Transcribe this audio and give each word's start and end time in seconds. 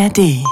ARD. 0.00 0.42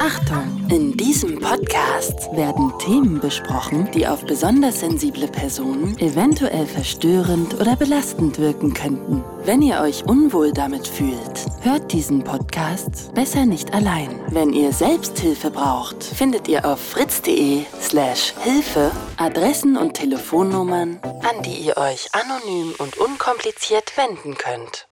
Achtung! 0.00 0.66
In 0.70 0.96
diesem 0.96 1.38
Podcast 1.38 2.32
werden 2.32 2.72
Themen 2.80 3.20
besprochen, 3.20 3.88
die 3.92 4.08
auf 4.08 4.26
besonders 4.26 4.80
sensible 4.80 5.28
Personen 5.28 5.96
eventuell 6.00 6.66
verstörend 6.66 7.54
oder 7.60 7.76
belastend 7.76 8.40
wirken 8.40 8.74
könnten. 8.74 9.22
Wenn 9.44 9.62
ihr 9.62 9.80
euch 9.82 10.04
unwohl 10.04 10.52
damit 10.52 10.88
fühlt, 10.88 11.46
hört 11.60 11.92
diesen 11.92 12.24
Podcast 12.24 13.14
besser 13.14 13.46
nicht 13.46 13.72
allein. 13.72 14.20
Wenn 14.30 14.52
ihr 14.52 14.72
Selbsthilfe 14.72 15.52
braucht, 15.52 16.02
findet 16.02 16.48
ihr 16.48 16.64
auf 16.64 16.80
fritz.de/slash 16.80 18.34
Hilfe 18.42 18.90
Adressen 19.16 19.76
und 19.76 19.94
Telefonnummern, 19.94 20.98
an 21.04 21.42
die 21.44 21.58
ihr 21.66 21.76
euch 21.76 22.08
anonym 22.14 22.74
und 22.78 22.96
unkompliziert 22.96 23.96
wenden 23.96 24.36
könnt. 24.36 24.88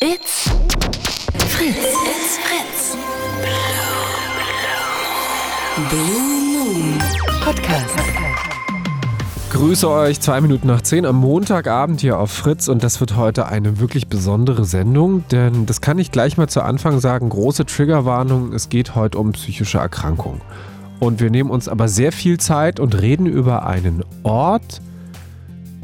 It's 0.00 0.50
Fritz. 1.54 1.76
It's 1.76 2.38
Fritz. 2.38 2.73
Blue 5.74 6.22
Moon 6.52 7.02
Podcast. 7.42 7.96
Grüße 9.50 9.90
euch 9.90 10.20
zwei 10.20 10.40
Minuten 10.40 10.68
nach 10.68 10.82
zehn 10.82 11.04
am 11.04 11.16
Montagabend 11.16 12.00
hier 12.00 12.20
auf 12.20 12.30
Fritz 12.30 12.68
und 12.68 12.84
das 12.84 13.00
wird 13.00 13.16
heute 13.16 13.46
eine 13.46 13.80
wirklich 13.80 14.06
besondere 14.06 14.66
Sendung, 14.66 15.24
denn 15.32 15.66
das 15.66 15.80
kann 15.80 15.98
ich 15.98 16.12
gleich 16.12 16.36
mal 16.36 16.46
zu 16.46 16.62
Anfang 16.62 17.00
sagen, 17.00 17.28
große 17.28 17.66
Triggerwarnung, 17.66 18.52
es 18.52 18.68
geht 18.68 18.94
heute 18.94 19.18
um 19.18 19.32
psychische 19.32 19.78
Erkrankung. 19.78 20.42
Und 21.00 21.18
wir 21.18 21.30
nehmen 21.30 21.50
uns 21.50 21.68
aber 21.68 21.88
sehr 21.88 22.12
viel 22.12 22.38
Zeit 22.38 22.78
und 22.78 23.00
reden 23.00 23.26
über 23.26 23.66
einen 23.66 24.04
Ort, 24.22 24.80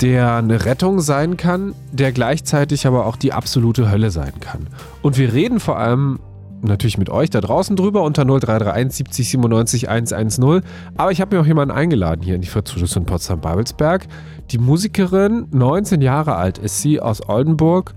der 0.01 0.37
eine 0.37 0.67
Rettung 0.67 1.01
sein 1.01 1.37
kann, 1.37 1.75
der 1.91 2.13
gleichzeitig 2.13 2.87
aber 2.87 3.07
auch 3.07 3.17
die 3.17 3.33
absolute 3.33 3.91
Hölle 3.91 4.13
sein 4.13 4.35
kann. 4.39 4.69
Und 5.03 5.19
wir 5.19 5.33
reden 5.33 5.59
vor 5.59 5.79
allem 5.79 6.21
natürlich 6.63 6.99
mit 6.99 7.11
euch 7.11 7.31
da 7.31 7.41
draußen 7.41 7.77
drüber 7.77 8.03
unter 8.03 8.25
0331 8.25 8.97
70 8.97 9.31
97 9.31 9.89
110. 9.89 10.63
Aber 10.97 11.13
ich 11.13 11.21
habe 11.21 11.35
mir 11.35 11.43
auch 11.43 11.47
jemanden 11.47 11.75
eingeladen 11.75 12.23
hier 12.23 12.35
in 12.35 12.41
die 12.41 12.49
Fritz 12.49 12.75
in 12.75 13.05
Potsdam-Babelsberg. 13.05 14.07
Die 14.51 14.59
Musikerin, 14.59 15.47
19 15.51 16.01
Jahre 16.01 16.37
alt 16.37 16.59
ist 16.59 16.81
sie, 16.83 17.01
aus 17.01 17.29
Oldenburg. 17.29 17.95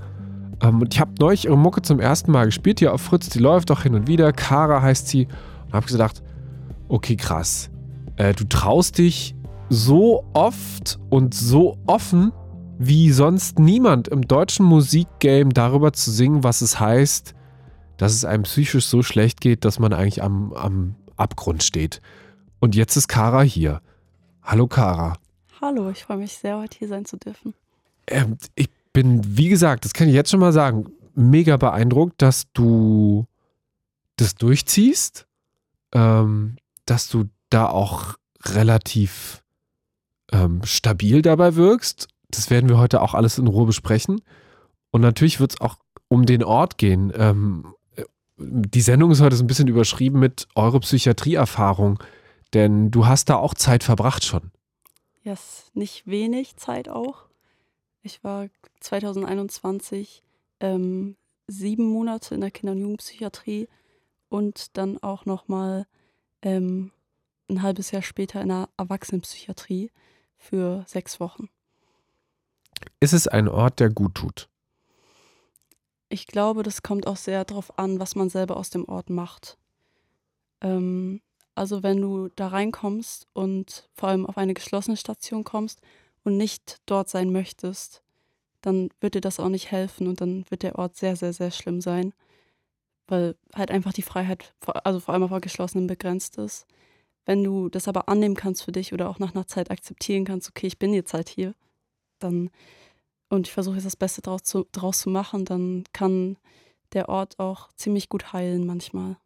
Ähm, 0.61 0.81
und 0.81 0.93
ich 0.93 0.99
habe 0.99 1.11
neulich 1.19 1.45
ihre 1.45 1.57
Mucke 1.57 1.81
zum 1.81 1.99
ersten 1.99 2.31
Mal 2.31 2.45
gespielt 2.45 2.79
hier 2.79 2.93
auf 2.93 3.01
Fritz. 3.01 3.29
Die 3.29 3.39
läuft 3.39 3.71
auch 3.71 3.83
hin 3.83 3.95
und 3.95 4.07
wieder. 4.07 4.31
Kara 4.31 4.81
heißt 4.81 5.07
sie. 5.07 5.27
Und 5.67 5.73
habe 5.73 5.85
gedacht, 5.85 6.23
okay, 6.87 7.15
krass. 7.15 7.69
Äh, 8.15 8.33
du 8.33 8.45
traust 8.45 8.97
dich 8.97 9.35
so 9.69 10.23
oft 10.33 10.99
und 11.09 11.33
so 11.33 11.77
offen 11.87 12.31
wie 12.79 13.11
sonst 13.11 13.59
niemand 13.59 14.07
im 14.07 14.21
deutschen 14.27 14.65
Musikgame 14.65 15.53
darüber 15.53 15.93
zu 15.93 16.11
singen, 16.11 16.43
was 16.43 16.61
es 16.61 16.79
heißt, 16.79 17.33
dass 17.97 18.13
es 18.13 18.25
einem 18.25 18.43
psychisch 18.43 18.85
so 18.85 19.03
schlecht 19.03 19.41
geht, 19.41 19.65
dass 19.65 19.79
man 19.79 19.93
eigentlich 19.93 20.23
am, 20.23 20.53
am 20.53 20.95
Abgrund 21.17 21.63
steht. 21.63 22.01
Und 22.59 22.75
jetzt 22.75 22.95
ist 22.95 23.07
Kara 23.07 23.41
hier. 23.41 23.81
Hallo 24.41 24.67
Kara. 24.67 25.17
Hallo, 25.61 25.89
ich 25.89 26.03
freue 26.03 26.17
mich 26.17 26.33
sehr, 26.33 26.57
heute 26.57 26.77
hier 26.77 26.87
sein 26.87 27.05
zu 27.05 27.17
dürfen. 27.17 27.53
Ähm, 28.07 28.37
ich 28.55 28.69
bin, 28.91 29.21
wie 29.37 29.49
gesagt, 29.49 29.85
das 29.85 29.93
kann 29.93 30.07
ich 30.07 30.13
jetzt 30.13 30.29
schon 30.29 30.39
mal 30.39 30.53
sagen, 30.53 30.87
mega 31.15 31.57
beeindruckt, 31.57 32.21
dass 32.21 32.51
du 32.53 33.25
das 34.17 34.35
durchziehst, 34.35 35.27
ähm, 35.93 36.57
dass 36.85 37.09
du 37.09 37.25
da 37.49 37.67
auch 37.67 38.15
relativ 38.43 39.43
ähm, 40.31 40.61
stabil 40.63 41.21
dabei 41.21 41.55
wirkst. 41.55 42.07
Das 42.29 42.49
werden 42.49 42.69
wir 42.69 42.77
heute 42.77 43.01
auch 43.01 43.13
alles 43.13 43.37
in 43.37 43.47
Ruhe 43.47 43.65
besprechen. 43.65 44.21
Und 44.91 45.01
natürlich 45.01 45.39
wird 45.39 45.53
es 45.53 45.61
auch 45.61 45.77
um 46.07 46.25
den 46.25 46.43
Ort 46.43 46.77
gehen. 46.77 47.11
Ähm, 47.15 47.73
die 48.37 48.81
Sendung 48.81 49.11
ist 49.11 49.21
heute 49.21 49.35
so 49.35 49.43
ein 49.43 49.47
bisschen 49.47 49.67
überschrieben 49.67 50.19
mit 50.19 50.47
eure 50.55 50.79
Psychiatrieerfahrung, 50.79 51.99
denn 52.53 52.91
du 52.91 53.05
hast 53.05 53.29
da 53.29 53.35
auch 53.35 53.53
Zeit 53.53 53.83
verbracht 53.83 54.23
schon. 54.25 54.51
Ja, 55.23 55.31
yes, 55.31 55.71
nicht 55.73 56.05
wenig 56.05 56.57
Zeit 56.57 56.89
auch. 56.89 57.25
Ich 58.01 58.23
war 58.23 58.47
2021 58.81 60.23
ähm, 60.59 61.15
sieben 61.47 61.85
Monate 61.85 62.35
in 62.35 62.41
der 62.41 62.51
Kinder- 62.51 62.73
und 62.73 62.81
Jugendpsychiatrie 62.81 63.69
und 64.29 64.77
dann 64.77 65.01
auch 65.01 65.25
nochmal 65.25 65.85
ähm, 66.41 66.91
ein 67.49 67.61
halbes 67.61 67.91
Jahr 67.91 68.01
später 68.01 68.41
in 68.41 68.49
der 68.49 68.69
Erwachsenenpsychiatrie 68.77 69.91
für 70.37 70.83
sechs 70.87 71.19
Wochen. 71.19 71.49
Ist 72.99 73.13
es 73.13 73.27
ein 73.27 73.47
Ort, 73.47 73.79
der 73.79 73.89
gut 73.89 74.15
tut? 74.15 74.49
Ich 76.13 76.27
glaube, 76.27 76.61
das 76.61 76.83
kommt 76.83 77.07
auch 77.07 77.17
sehr 77.17 77.43
darauf 77.43 77.79
an, 77.79 77.99
was 77.99 78.13
man 78.13 78.29
selber 78.29 78.55
aus 78.57 78.69
dem 78.69 78.87
Ort 78.87 79.09
macht. 79.09 79.57
Ähm, 80.61 81.21
also 81.55 81.81
wenn 81.81 81.99
du 82.01 82.29
da 82.35 82.49
reinkommst 82.49 83.25
und 83.33 83.89
vor 83.95 84.09
allem 84.09 84.27
auf 84.27 84.37
eine 84.37 84.53
geschlossene 84.53 84.95
Station 84.95 85.43
kommst 85.43 85.81
und 86.23 86.37
nicht 86.37 86.81
dort 86.85 87.09
sein 87.09 87.31
möchtest, 87.31 88.03
dann 88.61 88.89
wird 88.99 89.15
dir 89.15 89.21
das 89.21 89.39
auch 89.39 89.49
nicht 89.49 89.71
helfen 89.71 90.05
und 90.05 90.21
dann 90.21 90.45
wird 90.49 90.61
der 90.61 90.77
Ort 90.77 90.95
sehr, 90.97 91.15
sehr, 91.15 91.33
sehr 91.33 91.49
schlimm 91.49 91.81
sein, 91.81 92.13
weil 93.07 93.35
halt 93.55 93.71
einfach 93.71 93.91
die 93.91 94.03
Freiheit, 94.03 94.53
also 94.83 94.99
vor 94.99 95.15
allem 95.15 95.23
auf 95.23 95.41
geschlossenen 95.41 95.87
begrenzt 95.87 96.37
ist. 96.37 96.67
Wenn 97.25 97.43
du 97.43 97.69
das 97.69 97.87
aber 97.87 98.07
annehmen 98.07 98.35
kannst 98.35 98.61
für 98.61 98.71
dich 98.71 98.93
oder 98.93 99.09
auch 99.09 99.17
nach 99.17 99.33
einer 99.33 99.47
Zeit 99.47 99.71
akzeptieren 99.71 100.25
kannst, 100.25 100.47
okay, 100.47 100.67
ich 100.67 100.77
bin 100.77 100.93
jetzt 100.93 101.15
halt 101.15 101.29
hier, 101.29 101.55
dann 102.19 102.51
und 103.33 103.47
ich 103.47 103.53
versuche 103.53 103.75
jetzt 103.75 103.85
das 103.85 103.95
Beste 103.95 104.21
draus 104.21 104.43
zu, 104.43 104.67
draus 104.71 104.99
zu 104.99 105.09
machen, 105.09 105.45
dann 105.45 105.83
kann 105.91 106.37
der 106.93 107.09
Ort 107.09 107.39
auch 107.39 107.69
ziemlich 107.75 108.07
gut 108.07 108.31
heilen 108.31 108.65
manchmal. 108.65 109.17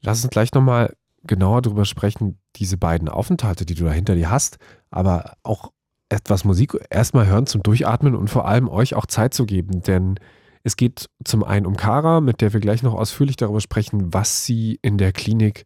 Lass 0.00 0.22
uns 0.22 0.30
gleich 0.30 0.52
nochmal 0.52 0.94
genauer 1.24 1.62
darüber 1.62 1.84
sprechen, 1.84 2.38
diese 2.56 2.78
beiden 2.78 3.08
Aufenthalte, 3.08 3.66
die 3.66 3.74
du 3.74 3.84
da 3.84 3.92
hinter 3.92 4.14
dir 4.14 4.30
hast, 4.30 4.58
aber 4.90 5.34
auch 5.42 5.72
etwas 6.08 6.44
Musik 6.44 6.78
erstmal 6.90 7.26
hören 7.26 7.46
zum 7.46 7.62
Durchatmen 7.62 8.14
und 8.14 8.30
vor 8.30 8.46
allem 8.46 8.68
euch 8.68 8.94
auch 8.94 9.06
Zeit 9.06 9.34
zu 9.34 9.44
geben, 9.44 9.82
denn 9.82 10.18
es 10.62 10.76
geht 10.76 11.08
zum 11.24 11.44
einen 11.44 11.66
um 11.66 11.76
Kara, 11.76 12.20
mit 12.20 12.40
der 12.40 12.52
wir 12.52 12.60
gleich 12.60 12.82
noch 12.82 12.94
ausführlich 12.94 13.36
darüber 13.36 13.60
sprechen, 13.60 14.14
was 14.14 14.44
sie 14.44 14.78
in 14.80 14.96
der 14.96 15.12
Klinik 15.12 15.64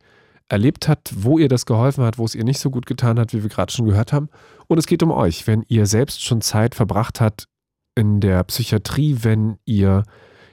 erlebt 0.53 0.87
hat, 0.87 1.11
wo 1.17 1.39
ihr 1.39 1.49
das 1.49 1.65
geholfen 1.65 2.05
hat, 2.05 2.19
wo 2.19 2.27
es 2.27 2.35
ihr 2.35 2.45
nicht 2.45 2.61
so 2.61 2.71
gut 2.71 2.85
getan 2.85 3.19
hat, 3.19 3.33
wie 3.33 3.43
wir 3.43 3.49
gerade 3.49 3.73
schon 3.73 3.87
gehört 3.87 4.13
haben. 4.13 4.29
Und 4.69 4.77
es 4.77 4.87
geht 4.87 5.03
um 5.03 5.11
euch, 5.11 5.47
wenn 5.47 5.65
ihr 5.69 5.87
selbst 5.87 6.23
schon 6.23 6.43
Zeit 6.43 6.75
verbracht 6.75 7.23
habt 7.23 7.49
in 7.95 8.21
der 8.21 8.45
Psychiatrie, 8.45 9.19
wenn 9.23 9.57
ihr 9.65 10.05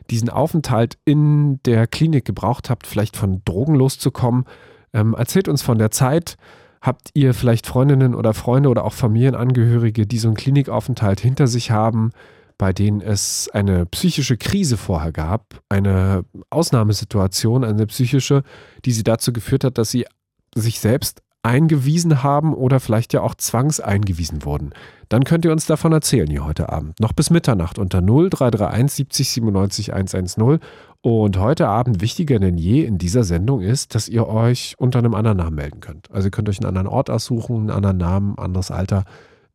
diesen 0.10 0.30
Aufenthalt 0.30 0.98
in 1.04 1.62
der 1.64 1.86
Klinik 1.86 2.24
gebraucht 2.24 2.70
habt, 2.70 2.88
vielleicht 2.88 3.18
von 3.18 3.42
Drogen 3.44 3.76
loszukommen. 3.76 4.46
Ähm, 4.94 5.14
erzählt 5.14 5.50
uns 5.50 5.62
von 5.62 5.78
der 5.78 5.92
Zeit. 5.92 6.38
Habt 6.82 7.10
ihr 7.14 7.34
vielleicht 7.34 7.68
Freundinnen 7.68 8.16
oder 8.16 8.34
Freunde 8.34 8.70
oder 8.70 8.86
auch 8.86 8.94
Familienangehörige, 8.94 10.08
die 10.08 10.18
so 10.18 10.30
einen 10.30 10.38
Klinikaufenthalt 10.38 11.20
hinter 11.20 11.48
sich 11.48 11.72
haben, 11.72 12.12
bei 12.60 12.74
denen 12.74 13.02
es 13.02 13.50
eine 13.54 13.86
psychische 13.88 14.38
Krise 14.38 14.78
vorher 14.78 15.14
gab, 15.14 15.62
eine 15.70 16.26
Ausnahmesituation, 16.52 17.64
eine 17.64 17.88
psychische, 17.88 18.44
die 18.86 18.92
sie 18.92 19.04
dazu 19.04 19.34
geführt 19.34 19.64
hat, 19.64 19.80
dass 19.80 19.90
sie 19.90 20.06
sich 20.54 20.82
selbst 20.82 21.24
eingewiesen 21.42 22.22
haben 22.22 22.54
oder 22.54 22.82
vielleicht 22.82 23.14
ja 23.14 23.22
auch 23.22 23.34
zwangseingewiesen 23.34 24.44
wurden. 24.44 24.72
Dann 25.08 25.24
könnt 25.24 25.46
ihr 25.46 25.54
uns 25.54 25.68
davon 25.68 25.94
erzählen 25.94 26.30
hier 26.30 26.44
heute 26.44 26.68
Abend. 26.68 27.00
Noch 27.00 27.14
bis 27.14 27.30
Mitternacht 27.30 27.80
unter 27.80 28.02
0331 28.02 28.98
70 28.98 29.30
97 29.30 29.94
110. 29.94 30.60
Und 31.02 31.38
heute 31.40 31.70
Abend 31.70 32.02
wichtiger 32.02 32.40
denn 32.40 32.58
je 32.58 32.84
in 32.84 32.98
dieser 32.98 33.24
Sendung 33.24 33.62
ist, 33.62 33.96
dass 33.96 34.10
ihr 34.10 34.28
euch 34.28 34.76
unter 34.78 35.00
einem 35.00 35.16
anderen 35.16 35.38
Namen 35.38 35.56
melden 35.56 35.80
könnt. 35.80 36.12
Also 36.12 36.28
ihr 36.28 36.32
könnt 36.32 36.50
euch 36.50 36.60
einen 36.60 36.68
anderen 36.68 36.88
Ort 36.88 37.10
aussuchen, 37.10 37.56
einen 37.56 37.70
anderen 37.72 37.98
Namen, 37.98 38.38
anderes 38.38 38.70
Alter. 38.70 39.06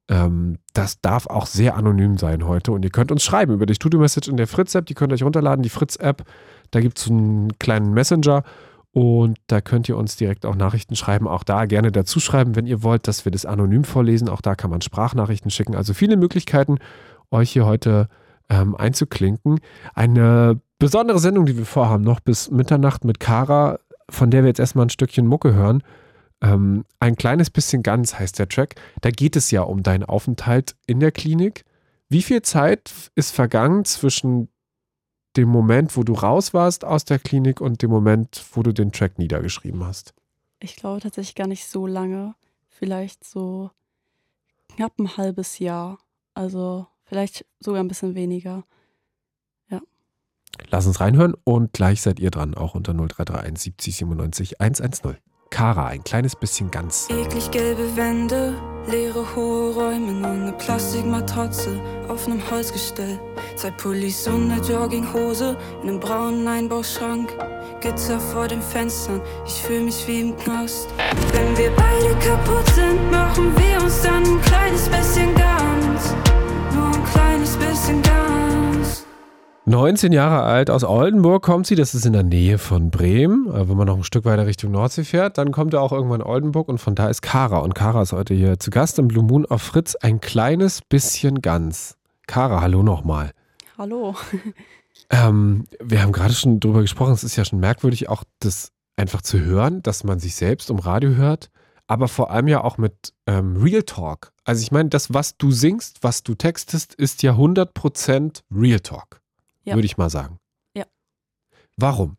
Ähm, 0.09 0.59
das 0.73 1.01
darf 1.01 1.27
auch 1.27 1.47
sehr 1.47 1.77
anonym 1.77 2.19
sein 2.19 2.47
heute. 2.47 2.73
Und 2.73 2.85
ihr 2.85 2.91
könnt 2.91 3.11
uns 3.11 3.23
schreiben 3.23 3.53
über 3.55 3.67
die 3.67 3.75
Studio-Message 3.75 4.29
in 4.29 4.37
der 4.37 4.47
Fritz-App. 4.47 4.87
Die 4.87 4.95
könnt 4.95 5.13
ihr 5.13 5.15
euch 5.15 5.23
runterladen, 5.23 5.63
die 5.63 5.69
Fritz-App. 5.69 6.25
Da 6.71 6.81
gibt 6.81 6.99
es 6.99 7.09
einen 7.09 7.59
kleinen 7.59 7.95
Messenger. 7.95 8.43
Und 8.93 9.39
da 9.49 9.61
könnt 9.61 9.89
ihr 9.89 9.97
uns 9.97 10.17
direkt 10.17 10.47
auch 10.47 10.55
Nachrichten 10.55 10.95
schreiben. 10.95 11.27
Auch 11.27 11.43
da 11.43 11.65
gerne 11.65 11.91
dazu 11.91 12.21
schreiben, 12.21 12.55
wenn 12.55 12.67
ihr 12.67 12.83
wollt, 12.83 13.09
dass 13.09 13.25
wir 13.25 13.33
das 13.33 13.45
anonym 13.45 13.85
vorlesen. 13.85 14.29
Auch 14.29 14.41
da 14.41 14.55
kann 14.55 14.71
man 14.71 14.83
Sprachnachrichten 14.83 15.51
schicken. 15.51 15.75
Also 15.75 15.95
viele 15.95 16.17
Möglichkeiten, 16.17 16.79
euch 17.31 17.51
hier 17.51 17.67
heute 17.67 18.09
ähm, 18.49 18.77
einzuklinken. 18.77 19.59
Eine 19.95 20.61
besondere 20.79 21.19
Sendung, 21.19 21.47
die 21.47 21.57
wir 21.57 21.67
vorhaben, 21.67 22.05
noch 22.05 22.21
bis 22.21 22.51
Mitternacht 22.51 23.05
mit 23.05 23.19
Kara, 23.19 23.79
von 24.09 24.31
der 24.31 24.43
wir 24.43 24.49
jetzt 24.49 24.61
erstmal 24.61 24.87
ein 24.87 24.91
Stückchen 24.91 25.27
Mucke 25.27 25.55
hören. 25.55 25.83
Ähm, 26.45 26.85
ein 27.01 27.17
kleines 27.17 27.49
bisschen 27.49 27.83
ganz 27.83 28.19
heißt 28.19 28.39
der 28.39 28.49
Track. 28.49 28.75
Da 29.01 29.11
geht 29.11 29.35
es 29.35 29.51
ja 29.51 29.63
um 29.63 29.83
deinen 29.83 30.05
Aufenthalt 30.05 30.77
in 30.87 31.01
der 31.01 31.11
Klinik. 31.11 31.65
Wie 32.11 32.23
viel 32.23 32.43
Zeit 32.43 32.93
ist 33.15 33.35
vergangen 33.35 33.87
zwischen 33.87 34.49
dem 35.39 35.49
Moment, 35.49 35.97
wo 35.97 36.03
du 36.03 36.13
raus 36.13 36.53
warst 36.53 36.85
aus 36.85 37.07
der 37.07 37.19
Klinik 37.19 37.63
und 37.63 37.81
dem 37.81 37.91
Moment, 37.91 38.45
wo 38.53 38.63
du 38.63 38.73
den 38.73 38.93
Track 38.93 39.19
niedergeschrieben 39.19 39.85
hast? 39.85 40.13
Ich 40.61 40.77
glaube 40.77 41.01
tatsächlich 41.01 41.35
gar 41.35 41.47
nicht 41.47 41.67
so 41.67 41.87
lange. 41.87 42.35
Vielleicht 42.69 43.25
so 43.25 43.71
knapp 44.77 44.99
ein 44.99 45.17
halbes 45.17 45.59
Jahr. 45.59 45.99
Also 46.35 46.87
vielleicht 47.05 47.47
sogar 47.59 47.83
ein 47.83 47.89
bisschen 47.89 48.15
weniger. 48.15 48.65
Lass 50.71 50.87
uns 50.87 51.01
reinhören 51.01 51.35
und 51.43 51.73
gleich 51.73 52.01
seid 52.01 52.21
ihr 52.21 52.31
dran, 52.31 52.55
auch 52.55 52.75
unter 52.75 52.93
0331 52.93 53.59
70 53.59 53.97
97 53.97 54.61
110. 54.61 55.17
Kara, 55.55 55.87
ein 55.87 56.03
kleines 56.03 56.35
bisschen 56.35 56.69
ganz. 56.73 57.07
Eklig 57.11 57.49
gelbe 57.53 57.95
Wände, 57.95 58.55
leere 58.89 59.25
hohe 59.37 59.73
Räume, 59.73 60.11
nur 60.11 60.31
eine 60.31 60.53
Plastikmatratze 60.53 61.81
auf 62.09 62.27
einem 62.27 62.43
Holzgestell. 62.51 63.21
Zwei 63.55 63.71
Pullis 63.71 64.27
und 64.27 64.51
eine 64.51 64.61
Jogginghose 64.61 65.57
in 65.85 65.91
einem 65.91 66.01
braunen 66.01 66.49
Einbauschrank. 66.49 67.33
Gitter 67.81 68.19
vor 68.19 68.49
den 68.49 68.61
Fenstern, 68.61 69.21
ich 69.47 69.63
fühle 69.63 69.83
mich 69.83 70.05
wie 70.09 70.23
im 70.23 70.37
Knast. 70.39 70.89
Wenn 71.33 71.57
wir 71.57 71.71
beide 71.77 72.17
kaputt 72.19 72.69
sind, 72.75 73.13
machen 73.13 73.57
wir 73.57 73.81
uns 73.81 74.03
dann 74.03 74.25
ein 74.25 74.41
kleines 74.43 74.89
bisschen 74.89 75.33
ganz. 75.37 76.34
19 79.67 80.13
Jahre 80.13 80.43
alt, 80.43 80.69
aus 80.69 80.85
Oldenburg 80.85 81.43
kommt 81.43 81.67
sie, 81.67 81.75
das 81.75 81.95
ist 81.95 82.05
in 82.05 82.13
der 82.13 82.23
Nähe 82.23 82.59
von 82.59 82.91
Bremen. 82.91 83.49
Äh, 83.49 83.67
Wenn 83.69 83.77
man 83.79 83.87
noch 83.87 83.97
ein 83.97 84.05
Stück 84.05 84.27
weiter 84.27 84.47
Richtung 84.47 84.73
Nordsee 84.73 85.05
fährt, 85.05 85.39
dann 85.39 85.53
kommt 85.53 85.73
er 85.73 85.81
auch 85.81 85.93
irgendwann 85.93 86.23
Oldenburg 86.23 86.69
und 86.69 86.79
von 86.79 86.95
da 86.95 87.09
ist 87.09 87.23
Kara. 87.23 87.59
Und 87.59 87.75
Kara 87.75 88.03
ist 88.03 88.13
heute 88.13 88.35
hier 88.35 88.59
zu 88.59 88.71
Gast 88.71 88.99
im 88.99 89.09
Blue 89.09 89.25
Moon 89.25 89.47
auf 89.47 89.63
Fritz, 89.63 89.95
ein 89.97 90.21
kleines 90.21 90.83
bisschen 90.83 91.41
ganz. 91.41 91.97
Kara, 92.27 92.61
hallo 92.61 92.83
nochmal. 92.83 93.31
Hallo. 93.79 94.15
Ähm, 95.11 95.65
wir 95.83 96.03
haben 96.03 96.13
gerade 96.13 96.35
schon 96.35 96.61
drüber 96.61 96.81
gesprochen, 96.81 97.13
es 97.13 97.25
ist 97.25 97.37
ja 97.37 97.45
schon 97.45 97.61
merkwürdig, 97.61 98.09
auch 98.09 98.25
das 98.41 98.71
einfach 98.97 99.23
zu 99.23 99.41
hören, 99.41 99.83
dass 99.83 100.05
man 100.05 100.19
sich 100.19 100.35
selbst 100.35 100.71
im 100.71 100.79
Radio 100.79 101.11
hört, 101.11 101.51
aber 101.87 102.09
vor 102.09 102.31
allem 102.31 102.49
ja 102.49 102.63
auch 102.63 102.79
mit 102.79 103.13
ähm, 103.27 103.57
Real 103.57 103.83
Talk. 103.83 104.33
Also 104.45 104.63
ich 104.63 104.73
meine, 104.73 104.89
das, 104.89 105.13
was 105.13 105.37
du 105.37 105.51
singst, 105.51 106.03
was 106.03 106.23
du 106.23 106.35
textest, 106.35 106.95
ist 106.95 107.23
ja 107.23 107.33
100% 107.33 108.43
Real 108.55 108.81
Talk, 108.81 109.21
Ja. 109.65 109.75
würde 109.75 109.87
ich 109.87 109.97
mal 109.97 110.11
sagen. 110.11 110.39
Ja. 110.75 110.85
Warum? 111.77 112.17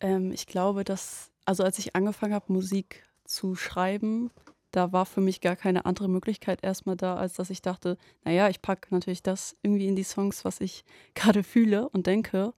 Ähm, 0.00 0.32
ich 0.32 0.46
glaube, 0.46 0.84
dass, 0.84 1.30
also 1.44 1.62
als 1.62 1.78
ich 1.78 1.96
angefangen 1.96 2.34
habe, 2.34 2.52
Musik 2.52 3.04
zu 3.24 3.54
schreiben, 3.54 4.30
da 4.70 4.92
war 4.92 5.06
für 5.06 5.20
mich 5.20 5.40
gar 5.40 5.56
keine 5.56 5.84
andere 5.84 6.08
Möglichkeit 6.08 6.62
erstmal 6.62 6.96
da, 6.96 7.16
als 7.16 7.34
dass 7.34 7.50
ich 7.50 7.62
dachte, 7.62 7.96
naja, 8.24 8.48
ich 8.48 8.62
packe 8.62 8.88
natürlich 8.94 9.22
das 9.22 9.56
irgendwie 9.62 9.88
in 9.88 9.96
die 9.96 10.04
Songs, 10.04 10.44
was 10.44 10.60
ich 10.60 10.84
gerade 11.14 11.42
fühle 11.42 11.88
und 11.88 12.06
denke. 12.06 12.54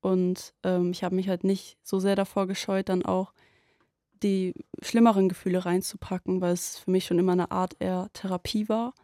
Und 0.00 0.54
ähm, 0.62 0.92
ich 0.92 1.04
habe 1.04 1.14
mich 1.14 1.28
halt 1.28 1.44
nicht 1.44 1.76
so 1.82 2.00
sehr 2.00 2.16
davor 2.16 2.46
gescheut, 2.46 2.88
dann 2.88 3.04
auch 3.04 3.32
die 4.22 4.54
schlimmeren 4.82 5.28
Gefühle 5.28 5.64
reinzupacken, 5.64 6.40
weil 6.40 6.52
es 6.52 6.78
für 6.78 6.90
mich 6.90 7.06
schon 7.06 7.18
immer 7.18 7.32
eine 7.32 7.50
Art 7.50 7.76
eher 7.78 8.08
Therapie 8.12 8.68
war, 8.68 8.94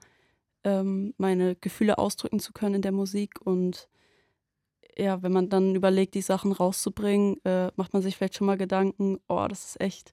ähm, 0.65 1.15
meine 1.17 1.56
Gefühle 1.56 1.99
ausdrücken 1.99 2.38
zu 2.38 2.53
können 2.53 2.77
in 2.77 2.83
der 2.83 2.93
Musik. 2.93 3.41
Und 3.44 3.88
ja, 4.98 5.22
wenn 5.22 5.32
man 5.32 5.48
dann 5.48 5.75
überlegt, 5.75 6.14
die 6.14 6.22
Sachen 6.22 6.52
rauszubringen, 6.52 7.37
äh, 7.44 7.70
macht 7.76 7.93
man 7.93 8.02
sich 8.02 8.16
vielleicht 8.16 8.37
schon 8.37 8.46
mal 8.46 8.56
Gedanken, 8.56 9.19
oh, 9.28 9.46
das 9.48 9.64
ist 9.64 9.81
echt, 9.81 10.12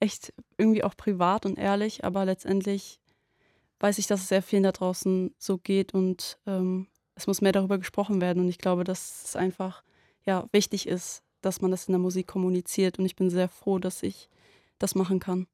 echt 0.00 0.32
irgendwie 0.58 0.84
auch 0.84 0.96
privat 0.96 1.46
und 1.46 1.58
ehrlich, 1.58 2.04
aber 2.04 2.24
letztendlich 2.24 3.00
weiß 3.80 3.98
ich, 3.98 4.06
dass 4.06 4.22
es 4.22 4.28
sehr 4.28 4.42
vielen 4.42 4.62
da 4.62 4.72
draußen 4.72 5.34
so 5.38 5.58
geht 5.58 5.94
und 5.94 6.38
ähm, 6.46 6.86
es 7.14 7.26
muss 7.26 7.40
mehr 7.40 7.52
darüber 7.52 7.78
gesprochen 7.78 8.20
werden. 8.20 8.42
Und 8.42 8.48
ich 8.48 8.58
glaube, 8.58 8.84
dass 8.84 9.24
es 9.24 9.36
einfach 9.36 9.82
ja, 10.24 10.46
wichtig 10.52 10.88
ist, 10.88 11.22
dass 11.42 11.60
man 11.60 11.70
das 11.70 11.86
in 11.86 11.92
der 11.92 12.00
Musik 12.00 12.26
kommuniziert. 12.26 12.98
Und 12.98 13.06
ich 13.06 13.16
bin 13.16 13.30
sehr 13.30 13.48
froh, 13.48 13.78
dass 13.78 14.02
ich 14.02 14.28
das 14.78 14.94
machen 14.94 15.20
kann. 15.20 15.46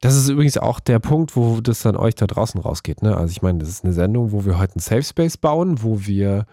Das 0.00 0.14
ist 0.14 0.28
übrigens 0.28 0.58
auch 0.58 0.78
der 0.78 1.00
Punkt, 1.00 1.34
wo 1.34 1.60
das 1.60 1.82
dann 1.82 1.96
euch 1.96 2.14
da 2.14 2.26
draußen 2.26 2.60
rausgeht. 2.60 3.02
Ne? 3.02 3.16
Also 3.16 3.32
ich 3.32 3.42
meine, 3.42 3.58
das 3.58 3.68
ist 3.68 3.84
eine 3.84 3.92
Sendung, 3.92 4.30
wo 4.30 4.44
wir 4.44 4.58
heute 4.58 4.74
einen 4.74 4.80
Safe 4.80 5.02
Space 5.02 5.36
bauen, 5.36 5.82
wo 5.82 6.06
wir 6.06 6.46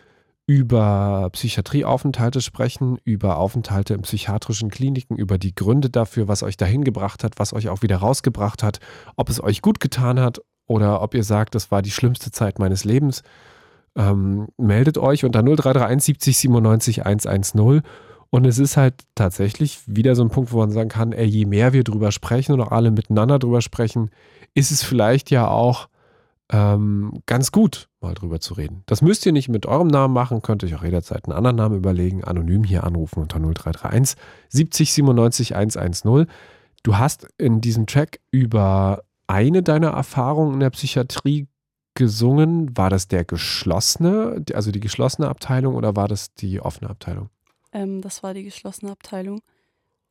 über 0.46 1.30
Psychiatrieaufenthalte 1.32 2.42
sprechen, 2.42 2.98
über 3.06 3.38
Aufenthalte 3.38 3.94
in 3.94 4.02
psychiatrischen 4.02 4.70
Kliniken, 4.70 5.16
über 5.16 5.38
die 5.38 5.56
Gründe 5.56 5.90
dafür, 5.90 6.28
was 6.28 6.44
euch 6.44 6.58
dahin 6.58 6.84
gebracht 6.84 7.24
hat, 7.24 7.34
was 7.38 7.54
euch 7.54 7.70
auch 7.70 7.82
wieder 7.82 7.98
rausgebracht 7.98 8.62
hat, 8.62 8.80
ob 9.16 9.30
es 9.30 9.42
euch 9.42 9.62
gut 9.62 9.80
getan 9.80 10.20
hat 10.20 10.42
oder 10.68 11.02
ob 11.02 11.14
ihr 11.14 11.24
sagt, 11.24 11.56
das 11.56 11.72
war 11.72 11.82
die 11.82 11.92
schlimmste 11.92 12.32
Zeit 12.32 12.60
meines 12.60 12.84
Lebens. 12.84 13.24
Ähm, 13.96 14.48
meldet 14.58 14.98
euch 14.98 15.24
unter 15.24 15.42
0331 15.44 16.04
70 16.04 16.38
97 16.38 17.06
110. 17.06 17.82
Und 18.30 18.46
es 18.46 18.58
ist 18.58 18.76
halt 18.78 18.96
tatsächlich 19.16 19.82
wieder 19.86 20.16
so 20.16 20.24
ein 20.24 20.30
Punkt, 20.30 20.52
wo 20.52 20.58
man 20.58 20.72
sagen 20.72 20.90
kann, 20.90 21.12
ey, 21.12 21.26
je 21.26 21.46
mehr 21.46 21.72
wir 21.72 21.84
drüber 21.84 22.12
sprechen 22.12 22.54
und 22.54 22.62
auch 22.62 22.72
alle 22.72 22.90
miteinander 22.92 23.38
drüber 23.38 23.62
sprechen, 23.62 24.10
ist 24.56 24.72
es 24.72 24.84
vielleicht 24.84 25.30
ja 25.30 25.48
auch 25.48 25.88
ähm, 26.52 27.22
ganz 27.26 27.52
gut, 27.52 27.90
mal 28.02 28.14
drüber 28.14 28.40
zu 28.40 28.54
reden. 28.54 28.84
Das 28.86 29.02
müsst 29.02 29.26
ihr 29.26 29.32
nicht 29.32 29.50
mit 29.50 29.66
eurem 29.66 29.88
Namen 29.88 30.14
machen, 30.14 30.42
könnt 30.42 30.64
euch 30.64 30.76
auch 30.76 30.84
jederzeit 30.84 31.26
einen 31.26 31.38
anderen 31.38 31.56
Namen 31.56 31.78
überlegen, 31.78 32.24
anonym 32.24 32.64
hier 32.64 32.84
anrufen 32.84 33.22
unter 33.22 33.40
0331 33.40 34.18
70 34.50 34.94
97 34.94 35.56
110. 35.56 36.28
Du 36.84 36.98
hast 36.98 37.28
in 37.38 37.62
diesem 37.62 37.88
Track 37.88 38.20
über 38.32 39.04
eine 39.28 39.64
deiner 39.64 39.92
Erfahrungen 39.92 40.56
in 40.56 40.60
der 40.60 40.70
Psychiatrie 40.70 41.48
gesungen. 41.96 42.76
War 42.78 42.90
das 42.90 43.08
der 43.08 43.24
geschlossene, 43.24 44.44
also 44.54 44.72
die 44.72 44.82
geschlossene 44.82 45.30
Abteilung 45.30 45.76
oder 45.76 45.96
war 45.96 46.08
das 46.08 46.34
die 46.34 46.60
offene 46.60 46.90
Abteilung? 46.90 47.30
Ähm, 47.72 48.02
das 48.02 48.22
war 48.22 48.34
die 48.34 48.44
geschlossene 48.44 48.92
Abteilung. 48.92 49.42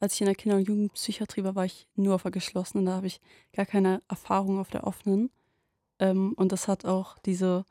Als 0.00 0.14
ich 0.14 0.20
in 0.22 0.26
der 0.26 0.34
Kinder- 0.34 0.56
und 0.56 0.66
Jugendpsychiatrie 0.66 1.44
war, 1.44 1.54
war 1.54 1.64
ich 1.64 1.86
nur 1.94 2.14
auf 2.14 2.22
der 2.22 2.32
geschlossenen. 2.32 2.86
Da 2.86 2.96
habe 2.96 3.06
ich 3.06 3.20
gar 3.52 3.66
keine 3.66 4.02
Erfahrung 4.08 4.58
auf 4.58 4.70
der 4.70 4.84
offenen. 4.84 5.30
Ähm, 6.02 6.34
und 6.34 6.50
das 6.50 6.66
hat 6.66 6.84
auch 6.84 7.16
diese 7.18 7.64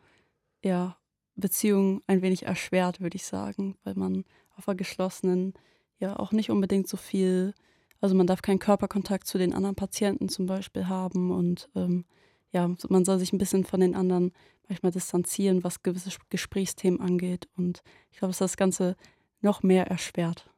ja, 0.64 0.98
Beziehung 1.36 2.02
ein 2.08 2.22
wenig 2.22 2.46
erschwert, 2.46 3.02
würde 3.02 3.18
ich 3.18 3.26
sagen, 3.26 3.78
weil 3.84 3.96
man 3.96 4.24
auf 4.56 4.66
der 4.66 4.76
geschlossenen 4.76 5.54
ja 6.00 6.18
auch 6.18 6.32
nicht 6.32 6.50
unbedingt 6.50 6.88
so 6.88 6.96
viel, 6.96 7.54
also 8.00 8.16
man 8.16 8.28
darf 8.28 8.42
keinen 8.42 8.60
Körperkontakt 8.60 9.28
zu 9.28 9.38
den 9.38 9.54
anderen 9.54 9.76
Patienten 9.76 10.30
zum 10.30 10.46
Beispiel 10.46 10.88
haben 10.88 11.30
und 11.30 11.70
ähm, 11.76 12.06
ja, 12.54 12.70
man 12.90 13.06
soll 13.06 13.20
sich 13.20 13.34
ein 13.34 13.38
bisschen 13.38 13.66
von 13.66 13.82
den 13.82 13.96
anderen 13.96 14.32
manchmal 14.68 14.92
distanzieren, 14.94 15.64
was 15.64 15.84
gewisse 15.84 16.12
Gesprächsthemen 16.30 17.00
angeht. 17.00 17.48
Und 17.58 17.82
ich 18.12 18.20
glaube, 18.20 18.32
dass 18.32 18.40
das 18.40 18.58
Ganze 18.58 18.96
noch 19.42 19.64
mehr 19.64 19.88
erschwert. 19.88 20.50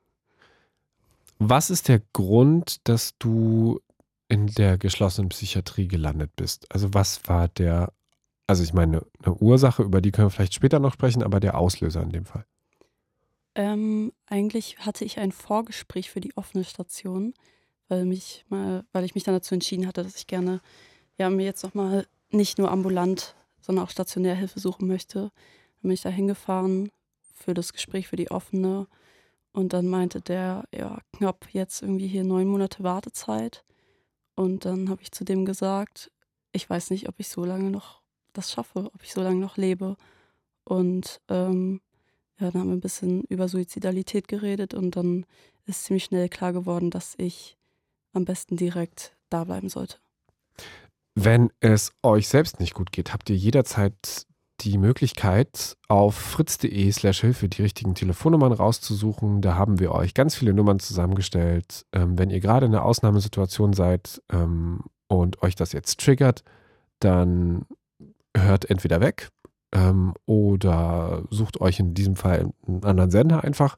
Was 1.40 1.70
ist 1.70 1.88
der 1.88 2.02
Grund, 2.14 2.88
dass 2.88 3.16
du 3.20 3.80
in 4.34 4.48
der 4.48 4.80
geschlossenen 4.80 5.30
Psychiatrie 5.30 5.88
gelandet 5.88 6.32
bist? 6.36 6.66
Also 6.74 6.92
was 6.96 7.22
war 7.28 7.48
der, 7.50 7.94
also 8.48 8.64
ich 8.64 8.74
meine, 8.74 9.06
eine 9.24 9.36
Ursache, 9.36 9.84
über 9.84 10.02
die 10.02 10.12
können 10.12 10.26
wir 10.26 10.32
vielleicht 10.32 10.56
später 10.56 10.80
noch 10.80 10.94
sprechen, 10.94 11.22
aber 11.22 11.40
der 11.40 11.56
Auslöser 11.56 12.02
in 12.02 12.10
dem 12.10 12.26
Fall? 12.26 12.46
Ähm, 13.54 14.12
eigentlich 14.26 14.80
hatte 14.80 15.06
ich 15.06 15.20
ein 15.20 15.32
Vorgespräch 15.32 16.10
für 16.10 16.20
die 16.20 16.36
offene 16.36 16.64
Station, 16.64 17.36
weil, 17.88 18.06
mich 18.06 18.44
mal, 18.50 18.84
weil 18.92 19.06
ich 19.06 19.14
mich 19.14 19.24
dann 19.24 19.36
dazu 19.36 19.54
entschieden 19.54 19.86
hatte, 19.86 20.04
dass 20.04 20.16
ich 20.16 20.26
gerne 20.26 20.62
ja, 21.20 21.30
mir 21.30 21.46
jetzt 21.46 21.64
nochmal 21.64 22.08
nicht 22.32 22.58
nur 22.58 22.72
ambulant, 22.72 23.36
sondern 23.62 23.86
auch 23.86 23.92
stationär 23.92 24.34
Hilfe 24.34 24.60
suchen 24.60 24.88
möchte. 24.88 25.20
Dann 25.20 25.84
bin 25.84 25.92
ich 25.92 26.02
da 26.02 26.10
hingefahren 26.10 26.90
für 27.36 27.54
das 27.54 27.72
Gespräch 27.72 28.08
für 28.08 28.16
die 28.16 28.32
offene 28.32 28.88
und 29.52 29.74
dann 29.74 29.86
meinte 29.88 30.22
der, 30.22 30.64
ja, 30.74 30.98
knapp 31.16 31.50
jetzt 31.52 31.84
irgendwie 31.84 32.08
hier 32.08 32.24
neun 32.24 32.48
Monate 32.48 32.82
Wartezeit. 32.84 33.64
Und 34.36 34.66
dann 34.66 34.90
habe 34.90 35.02
ich 35.02 35.12
zu 35.12 35.24
dem 35.24 35.46
gesagt, 35.46 36.12
ich 36.52 36.70
weiß 36.70 36.90
nicht, 36.90 37.10
ob 37.10 37.16
ich 37.20 37.28
so 37.28 37.46
lange 37.46 37.70
noch 37.70 38.02
das 38.34 38.52
schaffe, 38.52 38.90
ob 38.94 39.04
ich 39.04 39.14
so 39.14 39.22
lange 39.22 39.40
noch 39.40 39.58
lebe. 39.58 39.96
Und 40.64 41.22
ähm, 41.30 41.82
ja, 42.40 42.52
dann 42.52 42.62
haben 42.62 42.70
wir 42.70 42.76
ein 42.76 42.82
bisschen 42.82 43.24
über 43.26 43.48
Suizidalität 43.48 44.28
geredet 44.28 44.74
und 44.74 44.96
dann 44.96 45.26
ist 45.66 45.84
ziemlich 45.86 46.06
schnell 46.06 46.30
klar 46.30 46.54
geworden, 46.54 46.90
dass 46.90 47.14
ich 47.18 47.58
am 48.14 48.26
besten 48.26 48.58
direkt 48.58 49.16
da 49.30 49.44
bleiben 49.44 49.70
sollte. 49.70 49.98
Wenn 51.16 51.52
es 51.60 51.92
euch 52.02 52.28
selbst 52.28 52.60
nicht 52.60 52.74
gut 52.74 52.92
geht, 52.92 53.14
habt 53.14 53.30
ihr 53.30 53.36
jederzeit 53.36 54.26
die 54.64 54.78
Möglichkeit, 54.78 55.78
auf 55.88 56.16
fritz.de 56.16 56.92
slash 56.92 57.22
Hilfe 57.22 57.50
die 57.50 57.62
richtigen 57.62 57.96
Telefonnummern 57.96 58.52
rauszusuchen. 58.52 59.42
Da 59.42 59.56
haben 59.56 59.80
wir 59.80 59.92
euch 59.92 60.14
ganz 60.14 60.36
viele 60.36 60.54
Nummern 60.54 60.80
zusammengestellt. 60.80 61.86
Ähm, 61.92 62.18
wenn 62.18 62.30
ihr 62.30 62.40
gerade 62.40 62.66
in 62.66 62.74
einer 62.74 62.86
Ausnahmesituation 62.86 63.74
seid 63.74 64.22
ähm, 64.32 64.82
und 65.08 65.42
euch 65.44 65.56
das 65.56 65.72
jetzt 65.74 66.00
triggert, 66.00 66.44
dann 67.00 67.66
hört 68.36 68.70
entweder 68.70 69.02
weg 69.02 69.30
ähm, 69.74 70.14
oder 70.26 71.24
sucht 71.30 71.60
euch 71.62 71.80
in 71.80 71.94
diesem 71.94 72.16
Fall 72.16 72.52
einen 72.68 72.84
anderen 72.84 73.12
Sender 73.12 73.44
einfach 73.44 73.76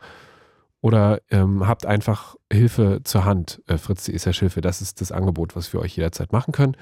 oder 0.82 1.20
ähm, 1.32 1.68
habt 1.68 1.86
einfach 1.86 2.36
Hilfe 2.52 3.02
zur 3.04 3.26
Hand. 3.26 3.62
Äh, 3.66 3.78
Fritz.de 3.78 4.18
slash 4.20 4.40
Hilfe, 4.40 4.62
das 4.62 4.82
ist 4.82 5.02
das 5.02 5.12
Angebot, 5.12 5.56
was 5.56 5.74
wir 5.74 5.80
euch 5.80 5.98
jederzeit 5.98 6.32
machen 6.32 6.52
können. 6.52 6.78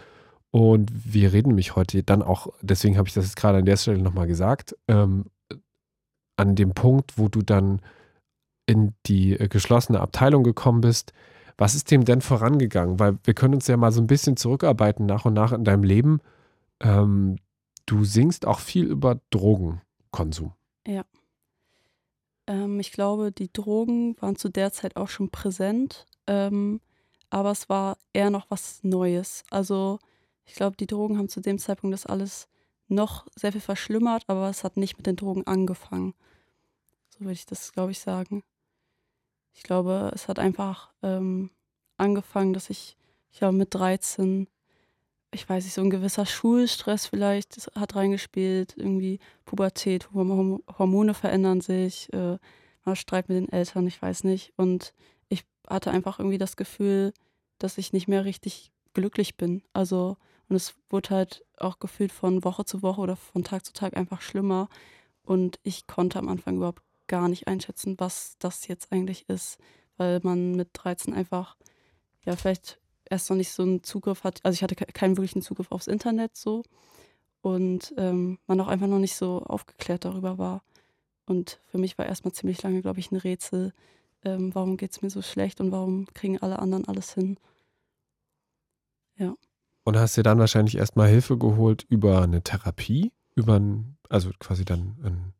Und 0.53 0.91
wir 1.11 1.33
reden 1.33 1.47
nämlich 1.47 1.75
heute 1.75 2.03
dann 2.03 2.21
auch, 2.21 2.47
deswegen 2.61 2.99
habe 2.99 3.07
ich 3.07 3.15
das 3.15 3.25
jetzt 3.25 3.37
gerade 3.37 3.57
an 3.57 3.65
der 3.65 3.75
Stelle 3.75 3.97
nochmal 3.97 4.27
gesagt, 4.27 4.77
ähm, 4.87 5.25
an 6.37 6.55
dem 6.55 6.75
Punkt, 6.75 7.17
wo 7.17 7.27
du 7.27 7.41
dann 7.41 7.81
in 8.67 8.93
die 9.07 9.33
äh, 9.33 9.47
geschlossene 9.47 9.99
Abteilung 9.99 10.43
gekommen 10.43 10.81
bist. 10.81 11.11
Was 11.57 11.73
ist 11.73 11.89
dem 11.89 12.05
denn 12.05 12.21
vorangegangen? 12.21 12.99
Weil 12.99 13.17
wir 13.23 13.33
können 13.33 13.55
uns 13.55 13.65
ja 13.65 13.77
mal 13.77 13.91
so 13.91 13.99
ein 13.99 14.05
bisschen 14.05 14.37
zurückarbeiten 14.37 15.07
nach 15.07 15.25
und 15.25 15.33
nach 15.33 15.53
in 15.53 15.63
deinem 15.63 15.83
Leben. 15.83 16.19
Ähm, 16.81 17.37
du 17.87 18.03
singst 18.03 18.45
auch 18.45 18.59
viel 18.59 18.85
über 18.85 19.19
Drogenkonsum. 19.31 20.53
Ja. 20.85 21.03
Ähm, 22.45 22.79
ich 22.79 22.91
glaube, 22.91 23.31
die 23.31 23.51
Drogen 23.51 24.21
waren 24.21 24.35
zu 24.35 24.49
der 24.49 24.71
Zeit 24.71 24.97
auch 24.97 25.09
schon 25.09 25.31
präsent, 25.31 26.05
ähm, 26.27 26.79
aber 27.31 27.49
es 27.49 27.69
war 27.69 27.97
eher 28.13 28.29
noch 28.29 28.45
was 28.49 28.83
Neues. 28.83 29.45
Also 29.49 29.97
ich 30.45 30.55
glaube, 30.55 30.75
die 30.77 30.87
Drogen 30.87 31.17
haben 31.17 31.29
zu 31.29 31.41
dem 31.41 31.57
Zeitpunkt 31.57 31.93
das 31.93 32.05
alles 32.05 32.47
noch 32.87 33.25
sehr 33.35 33.51
viel 33.51 33.61
verschlimmert, 33.61 34.23
aber 34.27 34.49
es 34.49 34.63
hat 34.63 34.77
nicht 34.77 34.97
mit 34.97 35.07
den 35.07 35.15
Drogen 35.15 35.45
angefangen. 35.47 36.13
So 37.09 37.21
würde 37.21 37.33
ich 37.33 37.45
das, 37.45 37.71
glaube 37.71 37.91
ich, 37.91 37.99
sagen. 37.99 38.43
Ich 39.53 39.63
glaube, 39.63 40.11
es 40.13 40.27
hat 40.27 40.39
einfach 40.39 40.91
ähm, 41.01 41.49
angefangen, 41.97 42.53
dass 42.53 42.69
ich, 42.69 42.97
ich 43.31 43.39
glaube, 43.39 43.57
mit 43.57 43.73
13, 43.73 44.47
ich 45.31 45.47
weiß 45.47 45.63
nicht, 45.63 45.73
so 45.73 45.81
ein 45.81 45.89
gewisser 45.89 46.25
Schulstress 46.25 47.07
vielleicht 47.07 47.69
hat 47.75 47.95
reingespielt, 47.95 48.75
irgendwie 48.77 49.19
Pubertät, 49.45 50.11
Hormone 50.13 51.13
verändern 51.13 51.61
sich, 51.61 52.11
äh, 52.13 52.37
mal 52.83 52.95
Streit 52.95 53.29
mit 53.29 53.37
den 53.37 53.49
Eltern, 53.49 53.87
ich 53.87 54.01
weiß 54.01 54.23
nicht. 54.23 54.53
Und 54.57 54.93
ich 55.29 55.45
hatte 55.67 55.91
einfach 55.91 56.19
irgendwie 56.19 56.37
das 56.37 56.57
Gefühl, 56.57 57.13
dass 57.59 57.77
ich 57.77 57.93
nicht 57.93 58.07
mehr 58.07 58.25
richtig 58.25 58.71
glücklich 58.93 59.37
bin. 59.37 59.63
Also, 59.71 60.17
und 60.53 60.57
es 60.57 60.75
wurde 60.91 61.09
halt 61.09 61.43
auch 61.57 61.79
gefühlt 61.79 62.11
von 62.11 62.43
Woche 62.43 62.63
zu 62.63 62.83
Woche 62.83 63.01
oder 63.01 63.15
von 63.15 63.43
Tag 63.43 63.65
zu 63.65 63.73
Tag 63.73 63.97
einfach 63.97 64.21
schlimmer. 64.21 64.69
Und 65.23 65.59
ich 65.63 65.87
konnte 65.87 66.19
am 66.19 66.29
Anfang 66.29 66.57
überhaupt 66.57 66.83
gar 67.07 67.27
nicht 67.27 67.47
einschätzen, 67.47 67.95
was 67.97 68.35
das 68.37 68.67
jetzt 68.67 68.91
eigentlich 68.91 69.27
ist, 69.27 69.57
weil 69.97 70.19
man 70.21 70.51
mit 70.51 70.69
13 70.73 71.11
einfach, 71.11 71.57
ja, 72.23 72.35
vielleicht 72.35 72.79
erst 73.09 73.31
noch 73.31 73.37
nicht 73.37 73.49
so 73.51 73.63
einen 73.63 73.81
Zugriff 73.81 74.23
hat. 74.23 74.41
Also 74.43 74.53
ich 74.53 74.61
hatte 74.61 74.75
keinen 74.75 75.17
wirklichen 75.17 75.41
Zugriff 75.41 75.71
aufs 75.71 75.87
Internet 75.87 76.37
so 76.37 76.61
und 77.41 77.91
ähm, 77.97 78.37
man 78.45 78.61
auch 78.61 78.67
einfach 78.67 78.85
noch 78.85 78.99
nicht 78.99 79.15
so 79.15 79.41
aufgeklärt 79.41 80.05
darüber 80.05 80.37
war. 80.37 80.61
Und 81.25 81.59
für 81.65 81.79
mich 81.79 81.97
war 81.97 82.05
erstmal 82.05 82.33
ziemlich 82.33 82.61
lange, 82.61 82.83
glaube 82.83 82.99
ich, 82.99 83.11
ein 83.11 83.17
Rätsel, 83.17 83.73
ähm, 84.23 84.53
warum 84.53 84.77
geht 84.77 84.91
es 84.91 85.01
mir 85.01 85.09
so 85.09 85.23
schlecht 85.23 85.61
und 85.61 85.71
warum 85.71 86.05
kriegen 86.13 86.39
alle 86.43 86.59
anderen 86.59 86.87
alles 86.87 87.11
hin. 87.15 87.39
Ja. 89.17 89.35
Und 89.83 89.97
hast 89.97 90.15
dir 90.15 90.23
dann 90.23 90.39
wahrscheinlich 90.39 90.77
erstmal 90.77 91.09
Hilfe 91.09 91.37
geholt 91.37 91.85
über 91.89 92.21
eine 92.21 92.41
Therapie, 92.41 93.11
über 93.35 93.59
ein, 93.59 93.97
also 94.09 94.31
quasi 94.39 94.63
dann 94.63 94.97
ein 95.03 95.33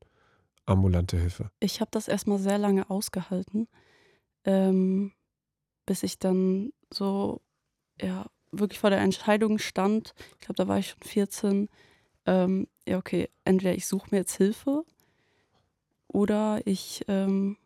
ambulante 0.66 1.18
Hilfe? 1.18 1.50
Ich 1.60 1.82
habe 1.82 1.92
das 1.92 2.08
erstmal 2.08 2.40
sehr 2.40 2.58
lange 2.58 2.90
ausgehalten, 2.90 3.68
ähm, 4.44 5.14
bis 5.86 6.04
ich 6.04 6.20
dann 6.20 6.74
so, 6.92 7.42
ja, 8.02 8.26
wirklich 8.52 8.80
vor 8.80 8.90
der 8.90 9.02
Entscheidung 9.02 9.60
stand. 9.60 10.14
Ich 10.34 10.46
glaube, 10.46 10.56
da 10.56 10.68
war 10.68 10.80
ich 10.80 10.90
schon 10.90 11.02
14. 11.02 11.70
Ähm, 12.26 12.68
ja, 12.88 12.98
okay, 12.98 13.30
entweder 13.46 13.76
ich 13.76 13.88
suche 13.88 14.08
mir 14.12 14.18
jetzt 14.18 14.36
Hilfe 14.36 14.84
oder 16.08 16.62
ich, 16.66 17.04
ähm, 17.08 17.58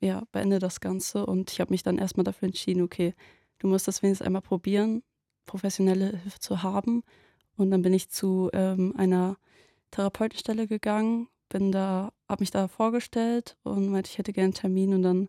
ja, 0.00 0.22
beende 0.32 0.58
das 0.58 0.80
Ganze. 0.80 1.26
Und 1.26 1.50
ich 1.50 1.60
habe 1.60 1.72
mich 1.72 1.82
dann 1.82 1.98
erstmal 1.98 2.24
dafür 2.24 2.46
entschieden, 2.46 2.82
okay, 2.82 3.14
du 3.58 3.68
musst 3.68 3.86
das 3.86 4.02
wenigstens 4.02 4.26
einmal 4.26 4.42
probieren, 4.42 5.02
professionelle 5.50 6.16
Hilfe 6.22 6.38
zu 6.38 6.62
haben. 6.62 7.02
Und 7.56 7.72
dann 7.72 7.82
bin 7.82 7.92
ich 7.92 8.08
zu 8.08 8.50
ähm, 8.52 8.94
einer 8.96 9.36
Therapeutenstelle 9.90 10.68
gegangen, 10.68 11.26
bin 11.48 11.72
da, 11.72 12.12
habe 12.28 12.42
mich 12.42 12.52
da 12.52 12.68
vorgestellt 12.68 13.56
und 13.64 13.88
meinte, 13.88 14.08
ich 14.08 14.18
hätte 14.18 14.32
gerne 14.32 14.46
einen 14.46 14.54
Termin 14.54 14.94
und 14.94 15.02
dann 15.02 15.28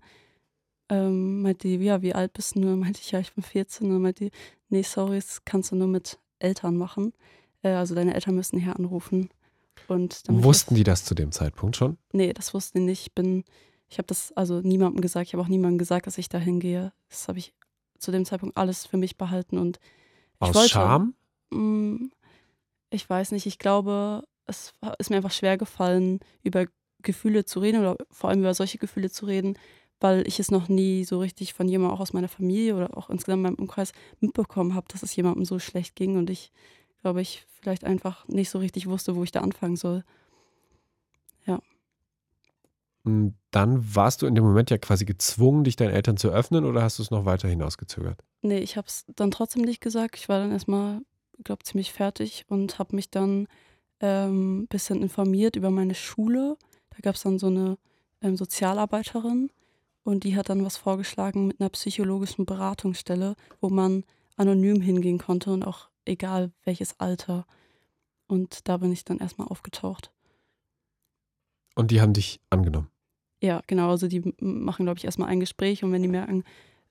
ähm, 0.89 1.41
meinte 1.41 1.67
die, 1.67 1.83
ja, 1.83 2.03
wie 2.03 2.13
alt 2.13 2.33
bist 2.33 2.55
du? 2.55 2.59
Und 2.59 2.67
dann 2.67 2.79
meinte 2.79 2.99
ich, 3.01 3.11
ja, 3.11 3.19
ich 3.19 3.33
bin 3.33 3.43
14 3.43 3.87
und 3.87 3.93
dann 3.93 4.01
meinte 4.03 4.25
die, 4.25 4.31
nee, 4.69 4.83
sorry, 4.83 5.15
das 5.15 5.43
kannst 5.43 5.71
du 5.71 5.75
nur 5.75 5.87
mit 5.87 6.19
Eltern 6.37 6.77
machen. 6.77 7.13
Äh, 7.63 7.69
also 7.69 7.95
deine 7.95 8.13
Eltern 8.13 8.35
müssen 8.35 8.59
hier 8.59 8.75
anrufen. 8.75 9.29
Und 9.87 10.21
Wussten 10.27 10.75
das, 10.75 10.77
die 10.77 10.83
das 10.83 11.05
zu 11.05 11.15
dem 11.15 11.31
Zeitpunkt 11.31 11.75
schon? 11.75 11.97
Nee, 12.13 12.33
das 12.33 12.53
wussten 12.53 12.77
die 12.77 12.85
nicht. 12.85 13.07
Ich 13.07 13.15
bin, 13.15 13.43
ich 13.89 13.97
habe 13.97 14.05
das 14.05 14.31
also 14.33 14.61
niemandem 14.61 15.01
gesagt. 15.01 15.27
Ich 15.27 15.33
habe 15.33 15.41
auch 15.41 15.49
niemandem 15.49 15.79
gesagt, 15.79 16.05
dass 16.05 16.19
ich 16.19 16.29
da 16.29 16.37
hingehe. 16.37 16.93
Das 17.09 17.27
habe 17.27 17.39
ich 17.39 17.55
zu 17.97 18.11
dem 18.11 18.25
Zeitpunkt 18.25 18.55
alles 18.57 18.85
für 18.85 18.97
mich 18.97 19.17
behalten 19.17 19.57
und 19.57 19.79
Aus 20.41 20.55
wollte, 20.55 20.69
Scham? 20.69 21.13
Mh, 21.51 21.59
mm, 21.59 22.11
ich 22.89 23.09
weiß 23.09 23.31
nicht. 23.31 23.45
Ich 23.45 23.59
glaube, 23.59 24.23
es 24.47 24.73
ist 24.99 25.09
mir 25.09 25.17
einfach 25.17 25.31
schwer 25.31 25.57
gefallen, 25.57 26.19
über 26.43 26.65
Gefühle 27.01 27.45
zu 27.45 27.59
reden 27.59 27.81
oder 27.81 27.97
vor 28.11 28.29
allem 28.29 28.41
über 28.41 28.53
solche 28.53 28.77
Gefühle 28.77 29.09
zu 29.09 29.25
reden, 29.25 29.57
weil 29.99 30.27
ich 30.27 30.39
es 30.39 30.51
noch 30.51 30.67
nie 30.67 31.03
so 31.03 31.19
richtig 31.19 31.53
von 31.53 31.67
jemandem 31.67 31.95
auch 31.95 32.01
aus 32.01 32.13
meiner 32.13 32.27
Familie 32.27 32.75
oder 32.75 32.97
auch 32.97 33.09
insgesamt 33.09 33.39
in 33.39 33.43
meinem 33.43 33.55
Umkreis 33.55 33.93
mitbekommen 34.19 34.75
habe, 34.75 34.87
dass 34.89 35.03
es 35.03 35.15
jemandem 35.15 35.45
so 35.45 35.59
schlecht 35.59 35.95
ging 35.95 36.17
und 36.17 36.29
ich 36.29 36.51
glaube, 37.01 37.21
ich 37.21 37.45
vielleicht 37.61 37.83
einfach 37.83 38.27
nicht 38.27 38.49
so 38.49 38.59
richtig 38.59 38.87
wusste, 38.87 39.15
wo 39.15 39.23
ich 39.23 39.31
da 39.31 39.41
anfangen 39.41 39.75
soll. 39.75 40.03
Ja. 43.05 43.31
Dann 43.51 43.95
warst 43.95 44.21
du 44.21 44.27
in 44.27 44.35
dem 44.35 44.43
Moment 44.43 44.69
ja 44.69 44.77
quasi 44.77 45.05
gezwungen, 45.05 45.63
dich 45.63 45.75
deinen 45.75 45.93
Eltern 45.93 46.17
zu 46.17 46.29
öffnen 46.29 46.65
oder 46.65 46.83
hast 46.83 46.99
du 46.99 47.03
es 47.03 47.11
noch 47.11 47.25
weiter 47.25 47.47
hinausgezögert? 47.47 48.23
Nee, 48.41 48.59
ich 48.59 48.77
habe 48.77 48.87
es 48.87 49.05
dann 49.15 49.31
trotzdem 49.31 49.63
nicht 49.63 49.81
gesagt. 49.81 50.15
Ich 50.15 50.29
war 50.29 50.39
dann 50.39 50.51
erstmal, 50.51 51.01
glaube 51.43 51.63
ziemlich 51.63 51.91
fertig 51.91 52.45
und 52.47 52.79
habe 52.79 52.95
mich 52.95 53.09
dann 53.09 53.47
ähm, 53.99 54.67
bisschen 54.67 55.01
informiert 55.01 55.55
über 55.55 55.69
meine 55.69 55.95
Schule. 55.95 56.57
Da 56.91 56.97
gab 57.01 57.15
es 57.15 57.23
dann 57.23 57.39
so 57.39 57.47
eine 57.47 57.77
ähm, 58.21 58.37
Sozialarbeiterin 58.37 59.51
und 60.03 60.23
die 60.23 60.35
hat 60.35 60.49
dann 60.49 60.65
was 60.65 60.77
vorgeschlagen 60.77 61.47
mit 61.47 61.59
einer 61.59 61.69
psychologischen 61.69 62.45
Beratungsstelle, 62.45 63.35
wo 63.59 63.69
man 63.69 64.03
anonym 64.37 64.81
hingehen 64.81 65.17
konnte 65.17 65.51
und 65.51 65.65
auch 65.65 65.89
egal 66.05 66.51
welches 66.63 66.99
Alter. 66.99 67.45
Und 68.27 68.67
da 68.67 68.77
bin 68.77 68.91
ich 68.91 69.05
dann 69.05 69.19
erstmal 69.19 69.47
aufgetaucht. 69.47 70.11
Und 71.81 71.89
die 71.89 71.99
haben 71.99 72.13
dich 72.13 72.39
angenommen? 72.51 72.89
Ja, 73.41 73.61
genau. 73.65 73.89
Also 73.89 74.07
die 74.07 74.21
machen, 74.39 74.85
glaube 74.85 74.99
ich, 74.99 75.05
erstmal 75.05 75.29
ein 75.29 75.39
Gespräch 75.39 75.83
und 75.83 75.91
wenn 75.91 76.03
die 76.03 76.07
merken, 76.07 76.43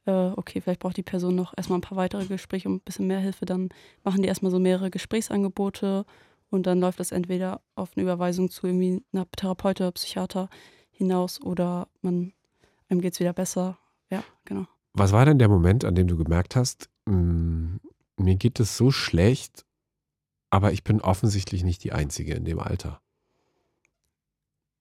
äh, 0.04 0.30
okay, 0.37 0.61
vielleicht 0.61 0.80
braucht 0.80 0.97
die 0.97 1.04
Person 1.04 1.37
noch 1.37 1.54
erstmal 1.56 1.78
ein 1.78 1.82
paar 1.82 1.97
weitere 1.97 2.26
Gespräche 2.26 2.68
und 2.68 2.75
ein 2.75 2.80
bisschen 2.80 3.06
mehr 3.06 3.20
Hilfe, 3.20 3.47
dann 3.47 3.68
machen 4.02 4.20
die 4.20 4.26
erstmal 4.26 4.50
so 4.50 4.59
mehrere 4.59 4.90
Gesprächsangebote 4.90 6.04
und 6.50 6.66
dann 6.66 6.80
läuft 6.80 6.99
das 6.99 7.12
entweder 7.12 7.61
auf 7.76 7.92
eine 7.94 8.02
Überweisung 8.02 8.50
zu 8.50 8.66
irgendwie 8.66 9.00
einer 9.12 9.30
Therapeut 9.30 9.80
oder 9.80 9.92
Psychiater 9.92 10.49
hinaus 10.90 11.40
oder 11.40 11.87
man, 12.02 12.32
einem 12.88 13.00
geht 13.00 13.12
es 13.12 13.20
wieder 13.20 13.32
besser. 13.32 13.78
Ja, 14.11 14.25
genau. 14.44 14.66
Was 14.92 15.12
war 15.12 15.25
denn 15.25 15.38
der 15.38 15.49
Moment, 15.49 15.85
an 15.85 15.94
dem 15.94 16.09
du 16.09 16.16
gemerkt 16.16 16.56
hast, 16.56 16.90
mh, 17.06 17.14
mm, 17.14 17.80
mir 18.16 18.35
geht 18.35 18.59
es 18.59 18.76
so 18.76 18.90
schlecht, 18.90 19.64
aber 20.50 20.73
ich 20.73 20.82
bin 20.82 21.00
offensichtlich 21.00 21.62
nicht 21.62 21.85
die 21.85 21.92
Einzige 21.92 22.35
in 22.35 22.44
dem 22.44 22.59
Alter? 22.59 23.00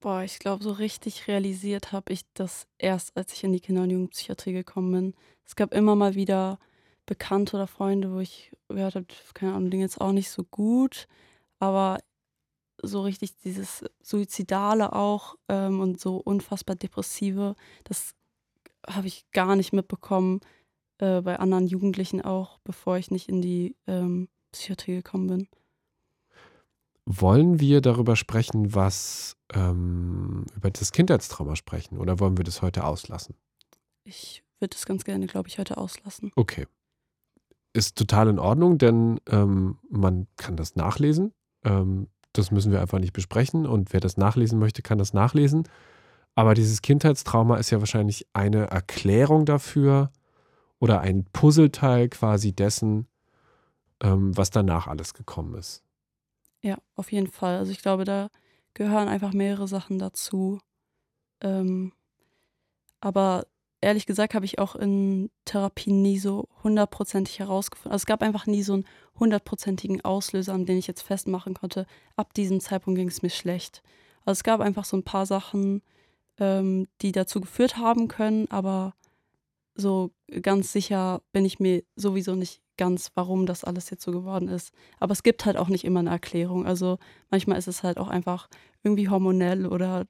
Boah, 0.02 0.24
ich 0.24 0.40
glaube, 0.40 0.64
so 0.64 0.72
richtig 0.72 1.28
realisiert 1.28 1.92
habe 1.92 2.14
ich 2.14 2.22
das 2.34 2.68
erst, 2.78 3.16
als 3.18 3.34
ich 3.34 3.44
in 3.44 3.52
die 3.52 3.60
Kinder- 3.60 3.84
und 3.84 3.90
Jugendpsychiatrie 3.90 4.54
gekommen 4.54 4.92
bin. 4.92 5.14
Es 5.46 5.56
gab 5.56 5.74
immer 5.74 5.96
mal 5.96 6.16
wieder 6.16 6.58
Bekannte 7.06 7.58
oder 7.58 7.68
Freunde, 7.68 8.14
wo 8.14 8.20
ich 8.20 8.52
gehört 8.70 8.96
habe, 8.96 9.08
keine 9.34 9.54
Ahnung, 9.54 9.72
denen 9.72 9.82
jetzt 9.82 10.00
auch 10.00 10.12
nicht 10.14 10.30
so 10.30 10.44
gut 10.44 11.08
aber 11.60 12.00
so 12.82 13.02
richtig 13.02 13.38
dieses 13.38 13.84
Suizidale 14.02 14.94
auch 14.94 15.36
ähm, 15.50 15.82
und 15.82 16.00
so 16.00 16.18
unfassbar 16.18 16.76
Depressive, 16.76 17.56
das 17.84 18.16
habe 18.88 19.08
ich 19.08 19.30
gar 19.32 19.56
nicht 19.56 19.74
mitbekommen 19.74 20.40
äh, 21.00 21.22
bei 21.22 21.38
anderen 21.38 21.68
Jugendlichen 21.68 22.22
auch, 22.22 22.60
bevor 22.64 22.98
ich 22.98 23.12
nicht 23.12 23.28
in 23.28 23.42
die 23.42 23.76
ähm, 23.88 24.30
Psychiatrie 24.54 24.96
gekommen 24.96 25.28
bin. 25.28 25.48
Wollen 27.12 27.60
wir 27.60 27.82
darüber 27.82 28.16
sprechen, 28.16 28.76
was 28.76 29.36
ähm, 29.54 30.46
über 30.56 30.70
das 30.70 30.92
Kindheitstrauma 30.92 31.56
sprechen 31.56 31.98
oder 31.98 32.20
wollen 32.20 32.38
wir 32.38 32.44
das 32.44 32.62
heute 32.62 32.84
auslassen? 32.84 33.36
Ich 34.04 34.44
würde 34.60 34.76
es 34.76 34.86
ganz 34.86 35.04
gerne, 35.06 35.26
glaube 35.26 35.50
ich, 35.50 35.58
heute 35.58 35.78
auslassen. 35.78 36.32
Okay. 36.36 36.68
Ist 37.74 37.98
total 37.98 38.28
in 38.30 38.40
Ordnung, 38.40 38.78
denn 38.78 39.20
ähm, 39.28 39.80
man 39.90 40.28
kann 40.38 40.56
das 40.56 40.76
nachlesen 40.76 41.34
ähm, 41.64 42.08
das 42.34 42.52
müssen 42.52 42.72
wir 42.72 42.82
einfach 42.82 43.00
nicht 43.00 43.14
besprechen 43.14 43.66
und 43.66 43.94
wer 43.94 44.00
das 44.00 44.18
nachlesen 44.18 44.60
möchte, 44.60 44.82
kann 44.82 44.98
das 44.98 45.14
nachlesen. 45.14 45.68
Aber 46.36 46.54
dieses 46.54 46.82
Kindheitstrauma 46.82 47.58
ist 47.58 47.72
ja 47.72 47.80
wahrscheinlich 47.80 48.28
eine 48.34 48.68
Erklärung 48.68 49.46
dafür 49.46 50.12
oder 50.80 51.02
ein 51.02 51.26
Puzzleteil 51.34 52.08
quasi 52.10 52.54
dessen, 52.54 53.08
ähm, 54.02 54.36
was 54.38 54.52
danach 54.52 54.88
alles 54.88 55.14
gekommen 55.14 55.56
ist. 55.56 55.84
Ja, 56.62 56.78
auf 56.96 57.12
jeden 57.12 57.28
Fall. 57.28 57.58
Also 57.58 57.72
ich 57.72 57.82
glaube, 57.82 58.06
da 58.06 58.30
gehören 58.74 59.08
einfach 59.08 59.34
mehrere 59.34 59.68
Sachen 59.68 60.00
dazu. 60.00 60.60
Ähm, 61.42 61.94
aber 63.02 63.48
ehrlich 63.82 64.06
gesagt 64.06 64.34
habe 64.34 64.46
ich 64.46 64.60
auch 64.60 64.76
in 64.76 65.30
Therapie 65.46 65.92
nie 65.92 66.20
so 66.20 66.50
hundertprozentig 66.64 67.40
herausgefunden. 67.40 67.92
Also 67.92 68.04
es 68.04 68.06
gab 68.06 68.22
einfach 68.22 68.46
nie 68.46 68.64
so 68.64 68.74
einen 68.74 68.86
hundertprozentigen 69.20 70.02
Auslöser, 70.04 70.54
an 70.54 70.66
den 70.66 70.78
ich 70.78 70.88
jetzt 70.88 71.02
festmachen 71.02 71.54
konnte. 71.54 71.86
Ab 72.16 72.34
diesem 72.34 72.60
Zeitpunkt 72.60 72.98
ging 72.98 73.08
es 73.08 73.22
mir 73.22 73.30
schlecht. 73.30 73.82
Also 74.26 74.40
es 74.40 74.44
gab 74.44 74.60
einfach 74.60 74.86
so 74.86 74.98
ein 74.98 75.04
paar 75.04 75.26
Sachen, 75.26 75.82
ähm, 76.40 76.88
die 77.02 77.12
dazu 77.12 77.40
geführt 77.42 77.78
haben 77.78 78.08
können, 78.08 78.50
aber 78.52 78.94
so 79.80 80.12
ganz 80.42 80.72
sicher 80.72 81.22
bin 81.32 81.46
ich 81.46 81.60
mir 81.60 81.84
sowieso 81.96 82.36
nicht 82.36 82.62
ganz, 82.78 83.12
warum 83.16 83.46
das 83.46 83.64
alles 83.64 83.90
jetzt 83.90 84.04
so 84.04 84.12
geworden 84.12 84.48
ist. 84.48 84.72
Aber 85.00 85.12
es 85.12 85.24
gibt 85.24 85.46
halt 85.46 85.58
auch 85.58 85.68
nicht 85.68 85.84
immer 85.84 86.00
eine 86.00 86.12
Erklärung. 86.12 86.66
Also 86.66 86.98
manchmal 87.30 87.58
ist 87.58 87.68
es 87.68 87.84
halt 87.84 87.98
auch 87.98 88.08
einfach 88.08 88.48
irgendwie 88.84 89.10
hormonell 89.10 89.66
oder 89.66 90.06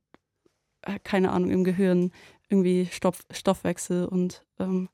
äh, 0.83 0.99
keine 1.03 1.31
Ahnung, 1.31 1.49
im 1.49 1.63
Gehirn 1.63 2.11
irgendwie 2.47 2.87
Stoff, 2.91 3.21
Stoffwechsel 3.31 4.05
und 4.05 4.45
ähm, 4.59 4.89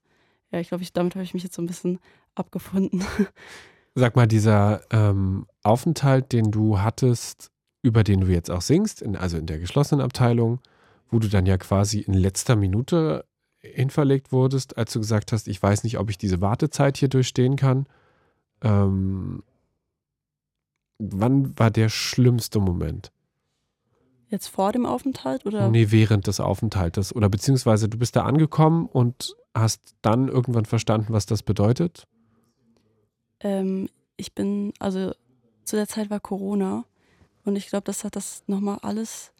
ja, 0.51 0.59
ich 0.59 0.69
glaube, 0.69 0.83
ich, 0.83 0.93
damit 0.93 1.15
habe 1.15 1.23
ich 1.23 1.33
mich 1.33 1.43
jetzt 1.43 1.55
so 1.55 1.61
ein 1.61 1.67
bisschen 1.67 1.99
abgefunden. 2.35 3.03
Sag 3.95 4.15
mal, 4.15 4.27
dieser 4.27 4.81
ähm, 4.91 5.47
Aufenthalt, 5.63 6.33
den 6.33 6.51
du 6.51 6.79
hattest, 6.79 7.51
über 7.81 8.03
den 8.03 8.21
du 8.21 8.27
jetzt 8.27 8.51
auch 8.51 8.61
singst, 8.61 9.01
in, 9.01 9.15
also 9.15 9.37
in 9.37 9.45
der 9.45 9.59
geschlossenen 9.59 10.03
Abteilung, 10.03 10.59
wo 11.09 11.19
du 11.19 11.29
dann 11.29 11.45
ja 11.45 11.57
quasi 11.57 11.99
in 11.99 12.13
letzter 12.13 12.55
Minute 12.55 13.25
hinverlegt 13.73 14.31
wurdest, 14.31 14.77
als 14.77 14.93
du 14.93 14.99
gesagt 14.99 15.31
hast, 15.31 15.47
ich 15.47 15.61
weiß 15.61 15.83
nicht, 15.83 15.97
ob 15.97 16.09
ich 16.09 16.17
diese 16.17 16.41
Wartezeit 16.41 16.97
hier 16.97 17.09
durchstehen 17.09 17.55
kann. 17.55 17.85
Ähm, 18.61 19.43
wann 20.99 21.57
war 21.57 21.71
der 21.71 21.89
schlimmste 21.89 22.59
Moment? 22.59 23.11
Jetzt 24.27 24.47
vor 24.47 24.71
dem 24.71 24.85
Aufenthalt 24.85 25.45
oder? 25.45 25.69
Nee, 25.69 25.91
während 25.91 26.27
des 26.27 26.39
Aufenthaltes. 26.39 27.15
Oder 27.15 27.29
beziehungsweise 27.29 27.87
du 27.87 27.97
bist 27.97 28.15
da 28.15 28.23
angekommen 28.23 28.87
und 28.87 29.35
hast 29.53 29.95
dann 30.01 30.27
irgendwann 30.27 30.65
verstanden, 30.65 31.13
was 31.13 31.25
das 31.25 31.43
bedeutet? 31.43 32.07
Ähm, 33.39 33.89
ich 34.17 34.33
bin, 34.33 34.73
also 34.79 35.13
zu 35.63 35.75
der 35.75 35.87
Zeit 35.87 36.09
war 36.09 36.19
Corona 36.19 36.85
und 37.43 37.55
ich 37.55 37.67
glaube, 37.67 37.85
das 37.85 38.03
hat 38.03 38.15
das 38.15 38.43
nochmal 38.47 38.79
alles 38.81 39.31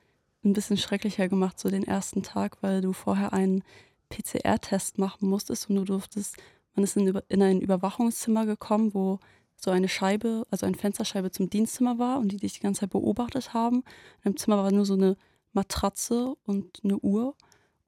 ein 0.44 0.54
bisschen 0.54 0.78
schrecklicher 0.78 1.28
gemacht, 1.28 1.60
so 1.60 1.70
den 1.70 1.84
ersten 1.84 2.22
Tag, 2.24 2.58
weil 2.62 2.82
du 2.82 2.94
vorher 2.94 3.34
einen 3.34 3.64
PCR-Test 4.10 4.98
machen 4.98 5.30
musstest 5.30 5.70
und 5.70 5.76
du 5.76 5.84
durftest, 5.84 6.38
man 6.76 6.84
ist 6.84 6.98
in, 6.98 7.08
in 7.30 7.42
ein 7.42 7.62
Überwachungszimmer 7.62 8.46
gekommen, 8.46 8.94
wo 8.94 9.20
so 9.56 9.72
eine 9.72 9.88
Scheibe, 9.88 10.46
also 10.52 10.66
eine 10.66 10.78
Fensterscheibe 10.78 11.32
zum 11.32 11.50
Dienstzimmer 11.50 11.98
war 11.98 12.20
und 12.20 12.32
die 12.32 12.38
dich 12.38 12.54
die 12.54 12.60
ganze 12.60 12.82
Zeit 12.82 12.90
beobachtet 12.92 13.54
haben. 13.54 13.84
In 14.24 14.32
dem 14.32 14.38
Zimmer 14.38 14.58
war 14.58 14.72
nur 14.72 14.86
so 14.86 14.94
eine 14.94 15.16
Matratze 15.54 16.36
und 16.44 16.82
eine 16.84 16.98
Uhr 17.00 17.36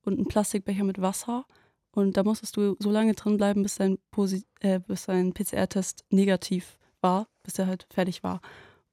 und 0.03 0.19
ein 0.19 0.27
Plastikbecher 0.27 0.83
mit 0.83 1.01
Wasser. 1.01 1.45
Und 1.91 2.15
da 2.15 2.23
musstest 2.23 2.55
du 2.57 2.75
so 2.79 2.91
lange 2.91 3.13
drin 3.13 3.37
bleiben, 3.37 3.63
bis 3.63 3.75
dein, 3.75 3.97
äh, 4.61 4.79
dein 5.07 5.33
PCR-Test 5.33 6.05
negativ 6.09 6.77
war, 7.01 7.27
bis 7.43 7.55
der 7.55 7.67
halt 7.67 7.87
fertig 7.89 8.23
war. 8.23 8.41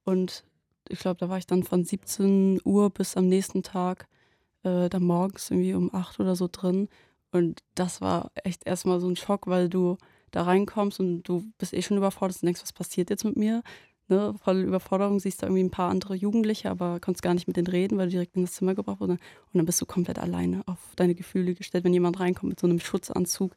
Und 0.03 0.43
ich 0.89 0.99
glaube, 0.99 1.17
da 1.17 1.29
war 1.29 1.37
ich 1.37 1.47
dann 1.47 1.63
von 1.63 1.83
17 1.83 2.61
Uhr 2.63 2.89
bis 2.89 3.15
am 3.15 3.27
nächsten 3.27 3.63
Tag, 3.63 4.07
äh, 4.63 4.89
dann 4.89 5.03
morgens 5.03 5.49
irgendwie 5.49 5.73
um 5.73 5.93
8 5.93 6.19
oder 6.19 6.35
so 6.35 6.49
drin. 6.51 6.89
Und 7.31 7.61
das 7.75 8.01
war 8.01 8.31
echt 8.43 8.65
erstmal 8.65 8.99
so 8.99 9.07
ein 9.07 9.15
Schock, 9.15 9.47
weil 9.47 9.69
du 9.69 9.97
da 10.31 10.43
reinkommst 10.43 10.99
und 10.99 11.23
du 11.23 11.45
bist 11.57 11.73
eh 11.73 11.81
schon 11.81 11.97
überfordert 11.97 12.37
und 12.41 12.45
denkst, 12.47 12.61
was 12.61 12.73
passiert 12.73 13.09
jetzt 13.09 13.23
mit 13.25 13.37
mir? 13.37 13.63
Ne, 14.07 14.35
volle 14.43 14.61
Überforderung, 14.61 15.19
siehst 15.19 15.41
da 15.41 15.47
irgendwie 15.47 15.63
ein 15.63 15.71
paar 15.71 15.89
andere 15.89 16.13
Jugendliche, 16.13 16.69
aber 16.69 16.99
kannst 16.99 17.23
gar 17.23 17.33
nicht 17.33 17.47
mit 17.47 17.57
denen 17.57 17.67
reden, 17.67 17.97
weil 17.97 18.05
du 18.07 18.11
direkt 18.11 18.35
in 18.35 18.43
das 18.43 18.53
Zimmer 18.53 18.75
gebracht 18.75 18.99
wurdest. 18.99 19.19
Und 19.51 19.57
dann 19.57 19.65
bist 19.65 19.81
du 19.81 19.85
komplett 19.87 20.19
alleine 20.19 20.61
auf 20.67 20.77
deine 20.95 21.15
Gefühle 21.15 21.55
gestellt, 21.55 21.83
wenn 21.83 21.93
jemand 21.93 22.19
reinkommt 22.19 22.51
mit 22.51 22.59
so 22.59 22.67
einem 22.67 22.79
Schutzanzug. 22.79 23.55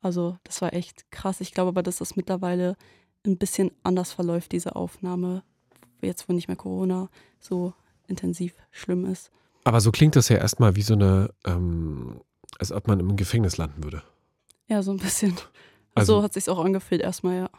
Also 0.00 0.36
das 0.44 0.62
war 0.62 0.72
echt 0.72 1.10
krass. 1.10 1.40
Ich 1.40 1.52
glaube 1.52 1.70
aber, 1.70 1.82
dass 1.82 1.96
das 1.96 2.14
mittlerweile 2.14 2.76
ein 3.26 3.38
bisschen 3.38 3.72
anders 3.82 4.12
verläuft, 4.12 4.52
diese 4.52 4.76
Aufnahme, 4.76 5.42
jetzt 6.00 6.28
wo 6.28 6.32
nicht 6.32 6.46
mehr 6.46 6.56
Corona 6.56 7.08
so 7.40 7.72
intensiv 8.06 8.54
schlimm 8.70 9.04
ist. 9.04 9.30
Aber 9.64 9.80
so 9.80 9.90
klingt 9.90 10.16
das 10.16 10.28
ja 10.28 10.36
erstmal 10.36 10.76
wie 10.76 10.82
so 10.82 10.94
eine, 10.94 11.30
ähm, 11.44 12.20
als 12.58 12.72
ob 12.72 12.88
man 12.88 13.00
im 13.00 13.16
Gefängnis 13.16 13.56
landen 13.56 13.84
würde. 13.84 14.02
Ja, 14.66 14.82
so 14.82 14.92
ein 14.92 14.98
bisschen. 14.98 15.36
Also, 15.94 16.16
so 16.16 16.22
hat 16.22 16.32
sich 16.32 16.48
auch 16.48 16.64
angefühlt 16.64 17.00
erstmal, 17.00 17.36
ja. 17.36 17.50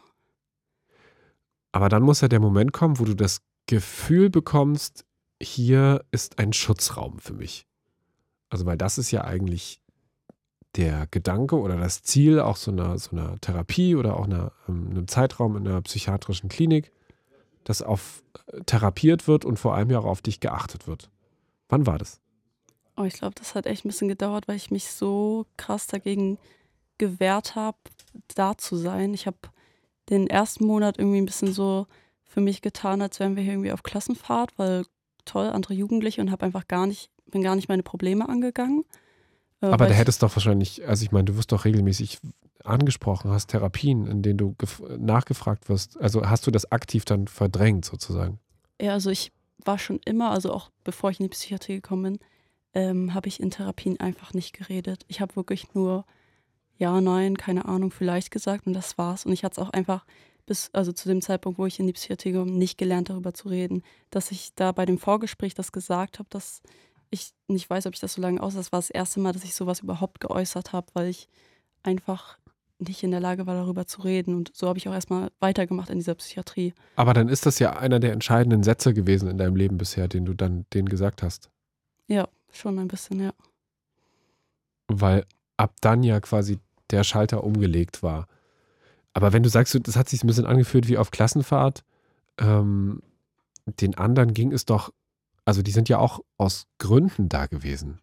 Aber 1.72 1.88
dann 1.88 2.02
muss 2.02 2.20
ja 2.20 2.28
der 2.28 2.40
Moment 2.40 2.72
kommen, 2.72 2.98
wo 2.98 3.04
du 3.04 3.14
das 3.14 3.42
Gefühl 3.66 4.30
bekommst, 4.30 5.04
hier 5.40 6.04
ist 6.10 6.38
ein 6.38 6.52
Schutzraum 6.52 7.18
für 7.18 7.34
mich. 7.34 7.66
Also, 8.48 8.66
weil 8.66 8.76
das 8.76 8.98
ist 8.98 9.10
ja 9.10 9.24
eigentlich 9.24 9.80
der 10.76 11.06
Gedanke 11.10 11.58
oder 11.58 11.76
das 11.76 12.02
Ziel 12.02 12.40
auch 12.40 12.56
so 12.56 12.70
einer, 12.70 12.98
so 12.98 13.12
einer 13.12 13.40
Therapie 13.40 13.96
oder 13.96 14.16
auch 14.16 14.24
einer, 14.24 14.52
ähm, 14.68 14.88
einem 14.90 15.08
Zeitraum 15.08 15.56
in 15.56 15.66
einer 15.66 15.82
psychiatrischen 15.82 16.48
Klinik, 16.48 16.92
dass 17.64 17.82
auf 17.82 18.22
äh, 18.46 18.60
therapiert 18.62 19.26
wird 19.26 19.44
und 19.44 19.58
vor 19.58 19.74
allem 19.74 19.90
ja 19.90 19.98
auch 19.98 20.04
auf 20.04 20.22
dich 20.22 20.40
geachtet 20.40 20.86
wird. 20.86 21.10
Wann 21.68 21.86
war 21.86 21.98
das? 21.98 22.20
Oh, 23.00 23.04
ich 23.04 23.14
glaube, 23.14 23.34
das 23.36 23.54
hat 23.54 23.66
echt 23.66 23.84
ein 23.84 23.88
bisschen 23.88 24.08
gedauert, 24.08 24.46
weil 24.46 24.56
ich 24.56 24.70
mich 24.70 24.90
so 24.90 25.46
krass 25.56 25.86
dagegen 25.86 26.38
gewehrt 26.98 27.54
habe, 27.54 27.78
da 28.34 28.58
zu 28.58 28.76
sein. 28.76 29.14
Ich 29.14 29.26
habe 29.26 29.38
den 30.10 30.26
ersten 30.26 30.66
Monat 30.66 30.98
irgendwie 30.98 31.18
ein 31.18 31.24
bisschen 31.24 31.52
so 31.52 31.86
für 32.24 32.42
mich 32.42 32.60
getan, 32.60 33.00
als 33.00 33.18
wären 33.18 33.36
wir 33.36 33.42
hier 33.42 33.52
irgendwie 33.54 33.72
auf 33.72 33.82
Klassenfahrt, 33.82 34.52
weil 34.58 34.84
toll, 35.24 35.48
andere 35.48 35.72
Jugendliche 35.72 36.20
und 36.20 36.30
habe 36.30 36.44
einfach 36.44 36.68
gar 36.68 36.86
nicht, 36.86 37.10
bin 37.26 37.42
gar 37.42 37.56
nicht 37.56 37.68
meine 37.68 37.82
Probleme 37.82 38.28
angegangen. 38.28 38.84
Äh, 39.62 39.66
Aber 39.66 39.86
da 39.86 39.94
hättest 39.94 40.22
doch 40.22 40.36
wahrscheinlich, 40.36 40.86
also 40.86 41.02
ich 41.02 41.10
meine, 41.10 41.24
du 41.24 41.36
wirst 41.36 41.52
doch 41.52 41.64
regelmäßig 41.64 42.18
angesprochen, 42.64 43.30
hast 43.30 43.48
Therapien, 43.48 44.06
in 44.06 44.20
denen 44.20 44.36
du 44.36 44.54
nachgefragt 44.98 45.70
wirst. 45.70 45.98
Also 45.98 46.28
hast 46.28 46.46
du 46.46 46.50
das 46.50 46.70
aktiv 46.70 47.06
dann 47.06 47.28
verdrängt 47.28 47.86
sozusagen? 47.86 48.38
Ja, 48.78 48.92
also 48.92 49.08
ich 49.08 49.32
war 49.64 49.78
schon 49.78 50.00
immer, 50.04 50.30
also 50.30 50.52
auch 50.52 50.70
bevor 50.84 51.10
ich 51.10 51.20
in 51.20 51.24
die 51.24 51.30
Psychiatrie 51.30 51.76
gekommen 51.76 52.02
bin, 52.02 52.18
ähm, 52.74 53.14
habe 53.14 53.28
ich 53.28 53.40
in 53.40 53.50
Therapien 53.50 53.98
einfach 54.00 54.34
nicht 54.34 54.52
geredet. 54.52 55.04
Ich 55.08 55.20
habe 55.20 55.36
wirklich 55.36 55.74
nur 55.74 56.04
ja, 56.80 56.98
nein, 57.02 57.36
keine 57.36 57.66
Ahnung, 57.66 57.90
vielleicht 57.90 58.30
gesagt 58.30 58.66
und 58.66 58.72
das 58.72 58.96
war's. 58.96 59.26
Und 59.26 59.32
ich 59.32 59.44
hatte 59.44 59.60
es 59.60 59.66
auch 59.66 59.70
einfach 59.70 60.06
bis, 60.46 60.70
also 60.72 60.92
zu 60.92 61.10
dem 61.10 61.20
Zeitpunkt, 61.20 61.58
wo 61.58 61.66
ich 61.66 61.78
in 61.78 61.86
die 61.86 61.92
Psychiatrie 61.92 62.32
komme, 62.32 62.50
nicht 62.50 62.78
gelernt, 62.78 63.10
darüber 63.10 63.34
zu 63.34 63.48
reden. 63.48 63.82
Dass 64.08 64.30
ich 64.30 64.54
da 64.54 64.72
bei 64.72 64.86
dem 64.86 64.96
Vorgespräch 64.96 65.52
das 65.52 65.72
gesagt 65.72 66.18
habe, 66.18 66.28
dass 66.30 66.62
ich 67.10 67.34
nicht 67.48 67.68
weiß, 67.68 67.84
ob 67.84 67.92
ich 67.92 68.00
das 68.00 68.14
so 68.14 68.22
lange 68.22 68.42
aus. 68.42 68.54
Das 68.54 68.72
war 68.72 68.78
das 68.78 68.88
erste 68.88 69.20
Mal, 69.20 69.32
dass 69.32 69.44
ich 69.44 69.54
sowas 69.54 69.80
überhaupt 69.80 70.20
geäußert 70.20 70.72
habe, 70.72 70.86
weil 70.94 71.08
ich 71.08 71.28
einfach 71.82 72.38
nicht 72.78 73.02
in 73.02 73.10
der 73.10 73.20
Lage 73.20 73.46
war, 73.46 73.54
darüber 73.54 73.86
zu 73.86 74.00
reden. 74.00 74.34
Und 74.34 74.50
so 74.54 74.66
habe 74.66 74.78
ich 74.78 74.88
auch 74.88 74.94
erstmal 74.94 75.30
weitergemacht 75.38 75.90
in 75.90 75.98
dieser 75.98 76.14
Psychiatrie. 76.14 76.72
Aber 76.96 77.12
dann 77.12 77.28
ist 77.28 77.44
das 77.44 77.58
ja 77.58 77.76
einer 77.76 78.00
der 78.00 78.12
entscheidenden 78.12 78.62
Sätze 78.62 78.94
gewesen 78.94 79.28
in 79.28 79.36
deinem 79.36 79.54
Leben 79.54 79.76
bisher, 79.76 80.08
den 80.08 80.24
du 80.24 80.32
dann 80.32 80.64
denen 80.72 80.88
gesagt 80.88 81.22
hast. 81.22 81.50
Ja, 82.06 82.26
schon 82.52 82.78
ein 82.78 82.88
bisschen, 82.88 83.20
ja. 83.20 83.32
Weil 84.88 85.24
ab 85.56 85.74
dann 85.80 86.02
ja 86.02 86.20
quasi 86.20 86.58
der 86.90 87.04
Schalter 87.04 87.44
umgelegt 87.44 88.02
war. 88.02 88.26
Aber 89.12 89.32
wenn 89.32 89.42
du 89.42 89.48
sagst, 89.48 89.78
das 89.82 89.96
hat 89.96 90.08
sich 90.08 90.22
ein 90.22 90.26
bisschen 90.26 90.46
angefühlt 90.46 90.88
wie 90.88 90.98
auf 90.98 91.10
Klassenfahrt, 91.10 91.84
ähm, 92.38 93.02
den 93.66 93.96
anderen 93.96 94.34
ging 94.34 94.52
es 94.52 94.64
doch, 94.64 94.92
also 95.44 95.62
die 95.62 95.70
sind 95.70 95.88
ja 95.88 95.98
auch 95.98 96.20
aus 96.36 96.66
Gründen 96.78 97.28
da 97.28 97.46
gewesen. 97.46 98.00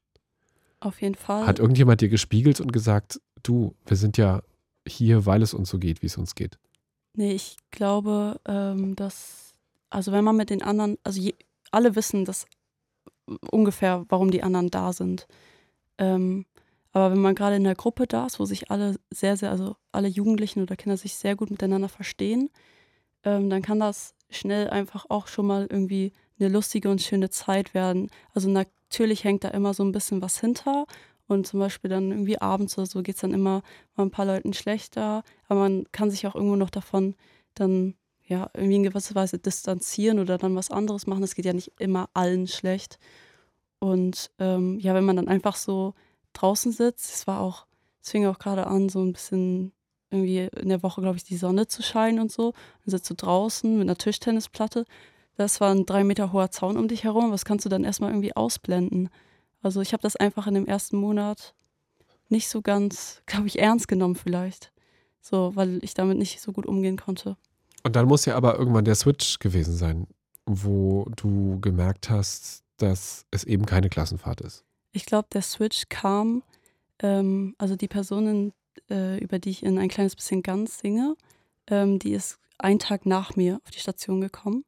Auf 0.79 1.01
jeden 1.01 1.15
Fall. 1.15 1.47
Hat 1.47 1.60
irgendjemand 1.60 2.01
dir 2.01 2.10
gespiegelt 2.10 2.62
und 2.62 2.71
gesagt, 2.71 3.19
du, 3.43 3.75
wir 3.86 3.97
sind 3.97 4.17
ja 4.17 4.41
hier, 4.88 5.25
weil 5.25 5.41
es 5.41 5.53
uns 5.53 5.69
so 5.69 5.79
geht, 5.79 6.01
wie 6.01 6.07
es 6.07 6.17
uns 6.17 6.36
geht? 6.36 6.57
Nee, 7.13 7.33
ich 7.33 7.57
glaube, 7.71 8.39
ähm, 8.45 8.95
dass, 8.95 9.53
also 9.89 10.12
wenn 10.12 10.23
man 10.23 10.38
mit 10.38 10.49
den 10.49 10.62
anderen, 10.62 10.97
also 11.03 11.19
je, 11.19 11.33
alle 11.71 11.95
wissen, 11.95 12.25
dass 12.25 12.45
ungefähr, 13.52 14.06
warum 14.10 14.32
die 14.32 14.44
anderen 14.44 14.70
da 14.70 14.94
sind. 14.94 15.28
Ähm, 15.98 16.46
aber 16.94 17.12
wenn 17.12 17.22
man 17.22 17.36
gerade 17.36 17.56
in 17.56 17.63
der 17.63 17.76
Gruppe 17.76 18.08
da 18.08 18.26
ist, 18.26 18.40
wo 18.40 18.46
sich 18.46 18.72
alle 18.72 18.96
sehr, 19.12 19.38
sehr, 19.38 19.52
also 19.52 19.76
alle 19.92 20.08
Jugendlichen 20.08 20.63
oder 20.63 20.76
Kinder 20.76 20.98
sich 20.98 21.16
sehr 21.16 21.36
gut 21.36 21.52
miteinander 21.52 21.90
verstehen, 21.90 22.50
ähm, 23.24 23.50
dann 23.50 23.62
kann 23.62 23.80
das 23.80 24.16
schnell 24.30 24.70
einfach 24.70 25.06
auch 25.10 25.28
schon 25.28 25.48
mal 25.48 25.68
irgendwie 25.70 26.13
eine 26.40 26.50
lustige 26.50 26.90
und 26.90 27.02
schöne 27.02 27.30
Zeit 27.30 27.74
werden. 27.74 28.10
Also 28.34 28.50
natürlich 28.50 29.24
hängt 29.24 29.44
da 29.44 29.50
immer 29.50 29.74
so 29.74 29.84
ein 29.84 29.92
bisschen 29.92 30.22
was 30.22 30.40
hinter. 30.40 30.86
Und 31.28 31.46
zum 31.46 31.60
Beispiel 31.60 31.90
dann 31.90 32.12
irgendwie 32.12 32.40
abends 32.40 32.78
oder 32.78 32.88
so 32.88 33.02
geht 33.04 33.16
es 33.16 33.22
dann 33.22 33.34
immer 33.34 33.62
mal 33.96 34.04
ein 34.04 34.12
paar 34.12 34.26
Leuten 34.26 34.54
schlechter. 34.54 35.24
Aber 35.48 35.62
man 35.62 35.86
kann 35.92 36.10
sich 36.10 36.26
auch 36.26 36.36
irgendwo 36.36 36.56
noch 36.56 36.70
davon 36.70 37.16
dann 37.54 37.96
ja 38.28 38.50
irgendwie 38.54 38.76
in 38.76 38.84
gewisser 38.84 39.16
Weise 39.16 39.40
distanzieren 39.40 40.20
oder 40.20 40.38
dann 40.38 40.56
was 40.56 40.72
anderes 40.72 41.08
machen. 41.08 41.24
Es 41.24 41.36
geht 41.36 41.46
ja 41.46 41.54
nicht 41.54 41.72
immer 41.80 42.10
allen 42.13 42.48
schlecht. 42.48 43.00
Und 43.80 44.32
ähm, 44.40 44.80
ja, 44.80 44.94
wenn 44.94 45.06
man 45.06 45.16
dann 45.16 45.28
einfach 45.28 45.56
so 45.56 45.94
draußen 46.38 46.72
sitzt. 46.72 47.13
Es 47.13 47.28
war 47.28 47.42
auch, 47.42 47.66
es 48.02 48.12
fing 48.12 48.26
auch 48.26 48.40
gerade 48.40 48.68
an, 48.68 48.90
so 48.90 49.04
ein 49.04 49.13
bisschen 49.13 49.74
irgendwie 50.10 50.50
in 50.60 50.70
der 50.70 50.84
Woche, 50.84 51.02
glaube 51.02 51.18
ich, 51.18 51.24
die 51.24 51.38
Sonne 51.38 51.68
zu 51.68 51.84
scheinen 51.84 52.20
und 52.20 52.32
so. 52.32 52.54
Dann 52.86 52.92
sitzt 52.92 53.10
du 53.10 53.16
draußen 53.16 53.74
mit 53.78 53.88
einer 53.88 53.98
Tischtennisplatte. 53.98 54.86
Das 55.36 55.60
war 55.60 55.72
ein 55.72 55.86
drei 55.86 56.04
Meter 56.04 56.32
hoher 56.32 56.52
Zaun 56.52 56.78
um 56.78 56.88
dich 56.88 57.04
herum. 57.04 57.32
Was 57.32 57.46
kannst 57.46 57.66
du 57.66 57.70
dann 57.70 57.84
erstmal 57.84 58.12
irgendwie 58.12 58.36
ausblenden? 58.36 59.10
Also 59.62 59.82
ich 59.82 59.94
habe 59.94 60.02
das 60.02 60.16
einfach 60.16 60.48
in 60.48 60.54
dem 60.54 60.66
ersten 60.66 60.98
Monat 60.98 61.54
nicht 62.30 62.50
so 62.50 62.62
ganz, 62.62 63.22
glaube 63.26 63.48
ich, 63.48 63.60
ernst 63.60 63.88
genommen 63.88 64.16
vielleicht. 64.16 64.72
So, 65.22 65.56
weil 65.56 65.84
ich 65.84 65.94
damit 65.94 66.18
nicht 66.18 66.40
so 66.40 66.54
gut 66.54 66.66
umgehen 66.66 66.98
konnte. 66.98 67.36
Und 67.84 67.96
dann 67.96 68.08
muss 68.08 68.26
ja 68.26 68.36
aber 68.36 68.58
irgendwann 68.58 68.86
der 68.86 68.96
Switch 68.96 69.40
gewesen 69.40 69.76
sein, 69.76 70.08
wo 70.46 71.06
du 71.16 71.60
gemerkt 71.62 72.10
hast, 72.10 72.63
dass 72.78 73.26
es 73.32 73.44
eben 73.44 73.66
keine 73.66 73.90
Klassenfahrt 73.90 74.42
ist. 74.42 74.63
Ich 74.92 75.06
glaube, 75.06 75.28
der 75.34 75.42
Switch 75.42 75.84
kam, 75.90 76.44
ähm, 77.00 77.56
also 77.58 77.76
die 77.76 77.88
Personin, 77.88 78.54
äh, 78.90 79.18
über 79.20 79.40
die 79.40 79.50
ich 79.52 79.63
in 79.63 79.78
ein 79.78 79.90
kleines 79.90 80.16
bisschen 80.16 80.44
ganz 80.44 80.80
singe, 80.80 81.16
ähm, 81.68 82.00
die 82.00 82.13
ist 82.13 82.40
einen 82.58 82.80
Tag 82.80 83.06
nach 83.06 83.36
mir 83.36 83.60
auf 83.63 83.72
die 83.72 83.80
Station 83.80 84.22
gekommen 84.22 84.66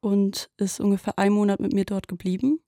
und 0.00 0.50
ist 0.56 0.80
ungefähr 0.80 1.18
einen 1.18 1.34
Monat 1.34 1.60
mit 1.60 1.72
mir 1.72 1.84
dort 1.84 2.08
geblieben. 2.08 2.60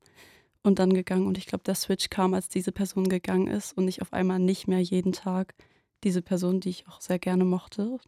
und 0.63 0.79
dann 0.79 0.93
gegangen. 0.93 1.27
Und 1.27 1.39
ich 1.39 1.47
glaube, 1.47 1.65
der 1.65 1.75
Switch 1.75 2.11
kam, 2.11 2.35
als 2.35 2.49
diese 2.49 2.73
Person 2.73 3.09
gegangen 3.09 3.47
ist 3.47 3.77
und 3.77 3.89
ich 3.89 4.03
auf 4.03 4.13
einmal 4.13 4.39
nicht 4.39 4.69
mehr 4.69 4.81
jeden 4.81 5.13
Tag 5.13 5.55
diese 6.05 6.23
Person, 6.23 6.61
die 6.61 6.71
ich 6.71 6.87
auch 6.89 7.01
sehr 7.01 7.19
gerne 7.19 7.45
mochte, 7.45 7.99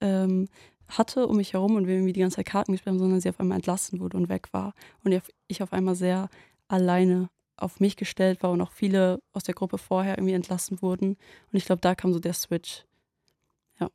ähm, 0.00 0.48
hatte 0.88 1.26
um 1.26 1.36
mich 1.36 1.52
herum 1.52 1.76
und 1.76 1.86
wir 1.86 1.94
irgendwie 1.94 2.12
die 2.12 2.20
ganze 2.20 2.36
Zeit 2.36 2.46
Karten 2.46 2.72
gespielt 2.72 2.92
haben, 2.92 2.98
sondern 2.98 3.20
sie 3.20 3.28
auf 3.28 3.40
einmal 3.40 3.56
entlassen 3.56 4.00
wurde 4.00 4.16
und 4.16 4.28
weg 4.28 4.48
war. 4.52 4.72
Und 5.04 5.20
ich 5.48 5.62
auf 5.62 5.72
einmal 5.72 5.94
sehr 5.94 6.28
alleine 6.68 7.28
auf 7.56 7.80
mich 7.80 7.96
gestellt 7.96 8.42
war 8.42 8.50
und 8.50 8.60
auch 8.60 8.72
viele 8.72 9.20
aus 9.32 9.44
der 9.44 9.54
Gruppe 9.54 9.78
vorher 9.78 10.18
irgendwie 10.18 10.34
entlassen 10.34 10.82
wurden. 10.82 11.10
Und 11.10 11.56
ich 11.56 11.64
glaube, 11.64 11.80
da 11.80 11.94
kam 11.94 12.12
so 12.12 12.18
der 12.18 12.34
Switch. 12.34 12.84
Ja. 13.80 13.88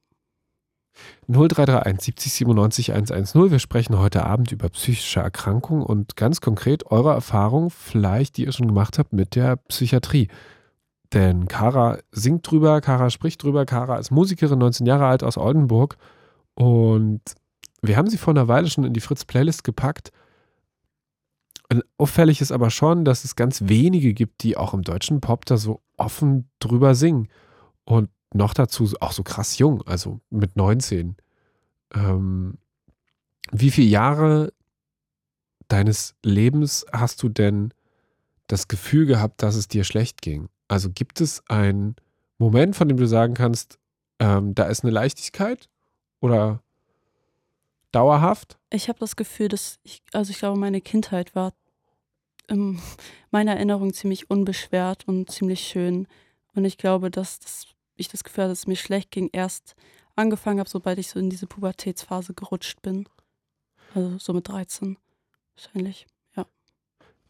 0331 1.27 2.03
70 2.05 2.33
97 2.33 2.93
110. 2.93 3.51
Wir 3.51 3.59
sprechen 3.59 3.99
heute 3.99 4.25
Abend 4.25 4.51
über 4.51 4.69
psychische 4.69 5.19
Erkrankungen 5.19 5.83
und 5.83 6.15
ganz 6.15 6.41
konkret 6.41 6.87
eure 6.87 7.13
Erfahrung, 7.13 7.69
vielleicht, 7.69 8.37
die 8.37 8.45
ihr 8.45 8.51
schon 8.51 8.67
gemacht 8.67 8.97
habt 8.97 9.13
mit 9.13 9.35
der 9.35 9.57
Psychiatrie. 9.57 10.27
Denn 11.13 11.47
Kara 11.47 11.99
singt 12.11 12.49
drüber, 12.49 12.79
Kara 12.79 13.09
spricht 13.09 13.43
drüber. 13.43 13.65
Kara 13.65 13.97
ist 13.97 14.11
Musikerin, 14.11 14.59
19 14.59 14.85
Jahre 14.85 15.07
alt 15.07 15.23
aus 15.23 15.37
Oldenburg. 15.37 15.97
Und 16.53 17.21
wir 17.81 17.97
haben 17.97 18.09
sie 18.09 18.17
vor 18.17 18.33
einer 18.33 18.47
Weile 18.47 18.69
schon 18.69 18.83
in 18.83 18.93
die 18.93 19.01
Fritz-Playlist 19.01 19.63
gepackt. 19.63 20.11
Auffällig 21.97 22.41
ist 22.41 22.51
aber 22.51 22.69
schon, 22.69 23.05
dass 23.05 23.23
es 23.23 23.35
ganz 23.35 23.63
wenige 23.67 24.13
gibt, 24.13 24.43
die 24.43 24.57
auch 24.57 24.73
im 24.73 24.83
deutschen 24.83 25.21
Pop 25.21 25.45
da 25.45 25.57
so 25.57 25.81
offen 25.97 26.49
drüber 26.59 26.95
singen. 26.95 27.27
Und 27.85 28.09
noch 28.33 28.53
dazu 28.53 28.89
auch 28.99 29.11
so 29.11 29.23
krass 29.23 29.57
jung, 29.57 29.81
also 29.83 30.19
mit 30.29 30.55
19. 30.55 31.15
Ähm, 31.93 32.57
wie 33.51 33.71
viele 33.71 33.87
Jahre 33.87 34.53
deines 35.67 36.15
Lebens 36.23 36.85
hast 36.91 37.21
du 37.23 37.29
denn 37.29 37.73
das 38.51 38.67
Gefühl 38.67 39.05
gehabt, 39.05 39.41
dass 39.43 39.55
es 39.55 39.67
dir 39.67 39.83
schlecht 39.83 40.21
ging? 40.21 40.49
Also 40.67 40.89
gibt 40.89 41.21
es 41.21 41.43
einen 41.47 41.95
Moment, 42.37 42.75
von 42.75 42.87
dem 42.87 42.97
du 42.97 43.07
sagen 43.07 43.33
kannst, 43.33 43.79
ähm, 44.19 44.55
da 44.55 44.65
ist 44.65 44.83
eine 44.83 44.91
Leichtigkeit 44.91 45.69
oder 46.19 46.61
dauerhaft? 47.91 48.57
Ich 48.69 48.89
habe 48.89 48.99
das 48.99 49.15
Gefühl, 49.15 49.47
dass 49.47 49.79
ich, 49.83 50.01
also 50.13 50.31
ich 50.31 50.39
glaube, 50.39 50.57
meine 50.59 50.81
Kindheit 50.81 51.35
war 51.35 51.53
in 52.47 52.81
meiner 53.31 53.53
Erinnerung 53.53 53.93
ziemlich 53.93 54.29
unbeschwert 54.29 55.07
und 55.07 55.31
ziemlich 55.31 55.61
schön. 55.61 56.07
Und 56.53 56.65
ich 56.65 56.77
glaube, 56.77 57.09
dass, 57.09 57.39
dass 57.39 57.67
ich 57.95 58.09
das 58.09 58.23
Gefühl 58.23 58.43
hatte, 58.43 58.51
dass 58.51 58.59
es 58.59 58.67
mir 58.67 58.75
schlecht 58.75 59.11
ging, 59.11 59.29
erst 59.31 59.75
angefangen 60.15 60.59
habe, 60.59 60.69
sobald 60.69 60.99
ich 60.99 61.09
so 61.09 61.19
in 61.19 61.29
diese 61.29 61.47
Pubertätsphase 61.47 62.33
gerutscht 62.33 62.81
bin. 62.81 63.07
Also 63.95 64.17
so 64.17 64.33
mit 64.33 64.47
13 64.47 64.97
wahrscheinlich. 65.55 66.07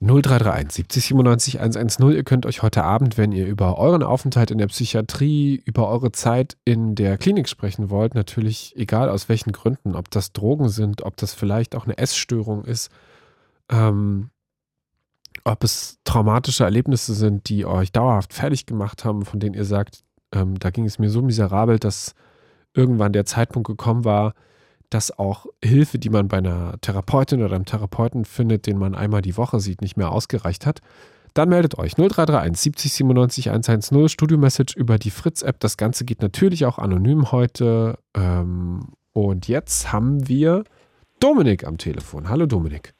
0331 0.02 0.72
70 0.72 1.06
97 1.06 1.60
110. 1.60 2.12
Ihr 2.12 2.24
könnt 2.24 2.48
euch 2.48 2.64
heute 2.64 2.84
Abend, 2.84 3.20
wenn 3.20 3.32
ihr 3.32 3.46
über 3.46 3.78
euren 3.78 4.02
Aufenthalt 4.02 4.50
in 4.50 4.58
der 4.58 4.68
Psychiatrie, 4.68 5.62
über 5.64 5.88
eure 5.90 6.12
Zeit 6.12 6.58
in 6.66 6.96
der 6.96 7.20
Klinik 7.20 7.48
sprechen 7.48 7.92
wollt, 7.92 8.16
natürlich 8.16 8.76
egal 8.76 9.10
aus 9.10 9.30
welchen 9.30 9.52
Gründen, 9.52 9.96
ob 9.96 10.10
das 10.10 10.34
Drogen 10.34 10.70
sind, 10.70 11.04
ob 11.04 11.18
das 11.18 11.36
vielleicht 11.36 11.76
auch 11.76 11.86
eine 11.86 12.00
Essstörung 12.00 12.66
ist, 12.66 12.90
ähm, 13.70 14.32
ob 15.44 15.64
es 15.64 16.00
traumatische 16.04 16.64
Erlebnisse 16.64 17.14
sind, 17.14 17.48
die 17.48 17.66
euch 17.66 17.92
dauerhaft 17.92 18.34
fertig 18.34 18.66
gemacht 18.66 19.06
haben, 19.06 19.24
von 19.24 19.40
denen 19.40 19.54
ihr 19.54 19.66
sagt, 19.66 20.04
ähm, 20.34 20.58
da 20.58 20.72
ging 20.72 20.86
es 20.86 20.98
mir 20.98 21.12
so 21.12 21.22
miserabel, 21.22 21.78
dass 21.78 22.16
irgendwann 22.74 23.14
der 23.14 23.26
Zeitpunkt 23.26 23.68
gekommen 23.68 24.04
war, 24.04 24.34
dass 24.92 25.18
auch 25.18 25.48
Hilfe, 25.64 25.98
die 25.98 26.10
man 26.10 26.28
bei 26.28 26.38
einer 26.38 26.76
Therapeutin 26.82 27.44
oder 27.44 27.56
einem 27.56 27.66
Therapeuten 27.66 28.26
findet, 28.26 28.68
den 28.68 28.78
man 28.78 28.94
einmal 28.94 29.22
die 29.22 29.38
Woche 29.38 29.60
sieht, 29.60 29.82
nicht 29.82 29.98
mehr 29.98 30.12
ausgereicht 30.12 30.66
hat, 30.66 30.82
dann 31.34 31.50
meldet 31.50 31.80
euch 31.80 31.94
0331 31.96 32.58
70 32.60 32.94
97 32.94 33.50
110 33.50 34.10
Studio 34.10 34.38
Message 34.38 34.76
über 34.76 34.98
die 34.98 35.12
Fritz-App. 35.12 35.60
Das 35.60 35.78
Ganze 35.78 36.04
geht 36.04 36.22
natürlich 36.22 36.66
auch 36.66 36.78
anonym 36.78 37.32
heute. 37.32 37.98
Ähm, 38.16 38.90
und 39.14 39.48
jetzt 39.48 39.94
haben 39.94 40.28
wir 40.28 40.66
Dominik 41.22 41.66
am 41.66 41.78
Telefon. 41.78 42.30
Hallo 42.30 42.46
Dominik. 42.46 42.94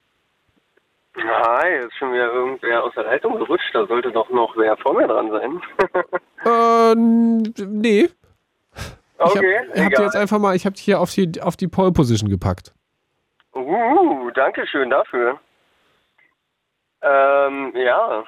Hi, 1.18 1.86
ist 1.86 1.96
schon 2.00 2.14
wieder 2.14 2.32
irgendwer 2.32 2.84
aus 2.84 2.94
der 2.96 3.04
Leitung 3.04 3.38
gerutscht. 3.38 3.70
Da 3.74 3.86
sollte 3.86 4.12
doch 4.12 4.30
noch 4.30 4.56
wer 4.56 4.78
vor 4.78 4.94
mir 4.94 5.08
dran 5.08 5.30
sein. 5.30 5.62
äh, 6.46 7.66
nee. 7.66 8.10
Okay, 9.22 9.60
ich 9.74 9.82
habe 9.82 9.96
hab 9.96 10.04
jetzt 10.04 10.16
einfach 10.16 10.40
mal, 10.40 10.56
ich 10.56 10.66
habe 10.66 10.76
dich 10.76 10.84
hier 10.84 11.00
auf 11.00 11.12
die, 11.12 11.42
auf 11.42 11.56
die 11.56 11.68
Pole 11.68 11.92
Position 11.92 12.30
gepackt. 12.30 12.74
Uh, 13.54 14.32
danke 14.34 14.66
schön 14.66 14.90
dafür. 14.90 15.40
Ähm, 17.02 17.74
ja, 17.76 18.24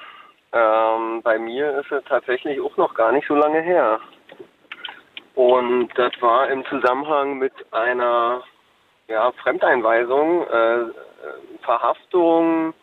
ähm, 0.52 1.22
bei 1.24 1.40
mir 1.40 1.80
ist 1.80 1.92
es 1.92 2.04
tatsächlich 2.06 2.60
auch 2.62 2.76
noch 2.78 2.94
gar 2.94 3.12
nicht 3.12 3.28
so 3.28 3.36
lange 3.36 3.62
her. 3.62 4.00
Und 5.36 5.90
das 5.96 6.12
war 6.22 6.50
im 6.50 6.64
Zusammenhang 6.66 7.40
mit 7.40 7.54
einer 7.72 8.44
ja, 9.08 9.32
Fremdeinweisung, 9.44 10.44
äh, 10.48 10.86
Verhaftung, 11.64 12.74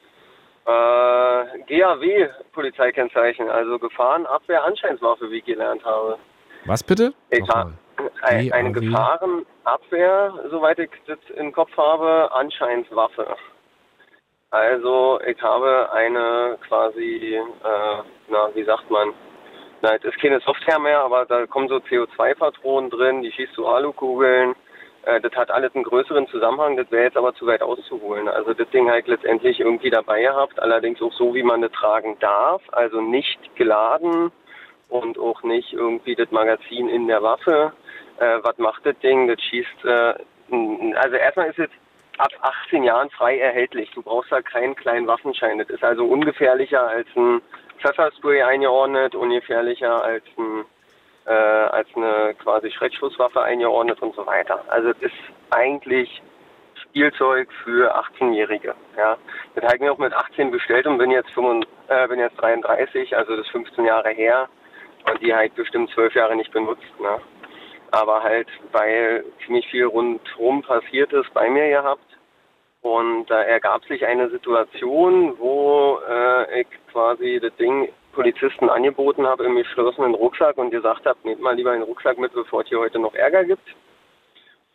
äh, 0.66 1.58
GAW-Polizeikennzeichen, 1.68 3.48
also 3.48 3.78
Gefahrenabwehr-Anscheinswaffe, 3.78 5.30
wie 5.30 5.38
ich 5.38 5.44
gelernt 5.44 5.84
habe. 5.84 6.18
Was 6.66 6.82
bitte? 6.82 7.14
Ich, 7.30 7.44
ein, 8.22 8.52
eine 8.52 8.72
Gefahrenabwehr, 8.72 10.34
soweit 10.50 10.78
ich 10.78 10.90
das 11.06 11.18
im 11.36 11.52
Kopf 11.52 11.76
habe, 11.76 12.30
anscheinend 12.32 12.94
Waffe. 12.94 13.36
Also 14.50 15.20
ich 15.26 15.40
habe 15.42 15.92
eine 15.92 16.58
quasi, 16.66 17.36
äh, 17.36 18.02
na, 18.28 18.50
wie 18.54 18.64
sagt 18.64 18.90
man, 18.90 19.12
na, 19.82 19.94
es 19.94 20.04
ist 20.04 20.20
keine 20.20 20.40
Software 20.40 20.78
mehr, 20.78 21.00
aber 21.00 21.24
da 21.24 21.46
kommen 21.46 21.68
so 21.68 21.76
CO2-Patronen 21.76 22.90
drin, 22.90 23.22
die 23.22 23.32
schießt 23.32 23.56
du 23.56 23.66
Alukugeln. 23.66 24.54
Äh, 25.04 25.20
das 25.20 25.32
hat 25.32 25.50
alles 25.50 25.74
einen 25.74 25.84
größeren 25.84 26.26
Zusammenhang, 26.28 26.76
das 26.76 26.90
wäre 26.90 27.04
jetzt 27.04 27.16
aber 27.16 27.34
zu 27.34 27.46
weit 27.46 27.62
auszuholen. 27.62 28.28
Also 28.28 28.52
das 28.52 28.68
Ding 28.70 28.90
halt 28.90 29.06
letztendlich 29.06 29.60
irgendwie 29.60 29.90
dabei 29.90 30.22
gehabt, 30.22 30.60
allerdings 30.60 31.00
auch 31.00 31.12
so, 31.12 31.34
wie 31.34 31.42
man 31.42 31.62
das 31.62 31.72
tragen 31.72 32.18
darf, 32.18 32.62
also 32.72 33.00
nicht 33.00 33.38
geladen 33.56 34.32
und 34.88 35.18
auch 35.18 35.42
nicht 35.44 35.72
irgendwie 35.72 36.16
das 36.16 36.30
Magazin 36.30 36.88
in 36.88 37.06
der 37.06 37.22
Waffe, 37.22 37.72
äh, 38.20 38.38
was 38.42 38.56
macht 38.58 38.86
das 38.86 38.98
Ding? 39.00 39.28
Das 39.28 39.40
schießt, 39.40 39.84
äh, 39.84 40.14
also 40.96 41.16
erstmal 41.16 41.50
ist 41.50 41.58
es 41.58 41.70
ab 42.18 42.30
18 42.40 42.84
Jahren 42.84 43.10
frei 43.10 43.38
erhältlich. 43.38 43.90
Du 43.94 44.02
brauchst 44.02 44.30
da 44.30 44.42
keinen 44.42 44.76
kleinen 44.76 45.06
Waffenschein. 45.06 45.58
Das 45.58 45.70
ist 45.70 45.82
also 45.82 46.04
ungefährlicher 46.04 46.86
als 46.86 47.08
ein 47.16 47.40
Pfefferspray 47.80 48.42
eingeordnet, 48.42 49.14
ungefährlicher 49.14 50.04
als 50.04 50.24
ein 50.36 50.64
äh, 51.26 51.32
als 51.32 51.88
eine 51.96 52.34
quasi 52.42 52.70
Schreckschusswaffe 52.70 53.42
eingeordnet 53.42 54.00
und 54.02 54.14
so 54.14 54.26
weiter. 54.26 54.64
Also 54.68 54.92
das 54.92 55.02
ist 55.02 55.14
eigentlich 55.50 56.22
Spielzeug 56.74 57.48
für 57.64 57.94
18-Jährige. 57.94 58.74
Ja, 58.96 59.16
das 59.54 59.64
habe 59.64 59.76
ich 59.76 59.80
mir 59.80 59.92
auch 59.92 59.98
mit 59.98 60.12
18 60.12 60.50
bestellt 60.50 60.86
und 60.86 60.98
bin 60.98 61.10
jetzt 61.10 61.30
5, 61.30 61.64
äh, 61.88 62.08
bin 62.08 62.18
jetzt 62.18 62.40
33, 62.40 63.16
also 63.16 63.36
das 63.36 63.46
ist 63.46 63.52
15 63.52 63.84
Jahre 63.84 64.10
her 64.10 64.48
und 65.08 65.22
die 65.22 65.34
halt 65.34 65.54
bestimmt 65.54 65.90
12 65.90 66.14
Jahre 66.14 66.36
nicht 66.36 66.52
benutzt. 66.52 66.82
Ne? 66.98 67.20
Aber 67.90 68.22
halt, 68.22 68.48
weil 68.72 69.24
ziemlich 69.44 69.66
viel 69.68 69.84
rundherum 69.84 70.62
passiert 70.62 71.12
ist, 71.12 71.32
bei 71.34 71.48
mir 71.48 71.68
gehabt. 71.68 72.04
Und 72.82 73.26
da 73.26 73.42
ergab 73.42 73.84
sich 73.84 74.06
eine 74.06 74.30
Situation, 74.30 75.38
wo 75.38 75.98
äh, 76.08 76.62
ich 76.62 76.66
quasi 76.90 77.38
das 77.40 77.54
Ding 77.56 77.90
Polizisten 78.12 78.68
angeboten 78.70 79.26
habe 79.26 79.44
im 79.44 79.56
geschlossenen 79.56 80.14
Rucksack 80.14 80.56
und 80.58 80.70
gesagt 80.70 81.06
habe, 81.06 81.18
nehmt 81.24 81.40
mal 81.40 81.54
lieber 81.54 81.72
einen 81.72 81.82
Rucksack 81.82 82.18
mit, 82.18 82.32
bevor 82.32 82.62
es 82.62 82.68
hier 82.68 82.80
heute 82.80 82.98
noch 82.98 83.14
Ärger 83.14 83.44
gibt. 83.44 83.68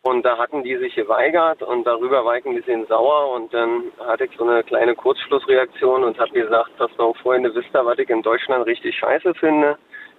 Und 0.02 0.22
da 0.22 0.38
hatten 0.38 0.62
die 0.62 0.76
sich 0.76 0.94
geweigert 0.94 1.62
und 1.62 1.84
darüber 1.84 2.24
war 2.24 2.38
ich 2.38 2.46
ein 2.46 2.54
bisschen 2.54 2.86
sauer 2.86 3.32
und 3.32 3.52
dann 3.52 3.90
hatte 4.06 4.26
ich 4.26 4.30
so 4.38 4.44
eine 4.44 4.62
kleine 4.62 4.94
Kurzschlussreaktion 4.94 6.04
und 6.04 6.16
habe 6.20 6.30
gesagt, 6.30 6.70
dass 6.78 6.96
noch 6.96 7.16
Freunde 7.16 7.52
wisst 7.52 7.74
ihr, 7.74 7.84
was 7.84 7.98
ich 7.98 8.08
in 8.08 8.22
Deutschland 8.22 8.66
richtig 8.66 8.96
scheiße 8.96 9.34
finde, 9.34 9.76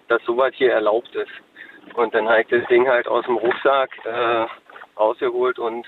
dass 0.10 0.22
sowas 0.24 0.52
hier 0.56 0.74
erlaubt 0.74 1.16
ist. 1.16 1.32
Und 1.96 2.14
dann 2.14 2.28
habe 2.28 2.42
ich 2.42 2.48
das 2.48 2.66
Ding 2.68 2.88
halt 2.88 3.08
aus 3.08 3.26
dem 3.26 3.38
Rucksack 3.38 3.90
äh, 4.06 4.46
rausgeholt 5.00 5.60
und 5.60 5.86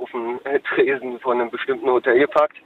auf 0.00 0.10
den 0.10 0.40
Tresen 0.74 1.18
von 1.20 1.40
einem 1.40 1.50
bestimmten 1.50 1.88
Hotel 1.88 2.18
gepackt. 2.18 2.56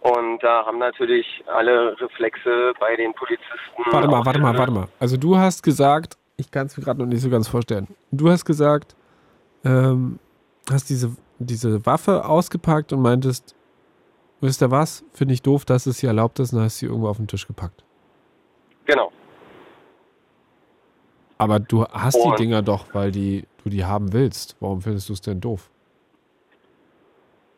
Und 0.00 0.42
da 0.42 0.64
haben 0.64 0.78
natürlich 0.78 1.26
alle 1.46 2.00
Reflexe 2.00 2.72
bei 2.80 2.96
den 2.96 3.12
Polizisten. 3.12 3.82
Warte 3.90 4.08
mal, 4.08 4.24
warte 4.24 4.40
mal, 4.40 4.56
warte 4.56 4.72
mal. 4.72 4.88
Also 4.98 5.18
du 5.18 5.36
hast 5.36 5.62
gesagt, 5.62 6.16
ich 6.38 6.50
kann 6.50 6.66
es 6.66 6.76
mir 6.76 6.84
gerade 6.84 7.00
noch 7.00 7.06
nicht 7.06 7.20
so 7.20 7.28
ganz 7.28 7.48
vorstellen. 7.48 7.86
Du 8.10 8.30
hast 8.30 8.46
gesagt, 8.46 8.96
ähm, 9.64 10.18
hast 10.70 10.88
diese, 10.88 11.14
diese 11.38 11.84
Waffe 11.84 12.24
ausgepackt 12.24 12.94
und 12.94 13.02
meintest, 13.02 13.54
wisst 14.40 14.62
ihr 14.62 14.70
was, 14.70 15.04
finde 15.12 15.34
ich 15.34 15.42
doof, 15.42 15.66
dass 15.66 15.84
es 15.84 15.98
hier 15.98 16.08
erlaubt 16.08 16.38
ist, 16.38 16.54
und 16.54 16.62
hast 16.62 16.78
sie 16.78 16.86
irgendwo 16.86 17.08
auf 17.08 17.18
den 17.18 17.26
Tisch 17.26 17.46
gepackt. 17.46 17.84
Genau. 18.86 19.12
Aber 21.40 21.58
du 21.58 21.86
hast 21.86 22.16
und 22.16 22.38
die 22.38 22.44
Dinger 22.44 22.60
doch, 22.60 22.86
weil 22.92 23.10
die, 23.10 23.44
du 23.64 23.70
die 23.70 23.84
haben 23.84 24.12
willst. 24.12 24.56
Warum 24.60 24.82
findest 24.82 25.08
du 25.08 25.14
es 25.14 25.22
denn 25.22 25.40
doof? 25.40 25.70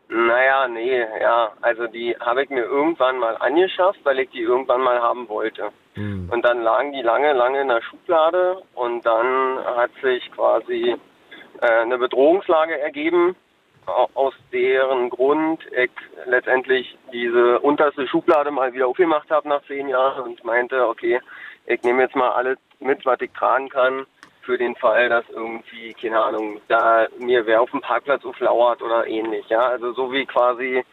Naja, 0.07 0.69
nee, 0.69 0.99
ja. 1.21 1.51
Also 1.61 1.87
die 1.87 2.15
habe 2.19 2.43
ich 2.43 2.49
mir 2.49 2.63
irgendwann 2.63 3.19
mal 3.19 3.35
angeschafft, 3.37 3.99
weil 4.03 4.19
ich 4.19 4.29
die 4.29 4.39
irgendwann 4.39 4.79
mal 4.79 5.01
haben 5.01 5.27
wollte. 5.27 5.69
Mhm. 5.95 6.29
Und 6.31 6.45
dann 6.45 6.61
lagen 6.61 6.93
die 6.93 7.01
lange, 7.01 7.33
lange 7.33 7.59
in 7.61 7.67
der 7.67 7.81
Schublade 7.81 8.61
und 8.73 9.05
dann 9.05 9.57
hat 9.75 9.91
sich 10.01 10.31
quasi 10.31 10.95
äh, 11.59 11.81
eine 11.81 11.97
Bedrohungslage 11.97 12.79
ergeben, 12.79 13.35
aus 13.85 14.33
deren 14.53 15.09
Grund 15.09 15.59
ich 15.71 15.91
letztendlich 16.25 16.97
diese 17.11 17.59
unterste 17.59 18.07
Schublade 18.07 18.49
mal 18.49 18.71
wieder 18.71 18.87
aufgemacht 18.87 19.29
habe 19.29 19.49
nach 19.49 19.61
zehn 19.67 19.89
Jahren 19.89 20.23
und 20.23 20.43
meinte, 20.45 20.87
okay, 20.87 21.19
ich 21.65 21.81
nehme 21.83 22.03
jetzt 22.03 22.15
mal 22.15 22.31
alles 22.31 22.57
mit, 22.83 23.05
was 23.05 23.21
ich 23.21 23.31
tragen 23.33 23.69
kann 23.69 24.05
für 24.41 24.57
den 24.57 24.75
Fall, 24.75 25.09
dass 25.09 25.23
irgendwie, 25.29 25.93
keine 25.93 26.21
Ahnung, 26.21 26.59
da 26.67 27.07
mir 27.17 27.45
wer 27.45 27.61
auf 27.61 27.71
dem 27.71 27.81
Parkplatz 27.81 28.25
auflauert 28.25 28.81
oder 28.81 29.07
ähnlich. 29.07 29.47
Ja, 29.49 29.67
also 29.67 29.93
so 29.93 30.11
wie 30.11 30.25
quasi 30.25 30.83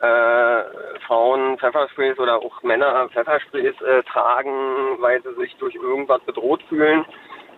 äh, 0.00 0.62
Frauen 1.06 1.58
Pfeffersprays 1.58 2.18
oder 2.18 2.36
auch 2.36 2.62
Männer 2.62 3.08
Pfeffersprays 3.08 3.80
äh, 3.80 4.02
tragen, 4.04 5.00
weil 5.00 5.22
sie 5.22 5.34
sich 5.40 5.54
durch 5.56 5.74
irgendwas 5.74 6.20
bedroht 6.22 6.62
fühlen, 6.68 7.04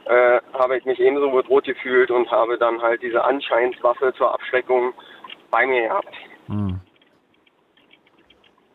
äh, 0.06 0.40
habe 0.54 0.78
ich 0.78 0.84
mich 0.84 0.98
ebenso 1.00 1.30
bedroht 1.30 1.64
gefühlt 1.64 2.10
und 2.10 2.30
habe 2.30 2.58
dann 2.58 2.80
halt 2.80 3.02
diese 3.02 3.24
Anscheinswaffe 3.24 4.12
zur 4.14 4.32
Abschreckung 4.32 4.92
bei 5.50 5.66
mir 5.66 5.88
gehabt. 5.88 6.14
Hm. 6.46 6.80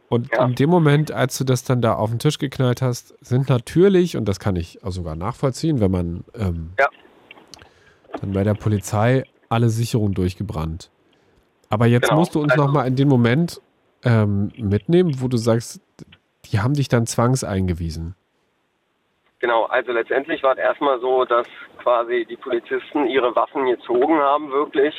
Und 0.09 0.31
ja. 0.31 0.45
in 0.45 0.55
dem 0.55 0.69
Moment, 0.69 1.11
als 1.11 1.37
du 1.37 1.43
das 1.43 1.63
dann 1.63 1.81
da 1.81 1.95
auf 1.95 2.09
den 2.09 2.19
Tisch 2.19 2.37
geknallt 2.37 2.81
hast, 2.81 3.15
sind 3.25 3.49
natürlich, 3.49 4.17
und 4.17 4.25
das 4.25 4.39
kann 4.39 4.55
ich 4.55 4.83
auch 4.83 4.91
sogar 4.91 5.15
nachvollziehen, 5.15 5.79
wenn 5.79 5.91
man 5.91 6.23
ähm, 6.35 6.73
ja. 6.79 6.87
dann 8.19 8.33
bei 8.33 8.43
der 8.43 8.53
Polizei 8.53 9.23
alle 9.49 9.69
Sicherungen 9.69 10.13
durchgebrannt. 10.13 10.91
Aber 11.69 11.87
jetzt 11.87 12.09
genau. 12.09 12.19
musst 12.19 12.35
du 12.35 12.41
uns 12.41 12.51
also, 12.51 12.65
nochmal 12.65 12.87
in 12.87 12.95
den 12.95 13.07
Moment 13.07 13.61
ähm, 14.03 14.51
mitnehmen, 14.57 15.15
wo 15.19 15.27
du 15.27 15.37
sagst, 15.37 15.81
die 16.45 16.59
haben 16.59 16.75
dich 16.75 16.87
dann 16.87 17.07
zwangseingewiesen. 17.07 18.15
Genau, 19.39 19.65
also 19.65 19.91
letztendlich 19.91 20.41
war 20.43 20.53
es 20.53 20.59
erstmal 20.59 20.99
so, 20.99 21.25
dass 21.25 21.47
quasi 21.81 22.25
die 22.29 22.37
Polizisten 22.37 23.07
ihre 23.07 23.35
Waffen 23.35 23.65
gezogen 23.65 24.17
haben, 24.19 24.51
wirklich, 24.51 24.93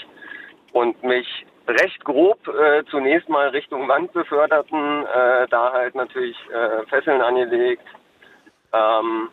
und 0.72 1.02
mich 1.02 1.26
recht 1.68 2.04
grob 2.04 2.38
äh, 2.48 2.84
zunächst 2.90 3.28
mal 3.28 3.48
Richtung 3.48 3.88
Wand 3.88 4.12
beförderten, 4.12 5.04
äh, 5.04 5.46
da 5.50 5.72
halt 5.72 5.94
natürlich 5.94 6.36
äh, 6.52 6.86
Fesseln 6.88 7.20
angelegt. 7.20 7.84
Ähm, 8.72 9.28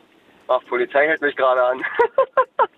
ach, 0.47 0.61
Polizei 0.67 1.07
hält 1.07 1.21
mich 1.21 1.35
gerade 1.35 1.63
an. 1.63 1.81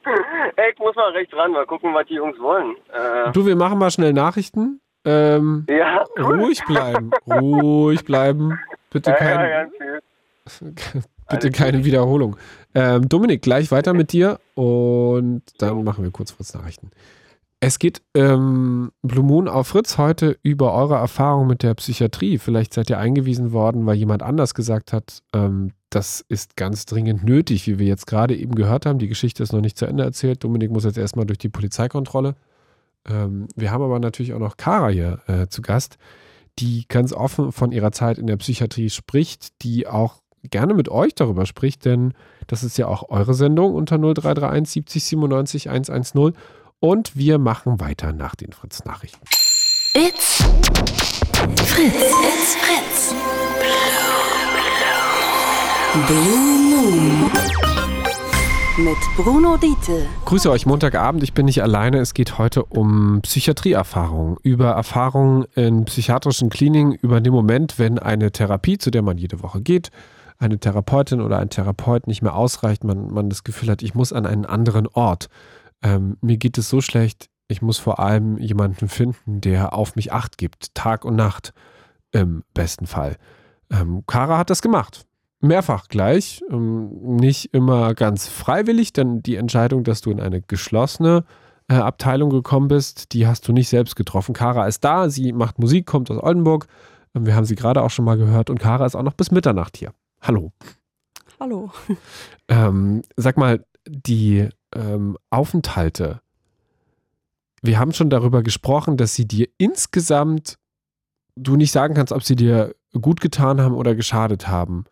Ey, 0.56 0.72
ich 0.74 0.80
muss 0.80 0.96
mal 0.96 1.12
rechts 1.12 1.36
ran, 1.36 1.52
mal 1.52 1.66
gucken, 1.66 1.94
was 1.94 2.08
die 2.08 2.16
Jungs 2.16 2.40
wollen. 2.40 2.76
Äh, 2.92 3.32
du, 3.32 3.46
wir 3.46 3.56
machen 3.56 3.78
mal 3.78 3.92
schnell 3.92 4.14
Nachrichten. 4.14 4.82
Ähm, 5.06 5.66
ja. 5.70 6.04
Ruhig 6.18 6.64
bleiben, 6.66 7.12
ruhig 7.28 8.04
bleiben. 8.06 8.60
Bitte 8.90 9.12
ja, 9.12 9.16
keine, 9.18 9.52
ja, 9.52 9.66
bitte 11.30 11.52
keine 11.52 11.86
Wiederholung. 11.86 12.38
Ähm, 12.74 13.08
Dominik, 13.08 13.42
gleich 13.42 13.72
weiter 13.72 13.94
mit 13.96 14.12
dir 14.14 14.40
und 14.56 15.44
dann 15.60 15.84
machen 15.84 16.04
wir 16.04 16.12
kurz 16.12 16.32
Fritz 16.32 16.54
Nachrichten. 16.56 16.92
Es 17.62 17.80
geht 17.80 18.02
ähm, 18.14 18.92
Blue 19.02 19.24
Moon 19.24 19.48
auf 19.48 19.68
Fritz 19.68 19.98
heute 19.98 20.38
über 20.44 20.74
eure 20.74 20.96
Erfahrung 20.96 21.48
mit 21.48 21.64
der 21.64 21.74
Psychiatrie. 21.74 22.38
Vielleicht 22.38 22.74
seid 22.74 22.90
ihr 22.90 23.00
eingewiesen 23.00 23.54
worden, 23.54 23.86
weil 23.86 23.96
jemand 23.96 24.24
anders 24.24 24.54
gesagt 24.54 24.94
hat, 24.94 25.24
ähm, 25.34 25.72
das 25.90 26.24
ist 26.28 26.58
ganz 26.58 26.86
dringend 26.86 27.24
nötig, 27.24 27.66
wie 27.68 27.80
wir 27.80 27.88
jetzt 27.88 28.08
gerade 28.08 28.36
eben 28.36 28.56
gehört 28.56 28.86
haben. 28.86 29.00
Die 29.00 29.08
Geschichte 29.08 29.42
ist 29.42 29.54
noch 29.54 29.62
nicht 29.62 29.78
zu 29.78 29.86
Ende 29.86 30.04
erzählt. 30.04 30.44
Dominik 30.44 30.70
muss 30.70 30.84
jetzt 30.84 30.98
erstmal 30.98 31.26
durch 31.26 31.40
die 31.40 31.50
Polizeikontrolle. 31.50 32.36
Ähm, 33.08 33.48
wir 33.56 33.72
haben 33.72 33.84
aber 33.84 34.00
natürlich 34.00 34.34
auch 34.34 34.40
noch 34.40 34.58
Kara 34.58 34.90
hier 34.90 35.20
äh, 35.28 35.48
zu 35.48 35.62
Gast, 35.62 35.98
die 36.60 36.86
ganz 36.88 37.14
offen 37.14 37.52
von 37.52 37.72
ihrer 37.72 37.94
Zeit 37.94 38.18
in 38.18 38.28
der 38.28 38.38
Psychiatrie 38.38 38.90
spricht, 38.90 39.64
die 39.64 39.88
auch 39.88 40.22
gerne 40.44 40.74
mit 40.74 40.90
euch 40.90 41.16
darüber 41.16 41.46
spricht, 41.46 41.86
denn 41.86 42.14
das 42.48 42.64
ist 42.64 42.78
ja 42.78 42.88
auch 42.88 43.10
eure 43.10 43.34
Sendung 43.34 43.74
unter 43.74 43.98
0331 43.98 44.74
70 44.74 45.04
97 45.04 45.70
110. 45.70 46.34
Und 46.88 47.16
wir 47.18 47.40
machen 47.40 47.80
weiter 47.80 48.14
nach 48.14 48.36
den 48.36 48.52
Fritz-Nachrichten. 48.52 49.26
It's 49.96 50.44
Fritz. 51.66 51.96
It's 51.96 52.56
Fritz. 52.58 53.16
Blue 56.06 56.60
Moon. 56.70 57.32
Mit 58.78 58.98
Bruno 59.18 59.58
Diete. 59.58 60.06
Grüße 60.26 60.52
euch 60.52 60.68
Montagabend. 60.68 61.24
Ich 61.24 61.34
bin 61.34 61.48
nicht 61.48 61.64
alleine. 61.64 61.98
Es 61.98 62.14
geht 62.14 62.38
heute 62.38 62.64
um 62.64 63.22
Psychiatrieerfahrungen, 63.24 64.38
über 64.44 64.70
Erfahrungen 64.74 65.46
in 65.56 65.86
psychiatrischen 65.86 66.52
Kliniken, 66.52 66.92
über 66.92 67.20
den 67.20 67.34
Moment, 67.34 67.80
wenn 67.80 67.98
eine 67.98 68.32
Therapie, 68.32 68.78
zu 68.78 68.92
der 68.92 69.02
man 69.02 69.18
jede 69.18 69.42
Woche 69.42 69.60
geht, 69.60 69.90
eine 70.38 70.60
Therapeutin 70.60 71.20
oder 71.20 71.40
ein 71.40 71.50
Therapeut 71.50 72.06
nicht 72.06 72.22
mehr 72.22 72.36
ausreicht, 72.36 72.84
man, 72.84 73.12
man 73.12 73.32
das 73.32 73.44
Gefühl 73.44 73.72
hat, 73.72 73.82
ich 73.82 73.96
muss 73.96 74.14
an 74.14 74.28
einen 74.28 74.46
anderen 74.46 74.86
Ort 74.86 75.30
ähm, 75.84 76.18
mir 76.22 76.38
geht 76.38 76.58
es 76.58 76.70
so 76.70 76.82
schlecht, 76.82 77.30
ich 77.48 77.62
muss 77.62 77.78
vor 77.78 78.00
allem 78.00 78.38
jemanden 78.38 78.88
finden, 78.88 79.42
der 79.42 79.74
auf 79.74 79.96
mich 79.96 80.12
Acht 80.12 80.38
gibt, 80.38 80.74
Tag 80.74 81.06
und 81.06 81.16
Nacht 81.16 81.54
im 82.12 82.44
besten 82.54 82.88
Fall. 82.88 83.18
Ähm, 83.70 84.04
Kara 84.08 84.38
hat 84.38 84.50
das 84.50 84.62
gemacht. 84.62 85.06
Mehrfach 85.42 85.88
gleich, 85.90 86.44
ähm, 86.50 86.90
nicht 87.18 87.54
immer 87.54 87.94
ganz 87.94 88.28
freiwillig, 88.28 88.94
denn 88.94 89.22
die 89.22 89.36
Entscheidung, 89.36 89.84
dass 89.84 90.02
du 90.02 90.10
in 90.12 90.20
eine 90.20 90.42
geschlossene 90.42 91.24
äh, 91.68 91.76
Abteilung 91.76 92.30
gekommen 92.30 92.68
bist, 92.68 93.14
die 93.14 93.28
hast 93.28 93.48
du 93.48 93.54
nicht 93.54 93.70
selbst 93.70 93.96
getroffen. 93.96 94.34
Kara 94.34 94.66
ist 94.66 94.84
da, 94.84 95.10
sie 95.10 95.34
macht 95.34 95.60
Musik, 95.60 95.86
kommt 95.86 96.10
aus 96.10 96.22
Oldenburg. 96.22 96.68
Ähm, 97.14 97.26
wir 97.26 97.36
haben 97.36 97.46
sie 97.46 97.56
gerade 97.56 97.84
auch 97.84 97.92
schon 97.92 98.06
mal 98.06 98.18
gehört 98.18 98.50
und 98.50 98.60
Kara 98.60 98.86
ist 98.86 98.96
auch 98.96 99.04
noch 99.04 99.14
bis 99.14 99.32
Mitternacht 99.32 99.78
hier. 99.78 99.92
Hallo. 100.22 100.52
Hallo. 101.40 101.72
Ähm, 102.48 103.02
sag 103.18 103.38
mal, 103.38 103.66
die 103.88 104.50
ähm, 104.76 105.18
Aufenthalte, 105.30 106.22
wir 107.62 107.80
haben 107.80 107.94
schon 107.94 108.10
darüber 108.10 108.44
gesprochen, 108.44 108.98
dass 108.98 109.16
sie 109.16 109.28
dir 109.28 109.48
insgesamt, 109.58 110.58
du 111.36 111.56
nicht 111.56 111.72
sagen 111.72 111.96
kannst, 111.96 112.14
ob 112.14 112.24
sie 112.24 112.36
dir 112.36 112.76
gut 113.02 113.22
getan 113.22 113.60
haben 113.62 113.74
oder 113.74 113.96
geschadet 113.96 114.48
haben. 114.48 114.86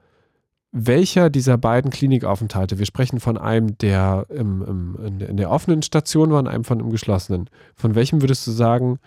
Welcher 0.72 1.30
dieser 1.30 1.58
beiden 1.58 1.92
Klinikaufenthalte, 1.92 2.80
wir 2.80 2.88
sprechen 2.88 3.20
von 3.20 3.38
einem, 3.38 3.78
der 3.78 4.26
im, 4.30 4.64
im, 4.64 5.20
in 5.20 5.38
der 5.38 5.52
offenen 5.52 5.84
Station 5.84 6.32
war 6.32 6.40
und 6.40 6.48
einem 6.48 6.64
von 6.64 6.80
einem 6.80 6.90
geschlossenen, 6.90 7.50
von 7.76 7.94
welchem 7.94 8.22
würdest 8.22 8.48
du 8.48 8.52
sagen, 8.52 9.00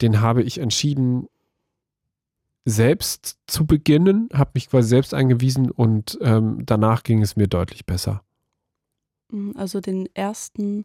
den 0.00 0.22
habe 0.22 0.42
ich 0.42 0.58
entschieden, 0.58 1.28
selbst 2.64 3.38
zu 3.46 3.66
beginnen, 3.66 4.28
habe 4.32 4.52
mich 4.54 4.70
quasi 4.70 4.88
selbst 4.88 5.12
eingewiesen 5.12 5.70
und 5.70 6.18
ähm, 6.22 6.62
danach 6.64 7.02
ging 7.02 7.20
es 7.20 7.36
mir 7.36 7.48
deutlich 7.48 7.84
besser? 7.84 8.22
Also 9.56 9.80
den 9.80 10.08
ersten 10.14 10.84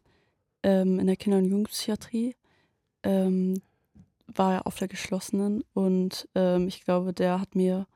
ähm, 0.64 1.00
in 1.00 1.08
der 1.08 1.16
Kinder- 1.16 1.38
und 1.38 1.46
Jugendpsychiatrie 1.46 2.36
ähm, 3.04 3.62
war 4.28 4.54
er 4.56 4.68
auf 4.68 4.76
der 4.76 4.88
geschlossenen 4.88 5.64
und 5.74 6.28
ähm, 6.36 6.68
ich 6.68 6.84
glaube, 6.84 7.14
der 7.14 7.40
hat 7.40 7.56
mir 7.56 7.88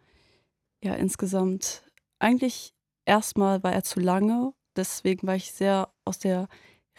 ja 0.84 0.96
insgesamt 0.96 1.84
eigentlich 2.20 2.74
erstmal 3.06 3.64
war 3.64 3.74
er 3.74 3.84
zu 3.84 4.00
lange, 4.00 4.54
deswegen 4.76 5.28
war 5.28 5.36
ich 5.36 5.52
sehr 5.52 5.90
aus 6.06 6.20
der 6.20 6.48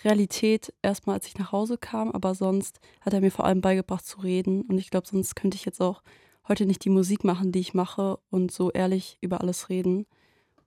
Realität 0.05 0.73
erstmal, 0.83 1.17
als 1.17 1.27
ich 1.27 1.39
nach 1.39 1.53
Hause 1.53 1.79
kam, 1.79 2.11
aber 2.11 2.35
sonst 2.35 2.81
hat 3.01 3.13
er 3.13 3.21
mir 3.21 3.31
vor 3.31 3.45
allem 3.45 3.61
beigebracht 3.61 4.05
zu 4.05 4.21
reden. 4.21 4.63
Und 4.63 4.79
ich 4.79 4.91
glaube, 4.91 5.07
sonst 5.07 5.37
könnte 5.37 5.57
ich 5.57 5.65
jetzt 5.65 5.81
auch 5.81 6.03
heute 6.49 6.67
nicht 6.67 6.85
die 6.85 6.91
Musik 6.91 7.25
machen, 7.25 7.53
die 7.53 7.61
ich 7.61 7.75
mache 7.75 8.19
und 8.31 8.51
so 8.51 8.71
ehrlich 8.71 9.19
über 9.21 9.41
alles 9.41 9.69
reden. 9.69 10.07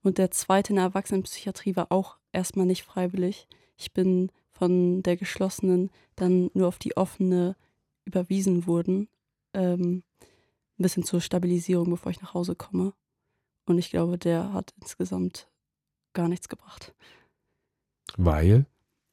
Und 0.04 0.18
der 0.20 0.32
zweite 0.32 0.72
in 0.72 0.76
der 0.76 0.86
Erwachsenenpsychiatrie 0.86 1.76
war 1.76 1.92
auch 1.92 2.18
erstmal 2.36 2.66
nicht 2.66 2.84
freiwillig. 2.84 3.48
Ich 3.78 3.94
bin 3.94 4.32
von 4.52 5.02
der 5.04 5.18
geschlossenen 5.18 5.90
dann 6.16 6.50
nur 6.54 6.68
auf 6.68 6.78
die 6.78 6.96
offene 6.96 7.56
überwiesen 8.06 8.68
wurden. 8.68 9.10
Ähm, 9.54 10.04
ein 10.78 10.84
bisschen 10.84 11.04
zur 11.04 11.22
Stabilisierung, 11.22 11.90
bevor 11.90 12.12
ich 12.12 12.22
nach 12.22 12.34
Hause 12.34 12.56
komme. 12.56 12.94
Und 13.66 13.78
ich 13.80 13.90
glaube, 13.90 14.18
der 14.18 14.54
hat 14.54 14.74
insgesamt 14.80 15.48
gar 16.14 16.28
nichts 16.28 16.50
gebracht. 16.50 16.94
Weil? 18.18 18.66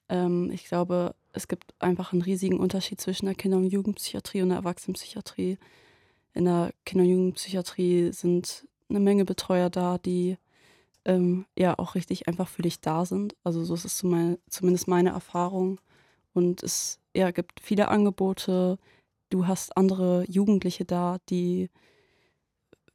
Ähm, 0.09 0.51
ich 0.51 0.65
glaube, 0.65 1.15
es 1.33 1.49
gibt 1.49 1.75
einfach 1.79 2.13
einen 2.13 2.23
riesigen 2.23 2.61
Unterschied 2.61 3.01
zwischen 3.01 3.27
der 3.27 3.35
Kinder- 3.35 3.57
und 3.57 3.67
Jugendpsychiatrie 3.67 4.43
und 4.43 4.51
der 4.51 4.59
Erwachsenenpsychiatrie. 4.59 5.59
In 6.35 6.45
der 6.45 6.73
Kinder- 6.85 7.05
und 7.05 7.11
Jugendpsychiatrie 7.11 8.13
sind 8.13 8.69
eine 8.89 9.01
Menge 9.01 9.25
Betreuer 9.25 9.71
da, 9.71 9.99
die 9.99 10.37
ähm, 11.05 11.47
ja 11.59 11.79
auch 11.79 11.95
richtig 11.95 12.29
einfach 12.29 12.49
für 12.49 12.63
dich 12.63 12.81
da 12.81 13.05
sind. 13.05 13.35
Also 13.45 13.65
so 13.65 13.75
ist 13.75 13.85
es 13.85 13.97
zumindest 13.99 14.89
meine 14.89 15.11
Erfahrung. 15.11 15.81
Und 16.33 16.63
es 16.63 17.01
ja, 17.15 17.31
gibt 17.31 17.61
viele 17.61 17.89
Angebote. 17.89 18.79
Du 19.31 19.47
hast 19.47 19.77
andere 19.77 20.25
Jugendliche 20.29 20.85
da, 20.85 21.19
die 21.29 21.71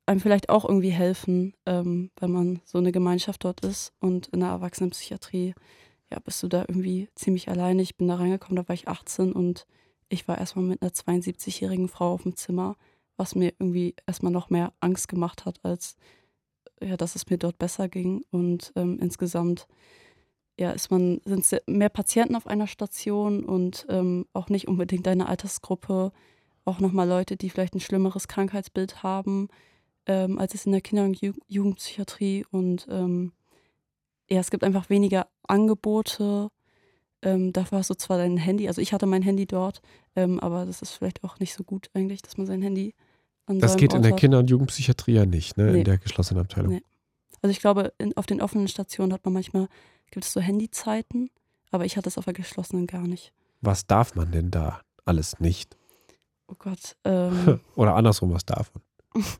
einem 0.05 0.21
vielleicht 0.21 0.49
auch 0.49 0.65
irgendwie 0.65 0.91
helfen, 0.91 1.53
ähm, 1.65 2.11
wenn 2.19 2.31
man 2.31 2.61
so 2.63 2.77
eine 2.77 2.91
Gemeinschaft 2.91 3.43
dort 3.43 3.63
ist. 3.65 3.93
Und 3.99 4.27
in 4.27 4.39
der 4.39 4.49
Erwachsenenpsychiatrie, 4.49 5.53
ja, 6.09 6.19
bist 6.19 6.41
du 6.41 6.47
da 6.47 6.61
irgendwie 6.61 7.09
ziemlich 7.15 7.49
alleine. 7.49 7.81
Ich 7.81 7.97
bin 7.97 8.07
da 8.07 8.15
reingekommen, 8.15 8.55
da 8.55 8.67
war 8.67 8.73
ich 8.73 8.87
18 8.87 9.33
und 9.33 9.67
ich 10.09 10.27
war 10.27 10.37
erstmal 10.37 10.65
mit 10.65 10.81
einer 10.81 10.91
72-jährigen 10.91 11.89
Frau 11.89 12.13
auf 12.13 12.23
dem 12.23 12.37
Zimmer, 12.37 12.77
was 13.17 13.35
mir 13.35 13.53
irgendwie 13.59 13.95
erstmal 14.05 14.31
noch 14.31 14.49
mehr 14.49 14.71
Angst 14.79 15.09
gemacht 15.09 15.45
hat, 15.45 15.59
als 15.63 15.97
ja, 16.81 16.97
dass 16.97 17.15
es 17.15 17.29
mir 17.29 17.37
dort 17.37 17.57
besser 17.57 17.87
ging. 17.87 18.23
Und 18.31 18.71
ähm, 18.75 18.99
insgesamt 18.99 19.67
ja, 20.59 20.71
ist 20.71 20.89
man, 20.89 21.21
sind 21.25 21.39
es 21.39 21.55
mehr 21.67 21.89
Patienten 21.89 22.35
auf 22.35 22.47
einer 22.47 22.67
Station 22.67 23.43
und 23.45 23.85
ähm, 23.89 24.25
auch 24.33 24.49
nicht 24.49 24.67
unbedingt 24.67 25.05
deine 25.05 25.27
Altersgruppe, 25.27 26.11
auch 26.65 26.79
nochmal 26.79 27.07
Leute, 27.07 27.37
die 27.37 27.49
vielleicht 27.49 27.75
ein 27.75 27.79
schlimmeres 27.79 28.27
Krankheitsbild 28.27 29.03
haben, 29.03 29.49
ähm, 30.07 30.39
als 30.39 30.55
es 30.55 30.65
in 30.65 30.71
der 30.71 30.81
Kinder- 30.81 31.05
und 31.05 31.21
Ju 31.21 31.33
Jugendpsychiatrie. 31.47 32.45
Und 32.51 32.87
ähm, 32.89 33.33
ja, 34.29 34.39
es 34.39 34.49
gibt 34.51 34.63
einfach 34.63 34.89
weniger 34.89 35.27
Angebote. 35.47 36.49
Ähm, 37.21 37.53
dafür 37.53 37.79
hast 37.79 37.89
du 37.89 37.95
zwar 37.95 38.17
dein 38.17 38.37
Handy, 38.37 38.67
also 38.67 38.81
ich 38.81 38.93
hatte 38.93 39.05
mein 39.05 39.21
Handy 39.23 39.45
dort, 39.45 39.81
ähm, 40.15 40.39
aber 40.39 40.65
das 40.65 40.81
ist 40.81 40.91
vielleicht 40.91 41.23
auch 41.23 41.39
nicht 41.39 41.53
so 41.53 41.63
gut 41.63 41.89
eigentlich, 41.93 42.21
dass 42.21 42.37
man 42.37 42.45
sein 42.45 42.61
Handy 42.61 42.89
an 42.89 43.06
Das 43.47 43.77
geht 43.77 43.93
in 43.93 44.01
der 44.01 44.11
Kinder- 44.13 44.39
und 44.39 44.49
Jugendpsychiatrie 44.49 45.13
ja 45.13 45.25
nicht, 45.25 45.57
ne? 45.57 45.71
Nee. 45.71 45.79
in 45.79 45.85
der 45.85 45.97
geschlossenen 45.97 46.43
Abteilung. 46.43 46.73
Nee. 46.73 46.83
Also 47.41 47.51
ich 47.51 47.59
glaube, 47.59 47.93
in, 47.97 48.15
auf 48.17 48.25
den 48.25 48.41
offenen 48.41 48.67
Stationen 48.67 49.13
hat 49.13 49.23
man 49.23 49.33
manchmal, 49.33 49.67
gibt 50.11 50.25
es 50.25 50.33
so 50.33 50.41
Handyzeiten, 50.41 51.29
aber 51.71 51.85
ich 51.85 51.97
hatte 51.97 52.09
es 52.09 52.17
auf 52.17 52.25
der 52.25 52.33
geschlossenen 52.33 52.87
gar 52.87 53.07
nicht. 53.07 53.31
Was 53.61 53.87
darf 53.87 54.15
man 54.15 54.31
denn 54.31 54.51
da 54.51 54.81
alles 55.05 55.39
nicht? 55.39 55.77
Oh 56.47 56.55
Gott. 56.57 56.95
Ähm, 57.03 57.59
Oder 57.75 57.95
andersrum, 57.95 58.33
was 58.33 58.45
darf 58.45 58.71
man? 58.73 59.23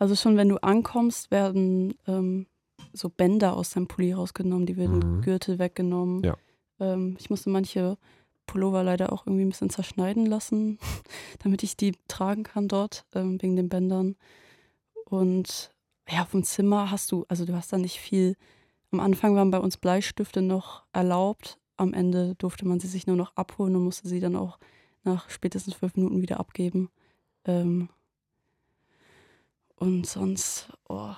Also 0.00 0.14
schon 0.14 0.36
wenn 0.36 0.48
du 0.48 0.58
ankommst, 0.58 1.32
werden 1.32 1.92
ähm, 2.06 2.46
so 2.92 3.08
Bänder 3.08 3.56
aus 3.56 3.70
deinem 3.70 3.88
Pulli 3.88 4.12
rausgenommen, 4.12 4.64
die 4.64 4.76
werden 4.76 5.16
mhm. 5.16 5.22
Gürtel 5.22 5.58
weggenommen. 5.58 6.22
Ja. 6.22 6.36
Ähm, 6.78 7.16
ich 7.18 7.30
musste 7.30 7.50
manche 7.50 7.98
Pullover 8.48 8.82
leider 8.82 9.12
auch 9.12 9.26
irgendwie 9.26 9.44
ein 9.44 9.50
bisschen 9.50 9.70
zerschneiden 9.70 10.26
lassen, 10.26 10.80
damit 11.44 11.62
ich 11.62 11.76
die 11.76 11.92
tragen 12.08 12.42
kann 12.42 12.66
dort, 12.66 13.04
ähm, 13.14 13.40
wegen 13.40 13.54
den 13.54 13.68
Bändern. 13.68 14.16
Und 15.04 15.72
ja, 16.08 16.24
vom 16.24 16.42
Zimmer 16.42 16.90
hast 16.90 17.12
du, 17.12 17.24
also 17.28 17.44
du 17.44 17.54
hast 17.54 17.72
da 17.72 17.78
nicht 17.78 18.00
viel. 18.00 18.34
Am 18.90 18.98
Anfang 18.98 19.36
waren 19.36 19.52
bei 19.52 19.58
uns 19.58 19.76
Bleistifte 19.76 20.42
noch 20.42 20.82
erlaubt. 20.92 21.58
Am 21.76 21.94
Ende 21.94 22.34
durfte 22.34 22.66
man 22.66 22.80
sie 22.80 22.88
sich 22.88 23.06
nur 23.06 23.16
noch 23.16 23.36
abholen 23.36 23.76
und 23.76 23.84
musste 23.84 24.08
sie 24.08 24.18
dann 24.18 24.34
auch 24.34 24.58
nach 25.04 25.30
spätestens 25.30 25.74
fünf 25.74 25.94
Minuten 25.94 26.22
wieder 26.22 26.40
abgeben. 26.40 26.90
Ähm, 27.44 27.90
und 29.76 30.06
sonst, 30.06 30.72
oh, 30.88 31.14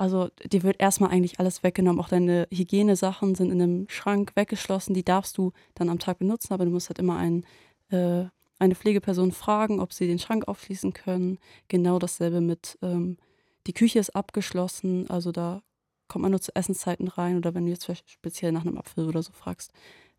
also 0.00 0.30
dir 0.50 0.62
wird 0.62 0.80
erstmal 0.80 1.10
eigentlich 1.10 1.40
alles 1.40 1.62
weggenommen. 1.62 2.00
Auch 2.00 2.08
deine 2.08 2.48
Hygienesachen 2.50 3.34
sind 3.34 3.50
in 3.50 3.60
einem 3.60 3.86
Schrank 3.90 4.32
weggeschlossen. 4.34 4.94
Die 4.94 5.04
darfst 5.04 5.36
du 5.36 5.52
dann 5.74 5.90
am 5.90 5.98
Tag 5.98 6.20
benutzen, 6.20 6.54
aber 6.54 6.64
du 6.64 6.70
musst 6.70 6.88
halt 6.88 6.98
immer 6.98 7.18
ein, 7.18 7.44
äh, 7.90 8.24
eine 8.58 8.74
Pflegeperson 8.74 9.30
fragen, 9.30 9.78
ob 9.78 9.92
sie 9.92 10.06
den 10.06 10.18
Schrank 10.18 10.48
aufschließen 10.48 10.94
können. 10.94 11.38
Genau 11.68 11.98
dasselbe 11.98 12.40
mit, 12.40 12.78
ähm, 12.80 13.18
die 13.66 13.74
Küche 13.74 13.98
ist 13.98 14.16
abgeschlossen, 14.16 15.10
also 15.10 15.32
da 15.32 15.62
kommt 16.08 16.22
man 16.22 16.30
nur 16.30 16.40
zu 16.40 16.56
Essenszeiten 16.56 17.08
rein 17.08 17.36
oder 17.36 17.54
wenn 17.54 17.66
du 17.66 17.70
jetzt 17.70 17.86
speziell 18.06 18.52
nach 18.52 18.64
einem 18.64 18.78
Apfel 18.78 19.06
oder 19.06 19.22
so 19.22 19.32
fragst. 19.32 19.70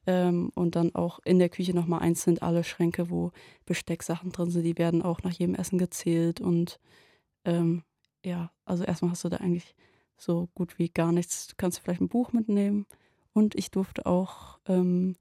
Ähm, 0.05 0.51
und 0.53 0.75
dann 0.75 0.93
auch 0.93 1.19
in 1.25 1.39
der 1.39 1.49
Küche 1.49 1.73
nochmal 1.73 2.01
einzeln 2.01 2.39
alle 2.39 2.63
Schränke, 2.63 3.09
wo 3.09 3.31
Bestecksachen 3.65 4.31
drin 4.31 4.51
sind, 4.51 4.63
die 4.63 4.77
werden 4.77 5.01
auch 5.01 5.23
nach 5.23 5.33
jedem 5.33 5.55
Essen 5.55 5.79
gezählt. 5.79 6.39
Und 6.39 6.79
ähm, 7.45 7.81
ja, 8.23 8.51
also 8.65 8.83
erstmal 8.83 9.11
hast 9.11 9.23
du 9.23 9.29
da 9.29 9.37
eigentlich 9.37 9.75
so 10.17 10.49
gut 10.55 10.77
wie 10.77 10.89
gar 10.89 11.11
nichts. 11.11 11.47
Du 11.47 11.55
kannst 11.57 11.79
vielleicht 11.79 12.01
ein 12.01 12.09
Buch 12.09 12.33
mitnehmen. 12.33 12.85
Und 13.33 13.55
ich 13.55 13.71
durfte 13.71 14.05
auch 14.05 14.59
ähm, 14.67 15.15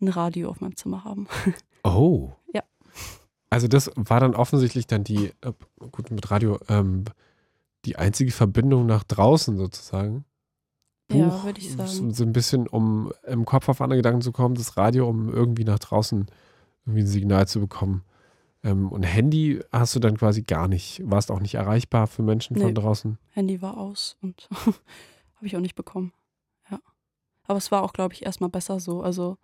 ein 0.00 0.08
Radio 0.08 0.48
auf 0.48 0.60
meinem 0.60 0.76
Zimmer 0.76 1.04
haben. 1.04 1.26
Oh. 1.84 2.32
ja. 2.52 2.64
Also 3.50 3.68
das 3.68 3.90
war 3.94 4.18
dann 4.18 4.34
offensichtlich 4.34 4.88
dann 4.88 5.04
die, 5.04 5.32
äh, 5.40 5.52
gut 5.92 6.10
mit 6.10 6.28
Radio, 6.30 6.58
ähm, 6.68 7.04
die 7.84 7.96
einzige 7.96 8.32
Verbindung 8.32 8.84
nach 8.84 9.04
draußen 9.04 9.56
sozusagen. 9.56 10.24
Buch, 11.06 11.18
ja, 11.18 11.44
würde 11.44 11.60
ich 11.60 11.72
sagen. 11.72 12.12
So 12.12 12.24
ein 12.24 12.32
bisschen, 12.32 12.66
um 12.66 13.12
im 13.24 13.44
Kopf 13.44 13.68
auf 13.68 13.80
andere 13.80 13.98
Gedanken 13.98 14.20
zu 14.20 14.32
kommen, 14.32 14.56
das 14.56 14.76
Radio, 14.76 15.08
um 15.08 15.32
irgendwie 15.32 15.64
nach 15.64 15.78
draußen 15.78 16.26
irgendwie 16.84 17.04
ein 17.04 17.06
Signal 17.06 17.48
zu 17.48 17.60
bekommen. 17.60 18.02
Ähm, 18.64 18.90
und 18.90 19.04
Handy 19.04 19.60
hast 19.72 19.94
du 19.94 20.00
dann 20.00 20.16
quasi 20.16 20.42
gar 20.42 20.68
nicht, 20.68 21.00
warst 21.04 21.30
auch 21.30 21.40
nicht 21.40 21.54
erreichbar 21.54 22.06
für 22.06 22.22
Menschen 22.22 22.56
nee, 22.56 22.64
von 22.64 22.74
draußen? 22.74 23.18
Handy 23.30 23.62
war 23.62 23.76
aus 23.78 24.16
und 24.20 24.48
habe 25.36 25.46
ich 25.46 25.56
auch 25.56 25.60
nicht 25.60 25.76
bekommen. 25.76 26.12
Ja. 26.70 26.80
Aber 27.44 27.58
es 27.58 27.70
war 27.70 27.82
auch, 27.82 27.92
glaube 27.92 28.14
ich, 28.14 28.24
erstmal 28.24 28.50
besser 28.50 28.80
so. 28.80 29.02
Also, 29.02 29.38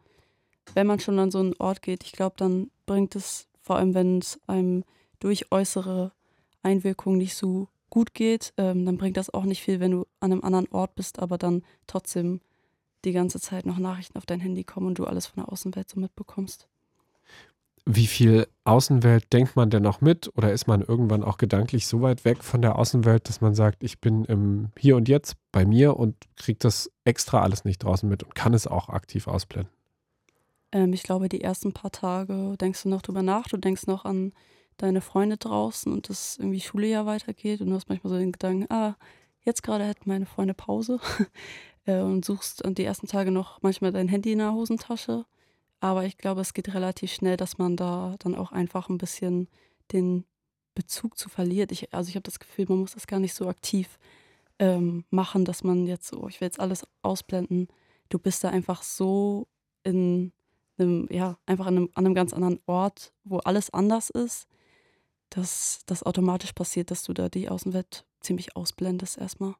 wenn 0.74 0.86
man 0.86 1.00
schon 1.00 1.18
an 1.18 1.30
so 1.30 1.38
einen 1.38 1.54
Ort 1.58 1.82
geht, 1.82 2.04
ich 2.04 2.12
glaube, 2.12 2.34
dann 2.36 2.70
bringt 2.86 3.14
es, 3.14 3.48
vor 3.60 3.76
allem 3.76 3.94
wenn 3.94 4.18
es 4.18 4.40
einem 4.46 4.84
durch 5.20 5.52
äußere 5.52 6.12
Einwirkungen 6.62 7.18
nicht 7.18 7.36
so 7.36 7.68
gut 7.90 8.14
geht, 8.14 8.52
ähm, 8.56 8.84
dann 8.84 8.98
bringt 8.98 9.16
das 9.16 9.32
auch 9.32 9.44
nicht 9.44 9.62
viel, 9.62 9.78
wenn 9.78 9.92
du 9.92 10.06
an 10.18 10.32
einem 10.32 10.42
anderen 10.42 10.68
Ort 10.68 10.96
bist, 10.96 11.20
aber 11.20 11.38
dann 11.38 11.62
trotzdem 11.86 12.40
die 13.04 13.12
ganze 13.12 13.38
Zeit 13.38 13.66
noch 13.66 13.78
Nachrichten 13.78 14.18
auf 14.18 14.26
dein 14.26 14.40
Handy 14.40 14.64
kommen 14.64 14.88
und 14.88 14.98
du 14.98 15.04
alles 15.04 15.26
von 15.26 15.42
der 15.42 15.52
Außenwelt 15.52 15.88
so 15.88 16.00
mitbekommst. 16.00 16.66
Wie 17.86 18.06
viel 18.06 18.48
Außenwelt 18.64 19.30
denkt 19.32 19.56
man 19.56 19.68
denn 19.68 19.82
noch 19.82 20.00
mit 20.00 20.30
oder 20.36 20.52
ist 20.52 20.66
man 20.66 20.80
irgendwann 20.80 21.22
auch 21.22 21.36
gedanklich 21.36 21.86
so 21.86 22.00
weit 22.00 22.24
weg 22.24 22.42
von 22.42 22.62
der 22.62 22.78
Außenwelt, 22.78 23.28
dass 23.28 23.42
man 23.42 23.54
sagt, 23.54 23.84
ich 23.84 24.00
bin 24.00 24.24
im 24.24 24.70
Hier 24.78 24.96
und 24.96 25.06
Jetzt 25.06 25.36
bei 25.52 25.66
mir 25.66 25.98
und 25.98 26.16
kriege 26.36 26.58
das 26.58 26.90
extra 27.04 27.42
alles 27.42 27.66
nicht 27.66 27.82
draußen 27.82 28.08
mit 28.08 28.22
und 28.22 28.34
kann 28.34 28.54
es 28.54 28.66
auch 28.66 28.88
aktiv 28.88 29.28
ausblenden? 29.28 29.70
Ähm, 30.72 30.94
ich 30.94 31.02
glaube, 31.02 31.28
die 31.28 31.42
ersten 31.42 31.74
paar 31.74 31.92
Tage 31.92 32.56
denkst 32.58 32.82
du 32.84 32.88
noch 32.88 33.02
drüber 33.02 33.22
nach, 33.22 33.48
du 33.48 33.58
denkst 33.58 33.86
noch 33.86 34.06
an 34.06 34.32
deine 34.78 35.02
Freunde 35.02 35.36
draußen 35.36 35.92
und 35.92 36.08
das 36.08 36.38
irgendwie 36.38 36.60
Schule 36.60 36.86
ja 36.86 37.04
weitergeht 37.04 37.60
und 37.60 37.68
du 37.68 37.74
hast 37.74 37.90
manchmal 37.90 38.12
so 38.12 38.18
den 38.18 38.32
Gedanken, 38.32 38.66
ah, 38.72 38.96
jetzt 39.42 39.62
gerade 39.62 39.84
hätten 39.84 40.08
meine 40.08 40.26
Freunde 40.26 40.54
Pause 40.54 41.00
äh, 41.84 42.00
und 42.00 42.24
suchst 42.24 42.62
die 42.66 42.84
ersten 42.84 43.06
Tage 43.06 43.30
noch 43.30 43.60
manchmal 43.60 43.92
dein 43.92 44.08
Handy 44.08 44.32
in 44.32 44.38
der 44.38 44.52
Hosentasche. 44.52 45.26
Aber 45.84 46.04
ich 46.04 46.16
glaube, 46.16 46.40
es 46.40 46.54
geht 46.54 46.72
relativ 46.72 47.12
schnell, 47.12 47.36
dass 47.36 47.58
man 47.58 47.76
da 47.76 48.14
dann 48.20 48.34
auch 48.34 48.52
einfach 48.52 48.88
ein 48.88 48.96
bisschen 48.96 49.48
den 49.92 50.24
Bezug 50.74 51.18
zu 51.18 51.28
verliert. 51.28 51.72
Ich, 51.72 51.92
also 51.92 52.08
ich 52.08 52.14
habe 52.14 52.22
das 52.22 52.38
Gefühl, 52.38 52.64
man 52.68 52.78
muss 52.78 52.94
das 52.94 53.06
gar 53.06 53.20
nicht 53.20 53.34
so 53.34 53.48
aktiv 53.48 53.98
ähm, 54.58 55.04
machen, 55.10 55.44
dass 55.44 55.62
man 55.62 55.86
jetzt 55.86 56.06
so, 56.06 56.26
ich 56.28 56.40
will 56.40 56.46
jetzt 56.46 56.58
alles 56.58 56.86
ausblenden. 57.02 57.68
Du 58.08 58.18
bist 58.18 58.42
da 58.42 58.48
einfach 58.48 58.82
so 58.82 59.46
in 59.82 60.32
einem, 60.78 61.06
ja, 61.10 61.36
einfach 61.44 61.66
an 61.66 61.76
einem, 61.76 61.90
an 61.94 62.06
einem 62.06 62.14
ganz 62.14 62.32
anderen 62.32 62.60
Ort, 62.66 63.12
wo 63.24 63.38
alles 63.38 63.68
anders 63.70 64.08
ist 64.08 64.48
dass 65.30 65.82
das 65.86 66.02
automatisch 66.02 66.52
passiert, 66.52 66.90
dass 66.90 67.02
du 67.02 67.12
da 67.12 67.28
die 67.28 67.48
Außenwelt 67.48 68.04
ziemlich 68.20 68.56
ausblendest 68.56 69.18
erstmal. 69.18 69.54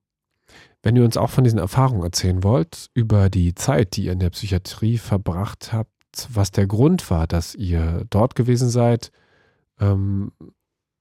Wenn 0.82 0.96
ihr 0.96 1.04
uns 1.04 1.16
auch 1.16 1.30
von 1.30 1.44
diesen 1.44 1.58
Erfahrungen 1.58 2.04
erzählen 2.04 2.42
wollt, 2.42 2.90
über 2.94 3.30
die 3.30 3.54
Zeit, 3.54 3.96
die 3.96 4.04
ihr 4.04 4.12
in 4.12 4.20
der 4.20 4.30
Psychiatrie 4.30 4.98
verbracht 4.98 5.72
habt, 5.72 5.90
was 6.32 6.50
der 6.50 6.66
Grund 6.66 7.10
war, 7.10 7.26
dass 7.26 7.54
ihr 7.54 8.04
dort 8.10 8.34
gewesen 8.34 8.68
seid, 8.68 9.10
ähm, 9.80 10.32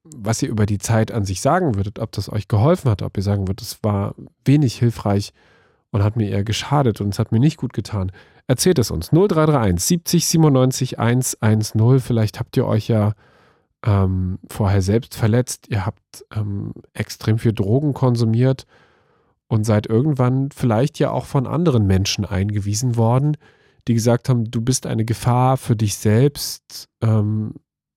was 0.04 0.42
ihr 0.42 0.50
über 0.50 0.66
die 0.66 0.80
Zeit 0.80 1.12
an 1.12 1.26
sich 1.26 1.42
sagen 1.42 1.76
würdet, 1.76 2.00
ob 2.00 2.12
das 2.12 2.32
euch 2.32 2.48
geholfen 2.48 2.92
hat, 2.92 3.02
ob 3.02 3.16
ihr 3.16 3.24
sagen 3.24 3.48
würdet, 3.48 3.62
es 3.62 3.84
war 3.84 4.16
wenig 4.44 4.76
hilfreich 4.76 5.32
und 5.92 6.04
hat 6.04 6.18
mir 6.18 6.30
eher 6.30 6.44
geschadet 6.44 7.00
und 7.00 7.10
es 7.14 7.20
hat 7.20 7.32
mir 7.32 7.40
nicht 7.40 7.58
gut 7.58 7.74
getan. 7.74 8.12
Erzählt 8.48 8.80
es 8.80 8.92
uns. 8.92 9.12
0331 9.12 9.80
70 9.80 10.28
97 10.28 11.00
110. 11.00 12.00
Vielleicht 12.00 12.40
habt 12.40 12.58
ihr 12.58 12.66
euch 12.66 12.90
ja 12.90 13.14
ähm, 13.86 14.40
vorher 14.50 14.82
selbst 14.82 15.16
verletzt, 15.16 15.68
ihr 15.70 15.86
habt 15.86 16.26
ähm, 16.36 16.74
extrem 16.94 17.38
viel 17.38 17.54
Drogen 17.54 17.94
konsumiert 17.94 18.66
und 19.48 19.66
seid 19.66 19.88
irgendwann 19.88 20.50
vielleicht 20.52 21.00
ja 21.00 21.12
auch 21.12 21.26
von 21.26 21.46
anderen 21.48 21.86
Menschen 21.86 22.26
eingewiesen 22.26 22.96
worden, 22.96 23.38
die 23.88 23.94
gesagt 23.94 24.30
haben, 24.30 24.50
du 24.50 24.62
bist 24.62 24.86
eine 24.86 25.06
Gefahr 25.06 25.58
für 25.58 25.76
dich 25.76 25.96
selbst, 25.96 26.88
ähm, 27.02 27.54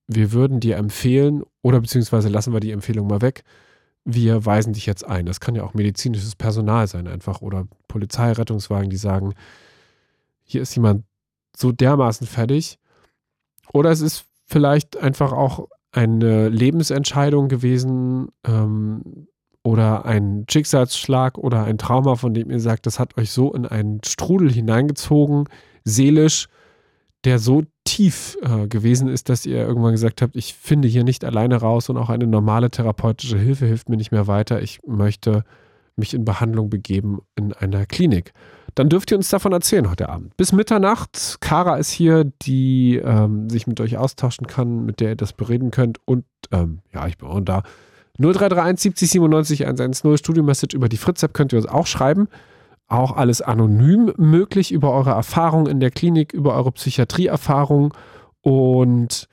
wir 0.09 0.33
würden 0.33 0.61
dir 0.61 0.77
empfehlen 0.77 1.43
oder 1.63 1.81
beziehungsweise 1.81 2.29
lassen 2.29 2.53
wir 2.53 2.61
die 2.61 2.71
Empfehlung 2.71 3.07
mal 3.09 3.23
weg, 3.23 3.43
wir 4.05 4.47
weisen 4.47 4.73
dich 4.73 4.87
jetzt 4.87 5.05
ein. 5.05 5.27
Das 5.27 5.41
kann 5.41 5.57
ja 5.57 5.65
auch 5.65 5.75
medizinisches 5.75 6.37
Personal 6.37 6.87
sein 6.87 7.09
einfach 7.09 7.43
oder 7.43 7.67
Polizeirettungswagen, 7.89 8.89
die 8.89 8.97
sagen, 8.97 9.35
hier 10.45 10.63
ist 10.63 10.77
jemand 10.77 11.05
so 11.57 11.73
dermaßen 11.73 12.27
fertig. 12.27 12.79
Oder 13.73 13.91
es 13.91 14.01
ist 14.01 14.27
vielleicht 14.47 14.97
einfach 14.97 15.33
auch 15.33 15.69
eine 15.91 16.49
Lebensentscheidung 16.49 17.49
gewesen 17.49 18.29
ähm, 18.47 19.27
oder 19.67 20.05
ein 20.05 20.47
Schicksalsschlag 20.49 21.37
oder 21.39 21.65
ein 21.65 21.77
Trauma, 21.77 22.15
von 22.15 22.33
dem 22.33 22.53
ihr 22.53 22.61
sagt, 22.61 22.87
das 22.87 23.01
hat 23.01 23.19
euch 23.19 23.33
so 23.33 23.53
in 23.53 23.67
einen 23.67 24.01
Strudel 24.07 24.53
hineingezogen, 24.53 25.49
seelisch, 25.83 26.47
der 27.25 27.41
so 27.41 27.65
tief 27.83 28.39
äh, 28.43 28.69
gewesen 28.69 29.09
ist, 29.09 29.29
dass 29.29 29.45
ihr 29.45 29.57
irgendwann 29.57 29.91
gesagt 29.91 30.23
habt, 30.23 30.37
ich 30.37 30.55
finde 30.55 30.87
hier 30.87 31.03
nicht 31.03 31.25
alleine 31.25 31.57
raus 31.57 31.89
und 31.89 31.97
auch 31.97 32.11
eine 32.11 32.29
normale 32.29 32.71
therapeutische 32.71 33.39
Hilfe 33.39 33.67
hilft 33.67 33.89
mir 33.89 33.97
nicht 33.97 34.13
mehr 34.13 34.29
weiter. 34.29 34.63
Ich 34.63 34.79
möchte 34.87 35.43
mich 35.97 36.15
in 36.15 36.25
Behandlung 36.25 36.71
begeben 36.71 37.19
in 37.35 37.53
einer 37.53 37.87
Klinik. 37.87 38.33
dann 38.77 38.89
dürft 38.89 39.11
ihr 39.11 39.17
uns 39.17 39.31
davon 39.31 39.53
erzählen 39.53 39.91
heute 39.91 40.11
Abend. 40.11 40.37
Bis 40.37 40.53
Mitternacht. 40.53 41.39
Kara 41.41 41.77
ist 41.77 41.91
hier, 41.91 42.31
die 42.43 43.01
ähm, 43.03 43.51
sich 43.51 43.67
mit 43.67 43.81
euch 43.81 43.97
austauschen 43.97 44.47
kann, 44.47 44.85
mit 44.85 45.01
der 45.01 45.11
ihr 45.11 45.17
das 45.17 45.33
bereden 45.33 45.73
könnt. 45.73 45.99
Und 46.05 46.25
ähm, 46.53 46.83
ja, 46.93 47.09
ich 47.09 47.19
bin 47.19 47.29
auch 47.29 47.41
da. 47.41 47.63
0331 48.19 48.81
70 48.81 49.11
97 49.11 49.67
110 49.67 50.19
Studio-Message 50.19 50.75
über 50.75 50.89
die 50.89 50.97
Fritz-App 50.97 51.35
könnt 51.35 51.53
ihr 51.53 51.59
uns 51.59 51.69
auch 51.69 51.87
schreiben. 51.87 52.29
Auch 52.89 53.17
alles 53.17 53.43
anonym 53.43 54.13
möglich 54.17 54.73
über 54.73 54.93
eure 54.93 55.11
Erfahrungen 55.11 55.67
in 55.67 55.81
der 55.81 55.91
Klinik, 55.91 56.33
über 56.33 56.55
eure 56.55 56.73
Psychiatrieerfahrung. 56.73 57.93
Und 58.43 59.29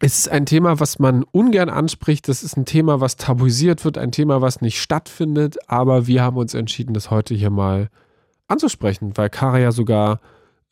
es 0.00 0.18
ist 0.18 0.28
ein 0.28 0.46
Thema, 0.46 0.80
was 0.80 0.98
man 0.98 1.22
ungern 1.22 1.68
anspricht. 1.68 2.26
Das 2.28 2.42
ist 2.42 2.56
ein 2.56 2.64
Thema, 2.64 3.00
was 3.00 3.16
tabuisiert 3.16 3.84
wird, 3.84 3.96
ein 3.96 4.10
Thema, 4.10 4.42
was 4.42 4.60
nicht 4.60 4.82
stattfindet. 4.82 5.58
Aber 5.68 6.08
wir 6.08 6.22
haben 6.22 6.36
uns 6.36 6.54
entschieden, 6.54 6.94
das 6.94 7.10
heute 7.10 7.34
hier 7.34 7.50
mal 7.50 7.88
anzusprechen, 8.48 9.12
weil 9.14 9.30
Kara 9.30 9.60
ja 9.60 9.70
sogar 9.70 10.20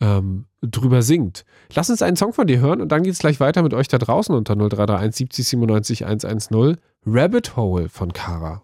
ähm, 0.00 0.46
drüber 0.62 1.02
singt. 1.02 1.44
Lass 1.74 1.90
uns 1.90 2.02
einen 2.02 2.16
Song 2.16 2.32
von 2.32 2.46
dir 2.46 2.60
hören 2.60 2.80
und 2.80 2.90
dann 2.90 3.02
geht 3.02 3.12
es 3.12 3.18
gleich 3.18 3.40
weiter 3.40 3.62
mit 3.62 3.74
euch 3.74 3.88
da 3.88 3.98
draußen 3.98 4.34
unter 4.34 4.54
0331 4.54 5.16
70 5.16 5.48
97 5.48 6.06
110. 6.06 6.76
Rabbit 7.06 7.56
Hole 7.56 7.88
von 7.88 8.12
Kara. 8.12 8.62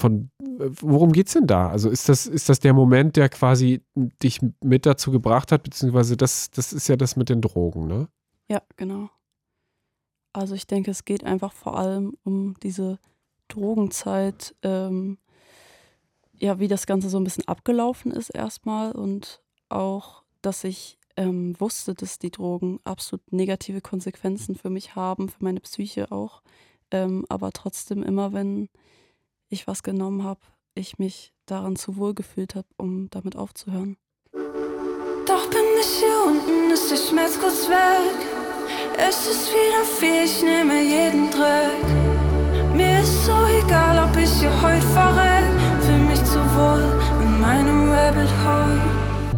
Von 0.00 0.30
worum 0.80 1.12
geht's 1.12 1.32
denn 1.32 1.46
da? 1.46 1.68
Also 1.68 1.90
ist 1.90 2.08
das, 2.08 2.26
ist 2.26 2.48
das 2.48 2.60
der 2.60 2.72
Moment, 2.72 3.16
der 3.16 3.28
quasi 3.28 3.82
dich 4.22 4.40
mit 4.62 4.86
dazu 4.86 5.10
gebracht 5.10 5.50
hat, 5.50 5.64
beziehungsweise 5.64 6.16
das, 6.16 6.50
das 6.50 6.72
ist 6.72 6.88
ja 6.88 6.96
das 6.96 7.16
mit 7.16 7.28
den 7.28 7.40
Drogen, 7.40 7.86
ne? 7.86 8.08
Ja, 8.48 8.62
genau. 8.76 9.10
Also 10.32 10.54
ich 10.54 10.66
denke, 10.66 10.90
es 10.90 11.04
geht 11.04 11.24
einfach 11.24 11.52
vor 11.52 11.78
allem 11.78 12.16
um 12.22 12.54
diese 12.62 12.98
Drogenzeit, 13.48 14.54
ähm, 14.62 15.18
ja, 16.40 16.58
wie 16.58 16.68
das 16.68 16.86
Ganze 16.86 17.08
so 17.08 17.18
ein 17.18 17.24
bisschen 17.24 17.48
abgelaufen 17.48 18.12
ist 18.12 18.30
erstmal 18.30 18.92
und 18.92 19.42
auch, 19.68 20.22
dass 20.42 20.64
ich 20.64 20.98
ähm, 21.16 21.58
wusste, 21.58 21.94
dass 21.94 22.18
die 22.18 22.30
Drogen 22.30 22.78
absolut 22.84 23.32
negative 23.32 23.80
Konsequenzen 23.80 24.54
für 24.54 24.70
mich 24.70 24.94
haben, 24.94 25.28
für 25.28 25.42
meine 25.42 25.60
Psyche 25.60 26.12
auch. 26.12 26.42
Ähm, 26.90 27.26
aber 27.28 27.50
trotzdem 27.52 28.02
immer, 28.02 28.32
wenn 28.32 28.68
ich 29.48 29.66
was 29.66 29.82
genommen 29.82 30.22
habe, 30.22 30.40
ich 30.74 30.98
mich 30.98 31.32
daran 31.46 31.76
zu 31.76 31.96
wohl 31.96 32.14
gefühlt 32.14 32.54
habe, 32.54 32.68
um 32.76 33.10
damit 33.10 33.36
aufzuhören. 33.36 33.96
Doch 35.26 35.50
bin 35.50 35.64
ich 35.80 35.98
hier 35.98 36.24
unten, 36.26 36.70
ist 36.72 36.90
der 36.90 36.96
Schmerz 36.96 37.38
kurz 37.38 37.68
weg. 37.68 38.26
Es 38.96 39.26
ist 39.26 39.50
wieder 39.50 39.84
viel, 39.84 40.24
ich 40.24 40.42
nehme 40.42 40.82
jeden 40.82 41.30
Dreck. 41.30 42.74
Mir 42.74 43.00
ist 43.00 43.26
so 43.26 43.32
egal, 43.64 44.08
ob 44.08 44.16
ich 44.16 44.30
hier 44.40 44.62
heute 44.62 44.86
verreck. 44.86 45.57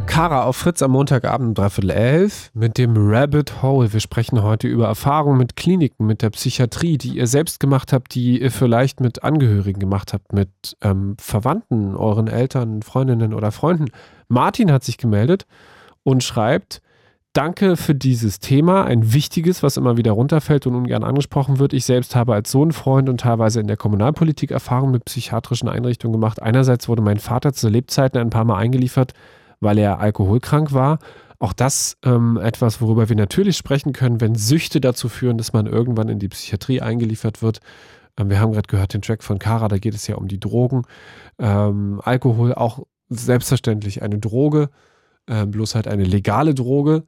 Kara 0.07 0.43
auf 0.43 0.57
Fritz 0.57 0.83
am 0.83 0.91
Montagabend 0.91 1.57
dreiviertel 1.57 1.91
elf 1.91 2.51
mit 2.53 2.79
dem 2.79 2.95
Rabbit 2.97 3.63
Hole. 3.63 3.93
Wir 3.93 4.01
sprechen 4.01 4.43
heute 4.43 4.67
über 4.67 4.87
Erfahrungen 4.87 5.39
mit 5.39 5.57
Kliniken, 5.57 6.05
mit 6.05 6.21
der 6.21 6.31
Psychiatrie, 6.31 6.99
die 6.99 7.17
ihr 7.17 7.27
selbst 7.27 7.61
gemacht 7.61 7.93
habt, 7.93 8.15
die 8.15 8.43
ihr 8.43 8.51
vielleicht 8.51 9.01
mit 9.01 9.23
Angehörigen 9.23 9.79
gemacht 9.79 10.13
habt, 10.13 10.33
mit 10.33 10.77
ähm, 10.83 11.17
Verwandten, 11.19 11.95
euren 11.95 12.27
Eltern, 12.27 12.83
Freundinnen 12.83 13.33
oder 13.33 13.53
Freunden. 13.53 13.87
Martin 14.29 14.73
hat 14.73 14.85
sich 14.85 14.99
gemeldet 14.99 15.47
und 16.03 16.25
schreibt, 16.25 16.83
Danke 17.33 17.77
für 17.77 17.95
dieses 17.95 18.41
Thema, 18.41 18.85
ein 18.85 19.13
wichtiges, 19.13 19.63
was 19.63 19.77
immer 19.77 19.97
wieder 19.97 20.11
runterfällt 20.11 20.67
und 20.67 20.75
ungern 20.75 21.05
angesprochen 21.05 21.61
wird. 21.61 21.73
Ich 21.73 21.85
selbst 21.85 22.17
habe 22.17 22.35
als 22.35 22.51
Sohn, 22.51 22.73
Freund 22.73 23.09
und 23.09 23.21
teilweise 23.21 23.61
in 23.61 23.69
der 23.69 23.77
Kommunalpolitik 23.77 24.51
Erfahrungen 24.51 24.91
mit 24.91 25.05
psychiatrischen 25.05 25.69
Einrichtungen 25.69 26.13
gemacht. 26.13 26.43
Einerseits 26.43 26.89
wurde 26.89 27.03
mein 27.03 27.19
Vater 27.19 27.53
zu 27.53 27.69
Lebzeiten 27.69 28.21
ein 28.21 28.31
paar 28.31 28.45
Mal 28.45 28.57
eingeliefert, 28.57 29.13
weil 29.61 29.79
er 29.79 30.01
alkoholkrank 30.01 30.73
war. 30.73 30.99
Auch 31.39 31.53
das 31.53 31.97
ähm, 32.05 32.37
etwas, 32.37 32.81
worüber 32.81 33.09
wir 33.09 33.15
natürlich 33.15 33.57
sprechen 33.57 33.93
können, 33.93 34.21
wenn 34.21 34.35
Süchte 34.35 34.81
dazu 34.81 35.09
führen, 35.09 35.39
dass 35.39 35.53
man 35.53 35.67
irgendwann 35.67 36.09
in 36.09 36.19
die 36.19 36.29
Psychiatrie 36.29 36.81
eingeliefert 36.81 37.43
wird. 37.43 37.61
Ähm, 38.19 38.29
wir 38.29 38.41
haben 38.41 38.51
gerade 38.51 38.67
gehört 38.67 38.93
den 38.93 39.03
Track 39.03 39.23
von 39.23 39.39
Kara, 39.39 39.69
da 39.69 39.79
geht 39.79 39.95
es 39.95 40.09
ja 40.09 40.17
um 40.17 40.27
die 40.27 40.41
Drogen. 40.41 40.83
Ähm, 41.39 42.01
Alkohol 42.05 42.55
auch 42.55 42.87
selbstverständlich 43.09 44.03
eine 44.03 44.19
Droge, 44.19 44.69
bloß 45.47 45.75
halt 45.75 45.89
eine 45.89 46.05
legale 46.05 46.55
Droge 46.55 47.05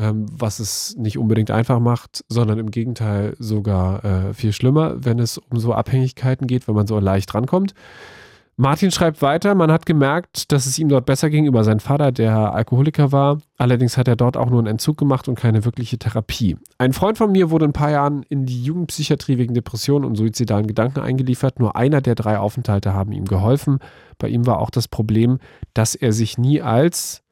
ähm, 0.00 0.26
was 0.32 0.60
es 0.60 0.96
nicht 0.96 1.18
unbedingt 1.18 1.50
einfach 1.50 1.78
macht, 1.78 2.24
sondern 2.28 2.58
im 2.58 2.70
Gegenteil 2.70 3.34
sogar 3.38 4.04
äh, 4.04 4.34
viel 4.34 4.52
schlimmer, 4.52 5.04
wenn 5.04 5.18
es 5.18 5.38
um 5.38 5.58
so 5.58 5.74
Abhängigkeiten 5.74 6.46
geht, 6.46 6.66
wenn 6.68 6.74
man 6.74 6.86
so 6.86 6.98
leicht 6.98 7.34
rankommt. 7.34 7.74
Martin 8.56 8.90
schreibt 8.90 9.22
weiter, 9.22 9.54
man 9.54 9.72
hat 9.72 9.86
gemerkt, 9.86 10.52
dass 10.52 10.66
es 10.66 10.78
ihm 10.78 10.90
dort 10.90 11.06
besser 11.06 11.30
ging 11.30 11.46
über 11.46 11.64
seinen 11.64 11.80
Vater, 11.80 12.12
der 12.12 12.52
Alkoholiker 12.52 13.10
war. 13.10 13.38
Allerdings 13.56 13.96
hat 13.96 14.06
er 14.06 14.16
dort 14.16 14.36
auch 14.36 14.50
nur 14.50 14.58
einen 14.58 14.66
Entzug 14.66 14.98
gemacht 14.98 15.28
und 15.28 15.34
keine 15.34 15.64
wirkliche 15.64 15.98
Therapie. 15.98 16.58
Ein 16.76 16.92
Freund 16.92 17.16
von 17.16 17.32
mir 17.32 17.50
wurde 17.50 17.64
ein 17.64 17.72
paar 17.72 17.90
Jahren 17.90 18.22
in 18.24 18.44
die 18.44 18.62
Jugendpsychiatrie 18.62 19.38
wegen 19.38 19.54
Depressionen 19.54 20.04
und 20.04 20.16
suizidalen 20.16 20.66
Gedanken 20.66 21.00
eingeliefert. 21.00 21.58
Nur 21.58 21.74
einer 21.74 22.02
der 22.02 22.14
drei 22.14 22.38
Aufenthalte 22.38 22.92
haben 22.92 23.12
ihm 23.12 23.24
geholfen. 23.24 23.78
Bei 24.18 24.28
ihm 24.28 24.46
war 24.46 24.58
auch 24.58 24.70
das 24.70 24.88
Problem, 24.88 25.38
dass 25.72 25.94
er 25.94 26.12
sich 26.12 26.36
nie 26.36 26.60
als 26.60 27.22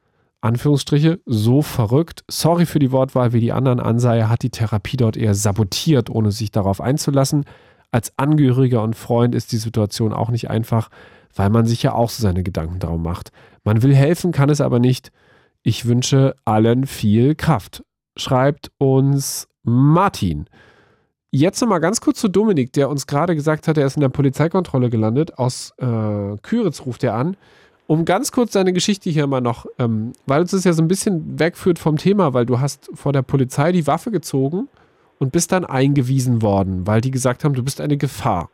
Anführungsstriche, 0.41 1.19
so 1.25 1.61
verrückt, 1.61 2.23
sorry 2.29 2.65
für 2.65 2.79
die 2.79 2.91
Wortwahl, 2.91 3.33
wie 3.33 3.41
die 3.41 3.51
anderen 3.51 3.79
ansah, 3.79 4.15
er 4.15 4.29
hat 4.29 4.41
die 4.43 4.51
Therapie 4.51 4.97
dort 4.97 5.17
eher 5.17 5.35
sabotiert, 5.35 6.09
ohne 6.09 6.31
sich 6.31 6.51
darauf 6.51 6.79
einzulassen. 6.79 7.45
Als 7.91 8.13
Angehöriger 8.17 8.81
und 8.83 8.95
Freund 8.95 9.35
ist 9.35 9.51
die 9.51 9.57
Situation 9.57 10.13
auch 10.13 10.29
nicht 10.29 10.49
einfach, 10.49 10.89
weil 11.35 11.49
man 11.49 11.65
sich 11.65 11.83
ja 11.83 11.93
auch 11.93 12.09
so 12.09 12.21
seine 12.21 12.43
Gedanken 12.43 12.79
darum 12.79 13.03
macht. 13.03 13.31
Man 13.63 13.83
will 13.83 13.95
helfen, 13.95 14.31
kann 14.31 14.49
es 14.49 14.61
aber 14.61 14.79
nicht. 14.79 15.11
Ich 15.63 15.85
wünsche 15.85 16.35
allen 16.45 16.85
viel 16.85 17.35
Kraft. 17.35 17.83
Schreibt 18.15 18.71
uns 18.77 19.47
Martin. 19.63 20.45
Jetzt 21.31 21.61
nochmal 21.61 21.81
ganz 21.81 22.01
kurz 22.01 22.19
zu 22.19 22.27
Dominik, 22.27 22.73
der 22.73 22.89
uns 22.89 23.07
gerade 23.07 23.35
gesagt 23.35 23.67
hat, 23.67 23.77
er 23.77 23.85
ist 23.85 23.97
in 23.97 24.01
der 24.01 24.09
Polizeikontrolle 24.09 24.89
gelandet. 24.89 25.37
Aus 25.37 25.73
äh, 25.77 26.37
Küritz 26.41 26.85
ruft 26.85 27.03
er 27.03 27.15
an 27.15 27.35
um 27.89 28.05
ganz 28.05 28.31
kurz 28.31 28.51
deine 28.51 28.71
Geschichte 28.71 29.09
hier 29.09 29.25
mal 29.25 29.41
noch, 29.41 29.65
ähm, 29.79 30.13
weil 30.27 30.41
uns 30.41 30.51
das 30.51 30.63
ja 30.63 30.73
so 30.73 30.83
ein 30.83 30.87
bisschen 30.87 31.39
wegführt 31.39 31.79
vom 31.79 31.97
Thema, 31.97 32.35
weil 32.35 32.45
du 32.45 32.59
hast 32.59 32.87
vor 32.93 33.13
der 33.13 33.23
Polizei 33.23 33.71
die 33.71 33.87
Waffe 33.87 34.11
gezogen 34.11 34.69
und 35.17 35.31
bist 35.31 35.51
dann 35.51 35.65
eingewiesen 35.65 36.43
worden, 36.43 36.85
weil 36.85 37.01
die 37.01 37.09
gesagt 37.09 37.43
haben, 37.43 37.55
du 37.55 37.63
bist 37.63 37.81
eine 37.81 37.97
Gefahr. 37.97 38.51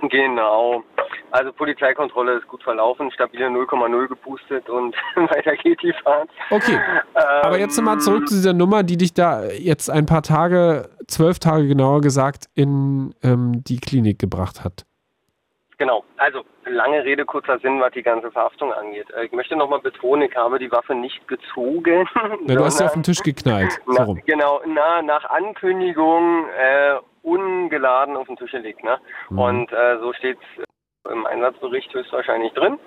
Genau. 0.00 0.84
Also 1.32 1.52
Polizeikontrolle 1.52 2.38
ist 2.38 2.46
gut 2.46 2.62
verlaufen, 2.62 3.10
stabile 3.10 3.48
0,0 3.48 4.06
gepustet 4.06 4.70
und 4.70 4.94
weiter 5.16 5.56
geht 5.56 5.82
die 5.82 5.92
Fahrt. 6.04 6.30
Okay. 6.50 6.78
Ähm, 7.16 7.22
Aber 7.42 7.58
jetzt 7.58 7.82
mal 7.82 7.98
zurück 7.98 8.28
zu 8.28 8.34
dieser 8.36 8.52
Nummer, 8.52 8.84
die 8.84 8.96
dich 8.96 9.12
da 9.12 9.46
jetzt 9.46 9.90
ein 9.90 10.06
paar 10.06 10.22
Tage, 10.22 10.88
zwölf 11.08 11.40
Tage 11.40 11.66
genauer 11.66 12.00
gesagt, 12.00 12.44
in 12.54 13.12
ähm, 13.24 13.64
die 13.64 13.78
Klinik 13.78 14.20
gebracht 14.20 14.62
hat. 14.62 14.86
Genau, 15.78 16.04
also 16.16 16.44
lange 16.66 17.04
Rede, 17.04 17.24
kurzer 17.24 17.58
Sinn, 17.58 17.80
was 17.80 17.92
die 17.92 18.02
ganze 18.02 18.30
Verhaftung 18.30 18.72
angeht. 18.72 19.10
Äh, 19.10 19.26
ich 19.26 19.32
möchte 19.32 19.56
nochmal 19.56 19.80
betonen, 19.80 20.28
ich 20.28 20.36
habe 20.36 20.58
die 20.58 20.70
Waffe 20.70 20.94
nicht 20.94 21.26
gezogen. 21.28 22.08
Ja, 22.46 22.56
du 22.56 22.64
hast 22.64 22.78
sie 22.78 22.84
auf 22.84 22.92
den 22.92 23.02
Tisch 23.02 23.22
geknallt. 23.22 23.80
Na, 23.86 24.06
so 24.06 24.16
genau, 24.26 24.60
na, 24.66 25.02
nach 25.02 25.24
Ankündigung 25.30 26.46
äh, 26.48 26.96
ungeladen 27.22 28.16
auf 28.16 28.26
den 28.26 28.36
Tisch 28.36 28.52
gelegt. 28.52 28.82
Ne? 28.82 28.98
Mhm. 29.28 29.38
Und 29.38 29.72
äh, 29.72 29.98
so 29.98 30.12
steht 30.12 30.38
es 30.38 30.64
im 31.10 31.26
Einsatzbericht 31.26 31.92
höchstwahrscheinlich 31.92 32.52
drin. 32.52 32.78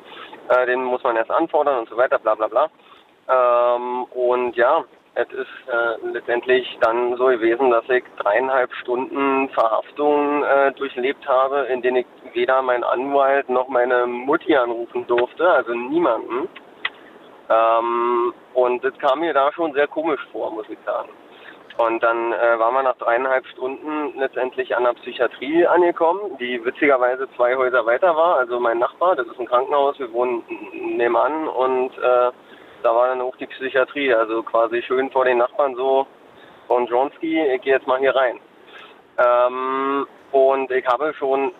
Äh, 0.49 0.65
den 0.65 0.83
muss 0.83 1.03
man 1.03 1.15
erst 1.15 1.31
anfordern 1.31 1.79
und 1.79 1.89
so 1.89 1.97
weiter, 1.97 2.19
bla 2.19 2.35
bla 2.35 2.47
bla. 2.47 2.69
Ähm, 3.27 4.03
und 4.05 4.55
ja, 4.55 4.83
es 5.15 5.27
ist 5.31 5.67
äh, 5.67 6.07
letztendlich 6.11 6.77
dann 6.81 7.15
so 7.17 7.25
gewesen, 7.25 7.69
dass 7.69 7.87
ich 7.89 8.03
dreieinhalb 8.17 8.73
Stunden 8.81 9.47
Verhaftung 9.49 10.43
äh, 10.43 10.71
durchlebt 10.73 11.27
habe, 11.27 11.67
in 11.71 11.81
denen 11.81 11.97
ich 11.97 12.07
weder 12.33 12.61
meinen 12.63 12.83
Anwalt 12.83 13.47
noch 13.47 13.67
meine 13.67 14.07
Mutti 14.07 14.55
anrufen 14.55 15.05
durfte, 15.05 15.47
also 15.47 15.73
niemanden. 15.73 16.49
Ähm, 17.49 18.33
und 18.55 18.83
das 18.83 18.97
kam 18.97 19.19
mir 19.19 19.33
da 19.33 19.51
schon 19.53 19.73
sehr 19.73 19.87
komisch 19.87 20.21
vor, 20.31 20.51
muss 20.51 20.67
ich 20.69 20.79
sagen. 20.85 21.09
Und 21.77 22.03
dann 22.03 22.33
äh, 22.33 22.59
waren 22.59 22.73
wir 22.73 22.83
nach 22.83 22.97
dreieinhalb 22.97 23.45
Stunden 23.47 24.17
letztendlich 24.17 24.75
an 24.75 24.83
der 24.83 24.93
Psychiatrie 24.93 25.65
angekommen, 25.65 26.37
die 26.39 26.63
witzigerweise 26.63 27.27
zwei 27.35 27.55
Häuser 27.55 27.85
weiter 27.85 28.15
war. 28.15 28.37
Also 28.37 28.59
mein 28.59 28.79
Nachbar, 28.79 29.15
das 29.15 29.27
ist 29.27 29.39
ein 29.39 29.47
Krankenhaus, 29.47 29.97
wir 29.99 30.11
wohnen 30.13 30.43
nebenan 30.73 31.47
und 31.47 31.97
äh, 31.97 32.31
da 32.83 32.93
war 32.93 33.07
dann 33.07 33.21
auch 33.21 33.35
die 33.37 33.47
Psychiatrie, 33.47 34.13
also 34.13 34.43
quasi 34.43 34.81
schön 34.83 35.09
vor 35.09 35.25
den 35.25 35.37
Nachbarn 35.37 35.75
so 35.75 36.05
von 36.67 36.85
Jonski, 36.85 37.41
ich 37.41 37.61
gehe 37.61 37.73
jetzt 37.73 37.87
mal 37.87 37.99
hier 37.99 38.15
rein. 38.15 38.39
Ähm, 39.17 40.07
und 40.31 40.71
ich 40.71 40.85
habe 40.87 41.13
schon 41.13 41.51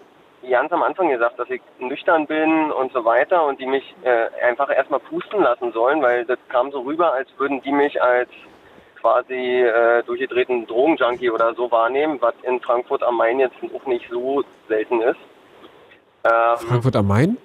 ganz 0.50 0.72
am 0.72 0.84
Anfang 0.84 1.10
gesagt, 1.10 1.40
dass 1.40 1.50
ich 1.50 1.62
nüchtern 1.80 2.28
bin 2.28 2.72
und 2.72 2.92
so 2.92 3.06
weiter 3.06 3.46
und 3.46 3.60
die 3.60 3.66
mich 3.66 3.96
äh, 4.04 4.28
einfach 4.46 4.70
erstmal 4.70 5.00
pusten 5.00 5.42
lassen 5.42 5.72
sollen, 5.72 6.02
weil 6.02 6.26
das 6.26 6.40
kam 6.50 6.72
so 6.72 6.82
rüber, 6.82 7.14
als 7.14 7.30
würden 7.38 7.62
die 7.62 7.72
mich 7.72 8.02
als 8.02 8.30
quasi 9.00 9.34
äh, 9.34 10.04
durchgedrehten 10.04 10.66
Drogenjunkie 10.68 11.30
oder 11.30 11.54
so 11.56 11.70
wahrnehmen, 11.72 12.18
was 12.22 12.34
in 12.44 12.60
Frankfurt 12.62 13.04
am 13.04 13.18
Main 13.18 13.40
jetzt 13.40 13.56
auch 13.76 13.86
nicht 13.86 14.06
so 14.10 14.44
selten 14.68 15.02
ist. 15.02 15.20
Ähm, 16.26 16.58
Frankfurt 16.68 16.96
am 16.96 17.08
Main? 17.08 17.38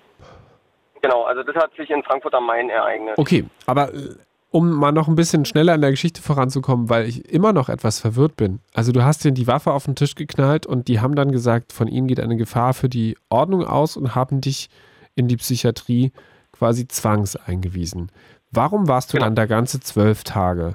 Genau, 1.02 1.24
also 1.24 1.42
das 1.42 1.54
hat 1.56 1.72
sich 1.76 1.90
in 1.90 2.02
Frankfurt 2.02 2.34
am 2.34 2.46
Main 2.46 2.70
ereignet. 2.70 3.16
Okay, 3.18 3.44
aber 3.66 3.94
äh, 3.94 4.14
um 4.50 4.70
mal 4.70 4.92
noch 4.92 5.08
ein 5.08 5.14
bisschen 5.14 5.44
schneller 5.44 5.74
in 5.74 5.80
der 5.80 5.90
Geschichte 5.90 6.22
voranzukommen, 6.22 6.88
weil 6.88 7.06
ich 7.06 7.32
immer 7.32 7.52
noch 7.52 7.68
etwas 7.68 8.00
verwirrt 8.00 8.36
bin. 8.36 8.60
Also 8.74 8.92
du 8.92 9.04
hast 9.04 9.24
denen 9.24 9.34
die 9.34 9.46
Waffe 9.46 9.72
auf 9.72 9.84
den 9.84 9.94
Tisch 9.94 10.14
geknallt 10.14 10.66
und 10.66 10.88
die 10.88 11.00
haben 11.00 11.14
dann 11.14 11.32
gesagt, 11.32 11.72
von 11.72 11.86
ihnen 11.86 12.06
geht 12.06 12.20
eine 12.20 12.36
Gefahr 12.36 12.72
für 12.74 12.88
die 12.88 13.16
Ordnung 13.28 13.66
aus 13.66 13.96
und 13.96 14.14
haben 14.14 14.40
dich 14.40 14.70
in 15.14 15.28
die 15.28 15.36
Psychiatrie 15.36 16.12
quasi 16.52 16.88
zwangs 16.88 17.36
eingewiesen. 17.36 18.10
Warum 18.50 18.88
warst 18.88 19.12
du 19.12 19.18
genau. 19.18 19.26
dann 19.26 19.34
da 19.34 19.46
ganze 19.46 19.80
zwölf 19.80 20.24
Tage? 20.24 20.74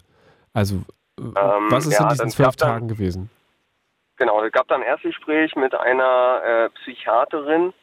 Also 0.53 0.75
äh, 1.19 1.23
ähm, 1.23 1.67
was 1.69 1.87
ist 1.87 1.99
ja, 1.99 2.03
in 2.03 2.09
diesen 2.09 2.29
zwölf 2.29 2.55
Tagen 2.55 2.87
dann, 2.87 2.95
gewesen? 2.95 3.29
Genau, 4.17 4.43
es 4.43 4.51
gab 4.51 4.67
dann 4.67 4.81
ein 4.81 4.87
Erstgespräch 4.87 5.55
mit 5.55 5.73
einer 5.73 6.41
äh, 6.45 6.69
Psychiaterin, 6.69 7.73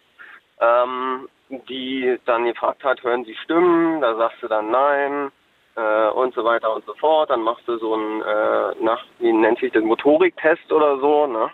ähm, 0.60 1.28
die 1.68 2.18
dann 2.26 2.44
gefragt 2.44 2.84
hat, 2.84 3.02
hören 3.02 3.24
Sie 3.24 3.34
Stimmen? 3.34 4.00
Da 4.00 4.14
sagst 4.16 4.42
du 4.42 4.48
dann 4.48 4.70
nein 4.70 5.30
äh, 5.76 6.08
und 6.10 6.34
so 6.34 6.44
weiter 6.44 6.74
und 6.74 6.84
so 6.84 6.94
fort. 6.94 7.30
Dann 7.30 7.42
machst 7.42 7.66
du 7.66 7.78
so 7.78 7.94
einen, 7.94 8.22
äh, 8.22 8.84
nach, 8.84 9.04
wie 9.18 9.32
nennt 9.32 9.58
sich 9.58 9.72
das, 9.72 9.82
Motoriktest 9.82 10.72
oder 10.72 10.98
so, 10.98 11.26
ne? 11.26 11.50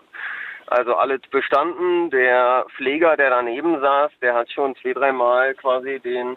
Also 0.68 0.94
alles 0.94 1.20
bestanden. 1.30 2.10
Der 2.10 2.66
Pfleger, 2.76 3.16
der 3.16 3.30
daneben 3.30 3.80
saß, 3.80 4.10
der 4.20 4.34
hat 4.34 4.50
schon 4.50 4.74
zwei, 4.76 4.92
dreimal 4.92 5.54
quasi 5.54 6.00
den 6.00 6.36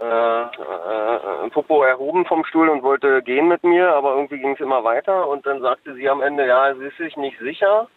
äh, 0.00 0.42
äh, 0.42 1.50
Popo 1.50 1.84
erhoben 1.84 2.24
vom 2.26 2.44
Stuhl 2.44 2.68
und 2.68 2.82
wollte 2.82 3.22
gehen 3.22 3.46
mit 3.46 3.62
mir, 3.62 3.94
aber 3.94 4.14
irgendwie 4.14 4.38
ging 4.38 4.54
es 4.54 4.60
immer 4.60 4.82
weiter 4.82 5.28
und 5.28 5.46
dann 5.46 5.60
sagte 5.60 5.94
sie 5.94 6.08
am 6.08 6.22
Ende, 6.22 6.46
ja, 6.46 6.74
sie 6.74 6.86
ist 6.86 6.96
sich 6.96 7.16
nicht 7.16 7.38
sicher 7.38 7.88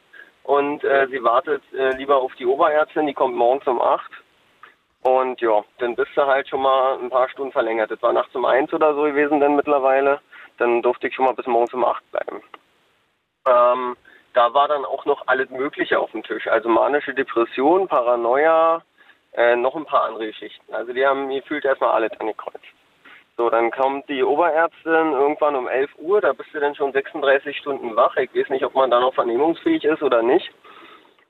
und 0.44 0.84
äh, 0.84 1.08
sie 1.08 1.24
wartet 1.24 1.64
äh, 1.74 1.96
lieber 1.96 2.18
auf 2.18 2.36
die 2.36 2.46
Oberärztin, 2.46 3.08
die 3.08 3.14
kommt 3.14 3.36
morgens 3.36 3.66
um 3.66 3.82
acht 3.82 4.12
und 5.06 5.40
ja, 5.40 5.64
dann 5.78 5.96
bist 5.96 6.10
du 6.16 6.26
halt 6.26 6.50
schon 6.50 6.64
mal 6.64 6.98
ein 6.98 7.12
paar 7.12 7.30
Stunden 7.30 7.52
verlängert. 7.52 7.92
Das 7.92 8.02
war 8.02 8.12
nachts 8.12 8.34
um 8.34 8.44
eins 8.44 8.74
oder 8.74 8.96
so 8.96 9.04
gewesen 9.04 9.40
dann 9.40 9.56
mittlerweile. 9.56 10.20
Dann 10.58 10.82
durfte 10.82 11.08
ich 11.08 11.14
schon 11.14 11.26
mal 11.26 11.36
bis 11.36 11.46
morgens 11.46 11.76
um 11.76 11.86
acht 11.86 12.04
bleiben. 12.10 12.42
Ähm, 13.46 13.96
da 14.34 14.52
war 14.56 14.68
dann 14.68 14.84
auch 14.84 15.06
noch 15.06 15.28
alles 15.28 15.48
Mögliche 15.52 16.00
auf 16.00 16.10
dem 16.10 16.24
Tisch. 16.24 16.48
Also 16.48 16.70
manische 16.70 17.14
Depression, 17.14 17.88
Paranoia, 17.88 18.82
äh, 19.34 19.56
noch 19.56 19.76
ein 19.76 19.86
paar 19.86 20.06
andere 20.06 20.26
Geschichten. 20.26 20.74
Also 20.74 20.92
die 20.92 21.06
haben 21.06 21.30
gefühlt 21.30 21.66
erstmal 21.66 21.92
alles 21.92 22.20
angekreuzt. 22.20 22.66
So, 23.38 23.52
dann 23.52 23.70
kommt 23.70 24.10
die 24.10 24.24
Oberärztin 24.24 25.12
irgendwann 25.12 25.56
um 25.56 25.68
11 25.68 25.92
Uhr, 26.00 26.20
da 26.20 26.34
bist 26.34 26.50
du 26.52 26.60
dann 26.60 26.74
schon 26.74 26.94
36 26.94 27.56
Stunden 27.58 27.96
wach. 27.96 28.16
Ich 28.18 28.34
weiß 28.34 28.50
nicht, 28.50 28.66
ob 28.66 28.74
man 28.74 28.90
da 28.90 29.00
noch 29.00 29.14
vernehmungsfähig 29.14 29.84
ist 29.84 30.02
oder 30.02 30.24
nicht 30.24 30.50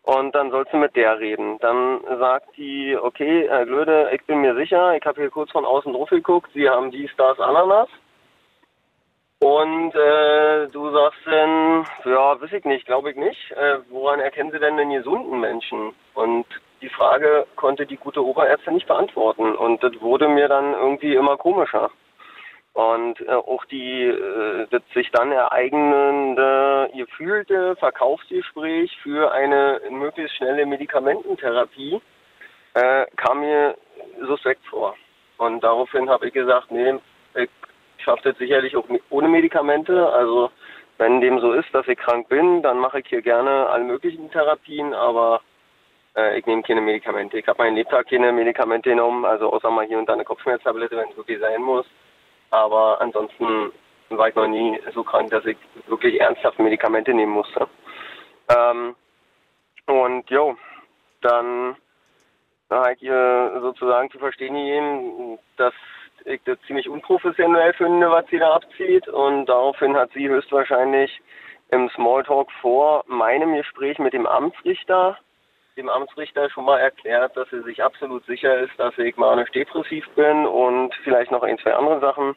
und 0.06 0.36
dann 0.36 0.52
sollst 0.52 0.72
du 0.72 0.78
mit 0.78 0.96
der 0.96 1.20
reden. 1.20 1.58
Dann 1.60 2.02
sagt 2.20 2.56
die, 2.58 2.96
okay, 2.96 3.48
Herr 3.50 3.66
Glöde, 3.66 4.10
ich 4.14 4.24
bin 4.26 4.42
mir 4.42 4.56
sicher, 4.56 4.96
ich 4.96 5.06
habe 5.06 5.22
hier 5.22 5.32
kurz 5.32 5.52
von 5.52 5.66
außen 5.66 5.94
drauf 5.94 6.10
geguckt, 6.10 6.52
Sie 6.54 6.70
haben 6.70 6.92
die 6.92 7.08
Stars 7.08 7.40
Ananas. 7.40 7.90
Und 9.40 9.94
äh, 9.94 10.68
du 10.68 10.92
sagst 10.92 11.20
dann, 11.26 11.86
ja, 12.06 12.42
weiß 12.42 12.54
ich 12.54 12.64
nicht, 12.66 12.86
glaube 12.86 13.12
ich 13.12 13.18
nicht. 13.18 13.52
Äh, 13.52 13.80
woran 13.90 14.20
erkennen 14.20 14.52
Sie 14.52 14.60
denn 14.60 14.78
den 14.78 14.92
gesunden 14.92 15.40
Menschen? 15.40 15.94
Und 16.14 16.46
die 16.82 16.90
Frage 16.90 17.46
konnte 17.56 17.86
die 17.86 17.98
gute 17.98 18.24
Oberärztin 18.24 18.76
nicht 18.76 18.88
beantworten. 18.88 19.56
Und 19.56 19.84
das 19.84 19.92
wurde 20.02 20.30
mir 20.30 20.48
dann 20.48 20.74
irgendwie 20.74 21.16
immer 21.16 21.36
komischer. 21.36 21.92
Und 22.76 23.22
äh, 23.22 23.32
auch 23.32 23.64
die 23.66 24.04
äh, 24.04 24.68
sich 24.94 25.10
dann 25.12 25.32
ereignende 25.32 26.90
gefühlte 26.94 27.78
Verkaufsgespräch 27.78 28.92
für 29.02 29.32
eine 29.32 29.80
möglichst 29.90 30.36
schnelle 30.36 30.66
Medikamententherapie 30.66 32.02
äh, 32.74 33.06
kam 33.16 33.40
mir 33.40 33.76
suspekt 34.28 34.66
vor. 34.68 34.94
Und 35.38 35.64
daraufhin 35.64 36.10
habe 36.10 36.28
ich 36.28 36.34
gesagt, 36.34 36.70
nee, 36.70 36.96
ich 37.36 37.50
schaffe 38.00 38.30
das 38.30 38.38
sicherlich 38.40 38.76
auch 38.76 38.86
ohne 39.10 39.30
Medikamente. 39.30 40.10
Also 40.12 40.52
wenn 40.98 41.22
dem 41.22 41.40
so 41.40 41.54
ist, 41.54 41.74
dass 41.74 41.88
ich 41.88 41.98
krank 41.98 42.28
bin, 42.28 42.62
dann 42.62 42.78
mache 42.78 43.00
ich 43.00 43.08
hier 43.08 43.22
gerne 43.22 43.68
alle 43.70 43.86
möglichen 43.86 44.30
Therapien, 44.32 44.94
aber 44.94 45.40
äh, 46.18 46.40
ich 46.40 46.46
nehme 46.46 46.62
keine 46.62 46.82
Medikamente. 46.82 47.40
Ich 47.40 47.48
habe 47.48 47.64
meinen 47.64 47.78
Lebtag 47.78 48.10
keine 48.10 48.34
Medikamente 48.34 48.90
genommen, 48.90 49.24
also 49.24 49.54
außer 49.54 49.72
mal 49.72 49.86
hier 49.86 49.98
und 49.98 50.10
da 50.10 50.14
eine 50.14 50.26
Kopfschmerztablette, 50.26 50.98
wenn 50.98 51.10
es 51.10 51.16
wirklich 51.16 51.40
sein 51.40 51.62
muss. 51.62 51.86
Aber 52.56 53.02
ansonsten 53.02 53.74
war 54.10 54.30
ich 54.30 54.36
noch 54.36 54.48
nie 54.48 54.80
so 54.94 55.04
krank, 55.04 55.30
dass 55.30 55.46
ich 55.46 55.58
wirklich 55.88 56.22
ernsthaft 56.22 56.58
Medikamente 56.58 57.14
nehmen 57.14 57.34
musste. 57.34 57.68
Ähm, 58.48 58.96
und 59.88 60.30
jo, 60.30 60.56
dann 61.20 61.76
habe 62.70 62.94
ich 62.94 63.04
ihr 63.04 63.60
sozusagen 63.62 64.10
zu 64.10 64.20
verstehen 64.20 64.54
gegeben, 64.54 65.38
dass 65.58 65.74
ich 66.24 66.42
das 66.46 66.58
ziemlich 66.66 66.88
unprofessionell 66.88 67.74
finde, 67.74 68.10
was 68.10 68.26
sie 68.28 68.40
da 68.40 68.54
abzieht. 68.54 69.10
Und 69.10 69.48
daraufhin 69.48 69.98
hat 69.98 70.12
sie 70.14 70.30
höchstwahrscheinlich 70.30 71.22
im 71.72 71.90
Smalltalk 71.90 72.50
vor 72.62 73.04
meinem 73.08 73.54
Gespräch 73.56 74.00
mit 74.00 74.14
dem 74.14 74.26
Amtsrichter 74.26 75.18
dem 75.78 75.90
Amtsrichter 75.90 76.50
schon 76.50 76.66
mal 76.66 76.80
erklärt, 76.80 77.36
dass 77.36 77.50
sie 77.50 77.62
sich 77.64 77.84
absolut 77.84 78.26
sicher 78.26 78.60
ist, 78.60 78.72
dass 78.78 78.98
ich 78.98 79.18
manisch-depressiv 79.18 80.06
bin 80.16 80.46
und 80.46 80.94
vielleicht 81.04 81.32
noch 81.32 81.44
ein, 81.44 81.58
zwei 81.60 81.74
andere 81.74 82.00
Sachen. 82.00 82.36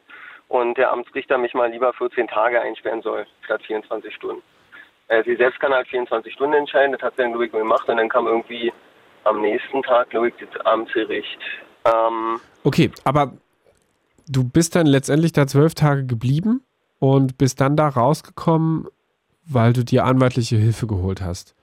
Und 0.48 0.78
der 0.78 0.90
Amtsrichter 0.90 1.38
mich 1.38 1.54
mal 1.54 1.70
lieber 1.70 1.92
14 1.92 2.26
Tage 2.26 2.60
einsperren 2.60 3.02
soll, 3.02 3.26
statt 3.44 3.62
24 3.66 4.14
Stunden. 4.14 4.42
Äh, 5.08 5.22
sie 5.24 5.36
selbst 5.36 5.60
kann 5.60 5.72
halt 5.72 5.86
24 5.88 6.32
Stunden 6.32 6.54
entscheiden, 6.54 6.92
das 6.92 7.02
hat 7.02 7.14
sie 7.16 7.22
dann, 7.22 7.32
glaube 7.32 7.46
ich, 7.46 7.52
gemacht. 7.52 7.88
Und 7.88 7.98
dann 7.98 8.08
kam 8.08 8.26
irgendwie 8.26 8.72
am 9.24 9.40
nächsten 9.40 9.82
Tag, 9.82 10.10
glaube 10.10 10.28
ich, 10.28 10.34
das 10.36 10.66
Amtsgericht. 10.66 11.38
Ähm, 11.84 12.40
okay, 12.64 12.90
aber 13.04 13.32
du 14.26 14.42
bist 14.42 14.74
dann 14.74 14.86
letztendlich 14.86 15.32
da 15.32 15.46
zwölf 15.46 15.74
Tage 15.74 16.06
geblieben 16.06 16.64
und 16.98 17.38
bist 17.38 17.60
dann 17.60 17.76
da 17.76 17.88
rausgekommen, 17.88 18.88
weil 19.44 19.72
du 19.74 19.84
dir 19.84 20.04
anwaltliche 20.04 20.56
Hilfe 20.56 20.86
geholt 20.86 21.20
hast. 21.20 21.54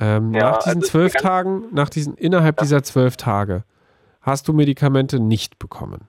Ähm, 0.00 0.34
ja, 0.34 0.50
nach 0.50 0.58
diesen 0.58 0.78
also 0.78 0.90
zwölf 0.90 1.12
Tagen, 1.14 1.68
nach 1.72 1.88
diesen, 1.88 2.16
innerhalb 2.16 2.58
ja. 2.58 2.62
dieser 2.62 2.82
zwölf 2.82 3.16
Tage, 3.16 3.64
hast 4.20 4.48
du 4.48 4.52
Medikamente 4.52 5.20
nicht 5.20 5.58
bekommen. 5.58 6.08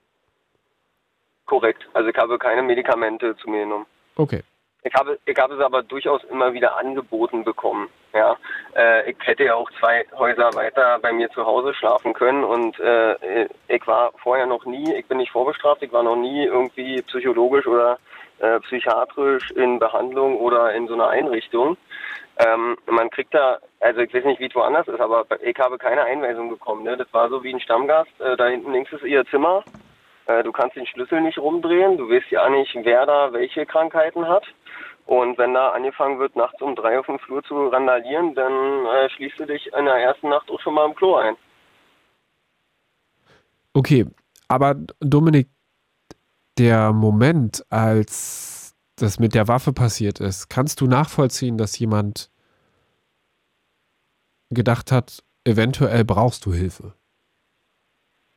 Korrekt. 1.46 1.88
Also 1.94 2.10
ich 2.10 2.18
habe 2.18 2.38
keine 2.38 2.62
Medikamente 2.62 3.36
zu 3.38 3.50
mir 3.50 3.64
genommen. 3.64 3.86
Okay. 4.16 4.44
Ich 4.84 4.94
habe, 4.94 5.18
ich 5.26 5.38
habe 5.38 5.56
es 5.56 5.60
aber 5.60 5.84
durchaus 5.84 6.24
immer 6.26 6.54
wieder 6.54 6.78
angeboten 6.78 7.44
bekommen. 7.44 7.90
Ja, 8.14 8.38
äh, 8.76 9.12
ich 9.12 9.18
hätte 9.22 9.44
ja 9.44 9.56
auch 9.56 9.70
zwei 9.80 10.06
Häuser 10.18 10.54
weiter 10.54 11.00
bei 11.02 11.12
mir 11.12 11.30
zu 11.32 11.46
Hause 11.46 11.74
schlafen 11.74 12.14
können 12.14 12.44
und 12.44 12.80
äh, 12.80 13.48
ich 13.68 13.86
war 13.86 14.12
vorher 14.24 14.46
noch 14.46 14.66
nie, 14.66 14.94
ich 14.94 15.06
bin 15.08 15.18
nicht 15.18 15.32
vorbestraft, 15.32 15.84
ich 15.84 15.92
war 15.92 16.04
noch 16.04 16.16
nie 16.16 16.46
irgendwie 16.46 17.02
psychologisch 17.02 17.68
oder 17.68 18.00
äh, 18.40 18.60
psychiatrisch 18.62 19.52
in 19.52 19.80
Behandlung 19.80 20.38
oder 20.38 20.74
in 20.74 20.88
so 20.88 20.94
einer 20.94 21.10
Einrichtung. 21.10 21.76
Ähm, 22.40 22.78
man 22.86 23.10
kriegt 23.10 23.34
da, 23.34 23.58
also 23.80 24.00
ich 24.02 24.14
weiß 24.14 24.26
nicht, 24.26 24.40
wie 24.40 24.46
es 24.46 24.56
woanders 24.56 24.88
ist, 24.88 25.00
aber 25.00 25.26
ich 25.42 25.58
habe 25.58 25.78
keine 25.78 26.04
Einweisung 26.04 26.50
bekommen. 26.50 26.84
Ne? 26.84 26.96
Das 26.96 27.12
war 27.12 27.30
so 27.30 27.44
wie 27.44 27.54
ein 27.54 27.60
Stammgast. 27.60 28.12
Äh, 28.20 28.38
da 28.38 28.48
hinten 28.48 28.72
links 28.72 28.92
ist 28.92 29.04
ihr 29.04 29.26
Zimmer. 29.26 29.64
Äh, 30.28 30.44
du 30.44 30.52
kannst 30.52 30.76
den 30.76 30.86
Schlüssel 30.86 31.22
nicht 31.22 31.40
rumdrehen. 31.40 31.98
Du 31.98 32.10
weißt 32.10 32.30
ja 32.30 32.48
nicht, 32.50 32.76
wer 32.84 33.06
da 33.06 33.34
welche 33.34 33.66
Krankheiten 33.66 34.28
hat. 34.28 34.44
Und 35.08 35.38
wenn 35.38 35.54
da 35.54 35.70
angefangen 35.70 36.20
wird, 36.20 36.36
nachts 36.36 36.62
um 36.62 36.76
drei 36.76 37.00
auf 37.00 37.06
dem 37.06 37.18
Flur 37.20 37.42
zu 37.44 37.68
randalieren, 37.70 38.36
dann 38.36 38.86
äh, 38.86 39.10
schließt 39.10 39.40
du 39.40 39.46
dich 39.46 39.72
in 39.74 39.86
der 39.86 39.96
ersten 39.96 40.30
Nacht 40.30 40.52
auch 40.52 40.60
schon 40.60 40.74
mal 40.74 40.86
im 40.86 40.96
Klo 40.96 41.16
ein. 41.16 41.36
Okay, 43.74 44.06
aber 44.48 44.76
Dominik, 45.00 45.48
der 46.58 46.92
Moment, 46.92 47.64
als 47.70 48.57
das 48.98 49.20
mit 49.20 49.34
der 49.34 49.48
Waffe 49.48 49.74
passiert 49.74 50.20
ist, 50.20 50.50
kannst 50.50 50.82
du 50.82 50.88
nachvollziehen, 50.88 51.58
dass 51.58 51.78
jemand 51.80 52.30
gedacht 54.50 54.92
hat, 54.92 55.24
eventuell 55.46 56.04
brauchst 56.04 56.46
du 56.46 56.54
Hilfe? 56.54 56.94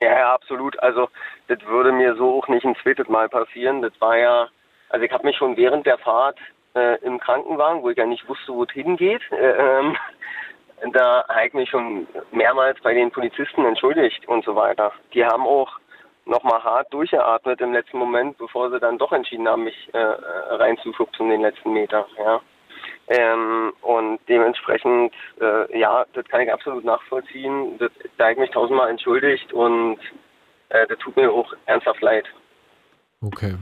Ja, 0.01 0.19
ja, 0.19 0.35
absolut. 0.35 0.79
Also 0.81 1.09
das 1.49 1.59
würde 1.67 1.93
mir 1.93 2.17
so 2.17 2.39
auch 2.39 2.49
nicht 2.49 2.65
ein 2.65 2.77
zweites 2.83 3.09
Mal 3.09 3.29
passieren. 3.29 3.83
Das 3.83 3.93
war 4.01 4.17
ja, 4.17 4.49
also 4.89 5.05
ich 5.05 5.13
habe 5.13 5.27
mich 5.27 5.37
schon 5.37 5.57
während 5.57 5.87
der 5.87 5.99
Fahrt 5.99 6.39
äh, 6.75 6.99
im 7.05 7.19
Krankenwagen, 7.19 7.83
wo 7.83 7.91
ich 7.91 7.99
ja 7.99 8.07
nicht 8.07 8.29
wusste, 8.29 8.53
wo 8.53 8.65
es 8.65 8.71
hingeht, 8.71 9.23
äh, 9.33 9.81
ähm, 9.81 9.97
da 10.93 11.25
habe 11.29 11.47
ich 11.47 11.53
mich 11.53 11.69
schon 11.69 12.07
mehrmals 12.33 12.81
bei 12.83 12.95
den 12.95 13.11
Polizisten 13.11 13.65
entschuldigt 13.65 14.27
und 14.29 14.45
so 14.45 14.55
weiter. 14.57 14.93
Die 15.13 15.25
haben 15.25 15.43
auch 15.43 15.79
nochmal 16.31 16.63
hart 16.63 16.93
durchgeatmet 16.95 17.61
im 17.61 17.73
letzten 17.73 17.99
Moment, 17.99 18.39
bevor 18.39 18.71
sie 18.71 18.81
dann 18.81 18.99
doch 18.99 19.13
entschieden 19.13 19.49
haben, 19.49 19.65
mich 19.65 19.89
äh, 19.93 19.99
reinzuschubsen 19.99 21.29
den 21.29 21.43
letzten 21.43 21.73
Meter. 21.73 22.07
Ja. 22.19 22.41
Ähm, 23.09 23.73
und 23.83 24.21
dementsprechend, 24.29 25.13
äh, 25.41 25.79
ja, 25.79 26.07
das 26.13 26.25
kann 26.29 26.43
ich 26.43 26.53
absolut 26.53 26.85
nachvollziehen. 26.85 27.77
Das, 27.79 27.91
da 28.17 28.25
habe 28.25 28.35
ich 28.35 28.39
mich 28.39 28.51
tausendmal 28.51 28.89
entschuldigt 28.89 29.53
und 29.53 29.99
äh, 30.69 30.87
das 30.87 30.99
tut 30.99 31.17
mir 31.17 31.31
auch 31.31 31.53
ernsthaft 31.67 32.01
leid. 32.01 32.27
Okay. 33.21 33.57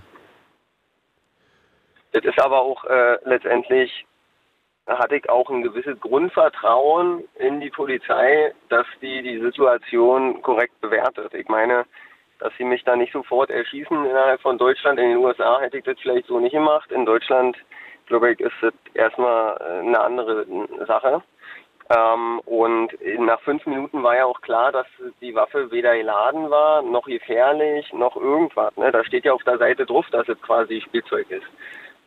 Das 2.12 2.24
ist 2.24 2.40
aber 2.40 2.60
auch 2.60 2.84
äh, 2.84 3.18
letztendlich 3.24 4.06
hatte 4.86 5.16
ich 5.16 5.28
auch 5.28 5.50
ein 5.50 5.62
gewisses 5.62 6.00
Grundvertrauen 6.00 7.24
in 7.38 7.60
die 7.60 7.68
Polizei, 7.70 8.54
dass 8.70 8.86
die 9.02 9.22
die 9.22 9.38
Situation 9.40 10.40
korrekt 10.40 10.80
bewertet. 10.80 11.34
Ich 11.34 11.48
meine, 11.48 11.84
dass 12.38 12.52
sie 12.56 12.64
mich 12.64 12.84
da 12.84 12.96
nicht 12.96 13.12
sofort 13.12 13.50
erschießen 13.50 14.04
innerhalb 14.04 14.40
von 14.40 14.58
Deutschland. 14.58 14.98
In 14.98 15.10
den 15.10 15.18
USA 15.18 15.60
hätte 15.60 15.78
ich 15.78 15.84
das 15.84 15.98
vielleicht 16.00 16.26
so 16.26 16.38
nicht 16.40 16.52
gemacht. 16.52 16.90
In 16.92 17.04
Deutschland, 17.04 17.56
glaube 18.06 18.32
ich, 18.32 18.40
ist 18.40 18.54
das 18.60 18.74
erstmal 18.94 19.56
äh, 19.60 19.86
eine 19.86 20.00
andere 20.00 20.46
Sache. 20.86 21.22
Ähm, 21.90 22.40
und 22.44 22.92
nach 23.18 23.40
fünf 23.40 23.64
Minuten 23.66 24.02
war 24.02 24.16
ja 24.16 24.26
auch 24.26 24.40
klar, 24.42 24.72
dass 24.72 24.86
die 25.20 25.34
Waffe 25.34 25.70
weder 25.70 25.96
geladen 25.96 26.50
war, 26.50 26.82
noch 26.82 27.06
gefährlich, 27.06 27.90
noch 27.92 28.14
irgendwas. 28.16 28.76
Ne? 28.76 28.92
Da 28.92 29.04
steht 29.04 29.24
ja 29.24 29.32
auf 29.32 29.42
der 29.44 29.58
Seite 29.58 29.86
drauf, 29.86 30.06
dass 30.10 30.28
es 30.28 30.40
quasi 30.42 30.82
Spielzeug 30.82 31.30
ist. 31.30 31.46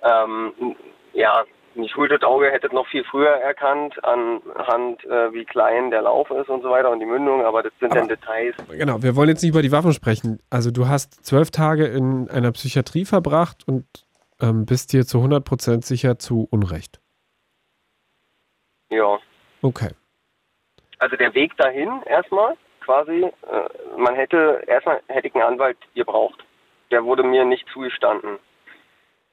Ähm, 0.03 0.75
ja, 1.13 1.43
ein 1.75 1.83
geschultes 1.83 2.21
Auge 2.23 2.51
hätte 2.51 2.73
noch 2.73 2.87
viel 2.87 3.03
früher 3.03 3.29
erkannt, 3.29 4.03
anhand 4.03 5.03
äh, 5.05 5.33
wie 5.33 5.45
klein 5.45 5.91
der 5.91 6.01
Lauf 6.01 6.29
ist 6.31 6.49
und 6.49 6.61
so 6.61 6.69
weiter 6.69 6.89
und 6.91 6.99
die 6.99 7.05
Mündung, 7.05 7.45
aber 7.45 7.63
das 7.63 7.71
sind 7.79 7.91
aber, 7.91 7.99
dann 7.99 8.09
Details. 8.09 8.55
Genau, 8.69 9.01
wir 9.01 9.15
wollen 9.15 9.29
jetzt 9.29 9.41
nicht 9.41 9.51
über 9.51 9.61
die 9.61 9.71
Waffen 9.71 9.93
sprechen. 9.93 10.39
Also 10.49 10.71
du 10.71 10.87
hast 10.87 11.25
zwölf 11.25 11.51
Tage 11.51 11.85
in 11.85 12.29
einer 12.29 12.51
Psychiatrie 12.51 13.05
verbracht 13.05 13.67
und 13.67 13.85
ähm, 14.41 14.65
bist 14.65 14.93
dir 14.93 15.05
zu 15.05 15.19
100% 15.19 15.85
sicher 15.85 16.19
zu 16.19 16.47
Unrecht. 16.49 16.99
Ja. 18.89 19.19
Okay. 19.61 19.89
Also 20.99 21.15
der 21.15 21.33
Weg 21.33 21.55
dahin 21.57 21.89
erstmal 22.05 22.55
quasi, 22.81 23.23
äh, 23.23 23.97
man 23.97 24.15
hätte, 24.15 24.63
erstmal 24.67 25.01
hätte 25.07 25.27
ich 25.27 25.35
einen 25.35 25.43
Anwalt 25.43 25.77
gebraucht. 25.95 26.43
Der 26.91 27.03
wurde 27.03 27.23
mir 27.23 27.45
nicht 27.45 27.65
zugestanden. 27.73 28.37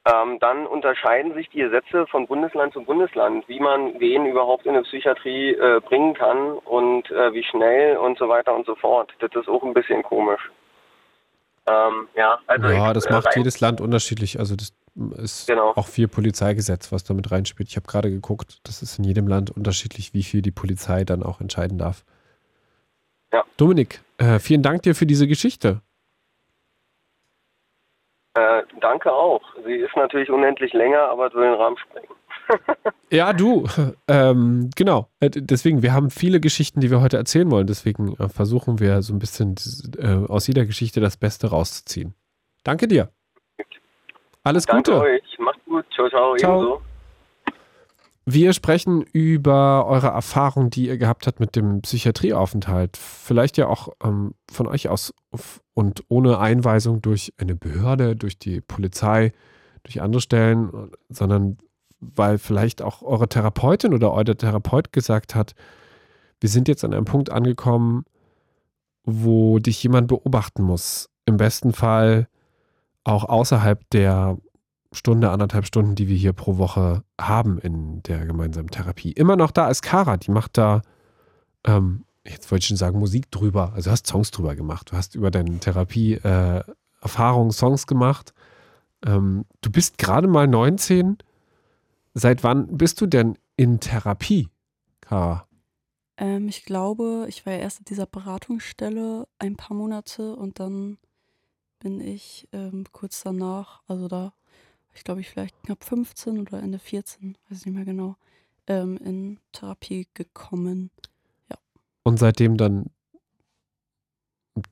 Ähm, 0.05 0.37
dann 0.39 0.65
unterscheiden 0.65 1.33
sich 1.33 1.49
die 1.49 1.59
Gesetze 1.59 2.07
von 2.07 2.25
Bundesland 2.25 2.73
zu 2.73 2.81
Bundesland, 2.81 3.47
wie 3.49 3.59
man 3.59 3.99
wen 3.99 4.25
überhaupt 4.25 4.65
in 4.65 4.73
eine 4.73 4.83
Psychiatrie 4.83 5.51
äh, 5.53 5.81
bringen 5.81 6.13
kann 6.13 6.53
und 6.53 7.11
äh, 7.11 7.33
wie 7.33 7.43
schnell 7.43 7.97
und 7.97 8.17
so 8.17 8.29
weiter 8.29 8.55
und 8.55 8.65
so 8.65 8.75
fort. 8.75 9.11
Das 9.19 9.29
ist 9.35 9.49
auch 9.49 9.63
ein 9.63 9.73
bisschen 9.73 10.01
komisch. 10.01 10.41
Ähm, 11.67 12.07
ja, 12.15 12.39
also 12.47 12.67
ja, 12.67 12.93
das 12.93 13.09
macht 13.09 13.35
jedes 13.35 13.59
Land 13.59 13.81
unterschiedlich. 13.81 14.39
Also 14.39 14.55
das 14.55 14.73
ist 15.17 15.47
genau. 15.47 15.73
auch 15.75 15.87
viel 15.87 16.07
Polizeigesetz, 16.07 16.91
was 16.91 17.03
damit 17.03 17.31
reinspielt. 17.31 17.69
Ich 17.69 17.75
habe 17.75 17.87
gerade 17.87 18.09
geguckt, 18.09 18.59
das 18.63 18.81
ist 18.81 18.97
in 18.99 19.03
jedem 19.03 19.27
Land 19.27 19.51
unterschiedlich, 19.51 20.13
wie 20.13 20.23
viel 20.23 20.41
die 20.41 20.51
Polizei 20.51 21.03
dann 21.03 21.23
auch 21.23 21.41
entscheiden 21.41 21.77
darf. 21.77 22.03
Ja. 23.31 23.43
Dominik, 23.57 24.01
äh, 24.17 24.39
vielen 24.39 24.63
Dank 24.63 24.83
dir 24.83 24.95
für 24.95 25.05
diese 25.05 25.27
Geschichte. 25.27 25.81
Äh, 28.39 28.63
danke 28.79 29.11
auch. 29.11 29.41
Sie 29.65 29.75
ist 29.75 29.95
natürlich 29.97 30.29
unendlich 30.29 30.71
länger, 30.71 31.01
aber 31.09 31.27
es 31.27 31.33
will 31.33 31.43
den 31.43 31.55
Rahmen 31.55 31.77
sprengen. 31.77 32.09
ja, 33.11 33.33
du, 33.33 33.67
ähm, 34.07 34.69
genau. 34.75 35.09
Äh, 35.19 35.29
deswegen, 35.29 35.81
wir 35.81 35.93
haben 35.93 36.09
viele 36.09 36.39
Geschichten, 36.39 36.79
die 36.79 36.89
wir 36.89 37.01
heute 37.01 37.17
erzählen 37.17 37.51
wollen. 37.51 37.67
Deswegen 37.67 38.15
äh, 38.17 38.29
versuchen 38.29 38.79
wir 38.79 39.01
so 39.01 39.13
ein 39.13 39.19
bisschen 39.19 39.55
äh, 39.97 40.25
aus 40.31 40.47
jeder 40.47 40.65
Geschichte 40.65 41.01
das 41.01 41.17
Beste 41.17 41.49
rauszuziehen. 41.49 42.13
Danke 42.63 42.87
dir. 42.87 43.09
Alles 44.43 44.65
Danke 44.65 44.91
Gute. 44.91 45.03
euch. 45.03 45.39
Macht 45.39 45.63
gut. 45.65 45.85
Ciao, 45.93 46.09
ciao. 46.09 46.35
ciao. 46.37 46.61
Ebenso. 46.61 46.88
Wir 48.31 48.53
sprechen 48.53 49.01
über 49.01 49.87
eure 49.87 50.09
Erfahrung, 50.09 50.69
die 50.69 50.85
ihr 50.85 50.99
gehabt 50.99 51.25
habt 51.25 51.39
mit 51.39 51.55
dem 51.55 51.81
Psychiatrieaufenthalt. 51.81 52.95
Vielleicht 52.95 53.57
ja 53.57 53.67
auch 53.67 53.89
ähm, 54.03 54.35
von 54.51 54.67
euch 54.67 54.87
aus 54.87 55.15
und 55.73 56.03
ohne 56.09 56.37
Einweisung 56.37 57.01
durch 57.01 57.33
eine 57.37 57.55
Behörde, 57.55 58.15
durch 58.15 58.37
die 58.37 58.61
Polizei, 58.61 59.31
durch 59.81 60.03
andere 60.03 60.21
Stellen, 60.21 60.91
sondern 61.09 61.57
weil 62.01 62.37
vielleicht 62.37 62.83
auch 62.83 63.01
eure 63.01 63.27
Therapeutin 63.27 63.95
oder 63.95 64.13
euer 64.13 64.25
Therapeut 64.25 64.93
gesagt 64.93 65.33
hat, 65.33 65.55
wir 66.39 66.49
sind 66.49 66.67
jetzt 66.67 66.83
an 66.83 66.93
einem 66.93 67.05
Punkt 67.05 67.31
angekommen, 67.31 68.05
wo 69.05 69.57
dich 69.57 69.81
jemand 69.81 70.07
beobachten 70.07 70.61
muss. 70.61 71.09
Im 71.25 71.37
besten 71.37 71.73
Fall 71.73 72.27
auch 73.03 73.23
außerhalb 73.23 73.89
der 73.89 74.37
Stunde, 74.91 75.29
anderthalb 75.29 75.65
Stunden, 75.65 75.95
die 75.95 76.07
wir 76.07 76.15
hier 76.15 76.33
pro 76.33 76.57
Woche 76.57 77.03
haben 77.19 77.59
in 77.59 78.01
der 78.03 78.25
gemeinsamen 78.25 78.69
Therapie. 78.69 79.11
Immer 79.11 79.35
noch 79.35 79.51
da 79.51 79.69
ist 79.69 79.81
Kara, 79.83 80.17
die 80.17 80.31
macht 80.31 80.57
da, 80.57 80.81
ähm, 81.65 82.05
jetzt 82.25 82.49
wollte 82.51 82.63
ich 82.63 82.67
schon 82.67 82.77
sagen, 82.77 82.97
Musik 82.99 83.29
drüber. 83.31 83.73
Also 83.73 83.89
du 83.89 83.91
hast 83.91 84.07
Songs 84.07 84.31
drüber 84.31 84.55
gemacht. 84.55 84.91
Du 84.91 84.97
hast 84.97 85.15
über 85.15 85.29
deine 85.29 85.59
Therapie-Erfahrungen 85.59 87.49
äh, 87.49 87.53
Songs 87.53 87.85
gemacht. 87.85 88.33
Ähm, 89.05 89.45
du 89.61 89.71
bist 89.71 89.97
gerade 89.99 90.27
mal 90.27 90.47
19. 90.47 91.17
Seit 92.15 92.43
wann 92.43 92.77
bist 92.77 92.99
du 92.99 93.05
denn 93.05 93.37
in 93.55 93.79
Therapie, 93.79 94.49
Kara? 95.01 95.47
Ähm, 96.17 96.47
ich 96.47 96.65
glaube, 96.65 97.25
ich 97.29 97.45
war 97.45 97.53
ja 97.53 97.59
erst 97.59 97.79
in 97.79 97.85
dieser 97.85 98.07
Beratungsstelle 98.07 99.27
ein 99.37 99.55
paar 99.55 99.77
Monate 99.77 100.35
und 100.35 100.59
dann 100.59 100.97
bin 101.79 102.01
ich 102.01 102.49
ähm, 102.51 102.85
kurz 102.91 103.21
danach, 103.23 103.81
also 103.87 104.07
da 104.07 104.33
ich 104.99 105.05
glaube, 105.05 105.21
ich 105.21 105.29
vielleicht 105.29 105.55
knapp 105.63 105.85
15 105.85 106.39
oder 106.39 106.61
Ende 106.61 106.77
14, 106.77 107.37
weiß 107.49 107.65
nicht 107.65 107.73
mehr 107.73 107.85
genau, 107.85 108.17
ähm, 108.67 108.97
in 108.97 109.39
Therapie 109.53 110.09
gekommen. 110.13 110.91
Ja. 111.49 111.57
Und 112.03 112.19
seitdem 112.19 112.57
dann 112.57 112.87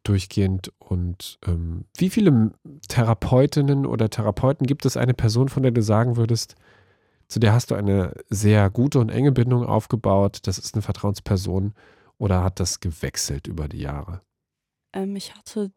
durchgehend 0.04 0.74
und 0.80 1.40
ähm, 1.46 1.86
wie 1.96 2.10
viele 2.10 2.52
Therapeutinnen 2.90 3.86
oder 3.86 4.10
Therapeuten 4.10 4.68
gibt 4.68 4.86
es 4.86 4.98
eine 4.98 5.14
Person, 5.14 5.48
von 5.48 5.64
der 5.64 5.72
du 5.72 5.82
sagen 5.82 6.18
würdest, 6.18 6.56
zu 7.30 7.40
der 7.40 7.54
hast 7.54 7.72
du 7.72 7.76
eine 7.76 8.14
sehr 8.30 8.70
gute 8.70 9.00
und 9.00 9.08
enge 9.08 9.32
Bindung 9.32 9.66
aufgebaut, 9.66 10.40
das 10.44 10.58
ist 10.58 10.76
eine 10.76 10.82
Vertrauensperson 10.82 11.74
oder 12.18 12.44
hat 12.44 12.60
das 12.60 12.82
gewechselt 12.82 13.48
über 13.48 13.70
die 13.70 13.80
Jahre? 13.80 14.22
Ähm, 14.92 15.16
ich 15.16 15.34
hatte 15.36 15.72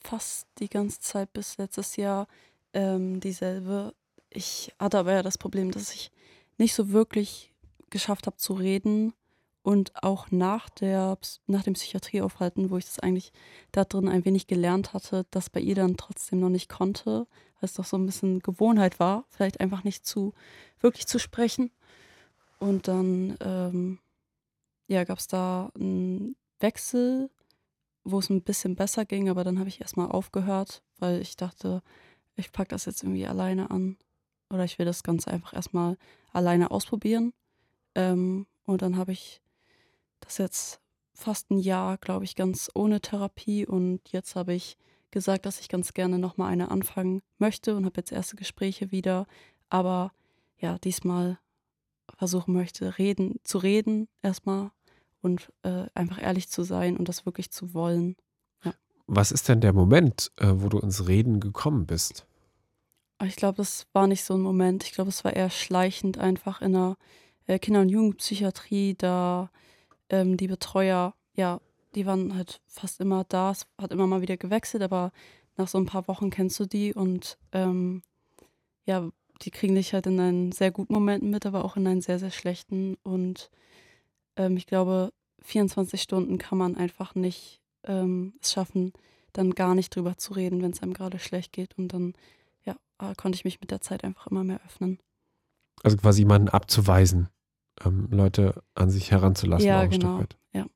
fast 0.00 0.46
die 0.60 0.68
ganze 0.68 1.00
Zeit 1.00 1.32
bis 1.32 1.58
letztes 1.58 1.96
Jahr 1.96 2.28
ähm, 2.76 3.20
dieselbe. 3.20 3.94
Ich 4.28 4.72
hatte 4.78 4.98
aber 4.98 5.12
ja 5.14 5.22
das 5.22 5.38
Problem, 5.38 5.70
dass 5.70 5.92
ich 5.94 6.12
nicht 6.58 6.74
so 6.74 6.90
wirklich 6.90 7.52
geschafft 7.90 8.26
habe 8.26 8.36
zu 8.36 8.52
reden 8.52 9.14
und 9.62 10.02
auch 10.04 10.30
nach, 10.30 10.68
der, 10.68 11.18
nach 11.46 11.62
dem 11.62 11.72
Psychiatrieaufhalten, 11.72 12.70
wo 12.70 12.76
ich 12.76 12.84
das 12.84 13.00
eigentlich 13.00 13.32
da 13.72 13.84
drin 13.84 14.08
ein 14.08 14.24
wenig 14.24 14.46
gelernt 14.46 14.92
hatte, 14.92 15.24
das 15.30 15.50
bei 15.50 15.60
ihr 15.60 15.74
dann 15.74 15.96
trotzdem 15.96 16.38
noch 16.38 16.50
nicht 16.50 16.68
konnte, 16.68 17.26
weil 17.60 17.62
es 17.62 17.74
doch 17.74 17.84
so 17.84 17.96
ein 17.96 18.06
bisschen 18.06 18.40
Gewohnheit 18.40 19.00
war, 19.00 19.24
vielleicht 19.30 19.60
einfach 19.60 19.82
nicht 19.82 20.06
zu 20.06 20.34
wirklich 20.80 21.06
zu 21.06 21.18
sprechen. 21.18 21.70
Und 22.58 22.88
dann 22.88 23.36
ähm, 23.40 23.98
ja, 24.86 25.04
gab 25.04 25.18
es 25.18 25.26
da 25.26 25.72
einen 25.74 26.36
Wechsel, 26.60 27.30
wo 28.04 28.18
es 28.18 28.30
ein 28.30 28.42
bisschen 28.42 28.76
besser 28.76 29.04
ging, 29.04 29.30
aber 29.30 29.44
dann 29.44 29.58
habe 29.58 29.68
ich 29.68 29.80
erstmal 29.80 30.10
aufgehört, 30.10 30.82
weil 30.98 31.20
ich 31.20 31.36
dachte, 31.36 31.82
ich 32.36 32.52
packe 32.52 32.68
das 32.68 32.84
jetzt 32.84 33.02
irgendwie 33.02 33.26
alleine 33.26 33.70
an. 33.70 33.96
Oder 34.50 34.64
ich 34.64 34.78
will 34.78 34.86
das 34.86 35.02
Ganze 35.02 35.30
einfach 35.30 35.54
erstmal 35.54 35.96
alleine 36.32 36.70
ausprobieren. 36.70 37.32
Ähm, 37.94 38.46
und 38.64 38.82
dann 38.82 38.96
habe 38.96 39.12
ich 39.12 39.42
das 40.20 40.38
jetzt 40.38 40.80
fast 41.14 41.50
ein 41.50 41.58
Jahr, 41.58 41.98
glaube 41.98 42.24
ich, 42.24 42.36
ganz 42.36 42.70
ohne 42.74 43.00
Therapie. 43.00 43.66
Und 43.66 44.00
jetzt 44.12 44.36
habe 44.36 44.54
ich 44.54 44.76
gesagt, 45.10 45.46
dass 45.46 45.60
ich 45.60 45.68
ganz 45.68 45.94
gerne 45.94 46.18
nochmal 46.18 46.52
eine 46.52 46.70
anfangen 46.70 47.22
möchte 47.38 47.74
und 47.74 47.84
habe 47.86 47.96
jetzt 47.96 48.12
erste 48.12 48.36
Gespräche 48.36 48.92
wieder. 48.92 49.26
Aber 49.68 50.12
ja, 50.58 50.78
diesmal 50.78 51.38
versuchen 52.16 52.54
möchte, 52.54 52.98
reden, 52.98 53.40
zu 53.42 53.58
reden 53.58 54.08
erstmal 54.22 54.70
und 55.22 55.50
äh, 55.62 55.86
einfach 55.94 56.22
ehrlich 56.22 56.48
zu 56.48 56.62
sein 56.62 56.96
und 56.96 57.08
das 57.08 57.26
wirklich 57.26 57.50
zu 57.50 57.74
wollen. 57.74 58.16
Was 59.06 59.30
ist 59.30 59.48
denn 59.48 59.60
der 59.60 59.72
Moment, 59.72 60.32
äh, 60.36 60.52
wo 60.54 60.68
du 60.68 60.78
ins 60.78 61.06
Reden 61.06 61.38
gekommen 61.38 61.86
bist? 61.86 62.25
Ich 63.24 63.36
glaube, 63.36 63.56
das 63.56 63.86
war 63.92 64.06
nicht 64.06 64.24
so 64.24 64.34
ein 64.34 64.40
Moment. 64.40 64.84
Ich 64.84 64.92
glaube, 64.92 65.08
es 65.10 65.24
war 65.24 65.34
eher 65.34 65.50
schleichend 65.50 66.18
einfach 66.18 66.60
in 66.60 66.72
der 66.72 66.96
äh, 67.46 67.58
Kinder- 67.58 67.80
und 67.80 67.88
Jugendpsychiatrie, 67.88 68.94
da 68.94 69.50
ähm, 70.10 70.36
die 70.36 70.48
Betreuer, 70.48 71.14
ja, 71.34 71.60
die 71.94 72.06
waren 72.06 72.34
halt 72.36 72.60
fast 72.66 73.00
immer 73.00 73.24
da. 73.24 73.52
Es 73.52 73.66
hat 73.78 73.92
immer 73.92 74.06
mal 74.06 74.20
wieder 74.20 74.36
gewechselt, 74.36 74.82
aber 74.82 75.12
nach 75.56 75.68
so 75.68 75.78
ein 75.78 75.86
paar 75.86 76.06
Wochen 76.08 76.30
kennst 76.30 76.60
du 76.60 76.66
die 76.66 76.92
und 76.92 77.38
ähm, 77.52 78.02
ja, 78.84 79.08
die 79.42 79.50
kriegen 79.50 79.74
dich 79.74 79.92
halt 79.92 80.06
in 80.06 80.20
einen 80.20 80.52
sehr 80.52 80.70
guten 80.70 80.92
Momenten 80.92 81.30
mit, 81.30 81.46
aber 81.46 81.64
auch 81.64 81.76
in 81.76 81.86
einen 81.86 82.00
sehr, 82.00 82.18
sehr 82.18 82.30
schlechten. 82.30 82.96
Und 83.02 83.50
ähm, 84.36 84.56
ich 84.56 84.66
glaube, 84.66 85.12
24 85.42 86.00
Stunden 86.00 86.38
kann 86.38 86.58
man 86.58 86.76
einfach 86.76 87.14
nicht 87.14 87.60
ähm, 87.84 88.34
es 88.40 88.52
schaffen, 88.52 88.92
dann 89.32 89.54
gar 89.54 89.74
nicht 89.74 89.94
drüber 89.94 90.16
zu 90.16 90.32
reden, 90.32 90.62
wenn 90.62 90.70
es 90.70 90.82
einem 90.82 90.94
gerade 90.94 91.18
schlecht 91.18 91.52
geht. 91.52 91.76
Und 91.76 91.88
dann, 91.88 92.14
ja, 92.66 92.76
äh, 92.98 93.14
konnte 93.16 93.36
ich 93.36 93.44
mich 93.44 93.60
mit 93.60 93.70
der 93.70 93.80
Zeit 93.80 94.04
einfach 94.04 94.26
immer 94.26 94.44
mehr 94.44 94.60
öffnen. 94.66 94.98
Also 95.82 95.96
quasi 95.96 96.22
jemanden 96.22 96.48
abzuweisen, 96.48 97.28
ähm, 97.84 98.08
Leute 98.10 98.62
an 98.74 98.90
sich 98.90 99.10
heranzulassen. 99.10 99.66
Ja, 99.66 99.86
genau. 99.86 100.22
Ja. 100.52 100.66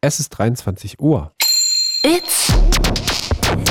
Es 0.00 0.20
ist 0.20 0.30
23 0.30 1.00
Uhr. 1.00 1.32
It's 2.02 2.52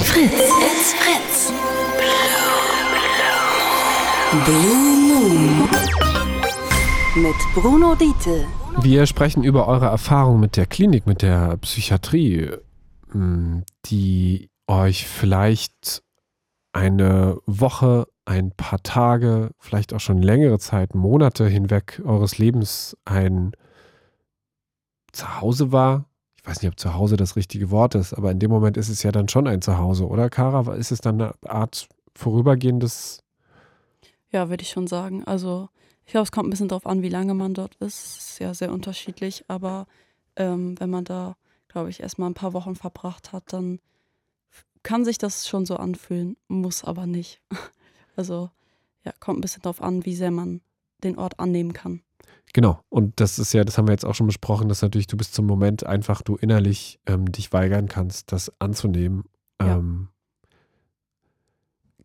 Fritz. 0.04 0.34
It's 0.34 0.93
Fritz. 0.93 1.51
Blue 4.45 4.97
Moon. 4.97 5.70
mit 7.16 7.36
Bruno 7.54 7.93
Diete. 7.93 8.47
Wir 8.82 9.06
sprechen 9.06 9.43
über 9.43 9.68
eure 9.68 9.86
Erfahrung 9.86 10.39
mit 10.39 10.58
der 10.58 10.66
Klinik, 10.66 11.06
mit 11.06 11.22
der 11.22 11.58
Psychiatrie, 11.58 12.49
hm, 13.12 13.64
die 13.86 14.49
euch 14.68 15.08
vielleicht 15.08 16.01
eine 16.74 17.38
Woche, 17.45 18.07
ein 18.26 18.51
paar 18.51 18.82
Tage, 18.84 19.51
vielleicht 19.59 19.93
auch 19.93 19.99
schon 19.99 20.21
längere 20.21 20.59
Zeit, 20.59 20.95
Monate 20.95 21.47
hinweg 21.47 22.01
eures 22.03 22.38
Lebens 22.38 22.97
ein 23.05 23.53
Zuhause 25.11 25.71
war. 25.71 26.05
Ich 26.36 26.45
weiß 26.45 26.61
nicht, 26.61 26.71
ob 26.71 26.80
Zuhause 26.80 27.15
das 27.15 27.36
richtige 27.36 27.71
Wort 27.71 27.95
ist, 27.95 28.13
aber 28.13 28.32
in 28.32 28.39
dem 28.39 28.51
Moment 28.51 28.76
ist 28.76 28.89
es 28.89 29.03
ja 29.03 29.11
dann 29.11 29.30
schon 29.30 29.47
ein 29.47 29.61
Zuhause, 29.61 30.07
oder 30.07 30.30
Kara? 30.30 30.74
Ist 30.74 30.91
es 30.91 30.99
dann 30.99 31.21
eine 31.21 31.34
Art 31.47 31.88
vorübergehendes? 32.15 33.24
Ja, 34.32 34.49
würde 34.49 34.63
ich 34.63 34.69
schon 34.69 34.88
sagen. 34.88 35.24
Also 35.24 35.69
ich 36.05 36.11
glaube, 36.11 36.24
es 36.24 36.32
kommt 36.32 36.47
ein 36.47 36.49
bisschen 36.49 36.67
darauf 36.67 36.88
an, 36.88 37.01
wie 37.01 37.09
lange 37.09 37.34
man 37.34 37.53
dort 37.53 37.76
ist. 37.76 38.17
Ist 38.17 38.39
ja 38.39 38.53
sehr 38.53 38.74
unterschiedlich, 38.74 39.45
aber 39.47 39.86
ähm, 40.36 40.80
wenn 40.80 40.89
man 40.89 41.05
da, 41.05 41.36
glaube 41.67 41.89
ich, 41.91 42.01
erstmal 42.01 42.30
ein 42.30 42.34
paar 42.34 42.53
Wochen 42.53 42.76
verbracht 42.76 43.32
hat, 43.32 43.53
dann 43.53 43.80
kann 44.84 45.05
sich 45.05 45.17
das 45.17 45.47
schon 45.47 45.65
so 45.65 45.77
anfühlen, 45.77 46.38
muss 46.47 46.84
aber 46.84 47.05
nicht. 47.05 47.41
Also 48.15 48.51
ja, 49.03 49.11
kommt 49.19 49.39
ein 49.39 49.41
bisschen 49.41 49.63
darauf 49.63 49.81
an, 49.81 50.05
wie 50.05 50.15
sehr 50.15 50.29
man 50.29 50.61
den 51.03 51.17
Ort 51.17 51.39
annehmen 51.39 51.73
kann. 51.73 52.03
Genau, 52.53 52.79
und 52.89 53.19
das 53.19 53.39
ist 53.39 53.53
ja, 53.53 53.63
das 53.63 53.79
haben 53.79 53.88
wir 53.88 53.93
jetzt 53.93 54.05
auch 54.05 54.13
schon 54.13 54.27
besprochen, 54.27 54.69
dass 54.69 54.84
natürlich 54.84 55.07
du 55.07 55.17
bis 55.17 55.31
zum 55.31 55.47
Moment 55.47 55.84
einfach 55.84 56.21
du 56.21 56.36
innerlich 56.36 56.99
ähm, 57.07 57.31
dich 57.31 57.51
weigern 57.51 57.88
kannst, 57.88 58.31
das 58.31 58.51
anzunehmen. 58.59 59.23
Ja. 59.59 59.77
Ähm, 59.77 60.09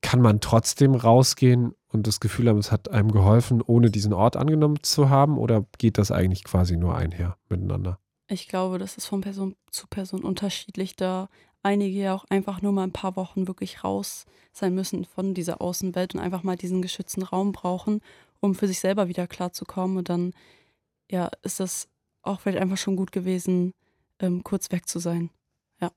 kann 0.00 0.22
man 0.22 0.40
trotzdem 0.40 0.94
rausgehen 0.94 1.74
und 1.88 2.06
das 2.06 2.20
Gefühl 2.20 2.48
haben, 2.48 2.58
es 2.58 2.72
hat 2.72 2.90
einem 2.90 3.12
geholfen, 3.12 3.60
ohne 3.60 3.90
diesen 3.90 4.14
Ort 4.14 4.36
angenommen 4.36 4.78
zu 4.82 5.10
haben? 5.10 5.36
Oder 5.36 5.66
geht 5.76 5.98
das 5.98 6.10
eigentlich 6.10 6.44
quasi 6.44 6.76
nur 6.76 6.96
einher 6.96 7.36
miteinander? 7.50 7.98
Ich 8.28 8.48
glaube, 8.48 8.78
das 8.78 8.96
ist 8.96 9.06
von 9.06 9.22
Person 9.22 9.56
zu 9.70 9.86
Person 9.86 10.22
unterschiedlich, 10.22 10.96
da 10.96 11.28
einige 11.62 11.98
ja 11.98 12.14
auch 12.14 12.24
einfach 12.30 12.62
nur 12.62 12.72
mal 12.72 12.84
ein 12.84 12.92
paar 12.92 13.16
Wochen 13.16 13.48
wirklich 13.48 13.84
raus 13.84 14.26
sein 14.52 14.74
müssen 14.74 15.04
von 15.04 15.34
dieser 15.34 15.60
Außenwelt 15.60 16.14
und 16.14 16.20
einfach 16.20 16.42
mal 16.42 16.56
diesen 16.56 16.82
geschützten 16.82 17.22
Raum 17.22 17.52
brauchen, 17.52 18.00
um 18.40 18.54
für 18.54 18.66
sich 18.66 18.80
selber 18.80 19.08
wieder 19.08 19.26
klarzukommen. 19.26 19.96
Und 19.96 20.08
dann, 20.08 20.32
ja, 21.10 21.30
ist 21.42 21.60
das 21.60 21.88
auch 22.22 22.40
vielleicht 22.40 22.60
einfach 22.60 22.76
schon 22.76 22.96
gut 22.96 23.12
gewesen, 23.12 23.74
ähm, 24.20 24.42
kurz 24.44 24.70
weg 24.72 24.88
zu 24.88 24.98
sein. 24.98 25.30
Ja. 25.80 25.90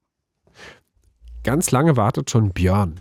Ganz 1.43 1.72
lange 1.72 1.97
wartet 1.97 2.30
schon 2.30 2.51
Björn. 2.51 2.99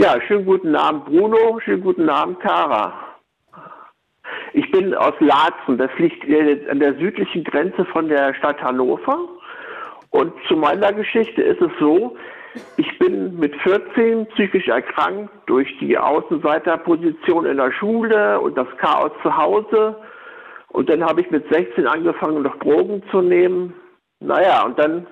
Ja, 0.00 0.20
schönen 0.26 0.44
guten 0.44 0.74
Abend 0.74 1.06
Bruno, 1.06 1.60
schönen 1.60 1.82
guten 1.82 2.08
Abend 2.08 2.40
Kara. 2.40 2.92
Ich 4.52 4.70
bin 4.70 4.94
aus 4.94 5.14
Laatzen, 5.20 5.78
das 5.78 5.90
liegt 5.98 6.24
an 6.68 6.80
der 6.80 6.94
südlichen 6.98 7.44
Grenze 7.44 7.84
von 7.86 8.08
der 8.08 8.34
Stadt 8.34 8.60
Hannover. 8.60 9.18
Und 10.14 10.32
zu 10.46 10.54
meiner 10.54 10.92
Geschichte 10.92 11.42
ist 11.42 11.60
es 11.60 11.72
so, 11.80 12.16
ich 12.76 12.98
bin 13.00 13.36
mit 13.36 13.52
14 13.62 14.26
psychisch 14.26 14.68
erkrankt 14.68 15.28
durch 15.46 15.68
die 15.80 15.98
Außenseiterposition 15.98 17.46
in 17.46 17.56
der 17.56 17.72
Schule 17.72 18.38
und 18.38 18.56
das 18.56 18.68
Chaos 18.76 19.10
zu 19.24 19.36
Hause. 19.36 19.96
Und 20.68 20.88
dann 20.88 21.02
habe 21.02 21.20
ich 21.20 21.32
mit 21.32 21.52
16 21.52 21.88
angefangen, 21.88 22.42
noch 22.42 22.56
Drogen 22.60 23.02
zu 23.10 23.22
nehmen. 23.22 23.74
Naja, 24.20 24.62
und 24.64 24.78
dann 24.78 25.08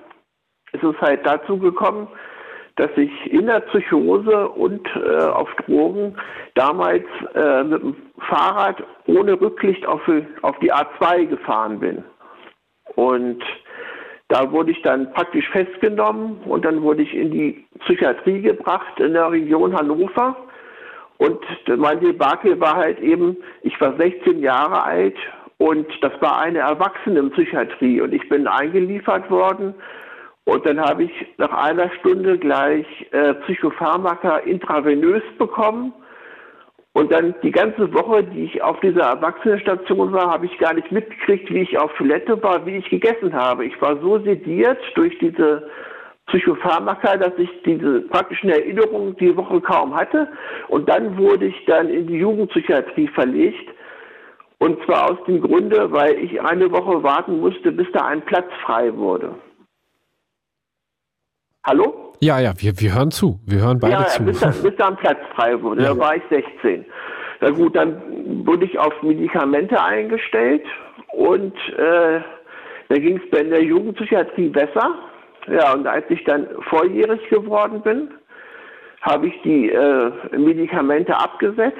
ist 0.71 0.85
es 0.85 0.95
halt 1.01 1.25
dazu 1.25 1.57
gekommen, 1.57 2.07
dass 2.77 2.91
ich 2.95 3.11
in 3.29 3.47
der 3.47 3.59
Psychose 3.59 4.47
und 4.47 4.87
äh, 4.95 5.17
auf 5.17 5.49
Drogen 5.65 6.15
damals 6.55 7.03
äh, 7.35 7.63
mit 7.65 7.83
dem 7.83 7.97
Fahrrad 8.29 8.81
ohne 9.07 9.33
Rücklicht 9.33 9.85
auf, 9.85 10.01
auf 10.43 10.57
die 10.59 10.71
A2 10.71 11.25
gefahren 11.25 11.81
bin. 11.81 12.05
Und 12.95 13.43
da 14.29 14.51
wurde 14.51 14.71
ich 14.71 14.81
dann 14.81 15.11
praktisch 15.13 15.47
festgenommen 15.49 16.37
und 16.45 16.65
dann 16.65 16.81
wurde 16.81 17.03
ich 17.03 17.13
in 17.13 17.31
die 17.31 17.65
Psychiatrie 17.79 18.41
gebracht 18.41 18.99
in 18.99 19.13
der 19.13 19.31
Region 19.31 19.75
Hannover. 19.75 20.35
Und 21.17 21.39
mein 21.77 21.99
Debakel 21.99 22.59
war 22.59 22.75
halt 22.75 22.99
eben, 22.99 23.37
ich 23.61 23.79
war 23.79 23.95
16 23.95 24.39
Jahre 24.39 24.83
alt 24.83 25.15
und 25.57 25.87
das 26.01 26.13
war 26.21 26.39
eine 26.39 26.59
Erwachsenenpsychiatrie 26.59 28.01
und 28.01 28.13
ich 28.13 28.27
bin 28.29 28.47
eingeliefert 28.47 29.29
worden 29.29 29.75
und 30.45 30.65
dann 30.65 30.79
habe 30.79 31.03
ich 31.03 31.11
nach 31.37 31.53
einer 31.53 31.89
Stunde 31.99 32.37
gleich 32.37 32.85
äh, 33.11 33.33
Psychopharmaka 33.33 34.37
intravenös 34.39 35.23
bekommen. 35.37 35.93
Und 36.93 37.11
dann 37.11 37.33
die 37.41 37.51
ganze 37.51 37.91
Woche, 37.91 38.23
die 38.23 38.45
ich 38.45 38.61
auf 38.61 38.79
dieser 38.81 39.01
Erwachsenenstation 39.01 40.13
war, 40.13 40.29
habe 40.29 40.45
ich 40.45 40.55
gar 40.59 40.75
nicht 40.75 40.91
mitgekriegt, 40.91 41.51
wie 41.51 41.61
ich 41.61 41.77
auf 41.77 41.91
Toilette 41.95 42.41
war, 42.43 42.63
wie 42.67 42.77
ich 42.77 42.89
gegessen 42.89 43.33
habe. 43.33 43.65
Ich 43.65 43.81
war 43.81 43.99
so 43.99 44.19
sediert 44.19 44.77
durch 44.93 45.17
diese 45.17 45.67
Psychopharmaka, 46.27 47.17
dass 47.17 47.33
ich 47.37 47.49
diese 47.65 48.01
praktischen 48.01 48.49
Erinnerungen 48.49 49.15
die 49.17 49.35
Woche 49.35 49.59
kaum 49.61 49.95
hatte. 49.95 50.27
Und 50.67 50.87
dann 50.87 51.17
wurde 51.17 51.47
ich 51.47 51.65
dann 51.65 51.89
in 51.89 52.05
die 52.05 52.17
Jugendpsychiatrie 52.17 53.07
verlegt. 53.07 53.73
Und 54.59 54.81
zwar 54.85 55.11
aus 55.11 55.25
dem 55.25 55.41
Grunde, 55.41 55.91
weil 55.91 56.17
ich 56.19 56.39
eine 56.39 56.71
Woche 56.71 57.01
warten 57.01 57.39
musste, 57.39 57.71
bis 57.71 57.87
da 57.91 58.05
ein 58.05 58.21
Platz 58.21 58.49
frei 58.63 58.95
wurde. 58.95 59.33
Hallo? 61.65 62.12
Ja, 62.23 62.39
ja, 62.39 62.53
wir, 62.55 62.79
wir 62.79 62.95
hören 62.95 63.11
zu. 63.11 63.39
Wir 63.45 63.59
hören 63.59 63.79
beide 63.79 63.93
ja, 63.93 64.05
zu. 64.05 64.23
Bis, 64.23 64.39
da, 64.39 64.47
bis 64.47 64.75
da 64.77 64.87
ein 64.87 64.95
Platz 64.95 65.19
frei 65.35 65.61
wurde. 65.61 65.83
Ja. 65.83 65.93
Da 65.93 65.99
war 65.99 66.15
ich 66.15 66.23
16. 66.29 66.85
Na 67.41 67.49
gut, 67.49 67.75
dann 67.75 68.45
wurde 68.45 68.63
ich 68.63 68.79
auf 68.79 68.93
Medikamente 69.01 69.81
eingestellt 69.83 70.63
und 71.11 71.53
äh, 71.77 72.21
da 72.87 72.95
ging 72.95 73.19
es 73.19 73.39
in 73.39 73.49
der 73.49 73.61
Jugendpsychiatrie 73.61 74.47
besser. 74.47 74.95
Ja, 75.47 75.73
und 75.73 75.85
als 75.85 76.05
ich 76.07 76.23
dann 76.23 76.47
volljährig 76.69 77.27
geworden 77.29 77.81
bin, 77.81 78.13
habe 79.01 79.27
ich 79.27 79.41
die 79.41 79.69
äh, 79.69 80.11
Medikamente 80.37 81.17
abgesetzt. 81.17 81.75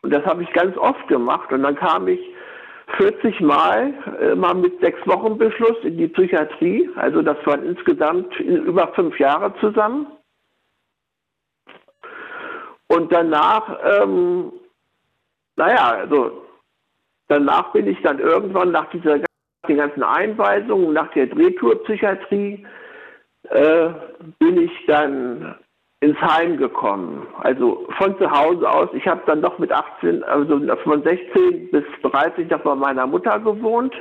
Und 0.00 0.14
das 0.14 0.24
habe 0.24 0.42
ich 0.42 0.52
ganz 0.54 0.74
oft 0.78 1.06
gemacht. 1.08 1.52
Und 1.52 1.64
dann 1.64 1.76
kam 1.76 2.08
ich 2.08 2.20
40 2.96 3.40
Mal 3.40 3.94
äh, 4.20 4.34
mal 4.34 4.54
mit 4.54 4.80
sechs 4.80 4.98
Wochen 5.06 5.38
Beschluss 5.38 5.76
in 5.82 5.96
die 5.96 6.08
Psychiatrie. 6.08 6.88
Also 6.96 7.22
das 7.22 7.36
waren 7.46 7.64
insgesamt 7.64 8.38
über 8.40 8.88
fünf 8.94 9.18
Jahre 9.18 9.54
zusammen. 9.60 10.06
Und 12.88 13.10
danach, 13.12 13.78
ähm, 13.84 14.52
naja, 15.56 15.96
also 16.00 16.46
danach 17.28 17.72
bin 17.72 17.86
ich 17.86 18.00
dann 18.02 18.18
irgendwann 18.18 18.70
nach 18.70 18.90
dieser 18.90 19.18
den 19.68 19.76
ganzen 19.76 20.02
Einweisungen, 20.02 20.92
nach 20.92 21.10
der 21.12 21.28
Drehtourpsychiatrie, 21.28 22.66
äh, 23.44 23.88
bin 24.38 24.60
ich 24.60 24.72
dann 24.86 25.54
ins 26.02 26.20
Heim 26.20 26.56
gekommen. 26.56 27.28
Also 27.42 27.86
von 27.96 28.18
zu 28.18 28.28
Hause 28.28 28.68
aus. 28.68 28.88
Ich 28.92 29.06
habe 29.06 29.22
dann 29.24 29.40
noch 29.40 29.60
mit 29.60 29.70
18, 29.70 30.24
also 30.24 30.60
von 30.82 31.02
16 31.04 31.70
bis 31.70 31.84
30 32.02 32.50
noch 32.50 32.60
bei 32.60 32.74
meiner 32.74 33.06
Mutter 33.06 33.38
gewohnt. 33.38 33.94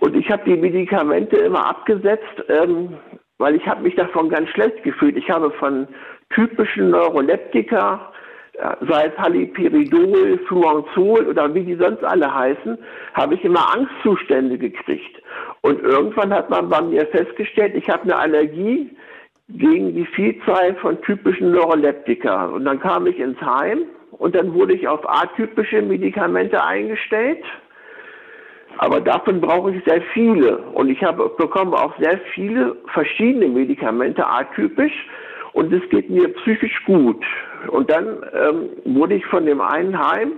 Und 0.00 0.14
ich 0.14 0.30
habe 0.30 0.44
die 0.44 0.56
Medikamente 0.56 1.36
immer 1.38 1.66
abgesetzt, 1.66 2.44
ähm, 2.48 2.98
weil 3.38 3.54
ich 3.54 3.66
habe 3.66 3.82
mich 3.82 3.94
davon 3.94 4.28
ganz 4.28 4.50
schlecht 4.50 4.82
gefühlt. 4.82 5.16
Ich 5.16 5.30
habe 5.30 5.50
von 5.52 5.88
typischen 6.34 6.90
Neuroleptika, 6.90 8.12
äh, 8.52 8.76
sei 8.86 9.06
es 9.06 9.18
Haliperidol, 9.18 10.38
Fluanzol 10.46 11.26
oder 11.26 11.54
wie 11.54 11.64
die 11.64 11.76
sonst 11.76 12.04
alle 12.04 12.32
heißen, 12.34 12.76
habe 13.14 13.34
ich 13.34 13.42
immer 13.42 13.74
Angstzustände 13.74 14.58
gekriegt. 14.58 15.22
Und 15.62 15.82
irgendwann 15.82 16.34
hat 16.34 16.50
man 16.50 16.68
bei 16.68 16.82
mir 16.82 17.06
festgestellt, 17.06 17.74
ich 17.74 17.88
habe 17.88 18.02
eine 18.02 18.18
Allergie 18.18 18.94
gegen 19.48 19.94
die 19.94 20.06
Vielzahl 20.06 20.74
von 20.76 21.00
typischen 21.02 21.52
Neuroleptika. 21.52 22.46
Und 22.46 22.64
dann 22.64 22.80
kam 22.80 23.06
ich 23.06 23.18
ins 23.18 23.40
Heim 23.40 23.84
und 24.12 24.34
dann 24.34 24.52
wurde 24.54 24.74
ich 24.74 24.88
auf 24.88 25.08
atypische 25.08 25.82
Medikamente 25.82 26.62
eingestellt. 26.62 27.44
Aber 28.78 29.00
davon 29.00 29.40
brauche 29.40 29.72
ich 29.74 29.84
sehr 29.84 30.02
viele. 30.12 30.58
Und 30.58 30.90
ich 30.90 31.02
habe, 31.02 31.30
bekomme 31.38 31.76
auch 31.76 31.96
sehr 31.98 32.18
viele 32.34 32.76
verschiedene 32.92 33.48
Medikamente 33.48 34.26
atypisch. 34.26 35.06
Und 35.52 35.72
es 35.72 35.88
geht 35.88 36.10
mir 36.10 36.28
psychisch 36.34 36.84
gut. 36.84 37.24
Und 37.68 37.90
dann 37.90 38.22
ähm, 38.34 38.68
wurde 38.84 39.14
ich 39.14 39.24
von 39.26 39.46
dem 39.46 39.60
einen 39.60 39.98
Heim 39.98 40.32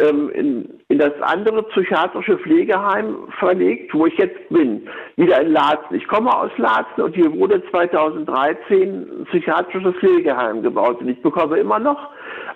ähm, 0.00 0.30
in, 0.30 0.80
in 0.88 0.98
das 0.98 1.12
andere 1.20 1.62
psychiatrische 1.64 2.38
Pflegeheim 2.38 3.28
verlegt, 3.38 3.92
wo 3.94 4.06
ich 4.06 4.16
jetzt 4.18 4.48
bin, 4.48 4.88
wieder 5.16 5.40
in 5.40 5.52
Laatzen. 5.52 5.96
Ich 5.96 6.06
komme 6.08 6.34
aus 6.34 6.50
Laatzen 6.56 7.04
und 7.04 7.14
hier 7.14 7.32
wurde 7.32 7.62
2013 7.70 8.82
ein 8.82 9.24
psychiatrisches 9.26 9.94
Pflegeheim 9.96 10.62
gebaut 10.62 11.00
und 11.00 11.08
ich 11.08 11.20
bekomme 11.22 11.58
immer 11.58 11.78
noch 11.78 12.10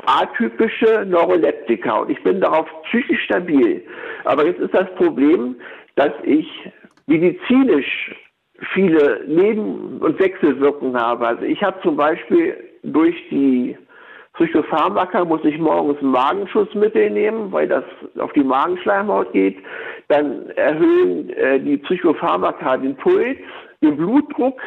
atypische 0.07 1.05
Neuroleptika 1.07 1.99
und 1.99 2.11
ich 2.11 2.23
bin 2.23 2.41
darauf 2.41 2.67
psychisch 2.85 3.25
stabil. 3.25 3.83
Aber 4.25 4.47
jetzt 4.47 4.61
ist 4.61 4.75
das 4.75 4.93
Problem, 4.97 5.57
dass 5.97 6.13
ich 6.25 6.49
medizinisch 7.07 8.15
viele 8.73 9.25
Neben- 9.27 9.99
und 9.99 10.19
Wechselwirkungen 10.19 11.01
habe. 11.01 11.27
Also 11.27 11.43
ich 11.43 11.63
habe 11.63 11.81
zum 11.83 11.97
Beispiel 11.97 12.57
durch 12.83 13.17
die 13.31 13.77
Psychopharmaka 14.35 15.24
muss 15.24 15.45
ich 15.45 15.59
morgens 15.59 16.01
Magenschutzmittel 16.03 17.11
nehmen, 17.11 17.53
weil 17.53 17.68
das 17.68 17.85
auf 18.18 18.32
die 18.32 18.43
Magenschleimhaut 18.43 19.32
geht. 19.32 19.57
Dann 20.09 20.51
erhöhen 20.51 21.30
äh, 21.30 21.61
die 21.61 21.76
Psychopharmaka 21.78 22.78
den 22.78 22.97
Puls, 22.97 23.39
den 23.80 23.97
Blutdruck. 23.97 24.61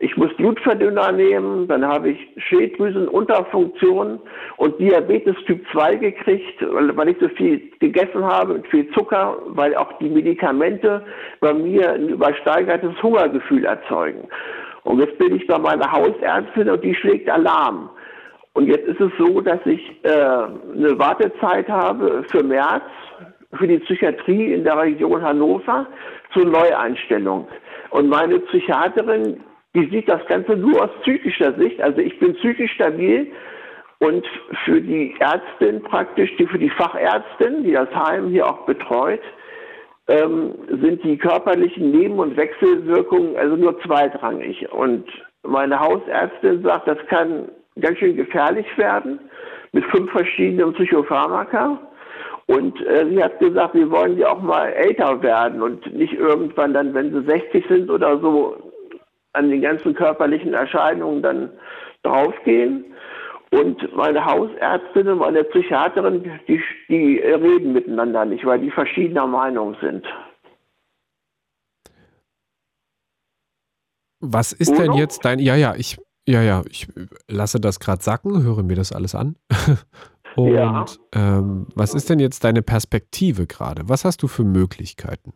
Ich 0.00 0.16
muss 0.16 0.32
Blutverdünner 0.36 1.10
nehmen, 1.10 1.66
dann 1.66 1.84
habe 1.84 2.10
ich 2.10 2.28
Schilddrüsenunterfunktion 2.36 4.20
und 4.56 4.78
Diabetes 4.78 5.34
Typ 5.46 5.60
2 5.72 5.96
gekriegt, 5.96 6.64
weil 6.70 7.08
ich 7.08 7.16
so 7.18 7.28
viel 7.30 7.68
gegessen 7.80 8.24
habe 8.24 8.54
und 8.54 8.66
viel 8.68 8.88
Zucker, 8.92 9.38
weil 9.46 9.74
auch 9.74 9.92
die 9.98 10.08
Medikamente 10.08 11.04
bei 11.40 11.52
mir 11.52 11.94
ein 11.94 12.10
übersteigertes 12.10 13.02
Hungergefühl 13.02 13.64
erzeugen. 13.64 14.28
Und 14.84 15.00
jetzt 15.00 15.18
bin 15.18 15.34
ich 15.34 15.46
bei 15.48 15.58
meiner 15.58 15.90
Hausärztin 15.90 16.70
und 16.70 16.84
die 16.84 16.94
schlägt 16.94 17.28
Alarm. 17.28 17.90
Und 18.58 18.66
jetzt 18.66 18.88
ist 18.88 19.00
es 19.00 19.12
so, 19.16 19.40
dass 19.40 19.60
ich 19.66 19.80
äh, 20.02 20.10
eine 20.10 20.98
Wartezeit 20.98 21.68
habe 21.68 22.24
für 22.28 22.42
März 22.42 22.82
für 23.52 23.68
die 23.68 23.78
Psychiatrie 23.78 24.52
in 24.52 24.64
der 24.64 24.76
Region 24.76 25.22
Hannover 25.22 25.86
zur 26.32 26.44
Neueinstellung. 26.44 27.46
Und 27.90 28.08
meine 28.08 28.40
Psychiaterin, 28.40 29.44
die 29.76 29.88
sieht 29.90 30.08
das 30.08 30.26
Ganze 30.26 30.56
nur 30.56 30.82
aus 30.82 30.90
psychischer 31.02 31.54
Sicht. 31.54 31.80
Also 31.80 32.00
ich 32.00 32.18
bin 32.18 32.34
psychisch 32.34 32.72
stabil 32.72 33.30
und 34.00 34.26
für 34.64 34.80
die 34.80 35.14
Ärztin 35.20 35.80
praktisch, 35.84 36.34
die 36.36 36.46
für 36.48 36.58
die 36.58 36.70
Fachärztin, 36.70 37.62
die 37.62 37.74
das 37.74 37.94
Heim 37.94 38.30
hier 38.30 38.44
auch 38.44 38.66
betreut, 38.66 39.22
ähm, 40.08 40.56
sind 40.82 41.04
die 41.04 41.16
körperlichen 41.16 41.92
Neben- 41.92 42.18
und 42.18 42.36
Wechselwirkungen 42.36 43.36
also 43.36 43.54
nur 43.54 43.80
zweitrangig. 43.82 44.68
Und 44.72 45.08
meine 45.44 45.78
Hausärztin 45.78 46.64
sagt, 46.64 46.88
das 46.88 46.98
kann 47.06 47.50
ganz 47.80 47.98
schön 47.98 48.16
gefährlich 48.16 48.66
werden 48.76 49.20
mit 49.72 49.84
fünf 49.86 50.10
verschiedenen 50.10 50.72
Psychopharmaka. 50.74 51.78
Und 52.46 52.80
äh, 52.86 53.06
sie 53.10 53.22
hat 53.22 53.38
gesagt, 53.40 53.74
wir 53.74 53.90
wollen 53.90 54.16
ja 54.16 54.30
auch 54.30 54.40
mal 54.40 54.68
älter 54.68 55.22
werden 55.22 55.60
und 55.60 55.94
nicht 55.94 56.14
irgendwann 56.14 56.72
dann, 56.72 56.94
wenn 56.94 57.12
sie 57.12 57.22
60 57.22 57.66
sind 57.68 57.90
oder 57.90 58.18
so, 58.20 58.72
an 59.34 59.50
den 59.50 59.60
ganzen 59.60 59.94
körperlichen 59.94 60.54
Erscheinungen 60.54 61.22
dann 61.22 61.50
draufgehen. 62.02 62.84
Und 63.50 63.94
meine 63.96 64.24
Hausärztin 64.24 65.08
und 65.08 65.18
meine 65.18 65.44
Psychiaterin, 65.44 66.22
die, 66.46 66.60
die 66.88 67.18
reden 67.18 67.72
miteinander 67.72 68.24
nicht, 68.24 68.44
weil 68.44 68.60
die 68.60 68.70
verschiedener 68.70 69.26
Meinung 69.26 69.76
sind. 69.80 70.06
Was 74.20 74.52
ist 74.52 74.70
Oder? 74.70 74.82
denn 74.82 74.92
jetzt 74.94 75.24
dein, 75.24 75.38
ja, 75.38 75.54
ja, 75.54 75.74
ich 75.76 75.96
ja, 76.28 76.42
ja, 76.42 76.62
ich 76.70 76.86
lasse 77.26 77.58
das 77.58 77.80
gerade 77.80 78.02
sacken, 78.02 78.42
höre 78.42 78.62
mir 78.62 78.76
das 78.76 78.92
alles 78.92 79.14
an. 79.14 79.36
Und 80.36 80.52
ja. 80.52 80.84
ähm, 81.14 81.66
was 81.74 81.94
ist 81.94 82.10
denn 82.10 82.20
jetzt 82.20 82.44
deine 82.44 82.60
Perspektive 82.62 83.46
gerade? 83.46 83.88
Was 83.88 84.04
hast 84.04 84.22
du 84.22 84.28
für 84.28 84.44
Möglichkeiten? 84.44 85.32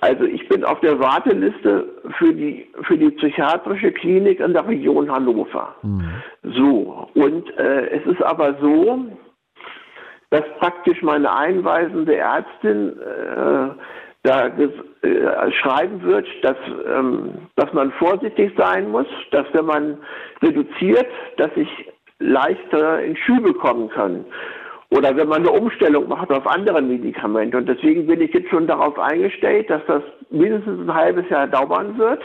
Also 0.00 0.24
ich 0.24 0.46
bin 0.48 0.64
auf 0.64 0.80
der 0.80 0.98
Warteliste 0.98 1.86
für 2.18 2.34
die, 2.34 2.66
für 2.82 2.98
die 2.98 3.10
psychiatrische 3.10 3.92
Klinik 3.92 4.40
in 4.40 4.52
der 4.52 4.66
Region 4.66 5.10
Hannover. 5.10 5.76
Mhm. 5.82 6.22
So, 6.42 7.08
und 7.14 7.48
äh, 7.56 7.86
es 7.90 8.04
ist 8.06 8.22
aber 8.22 8.56
so, 8.60 9.06
dass 10.30 10.42
praktisch 10.58 11.00
meine 11.02 11.32
einweisende 11.34 12.16
Ärztin 12.16 12.98
äh, 12.98 13.68
da 14.26 14.46
äh, 14.48 15.52
schreiben 15.52 16.02
wird, 16.02 16.26
dass, 16.42 16.56
ähm, 16.86 17.48
dass 17.54 17.72
man 17.72 17.92
vorsichtig 17.92 18.52
sein 18.56 18.90
muss, 18.90 19.06
dass 19.30 19.46
wenn 19.52 19.66
man 19.66 19.98
reduziert, 20.42 21.06
dass 21.36 21.50
ich 21.56 21.68
leichter 22.18 23.02
in 23.02 23.16
Schübe 23.16 23.54
kommen 23.54 23.88
kann. 23.90 24.24
Oder 24.90 25.16
wenn 25.16 25.28
man 25.28 25.46
eine 25.46 25.50
Umstellung 25.50 26.08
macht 26.08 26.30
auf 26.30 26.46
andere 26.46 26.80
Medikamente. 26.80 27.56
Und 27.56 27.68
deswegen 27.68 28.06
bin 28.06 28.20
ich 28.20 28.32
jetzt 28.32 28.50
schon 28.50 28.66
darauf 28.66 28.98
eingestellt, 28.98 29.68
dass 29.68 29.82
das 29.86 30.02
mindestens 30.30 30.88
ein 30.88 30.94
halbes 30.94 31.28
Jahr 31.28 31.48
dauern 31.48 31.98
wird. 31.98 32.22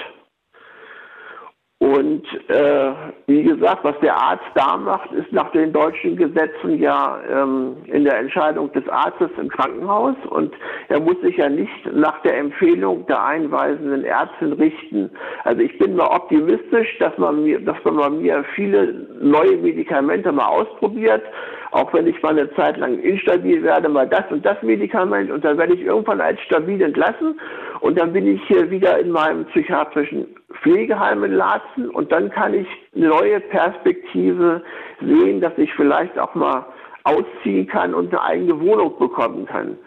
Und 1.81 2.23
äh, 2.47 2.91
wie 3.25 3.41
gesagt, 3.41 3.83
was 3.83 3.99
der 4.03 4.15
Arzt 4.15 4.45
da 4.53 4.77
macht, 4.77 5.11
ist 5.13 5.33
nach 5.33 5.51
den 5.51 5.73
deutschen 5.73 6.15
Gesetzen 6.15 6.77
ja 6.77 7.19
ähm, 7.27 7.75
in 7.85 8.03
der 8.03 8.19
Entscheidung 8.19 8.71
des 8.73 8.87
Arztes 8.87 9.31
im 9.39 9.49
Krankenhaus. 9.49 10.15
Und 10.29 10.53
er 10.89 10.99
muss 10.99 11.19
sich 11.21 11.37
ja 11.37 11.49
nicht 11.49 11.91
nach 11.91 12.21
der 12.21 12.37
Empfehlung 12.37 13.07
der 13.07 13.25
einweisenden 13.25 14.03
Ärztin 14.03 14.53
richten. 14.53 15.09
Also 15.43 15.63
ich 15.63 15.75
bin 15.79 15.95
mal 15.95 16.05
optimistisch, 16.05 16.99
dass 16.99 17.17
man 17.17 17.43
mir, 17.43 17.59
dass 17.59 17.83
man 17.83 18.21
mir 18.21 18.45
viele 18.53 19.07
neue 19.19 19.57
Medikamente 19.57 20.31
mal 20.31 20.49
ausprobiert 20.49 21.23
auch 21.71 21.93
wenn 21.93 22.07
ich 22.07 22.21
mal 22.21 22.37
eine 22.37 22.53
Zeit 22.55 22.77
lang 22.77 22.99
instabil 22.99 23.63
werde, 23.63 23.89
mal 23.89 24.07
das 24.07 24.23
und 24.29 24.45
das 24.45 24.61
Medikament 24.61 25.31
und 25.31 25.43
dann 25.43 25.57
werde 25.57 25.73
ich 25.73 25.81
irgendwann 25.81 26.21
als 26.21 26.39
stabil 26.41 26.81
entlassen 26.81 27.39
und 27.79 27.97
dann 27.97 28.13
bin 28.13 28.27
ich 28.27 28.41
hier 28.47 28.69
wieder 28.69 28.99
in 28.99 29.11
meinem 29.11 29.45
psychiatrischen 29.45 30.27
Pflegeheim 30.61 31.23
in 31.23 31.33
Laatzen 31.33 31.89
und 31.89 32.11
dann 32.11 32.29
kann 32.29 32.53
ich 32.53 32.67
eine 32.95 33.07
neue 33.07 33.39
Perspektive 33.39 34.61
sehen, 34.99 35.41
dass 35.41 35.57
ich 35.57 35.73
vielleicht 35.73 36.19
auch 36.19 36.35
mal 36.35 36.65
ausziehen 37.03 37.67
kann 37.67 37.93
und 37.93 38.13
eine 38.13 38.21
eigene 38.21 38.59
Wohnung 38.59 38.97
bekommen 38.99 39.45
kann. 39.45 39.77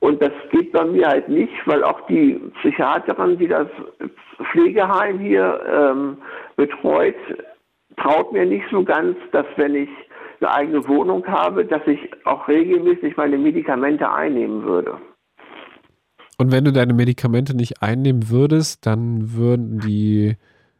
Und 0.00 0.22
das 0.22 0.32
geht 0.50 0.72
bei 0.72 0.84
mir 0.84 1.08
halt 1.08 1.28
nicht, 1.28 1.52
weil 1.66 1.82
auch 1.82 2.00
die 2.06 2.40
Psychiaterin, 2.60 3.38
die 3.38 3.48
das 3.48 3.66
Pflegeheim 4.52 5.18
hier 5.18 5.60
ähm, 5.72 6.18
betreut, 6.56 7.16
traut 7.96 8.32
mir 8.32 8.44
nicht 8.44 8.66
so 8.70 8.84
ganz, 8.84 9.16
dass 9.32 9.46
wenn 9.56 9.74
ich 9.74 9.88
eine 10.40 10.52
eigene 10.52 10.88
Wohnung 10.88 11.26
habe, 11.26 11.64
dass 11.64 11.86
ich 11.86 11.98
auch 12.24 12.48
regelmäßig 12.48 13.16
meine 13.16 13.38
Medikamente 13.38 14.10
einnehmen 14.10 14.64
würde. 14.64 14.98
Und 16.38 16.52
wenn 16.52 16.64
du 16.64 16.72
deine 16.72 16.92
Medikamente 16.92 17.56
nicht 17.56 17.82
einnehmen 17.82 18.28
würdest, 18.28 18.86
dann 18.86 19.34
würden 19.34 19.80
die 19.80 20.36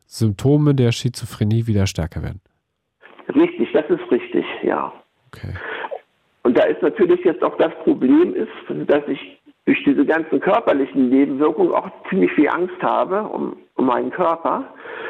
Symptome 0.06 0.74
der 0.74 0.92
Schizophrenie 0.92 1.66
wieder 1.66 1.86
stärker 1.86 2.22
werden. 2.22 2.40
Richtig, 3.34 3.72
das 3.72 3.88
ist 3.88 4.10
richtig, 4.10 4.44
ja. 4.62 4.92
Okay. 5.28 5.54
Und 6.42 6.56
da 6.56 6.64
ist 6.64 6.80
natürlich 6.80 7.24
jetzt 7.24 7.42
auch 7.42 7.56
das 7.58 7.72
Problem 7.82 8.34
ist, 8.34 8.88
dass 8.88 9.02
ich 9.08 9.35
durch 9.66 9.82
diese 9.84 10.06
ganzen 10.06 10.40
körperlichen 10.40 11.10
Nebenwirkungen 11.10 11.72
auch 11.74 11.90
ziemlich 12.08 12.32
viel 12.32 12.48
Angst 12.48 12.80
habe 12.80 13.22
um, 13.22 13.56
um 13.74 13.86
meinen 13.86 14.10
Körper. 14.10 14.64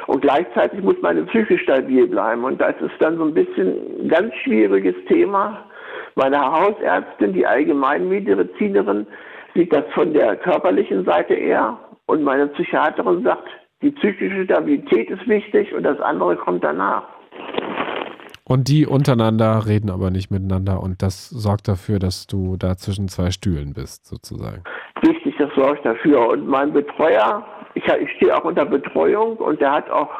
Und 0.06 0.22
gleichzeitig 0.22 0.82
muss 0.82 0.96
meine 1.02 1.22
Psyche 1.24 1.58
stabil 1.58 2.06
bleiben. 2.08 2.42
Und 2.44 2.60
das 2.60 2.74
ist 2.80 2.94
dann 2.98 3.18
so 3.18 3.24
ein 3.24 3.34
bisschen 3.34 3.76
ein 4.00 4.08
ganz 4.08 4.34
schwieriges 4.42 4.94
Thema. 5.08 5.66
Meine 6.14 6.40
Hausärztin, 6.40 7.34
die 7.34 7.46
Allgemeinmedizinerin, 7.46 9.06
sieht 9.54 9.72
das 9.72 9.84
von 9.92 10.14
der 10.14 10.36
körperlichen 10.36 11.04
Seite 11.04 11.34
eher. 11.34 11.78
Und 12.06 12.22
meine 12.22 12.46
Psychiaterin 12.48 13.22
sagt, 13.22 13.48
die 13.82 13.90
psychische 13.90 14.44
Stabilität 14.44 15.10
ist 15.10 15.28
wichtig 15.28 15.74
und 15.74 15.82
das 15.82 16.00
andere 16.00 16.36
kommt 16.36 16.64
danach. 16.64 17.04
Und 18.48 18.68
die 18.68 18.86
untereinander 18.86 19.66
reden 19.66 19.90
aber 19.90 20.10
nicht 20.10 20.30
miteinander 20.30 20.80
und 20.80 21.02
das 21.02 21.28
sorgt 21.28 21.66
dafür, 21.66 21.98
dass 21.98 22.28
du 22.28 22.56
da 22.56 22.76
zwischen 22.76 23.08
zwei 23.08 23.32
Stühlen 23.32 23.74
bist, 23.74 24.06
sozusagen. 24.06 24.62
Richtig, 25.04 25.34
das 25.36 25.52
sorgt 25.56 25.84
dafür. 25.84 26.28
Und 26.28 26.46
mein 26.46 26.72
Betreuer, 26.72 27.44
ich, 27.74 27.84
ich 27.84 28.10
stehe 28.12 28.36
auch 28.36 28.44
unter 28.44 28.64
Betreuung 28.64 29.36
und 29.38 29.60
der 29.60 29.72
hat 29.72 29.90
auch 29.90 30.10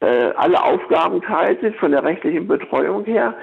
äh, 0.00 0.32
alle 0.36 0.62
Aufgaben 0.62 1.20
gehalten 1.20 1.72
von 1.80 1.92
der 1.92 2.04
rechtlichen 2.04 2.46
Betreuung 2.46 3.06
her. 3.06 3.34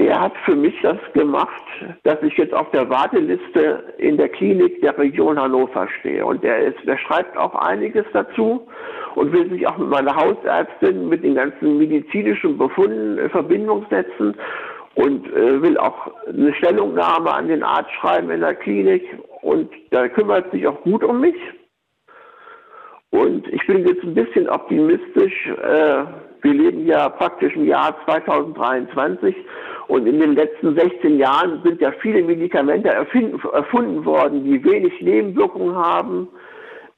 Der 0.00 0.20
hat 0.20 0.32
für 0.44 0.56
mich 0.56 0.74
das 0.82 0.98
gemacht, 1.12 1.62
dass 2.02 2.20
ich 2.22 2.36
jetzt 2.36 2.54
auf 2.54 2.68
der 2.72 2.90
Warteliste 2.90 3.84
in 3.98 4.16
der 4.16 4.30
Klinik 4.30 4.80
der 4.80 4.98
Region 4.98 5.40
Hannover 5.40 5.88
stehe. 6.00 6.26
Und 6.26 6.42
der, 6.42 6.58
ist, 6.58 6.78
der 6.84 6.98
schreibt 6.98 7.36
auch 7.36 7.54
einiges 7.54 8.04
dazu 8.12 8.66
und 9.18 9.32
will 9.32 9.50
sich 9.50 9.66
auch 9.66 9.76
mit 9.76 9.88
meiner 9.88 10.14
Hausärztin 10.14 11.08
mit 11.08 11.24
den 11.24 11.34
ganzen 11.34 11.76
medizinischen 11.78 12.56
Befunden 12.56 13.18
in 13.18 13.30
Verbindung 13.30 13.84
setzen 13.90 14.36
und 14.94 15.26
äh, 15.32 15.60
will 15.60 15.76
auch 15.76 16.10
eine 16.28 16.54
Stellungnahme 16.54 17.32
an 17.32 17.48
den 17.48 17.62
Arzt 17.62 17.90
schreiben 18.00 18.30
in 18.30 18.40
der 18.40 18.54
Klinik 18.54 19.02
und 19.42 19.70
der 19.90 20.08
kümmert 20.08 20.50
sich 20.52 20.66
auch 20.66 20.80
gut 20.82 21.02
um 21.02 21.20
mich. 21.20 21.36
Und 23.10 23.48
ich 23.48 23.66
bin 23.66 23.86
jetzt 23.86 24.04
ein 24.04 24.14
bisschen 24.14 24.48
optimistisch. 24.48 25.46
Äh, 25.46 26.04
wir 26.42 26.54
leben 26.54 26.86
ja 26.86 27.08
praktisch 27.08 27.56
im 27.56 27.64
Jahr 27.64 27.96
2023 28.04 29.34
und 29.88 30.06
in 30.06 30.20
den 30.20 30.36
letzten 30.36 30.76
16 30.76 31.18
Jahren 31.18 31.60
sind 31.64 31.80
ja 31.80 31.90
viele 32.00 32.22
Medikamente 32.22 32.88
erfunden 32.90 34.04
worden, 34.04 34.44
die 34.44 34.62
wenig 34.62 35.00
Nebenwirkungen 35.00 35.74
haben. 35.74 36.28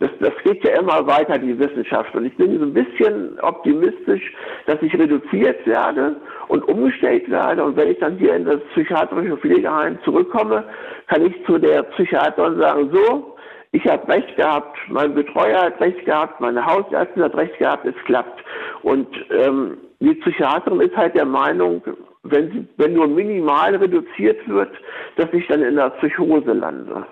Das, 0.01 0.11
das 0.19 0.33
geht 0.45 0.65
ja 0.65 0.81
immer 0.81 1.07
weiter, 1.07 1.39
die 1.39 1.59
Wissenschaft. 1.59 2.15
Und 2.15 2.25
ich 2.25 2.37
bin 2.37 2.59
so 2.59 2.65
ein 2.65 2.73
bisschen 2.73 3.39
optimistisch, 3.41 4.33
dass 4.67 4.81
ich 4.81 4.99
reduziert 4.99 5.67
werde 5.67 6.17
und 6.49 6.67
umgestellt 6.67 7.31
werde. 7.31 7.63
Und 7.63 7.77
wenn 7.77 7.91
ich 7.91 7.99
dann 7.99 8.17
hier 8.17 8.35
in 8.35 8.47
das 8.47 8.61
psychiatrische 8.73 9.37
Pflegeheim 9.37 9.99
zurückkomme, 10.03 10.65
kann 11.07 11.27
ich 11.27 11.35
zu 11.45 11.59
der 11.59 11.83
Psychiaterin 11.83 12.59
sagen, 12.59 12.91
so, 12.93 13.37
ich 13.73 13.87
habe 13.87 14.09
recht 14.13 14.35
gehabt, 14.37 14.77
mein 14.89 15.15
Betreuer 15.15 15.63
hat 15.63 15.81
recht 15.81 16.05
gehabt, 16.07 16.41
meine 16.41 16.65
Hausärztin 16.65 17.23
hat 17.23 17.37
recht 17.37 17.59
gehabt, 17.59 17.85
es 17.85 17.95
klappt. 18.07 18.43
Und 18.83 19.07
ähm, 19.31 19.77
die 20.01 20.15
Psychiaterin 20.15 20.81
ist 20.81 20.97
halt 20.97 21.15
der 21.15 21.27
Meinung, 21.27 21.83
wenn, 22.23 22.69
wenn 22.79 22.95
nur 22.95 23.07
minimal 23.07 23.77
reduziert 23.77 24.49
wird, 24.49 24.73
dass 25.17 25.29
ich 25.33 25.47
dann 25.49 25.63
in 25.63 25.77
der 25.77 25.91
Psychose 25.91 26.53
lande. 26.53 27.07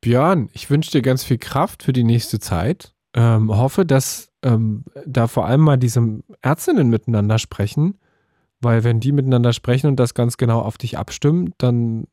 Björn, 0.00 0.48
ich 0.52 0.70
wünsche 0.70 0.90
dir 0.90 1.02
ganz 1.02 1.24
viel 1.24 1.38
Kraft 1.38 1.82
für 1.82 1.92
die 1.92 2.04
nächste 2.04 2.38
Zeit. 2.38 2.92
Ähm, 3.14 3.54
hoffe, 3.54 3.84
dass 3.84 4.32
ähm, 4.42 4.84
da 5.04 5.26
vor 5.26 5.46
allem 5.46 5.60
mal 5.60 5.76
diese 5.76 6.20
Ärztinnen 6.42 6.88
miteinander 6.88 7.38
sprechen, 7.38 7.98
weil 8.60 8.84
wenn 8.84 9.00
die 9.00 9.12
miteinander 9.12 9.52
sprechen 9.52 9.88
und 9.88 10.00
das 10.00 10.14
ganz 10.14 10.36
genau 10.36 10.60
auf 10.60 10.78
dich 10.78 10.96
abstimmen, 10.96 11.52
dann 11.58 12.06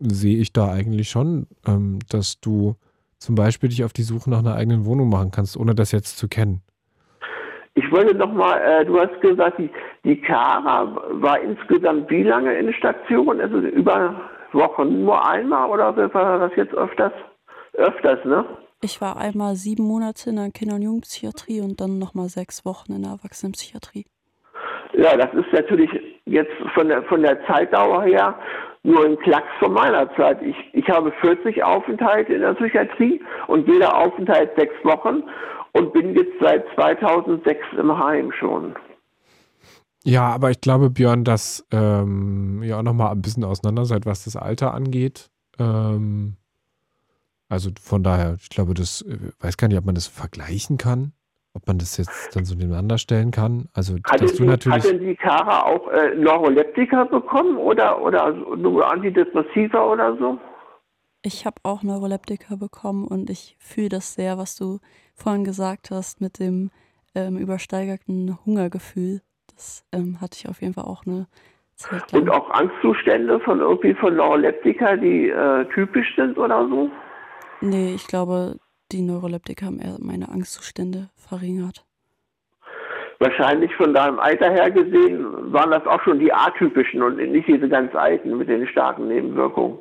sehe 0.00 0.38
ich 0.38 0.52
da 0.52 0.70
eigentlich 0.70 1.08
schon, 1.08 1.46
ähm, 1.66 2.00
dass 2.10 2.40
du 2.40 2.76
zum 3.18 3.34
Beispiel 3.34 3.68
dich 3.68 3.84
auf 3.84 3.92
die 3.92 4.02
Suche 4.02 4.28
nach 4.28 4.40
einer 4.40 4.54
eigenen 4.54 4.84
Wohnung 4.84 5.08
machen 5.08 5.30
kannst, 5.30 5.56
ohne 5.56 5.74
das 5.74 5.92
jetzt 5.92 6.18
zu 6.18 6.28
kennen. 6.28 6.60
Ich 7.74 7.90
wollte 7.90 8.14
noch 8.14 8.32
mal, 8.32 8.58
äh, 8.60 8.84
du 8.84 8.98
hast 8.98 9.18
gesagt, 9.22 9.58
die, 9.58 9.70
die 10.04 10.20
Kara 10.20 10.94
war 11.12 11.40
insgesamt 11.40 12.10
wie 12.10 12.24
lange 12.24 12.52
in 12.54 12.66
der 12.66 12.74
Station? 12.74 13.40
Also 13.40 13.58
über 13.58 14.20
Wochen 14.54 15.04
nur 15.04 15.26
einmal 15.26 15.68
oder 15.68 15.96
war 15.96 16.38
das 16.38 16.52
jetzt 16.56 16.74
öfters? 16.74 17.12
Öfters, 17.74 18.24
ne? 18.24 18.44
Ich 18.82 19.00
war 19.00 19.16
einmal 19.16 19.54
sieben 19.54 19.84
Monate 19.84 20.30
in 20.30 20.36
der 20.36 20.50
Kinder- 20.50 20.74
und 20.74 20.82
Jugendpsychiatrie 20.82 21.60
und 21.60 21.80
dann 21.80 21.98
nochmal 21.98 22.28
sechs 22.28 22.64
Wochen 22.64 22.92
in 22.92 23.02
der 23.02 23.12
Erwachsenenpsychiatrie. 23.12 24.06
Ja, 24.94 25.16
das 25.16 25.32
ist 25.34 25.52
natürlich 25.52 25.90
jetzt 26.26 26.52
von 26.74 26.88
der, 26.88 27.02
von 27.04 27.22
der 27.22 27.44
Zeitdauer 27.46 28.02
her 28.02 28.34
nur 28.82 29.04
ein 29.04 29.18
Klacks 29.20 29.48
von 29.60 29.72
meiner 29.72 30.12
Zeit. 30.16 30.42
Ich, 30.42 30.56
ich 30.72 30.88
habe 30.88 31.12
40 31.20 31.62
Aufenthalte 31.62 32.34
in 32.34 32.40
der 32.40 32.54
Psychiatrie 32.54 33.22
und 33.46 33.68
jeder 33.68 33.96
Aufenthalt 33.96 34.50
sechs 34.56 34.74
Wochen 34.84 35.22
und 35.72 35.92
bin 35.92 36.14
jetzt 36.14 36.32
seit 36.40 36.64
2006 36.74 37.60
im 37.78 37.96
Heim 37.96 38.32
schon. 38.32 38.74
Ja, 40.04 40.28
aber 40.30 40.50
ich 40.50 40.60
glaube, 40.60 40.90
Björn, 40.90 41.24
dass 41.24 41.66
ähm, 41.70 42.62
ihr 42.62 42.76
auch 42.78 42.82
nochmal 42.82 43.12
ein 43.12 43.22
bisschen 43.22 43.44
auseinander 43.44 43.84
seid, 43.84 44.04
was 44.04 44.24
das 44.24 44.36
Alter 44.36 44.74
angeht. 44.74 45.30
Ähm, 45.58 46.36
also 47.48 47.70
von 47.80 48.02
daher, 48.02 48.36
ich 48.40 48.48
glaube, 48.48 48.74
das 48.74 49.02
äh, 49.02 49.18
weiß 49.40 49.56
gar 49.56 49.68
nicht, 49.68 49.78
ob 49.78 49.84
man 49.84 49.94
das 49.94 50.06
vergleichen 50.06 50.78
kann, 50.78 51.12
ob 51.54 51.66
man 51.66 51.78
das 51.78 51.98
jetzt 51.98 52.34
dann 52.34 52.44
so 52.44 52.54
nebeneinander 52.54 52.98
stellen 52.98 53.30
kann. 53.30 53.68
Also 53.74 53.96
hat 54.04 54.22
dass 54.22 54.34
du 54.34 54.44
natürlich. 54.44 54.84
Hat 54.84 54.90
denn 54.90 55.06
die 55.06 55.14
Kara 55.14 55.64
auch 55.66 55.86
äh, 55.88 56.14
Neuroleptika 56.14 57.04
bekommen 57.04 57.58
oder 57.58 58.02
oder 58.02 58.32
nur 58.32 58.90
Antidepressiva 58.90 59.84
oder 59.84 60.16
so? 60.16 60.38
Ich 61.24 61.46
habe 61.46 61.56
auch 61.62 61.82
Neuroleptika 61.82 62.56
bekommen 62.56 63.06
und 63.06 63.30
ich 63.30 63.56
fühle 63.60 63.90
das 63.90 64.14
sehr, 64.14 64.38
was 64.38 64.56
du 64.56 64.80
vorhin 65.14 65.44
gesagt 65.44 65.90
hast 65.90 66.20
mit 66.20 66.40
dem 66.40 66.70
ähm, 67.14 67.36
übersteigerten 67.36 68.38
Hungergefühl. 68.44 69.20
Das 69.54 69.84
ähm, 69.92 70.20
hatte 70.20 70.38
ich 70.38 70.48
auf 70.48 70.60
jeden 70.60 70.74
Fall 70.74 70.84
auch 70.84 71.06
eine 71.06 71.26
Zeit 71.74 72.12
lang. 72.12 72.22
Und 72.22 72.30
auch 72.30 72.50
Angstzustände 72.50 73.40
von 73.40 73.60
irgendwie 73.60 73.94
von 73.94 74.16
Neuroleptika, 74.16 74.96
die 74.96 75.28
äh, 75.28 75.64
typisch 75.74 76.14
sind 76.16 76.38
oder 76.38 76.66
so? 76.68 76.90
Nee, 77.60 77.94
ich 77.94 78.06
glaube, 78.06 78.56
die 78.90 79.02
Neuroleptika 79.02 79.66
haben 79.66 79.78
eher 79.78 79.96
meine 80.00 80.28
Angstzustände 80.28 81.10
verringert. 81.16 81.84
Wahrscheinlich 83.18 83.72
von 83.76 83.94
deinem 83.94 84.18
Alter 84.18 84.50
her 84.50 84.70
gesehen 84.70 85.52
waren 85.52 85.70
das 85.70 85.86
auch 85.86 86.02
schon 86.02 86.18
die 86.18 86.32
atypischen 86.32 87.02
und 87.02 87.16
nicht 87.16 87.46
diese 87.46 87.68
ganz 87.68 87.94
alten 87.94 88.36
mit 88.36 88.48
den 88.48 88.66
starken 88.66 89.06
Nebenwirkungen. 89.06 89.78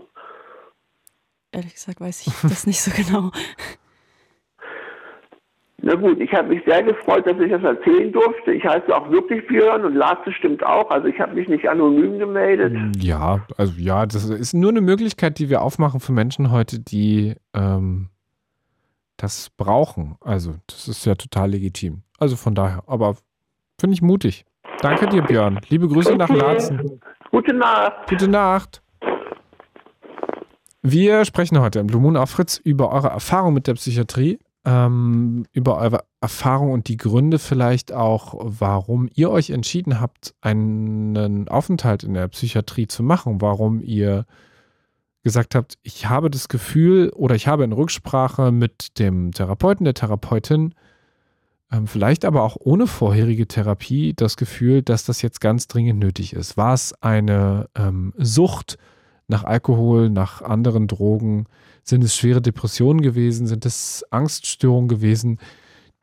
Ehrlich 1.51 1.73
gesagt 1.73 1.99
weiß 1.99 2.27
ich 2.27 2.33
das 2.43 2.67
nicht 2.67 2.81
so 2.81 2.91
genau. 2.91 3.31
Na 5.83 5.95
gut, 5.95 6.19
ich 6.19 6.31
habe 6.31 6.49
mich 6.49 6.63
sehr 6.65 6.83
gefreut, 6.83 7.25
dass 7.25 7.39
ich 7.39 7.49
das 7.49 7.63
erzählen 7.63 8.11
durfte. 8.11 8.51
Ich 8.51 8.63
heiße 8.63 8.95
auch 8.95 9.09
wirklich 9.09 9.45
Björn 9.47 9.83
und 9.83 9.95
Lars 9.95 10.19
stimmt 10.37 10.63
auch. 10.63 10.91
Also 10.91 11.07
ich 11.07 11.19
habe 11.19 11.33
mich 11.33 11.47
nicht 11.47 11.67
anonym 11.67 12.19
gemeldet. 12.19 12.95
Ja, 12.97 13.39
also 13.57 13.73
ja, 13.77 14.05
das 14.05 14.29
ist 14.29 14.53
nur 14.53 14.69
eine 14.69 14.81
Möglichkeit, 14.81 15.39
die 15.39 15.49
wir 15.49 15.63
aufmachen 15.63 15.99
für 15.99 16.11
Menschen 16.11 16.51
heute, 16.51 16.79
die 16.79 17.35
ähm, 17.55 18.09
das 19.17 19.49
brauchen. 19.57 20.17
Also 20.21 20.53
das 20.67 20.87
ist 20.87 21.05
ja 21.05 21.15
total 21.15 21.49
legitim. 21.49 22.03
Also 22.19 22.35
von 22.35 22.53
daher, 22.53 22.83
aber 22.85 23.15
finde 23.79 23.95
ich 23.95 24.03
mutig. 24.03 24.45
Danke 24.81 25.07
dir, 25.07 25.23
Björn. 25.23 25.59
Liebe 25.69 25.87
Grüße 25.87 26.15
nach 26.15 26.29
Laatzen. 26.29 27.01
Gute 27.31 27.53
Nacht. 27.53 28.07
Gute 28.07 28.27
Nacht. 28.27 28.83
Wir 30.83 31.25
sprechen 31.25 31.59
heute 31.59 31.79
im 31.79 31.87
Blue 31.87 32.01
Moon 32.01 32.17
auf 32.17 32.29
Fritz 32.29 32.57
über 32.57 32.91
eure 32.91 33.09
Erfahrung 33.09 33.55
mit 33.55 33.65
der 33.65 33.73
Psychiatrie 33.73 34.39
ähm, 34.65 35.45
über 35.51 35.77
eure 35.77 36.03
Erfahrung 36.19 36.71
und 36.71 36.87
die 36.87 36.97
Gründe 36.97 37.39
vielleicht 37.39 37.91
auch, 37.91 38.35
warum 38.39 39.09
ihr 39.13 39.31
euch 39.31 39.49
entschieden 39.49 39.99
habt, 39.99 40.35
einen 40.41 41.47
Aufenthalt 41.47 42.03
in 42.03 42.13
der 42.13 42.27
Psychiatrie 42.27 42.87
zu 42.87 43.01
machen, 43.01 43.41
warum 43.41 43.81
ihr 43.81 44.25
gesagt 45.23 45.55
habt, 45.55 45.77
ich 45.83 46.09
habe 46.09 46.29
das 46.29 46.47
Gefühl 46.47 47.09
oder 47.09 47.35
ich 47.35 47.47
habe 47.47 47.63
in 47.63 47.71
Rücksprache 47.71 48.51
mit 48.51 48.99
dem 48.99 49.31
Therapeuten, 49.31 49.83
der 49.83 49.93
Therapeutin, 49.93 50.73
ähm, 51.71 51.87
vielleicht 51.87 52.25
aber 52.25 52.43
auch 52.43 52.57
ohne 52.59 52.85
vorherige 52.85 53.47
Therapie 53.47 54.13
das 54.15 54.37
Gefühl, 54.37 54.81
dass 54.81 55.05
das 55.05 55.21
jetzt 55.21 55.41
ganz 55.41 55.67
dringend 55.67 55.99
nötig 55.99 56.33
ist. 56.33 56.57
War 56.57 56.73
es 56.73 56.93
eine 57.01 57.69
ähm, 57.75 58.13
Sucht 58.17 58.77
nach 59.31 59.43
Alkohol, 59.43 60.09
nach 60.09 60.43
anderen 60.43 60.87
Drogen? 60.87 61.47
Sind 61.83 62.03
es 62.03 62.15
schwere 62.15 62.41
Depressionen 62.41 63.01
gewesen? 63.01 63.47
Sind 63.47 63.65
es 63.65 64.05
Angststörungen 64.11 64.87
gewesen, 64.87 65.39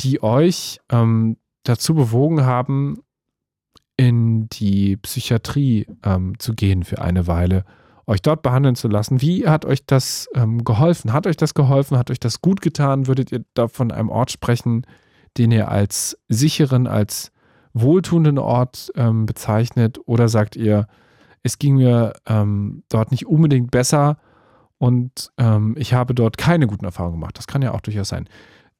die 0.01 0.22
euch 0.22 0.81
ähm, 0.91 1.37
dazu 1.62 1.95
bewogen 1.95 2.45
haben, 2.45 2.99
in 3.97 4.49
die 4.49 4.97
Psychiatrie 4.97 5.87
ähm, 6.05 6.39
zu 6.39 6.55
gehen 6.55 6.85
für 6.85 7.03
eine 7.03 7.26
Weile, 7.26 7.64
euch 8.07 8.22
dort 8.22 8.43
behandeln 8.43 8.76
zu 8.76 8.89
lassen? 8.89 9.20
Wie 9.20 9.47
hat 9.47 9.64
euch 9.64 9.85
das 9.85 10.29
ähm, 10.35 10.64
geholfen? 10.64 11.12
Hat 11.12 11.26
euch 11.26 11.37
das 11.37 11.55
geholfen? 11.55 11.99
Hat 11.99 12.11
euch 12.11 12.20
das 12.20 12.41
gut 12.41 12.61
getan? 12.61 13.07
Würdet 13.07 13.31
ihr 13.31 13.45
da 13.55 13.68
von 13.68 13.91
einem 13.93 14.09
Ort 14.09 14.31
sprechen, 14.31 14.87
den 15.37 15.51
ihr 15.51 15.68
als 15.68 16.18
sicheren, 16.29 16.87
als 16.87 17.33
wohltuenden 17.74 18.39
Ort 18.39 18.91
ähm, 18.95 19.26
bezeichnet? 19.26 19.99
Oder 20.07 20.29
sagt 20.29 20.57
ihr, 20.57 20.87
es 21.43 21.59
ging 21.59 21.76
mir 21.76 22.14
ähm, 22.26 22.82
dort 22.89 23.11
nicht 23.11 23.26
unbedingt 23.26 23.70
besser, 23.70 24.18
und 24.78 25.32
ähm, 25.39 25.74
ich 25.76 25.93
habe 25.93 26.14
dort 26.14 26.39
keine 26.39 26.66
guten 26.66 26.84
Erfahrungen 26.84 27.20
gemacht. 27.20 27.36
Das 27.36 27.47
kann 27.47 27.62
ja 27.62 27.74
auch 27.74 27.80
durchaus 27.80 28.09
sein. 28.09 28.28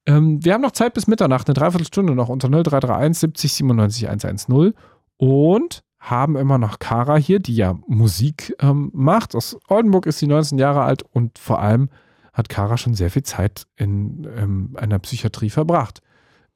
Ähm, 0.07 0.43
wir 0.45 0.55
haben 0.55 0.63
noch 0.63 0.71
Zeit 0.71 0.95
bis 0.95 1.09
Mitternacht, 1.09 1.49
eine 1.49 1.55
Dreiviertelstunde 1.55 2.15
noch 2.15 2.29
unter 2.29 2.49
0331 2.49 3.19
70 3.19 3.53
97 3.53 4.09
110 4.09 4.75
und 5.17 5.83
haben 5.99 6.37
immer 6.37 6.59
noch 6.59 6.79
Kara 6.79 7.17
hier, 7.17 7.41
die 7.41 7.57
ja 7.57 7.77
Musik 7.89 8.55
ähm, 8.61 8.91
macht. 8.95 9.35
Aus 9.35 9.59
Oldenburg 9.69 10.07
ist 10.07 10.21
sie 10.21 10.29
19 10.29 10.59
Jahre 10.59 10.83
alt 10.83 11.03
und 11.03 11.39
vor 11.39 11.59
allem 11.59 11.91
hat 12.33 12.49
Kara 12.49 12.77
schon 12.77 12.95
sehr 12.95 13.11
viel 13.11 13.25
Zeit 13.25 13.67
in 13.75 14.29
ähm, 14.37 14.77
einer 14.79 15.01
Psychiatrie 15.01 15.51
verbracht. 15.51 16.01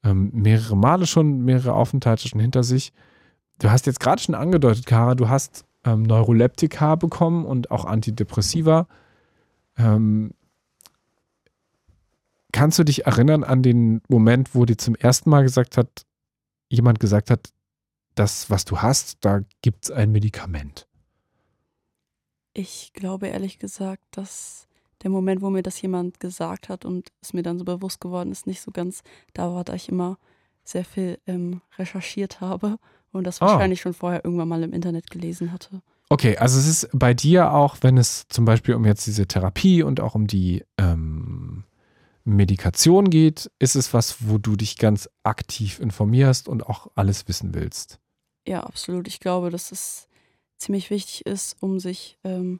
Ähm, 0.05 0.31
mehrere 0.33 0.77
Male 0.77 1.05
schon, 1.05 1.43
mehrere 1.43 1.73
Aufenthalte 1.73 2.29
schon 2.29 2.39
hinter 2.39 2.63
sich. 2.63 2.93
Du 3.59 3.69
hast 3.69 3.85
jetzt 3.85 3.99
gerade 3.99 4.21
schon 4.21 4.35
angedeutet, 4.35 4.85
Kara, 4.85 5.15
du 5.15 5.27
hast 5.27 5.65
ähm, 5.85 6.03
Neuroleptika 6.03 6.95
bekommen 6.95 7.45
und 7.45 7.71
auch 7.71 7.85
Antidepressiva. 7.85 8.87
Ähm, 9.77 10.33
kannst 12.51 12.79
du 12.79 12.83
dich 12.83 13.05
erinnern 13.05 13.43
an 13.43 13.63
den 13.63 14.01
Moment, 14.07 14.55
wo 14.55 14.65
dir 14.65 14.77
zum 14.77 14.95
ersten 14.95 15.29
Mal 15.29 15.43
gesagt 15.43 15.77
hat, 15.77 16.05
jemand 16.69 16.99
gesagt 16.99 17.29
hat, 17.29 17.49
das, 18.15 18.49
was 18.49 18.65
du 18.65 18.79
hast, 18.79 19.17
da 19.25 19.41
gibt 19.61 19.85
es 19.85 19.91
ein 19.91 20.11
Medikament? 20.11 20.87
Ich 22.53 22.93
glaube 22.93 23.27
ehrlich 23.27 23.57
gesagt, 23.57 24.03
dass 24.11 24.67
der 25.01 25.09
Moment, 25.09 25.41
wo 25.41 25.49
mir 25.49 25.63
das 25.63 25.81
jemand 25.81 26.19
gesagt 26.19 26.69
hat 26.69 26.85
und 26.85 27.11
es 27.21 27.33
mir 27.33 27.41
dann 27.41 27.57
so 27.57 27.65
bewusst 27.65 27.99
geworden 27.99 28.31
ist, 28.31 28.47
nicht 28.47 28.61
so 28.61 28.71
ganz 28.71 29.01
da 29.33 29.53
war, 29.53 29.63
da 29.63 29.73
ich 29.73 29.89
immer 29.89 30.17
sehr 30.63 30.85
viel 30.85 31.19
ähm, 31.25 31.61
recherchiert 31.77 32.39
habe 32.39 32.77
und 33.13 33.25
das 33.25 33.41
ah. 33.41 33.47
wahrscheinlich 33.47 33.81
schon 33.81 33.93
vorher 33.93 34.25
irgendwann 34.25 34.47
mal 34.47 34.63
im 34.63 34.73
Internet 34.73 35.09
gelesen 35.09 35.51
hatte. 35.51 35.81
Okay, 36.09 36.37
also 36.37 36.59
es 36.59 36.67
ist 36.67 36.89
bei 36.93 37.13
dir 37.13 37.53
auch, 37.53 37.77
wenn 37.81 37.97
es 37.97 38.27
zum 38.27 38.45
Beispiel 38.45 38.75
um 38.75 38.85
jetzt 38.85 39.07
diese 39.07 39.25
Therapie 39.25 39.83
und 39.83 39.99
auch 39.99 40.15
um 40.15 40.27
die 40.27 40.63
ähm, 40.77 41.63
Medikation 42.25 43.09
geht, 43.09 43.49
ist 43.59 43.75
es 43.75 43.93
was, 43.93 44.27
wo 44.27 44.37
du 44.37 44.55
dich 44.55 44.77
ganz 44.77 45.09
aktiv 45.23 45.79
informierst 45.79 46.47
und 46.47 46.67
auch 46.67 46.87
alles 46.95 47.27
wissen 47.27 47.53
willst. 47.53 47.99
Ja, 48.47 48.61
absolut. 48.61 49.07
Ich 49.07 49.19
glaube, 49.19 49.49
dass 49.49 49.71
es 49.71 50.07
ziemlich 50.57 50.89
wichtig 50.89 51.25
ist, 51.25 51.57
um 51.61 51.79
sich, 51.79 52.17
ähm, 52.23 52.59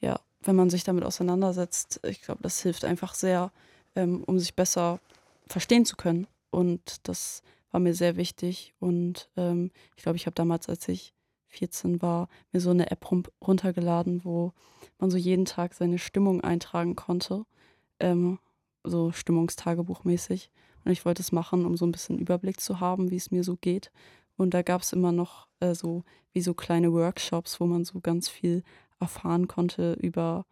ja, 0.00 0.20
wenn 0.42 0.56
man 0.56 0.70
sich 0.70 0.84
damit 0.84 1.04
auseinandersetzt, 1.04 2.00
ich 2.04 2.22
glaube, 2.22 2.42
das 2.42 2.60
hilft 2.62 2.84
einfach 2.84 3.14
sehr, 3.14 3.52
ähm, 3.94 4.24
um 4.24 4.38
sich 4.38 4.54
besser 4.54 5.00
verstehen 5.46 5.84
zu 5.84 5.96
können. 5.96 6.26
Und 6.50 7.06
das 7.08 7.42
war 7.72 7.80
mir 7.80 7.94
sehr 7.94 8.16
wichtig. 8.16 8.74
Und 8.78 9.28
ähm, 9.36 9.72
ich 9.96 10.04
glaube, 10.04 10.16
ich 10.16 10.26
habe 10.26 10.34
damals, 10.34 10.68
als 10.68 10.86
ich 10.88 11.12
14 11.48 12.00
war, 12.00 12.28
mir 12.52 12.60
so 12.60 12.70
eine 12.70 12.90
App 12.90 13.06
runtergeladen, 13.46 14.24
wo 14.24 14.52
man 14.98 15.10
so 15.10 15.18
jeden 15.18 15.44
Tag 15.44 15.74
seine 15.74 15.98
Stimmung 15.98 16.40
eintragen 16.42 16.94
konnte. 16.94 17.44
Ähm, 17.98 18.38
so 18.84 19.12
Stimmungstagebuchmäßig. 19.12 20.50
Und 20.84 20.92
ich 20.92 21.04
wollte 21.04 21.22
es 21.22 21.32
machen, 21.32 21.66
um 21.66 21.76
so 21.76 21.86
ein 21.86 21.92
bisschen 21.92 22.18
Überblick 22.18 22.60
zu 22.60 22.80
haben, 22.80 23.10
wie 23.10 23.16
es 23.16 23.30
mir 23.30 23.44
so 23.44 23.56
geht. 23.56 23.90
Und 24.36 24.54
da 24.54 24.62
gab 24.62 24.82
es 24.82 24.92
immer 24.92 25.12
noch 25.12 25.48
äh, 25.60 25.74
so 25.74 26.04
wie 26.32 26.40
so 26.40 26.54
kleine 26.54 26.92
Workshops, 26.92 27.60
wo 27.60 27.66
man 27.66 27.84
so 27.84 28.00
ganz 28.00 28.28
viel 28.28 28.62
erfahren 28.98 29.48
konnte 29.48 29.94
über, 29.94 30.46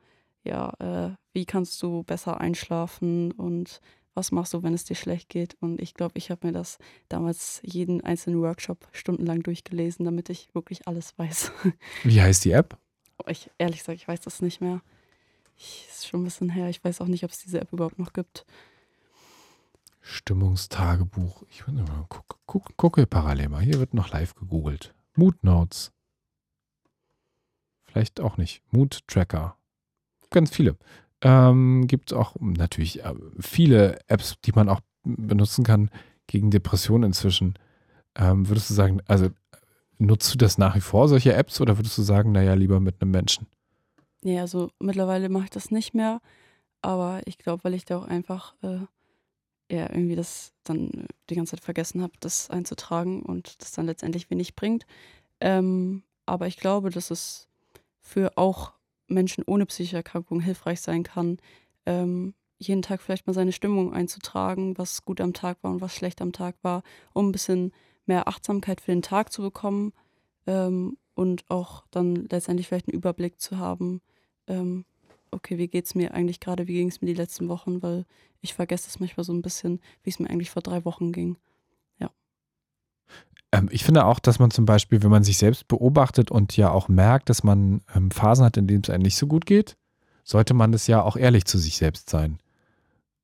ja, 0.44 0.72
äh, 0.78 1.16
wie 1.32 1.46
kannst 1.46 1.82
du 1.82 2.02
besser 2.02 2.40
einschlafen 2.40 3.32
und 3.32 3.80
was 4.14 4.32
machst 4.32 4.54
du, 4.54 4.62
wenn 4.62 4.74
es 4.74 4.84
dir 4.84 4.96
schlecht 4.96 5.28
geht. 5.28 5.56
Und 5.60 5.80
ich 5.80 5.94
glaube, 5.94 6.12
ich 6.16 6.30
habe 6.30 6.46
mir 6.46 6.52
das 6.52 6.78
damals 7.08 7.60
jeden 7.62 8.02
einzelnen 8.02 8.40
Workshop 8.40 8.88
stundenlang 8.92 9.42
durchgelesen, 9.42 10.04
damit 10.04 10.30
ich 10.30 10.54
wirklich 10.54 10.86
alles 10.86 11.16
weiß. 11.18 11.52
Wie 12.04 12.20
heißt 12.20 12.44
die 12.44 12.52
App? 12.52 12.76
Oh, 13.18 13.28
ich, 13.28 13.50
ehrlich 13.58 13.80
gesagt, 13.80 13.98
ich 13.98 14.08
weiß 14.08 14.20
das 14.20 14.42
nicht 14.42 14.60
mehr. 14.60 14.80
Ich, 15.56 15.86
ist 15.88 16.06
schon 16.06 16.22
ein 16.22 16.24
bisschen 16.24 16.50
her. 16.50 16.68
Ich 16.68 16.82
weiß 16.82 17.00
auch 17.00 17.06
nicht, 17.06 17.24
ob 17.24 17.30
es 17.30 17.38
diese 17.38 17.60
App 17.60 17.72
überhaupt 17.72 17.98
noch 17.98 18.12
gibt. 18.12 18.46
Stimmungstagebuch. 20.00 21.44
Ich 21.50 21.64
gucke, 22.08 22.36
guck, 22.46 22.76
gucke 22.76 23.06
parallel 23.06 23.50
mal. 23.50 23.62
Hier 23.62 23.78
wird 23.78 23.94
noch 23.94 24.10
live 24.10 24.34
gegoogelt. 24.34 24.94
Mood 25.14 25.44
Notes. 25.44 25.92
Vielleicht 27.84 28.20
auch 28.20 28.36
nicht. 28.36 28.62
Mood 28.70 29.06
Tracker. 29.06 29.56
Ganz 30.30 30.50
viele. 30.50 30.76
Ähm, 31.22 31.86
Gibt 31.86 32.12
es 32.12 32.16
auch 32.16 32.36
natürlich 32.40 33.04
äh, 33.04 33.14
viele 33.38 33.98
Apps, 34.08 34.36
die 34.44 34.52
man 34.52 34.68
auch 34.68 34.80
benutzen 35.04 35.64
kann 35.64 35.90
gegen 36.26 36.50
Depressionen 36.50 37.10
inzwischen. 37.10 37.54
Ähm, 38.14 38.48
würdest 38.48 38.70
du 38.70 38.74
sagen, 38.74 39.00
also 39.06 39.28
nutzt 39.98 40.32
du 40.32 40.38
das 40.38 40.58
nach 40.58 40.76
wie 40.76 40.80
vor, 40.80 41.08
solche 41.08 41.34
Apps, 41.34 41.60
oder 41.60 41.78
würdest 41.78 41.98
du 41.98 42.02
sagen, 42.02 42.32
naja, 42.32 42.54
lieber 42.54 42.80
mit 42.80 43.00
einem 43.00 43.10
Menschen? 43.10 43.46
Ja, 44.22 44.42
also 44.42 44.70
mittlerweile 44.78 45.28
mache 45.28 45.44
ich 45.44 45.50
das 45.50 45.70
nicht 45.70 45.94
mehr, 45.94 46.20
aber 46.82 47.20
ich 47.26 47.38
glaube, 47.38 47.64
weil 47.64 47.74
ich 47.74 47.84
da 47.84 47.98
auch 47.98 48.06
einfach 48.06 48.54
äh, 48.62 48.80
ja 49.70 49.88
irgendwie 49.90 50.16
das 50.16 50.52
dann 50.64 51.06
die 51.28 51.34
ganze 51.34 51.52
Zeit 51.52 51.64
vergessen 51.64 52.02
habe, 52.02 52.12
das 52.20 52.50
einzutragen 52.50 53.22
und 53.22 53.60
das 53.62 53.72
dann 53.72 53.86
letztendlich 53.86 54.30
wenig 54.30 54.54
bringt. 54.56 54.86
Ähm, 55.40 56.02
aber 56.26 56.46
ich 56.46 56.56
glaube, 56.56 56.90
dass 56.90 57.10
es 57.10 57.48
für 58.00 58.36
auch 58.36 58.72
Menschen 59.10 59.44
ohne 59.46 59.66
psychische 59.66 59.96
Erkrankung 59.96 60.40
hilfreich 60.40 60.80
sein 60.80 61.02
kann, 61.02 61.38
ähm, 61.86 62.34
jeden 62.58 62.82
Tag 62.82 63.00
vielleicht 63.00 63.26
mal 63.26 63.32
seine 63.32 63.52
Stimmung 63.52 63.92
einzutragen, 63.92 64.76
was 64.76 65.04
gut 65.04 65.20
am 65.20 65.32
Tag 65.32 65.58
war 65.62 65.72
und 65.72 65.80
was 65.80 65.94
schlecht 65.94 66.20
am 66.20 66.32
Tag 66.32 66.56
war, 66.62 66.82
um 67.14 67.28
ein 67.28 67.32
bisschen 67.32 67.72
mehr 68.06 68.28
Achtsamkeit 68.28 68.80
für 68.80 68.92
den 68.92 69.02
Tag 69.02 69.32
zu 69.32 69.42
bekommen 69.42 69.92
ähm, 70.46 70.98
und 71.14 71.44
auch 71.48 71.84
dann 71.90 72.26
letztendlich 72.30 72.68
vielleicht 72.68 72.88
einen 72.88 72.96
Überblick 72.96 73.40
zu 73.40 73.58
haben, 73.58 74.02
ähm, 74.46 74.84
okay, 75.30 75.58
wie 75.58 75.68
geht 75.68 75.86
es 75.86 75.94
mir 75.94 76.12
eigentlich 76.12 76.40
gerade, 76.40 76.66
wie 76.66 76.74
ging 76.74 76.88
es 76.88 77.00
mir 77.00 77.06
die 77.06 77.14
letzten 77.14 77.48
Wochen, 77.48 77.82
weil 77.82 78.04
ich 78.40 78.54
vergesse 78.54 78.88
es 78.88 79.00
manchmal 79.00 79.24
so 79.24 79.32
ein 79.32 79.42
bisschen, 79.42 79.80
wie 80.02 80.10
es 80.10 80.18
mir 80.18 80.28
eigentlich 80.28 80.50
vor 80.50 80.62
drei 80.62 80.84
Wochen 80.84 81.12
ging. 81.12 81.38
Ähm, 83.52 83.68
ich 83.70 83.84
finde 83.84 84.04
auch, 84.04 84.18
dass 84.18 84.38
man 84.38 84.50
zum 84.50 84.64
Beispiel, 84.64 85.02
wenn 85.02 85.10
man 85.10 85.24
sich 85.24 85.38
selbst 85.38 85.68
beobachtet 85.68 86.30
und 86.30 86.56
ja 86.56 86.70
auch 86.70 86.88
merkt, 86.88 87.28
dass 87.28 87.42
man 87.42 87.82
ähm, 87.94 88.10
Phasen 88.10 88.44
hat, 88.44 88.56
in 88.56 88.66
denen 88.66 88.82
es 88.82 88.90
einem 88.90 89.02
nicht 89.02 89.16
so 89.16 89.26
gut 89.26 89.46
geht, 89.46 89.76
sollte 90.24 90.54
man 90.54 90.72
das 90.72 90.86
ja 90.86 91.02
auch 91.02 91.16
ehrlich 91.16 91.44
zu 91.44 91.58
sich 91.58 91.76
selbst 91.76 92.10
sein. 92.10 92.38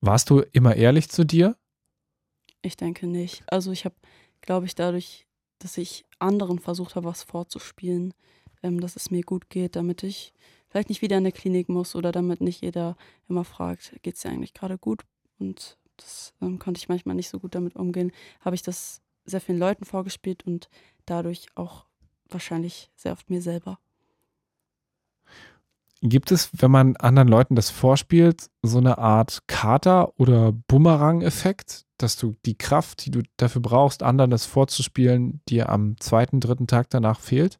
Warst 0.01 0.31
du 0.31 0.41
immer 0.53 0.75
ehrlich 0.75 1.09
zu 1.09 1.25
dir? 1.25 1.57
Ich 2.63 2.77
denke 2.77 3.07
nicht. 3.07 3.45
Also 3.47 3.71
ich 3.71 3.85
habe, 3.85 3.95
glaube 4.41 4.67
ich, 4.67 4.75
dadurch, 4.75 5.27
dass 5.59 5.79
ich 5.79 6.05
anderen 6.19 6.59
versucht 6.59 6.97
habe, 6.97 7.07
was 7.07 7.23
vorzuspielen, 7.23 8.13
ähm, 8.63 8.81
dass 8.81 8.97
es 8.97 9.11
mir 9.11 9.23
gut 9.23 9.49
geht, 9.51 9.77
damit 9.77 10.03
ich 10.03 10.33
vielleicht 10.69 10.89
nicht 10.89 11.03
wieder 11.03 11.17
in 11.17 11.23
eine 11.23 11.33
Klinik 11.33 11.69
muss 11.69 11.95
oder 11.95 12.13
damit 12.13 12.41
nicht 12.41 12.63
jeder 12.63 12.97
immer 13.29 13.45
fragt, 13.45 13.95
geht 14.03 14.17
es 14.17 14.23
dir 14.23 14.31
eigentlich 14.31 14.55
gerade 14.55 14.79
gut? 14.79 15.03
Und 15.39 15.79
das 15.97 16.35
ähm, 16.43 16.59
konnte 16.59 16.79
ich 16.79 16.89
manchmal 16.89 17.15
nicht 17.15 17.29
so 17.29 17.39
gut 17.39 17.55
damit 17.55 17.77
umgehen. 17.77 18.13
Habe 18.41 18.57
ich 18.57 18.63
das 18.63 19.01
sehr 19.27 19.41
vielen 19.41 19.59
Leuten 19.59 19.85
vorgespielt 19.85 20.47
und 20.47 20.69
dadurch 21.05 21.47
auch 21.55 21.85
wahrscheinlich 22.29 22.91
sehr 22.97 23.13
oft 23.13 23.29
mir 23.31 23.43
selber. 23.43 23.79
Gibt 26.03 26.31
es, 26.31 26.51
wenn 26.53 26.71
man 26.71 26.97
anderen 26.97 27.29
Leuten 27.29 27.57
das 27.57 27.71
vorspielt, 27.71 28.51
so 28.63 28.79
eine 28.79 28.99
Art 28.99 29.43
Kater- 29.47 30.13
oder 30.19 30.53
Bumerang-Effekt, 30.53 31.87
dass 31.97 32.17
du 32.17 32.35
die 32.45 32.57
Kraft, 32.57 33.07
die 33.07 33.11
du 33.11 33.23
dafür 33.39 33.63
brauchst, 33.63 34.03
anderen 34.03 34.31
das 34.31 34.45
vorzuspielen, 34.45 35.41
dir 35.49 35.71
am 35.71 35.99
zweiten, 35.99 36.41
dritten 36.41 36.67
Tag 36.67 36.91
danach 36.91 37.19
fehlt? 37.19 37.59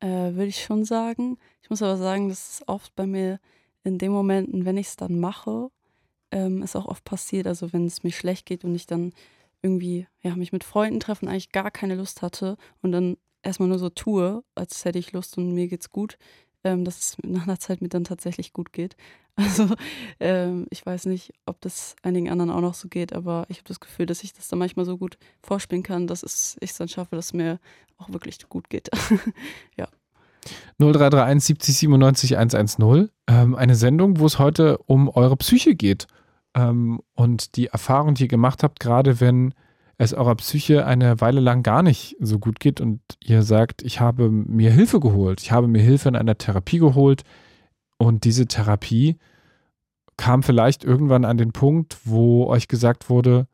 Äh, 0.00 0.34
Würde 0.34 0.46
ich 0.46 0.62
schon 0.64 0.84
sagen. 0.84 1.38
Ich 1.62 1.70
muss 1.70 1.80
aber 1.80 1.96
sagen, 1.96 2.28
das 2.28 2.54
ist 2.54 2.68
oft 2.68 2.94
bei 2.96 3.06
mir 3.06 3.38
in 3.84 3.98
den 3.98 4.10
Momenten, 4.12 4.64
wenn 4.64 4.76
ich 4.76 4.88
es 4.88 4.96
dann 4.96 5.20
mache, 5.20 5.70
ähm, 6.32 6.62
ist 6.62 6.74
auch 6.74 6.86
oft 6.86 7.04
passiert. 7.04 7.46
Also 7.46 7.72
wenn 7.72 7.86
es 7.86 8.02
mir 8.02 8.10
schlecht 8.10 8.46
geht 8.46 8.64
und 8.64 8.74
ich 8.74 8.86
dann 8.86 9.12
irgendwie 9.62 10.06
ja, 10.20 10.36
mich 10.36 10.52
mit 10.52 10.64
Freunden 10.64 11.00
treffe 11.00 11.24
und 11.24 11.30
eigentlich 11.30 11.52
gar 11.52 11.70
keine 11.70 11.94
Lust 11.94 12.22
hatte 12.22 12.56
und 12.82 12.92
dann 12.92 13.16
erstmal 13.42 13.68
nur 13.68 13.78
so 13.78 13.88
tue, 13.88 14.44
als 14.54 14.84
hätte 14.84 14.98
ich 14.98 15.12
Lust 15.12 15.38
und 15.38 15.52
mir 15.52 15.68
geht's 15.68 15.90
gut, 15.90 16.18
ähm, 16.64 16.84
dass 16.84 16.98
es 16.98 17.16
nach 17.22 17.44
einer 17.44 17.58
Zeit 17.58 17.80
mir 17.80 17.88
dann 17.88 18.04
tatsächlich 18.04 18.52
gut 18.52 18.72
geht. 18.72 18.96
Also 19.34 19.66
ähm, 20.20 20.66
ich 20.68 20.84
weiß 20.84 21.06
nicht, 21.06 21.32
ob 21.46 21.58
das 21.62 21.96
einigen 22.02 22.28
anderen 22.28 22.50
auch 22.50 22.60
noch 22.60 22.74
so 22.74 22.88
geht, 22.88 23.14
aber 23.14 23.46
ich 23.48 23.56
habe 23.56 23.68
das 23.68 23.80
Gefühl, 23.80 24.04
dass 24.04 24.22
ich 24.22 24.34
das 24.34 24.48
dann 24.48 24.58
manchmal 24.58 24.84
so 24.84 24.98
gut 24.98 25.16
vorspielen 25.42 25.82
kann, 25.82 26.06
dass 26.06 26.22
ich 26.22 26.58
es 26.60 26.76
dann 26.76 26.88
schaffe, 26.88 27.16
dass 27.16 27.26
es 27.26 27.32
mir 27.32 27.58
auch 27.96 28.12
wirklich 28.12 28.46
gut 28.50 28.68
geht. 28.68 28.90
ja. 29.78 29.88
0331 30.76 31.46
70 31.46 31.78
97 31.78 32.36
110. 32.36 33.08
Ähm, 33.26 33.54
eine 33.54 33.74
Sendung, 33.74 34.18
wo 34.18 34.26
es 34.26 34.38
heute 34.38 34.76
um 34.84 35.08
eure 35.08 35.38
Psyche 35.38 35.74
geht 35.76 36.08
ähm, 36.54 37.00
und 37.14 37.56
die 37.56 37.68
Erfahrung, 37.68 38.14
die 38.14 38.24
ihr 38.24 38.28
gemacht 38.28 38.62
habt, 38.62 38.80
gerade 38.80 39.20
wenn 39.20 39.54
es 39.98 40.14
eurer 40.14 40.34
Psyche 40.36 40.86
eine 40.86 41.20
Weile 41.20 41.40
lang 41.40 41.62
gar 41.62 41.82
nicht 41.82 42.16
so 42.18 42.38
gut 42.38 42.60
geht 42.60 42.80
und 42.80 43.00
ihr 43.22 43.42
sagt, 43.42 43.82
ich 43.82 44.00
habe 44.00 44.30
mir 44.30 44.72
Hilfe 44.72 45.00
geholt, 45.00 45.40
ich 45.40 45.52
habe 45.52 45.68
mir 45.68 45.82
Hilfe 45.82 46.08
in 46.08 46.16
einer 46.16 46.36
Therapie 46.36 46.78
geholt 46.78 47.22
und 47.98 48.24
diese 48.24 48.46
Therapie 48.46 49.16
kam 50.16 50.42
vielleicht 50.42 50.84
irgendwann 50.84 51.24
an 51.24 51.36
den 51.38 51.52
Punkt, 51.52 51.98
wo 52.04 52.46
euch 52.46 52.68
gesagt 52.68 53.10
wurde, 53.10 53.46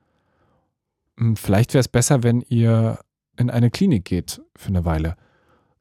hm, 1.18 1.36
vielleicht 1.36 1.74
wäre 1.74 1.80
es 1.80 1.88
besser, 1.88 2.22
wenn 2.22 2.40
ihr 2.49 2.99
in 3.36 3.51
eine 3.51 3.70
Klinik 3.70 4.05
geht 4.05 4.40
für 4.57 4.68
eine 4.68 4.84
Weile. 4.84 5.16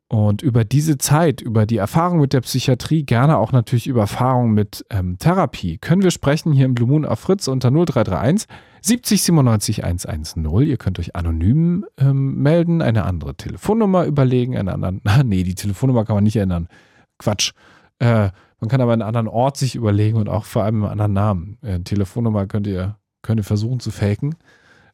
Und 0.09 0.41
über 0.41 0.63
diese 0.63 0.97
Zeit, 0.97 1.41
über 1.41 1.65
die 1.65 1.77
Erfahrung 1.77 2.19
mit 2.21 2.31
der 2.31 2.39
Psychiatrie, 2.39 3.03
gerne 3.03 3.37
auch 3.37 3.51
natürlich 3.51 3.87
über 3.87 4.01
Erfahrung 4.01 4.51
mit 4.51 4.85
ähm, 4.89 5.17
Therapie, 5.19 5.79
können 5.79 6.01
wir 6.01 6.11
sprechen 6.11 6.53
hier 6.53 6.65
im 6.65 6.75
Blue 6.75 6.87
Moon 6.87 7.05
auf 7.05 7.19
Fritz 7.19 7.49
unter 7.49 7.69
0331 7.71 8.47
70 8.81 9.21
97 9.21 9.83
110. 9.83 10.45
Ihr 10.61 10.77
könnt 10.77 10.99
euch 10.99 11.17
anonym 11.17 11.85
ähm, 11.97 12.41
melden, 12.41 12.81
eine 12.81 13.03
andere 13.03 13.35
Telefonnummer 13.35 14.05
überlegen, 14.05 14.57
eine 14.57 14.73
andere, 14.73 15.01
nee, 15.25 15.43
die 15.43 15.55
Telefonnummer 15.55 16.05
kann 16.05 16.15
man 16.15 16.23
nicht 16.23 16.37
ändern. 16.37 16.69
Quatsch. 17.17 17.51
Äh, 17.99 18.29
man 18.59 18.69
kann 18.69 18.81
aber 18.81 18.93
einen 18.93 19.01
anderen 19.01 19.27
Ort 19.27 19.57
sich 19.57 19.75
überlegen 19.75 20.17
und 20.17 20.29
auch 20.29 20.45
vor 20.45 20.63
allem 20.63 20.83
einen 20.83 20.91
anderen 20.91 21.13
Namen. 21.13 21.57
Äh, 21.61 21.79
Telefonnummer 21.81 22.47
könnt 22.47 22.65
ihr, 22.65 22.97
könnt 23.23 23.41
ihr 23.41 23.43
versuchen 23.43 23.81
zu 23.81 23.91
faken. 23.91 24.35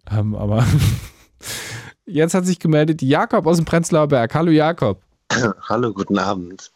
Ähm, 0.09 0.33
aber 0.35 0.65
Jetzt 2.05 2.33
hat 2.33 2.45
sich 2.45 2.59
gemeldet 2.59 3.01
Jakob 3.01 3.47
aus 3.47 3.57
dem 3.57 3.65
Prenzlauer 3.65 4.07
Berg. 4.07 4.35
Hallo 4.35 4.51
Jakob. 4.51 5.01
Hallo, 5.69 5.93
guten 5.93 6.19
Abend. 6.19 6.71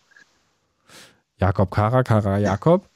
Jakob 1.40 1.70
Kara, 1.72 2.04
Kara 2.04 2.38
Jakob. 2.38 2.88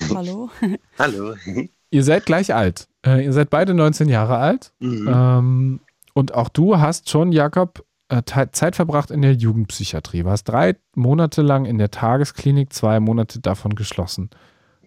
Hallo. 0.14 0.50
Hallo. 0.98 1.34
Ihr 1.90 2.04
seid 2.04 2.26
gleich 2.26 2.54
alt. 2.54 2.86
Äh, 3.06 3.24
ihr 3.24 3.32
seid 3.32 3.48
beide 3.48 3.72
19 3.72 4.10
Jahre 4.10 4.36
alt. 4.36 4.72
Mhm. 4.78 5.08
Ähm, 5.08 5.80
und 6.12 6.34
auch 6.34 6.50
du 6.50 6.78
hast 6.78 7.08
schon, 7.08 7.32
Jakob, 7.32 7.82
äh, 8.08 8.22
Zeit 8.52 8.76
verbracht 8.76 9.10
in 9.10 9.22
der 9.22 9.32
Jugendpsychiatrie. 9.32 10.26
Warst 10.26 10.48
drei 10.48 10.76
Monate 10.94 11.40
lang 11.40 11.64
in 11.64 11.78
der 11.78 11.90
Tagesklinik, 11.90 12.74
zwei 12.74 13.00
Monate 13.00 13.40
davon 13.40 13.74
geschlossen. 13.74 14.28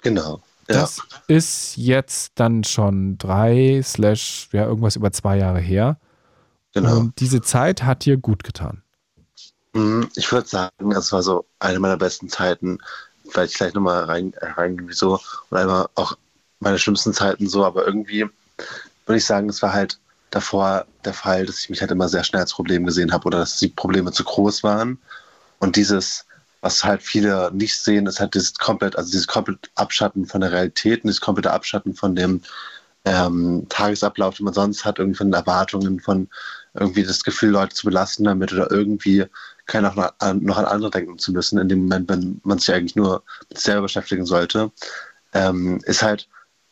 Genau. 0.03 0.41
Ja. 0.69 0.81
Das 0.81 1.01
ist 1.27 1.75
jetzt 1.77 2.33
dann 2.35 2.63
schon 2.63 3.17
drei, 3.17 3.81
slash, 3.83 4.49
ja, 4.51 4.65
irgendwas 4.65 4.95
über 4.95 5.11
zwei 5.11 5.37
Jahre 5.37 5.59
her. 5.59 5.97
Genau. 6.73 6.97
Und 6.97 7.19
diese 7.19 7.41
Zeit 7.41 7.83
hat 7.83 8.05
dir 8.05 8.17
gut 8.17 8.43
getan. 8.43 8.81
Mhm, 9.73 10.09
ich 10.15 10.31
würde 10.31 10.47
sagen, 10.47 10.91
es 10.91 11.11
war 11.11 11.23
so 11.23 11.45
eine 11.59 11.79
meiner 11.79 11.97
besten 11.97 12.29
Zeiten. 12.29 12.79
Vielleicht 13.29 13.55
gleich 13.55 13.73
nochmal 13.73 14.03
rein, 14.05 14.33
rein 14.41 14.81
wieso. 14.87 15.19
Und 15.49 15.57
einmal 15.57 15.87
auch 15.95 16.17
meine 16.59 16.79
schlimmsten 16.79 17.13
Zeiten 17.13 17.47
so, 17.47 17.65
aber 17.65 17.85
irgendwie 17.85 18.29
würde 19.05 19.17
ich 19.17 19.25
sagen, 19.25 19.49
es 19.49 19.61
war 19.61 19.73
halt 19.73 19.99
davor 20.29 20.85
der 21.03 21.13
Fall, 21.13 21.45
dass 21.45 21.59
ich 21.59 21.69
mich 21.69 21.81
halt 21.81 21.91
immer 21.91 22.07
sehr 22.07 22.23
schnell 22.23 22.41
als 22.41 22.53
Problem 22.53 22.85
gesehen 22.85 23.11
habe 23.11 23.25
oder 23.25 23.39
dass 23.39 23.57
die 23.57 23.67
Probleme 23.67 24.11
zu 24.11 24.23
groß 24.23 24.63
waren. 24.63 24.97
Und 25.59 25.75
dieses, 25.75 26.25
was 26.61 26.83
halt 26.83 27.01
viele 27.01 27.51
nicht 27.53 27.75
sehen, 27.75 28.07
ist 28.07 28.19
halt 28.19 28.33
dieses 28.33 28.53
komplett, 28.53 28.95
also 28.95 29.11
dieses 29.11 29.27
komplett 29.27 29.69
Abschatten 29.75 30.25
von 30.25 30.41
der 30.41 30.51
Realität 30.51 31.03
und 31.03 31.09
dieses 31.09 31.21
komplette 31.21 31.51
Abschatten 31.51 31.93
von 31.93 32.15
dem 32.15 32.41
ähm, 33.05 33.65
Tagesablauf, 33.69 34.37
den 34.37 34.45
man 34.45 34.53
sonst 34.53 34.85
hat, 34.85 34.99
irgendwie 34.99 35.17
von 35.17 35.27
den 35.27 35.33
Erwartungen, 35.33 35.99
von 35.99 36.29
irgendwie 36.73 37.03
das 37.03 37.23
Gefühl, 37.23 37.49
Leute 37.49 37.75
zu 37.75 37.87
belasten 37.87 38.23
damit 38.23 38.53
oder 38.53 38.71
irgendwie 38.71 39.25
kein 39.65 39.83
noch, 39.83 39.95
noch 39.95 40.57
an 40.57 40.65
andere 40.65 40.91
denken 40.91 41.17
zu 41.17 41.31
müssen, 41.31 41.59
in 41.59 41.69
dem 41.69 41.83
Moment, 41.83 42.09
wenn 42.09 42.41
man 42.43 42.59
sich 42.59 42.73
eigentlich 42.73 42.95
nur 42.95 43.23
mit 43.49 43.57
sich 43.57 43.65
selber 43.65 43.83
beschäftigen 43.83 44.25
sollte, 44.25 44.71
ähm, 45.33 45.79
ist 45.85 46.01
halt 46.01 46.27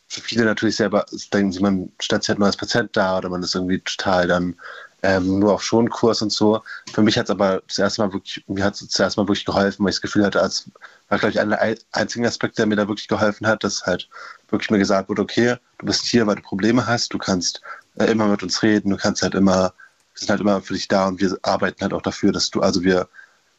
für 0.08 0.22
viele 0.22 0.44
natürlich 0.44 0.76
selber, 0.76 1.06
denken 1.34 1.52
sie, 1.52 1.62
man 1.62 1.92
stellt 2.02 2.24
sich 2.24 2.30
halt 2.30 2.40
nur 2.40 2.48
als 2.48 2.58
Patient 2.58 2.90
da 2.94 3.20
oder 3.20 3.30
man 3.30 3.44
ist 3.44 3.54
irgendwie 3.54 3.80
total 3.80 4.28
dann 4.28 4.56
ähm, 5.04 5.40
nur 5.40 5.54
auf 5.54 5.64
Schonkurs 5.64 6.22
und 6.22 6.32
so. 6.32 6.62
Für 6.92 7.02
mich 7.02 7.18
hat 7.18 7.26
es 7.26 7.30
aber 7.30 7.62
das 7.68 7.78
erste 7.78 8.02
Mal 8.02 8.12
wirklich, 8.12 8.44
mir 8.48 8.64
hat 8.64 8.74
es 8.74 8.88
zuerst 8.90 9.18
mal 9.18 9.28
wirklich 9.28 9.46
geholfen, 9.46 9.84
weil 9.84 9.92
ich 9.92 9.98
das 9.98 10.02
Gefühl 10.02 10.26
hatte, 10.26 10.42
als 10.42 10.70
war, 11.10 11.20
glaube 11.20 11.32
ich, 11.32 11.40
einer 11.40 11.58
der 11.58 11.78
einzigen 11.92 12.26
Aspekte, 12.26 12.58
der 12.58 12.66
mir 12.66 12.76
da 12.76 12.88
wirklich 12.88 13.08
geholfen 13.08 13.48
hat, 13.48 13.64
dass 13.64 13.86
halt 13.86 14.10
wirklich 14.50 14.72
mir 14.72 14.80
gesagt 14.80 15.10
wurde, 15.10 15.22
okay, 15.22 15.56
du 15.78 15.86
bist 15.86 16.06
hier, 16.06 16.28
weil 16.28 16.36
du 16.36 16.42
Probleme 16.42 16.86
hast, 16.86 17.14
du 17.14 17.18
kannst 17.18 17.62
äh, 17.96 18.06
immer 18.06 18.28
mit 18.28 18.44
uns 18.44 18.62
reden, 18.62 18.90
du 18.90 18.98
kannst 18.98 19.22
halt 19.22 19.36
immer, 19.36 19.74
sind 20.20 20.30
halt 20.30 20.42
immer 20.42 20.62
für 20.62 20.74
dich 20.74 20.88
da 20.88 21.08
und 21.08 21.20
wir 21.20 21.38
arbeiten 21.44 21.82
halt 21.82 21.94
auch 21.94 22.02
dafür, 22.02 22.32
dass 22.32 22.50
du, 22.50 22.62
also 22.62 22.84
wir 22.84 23.08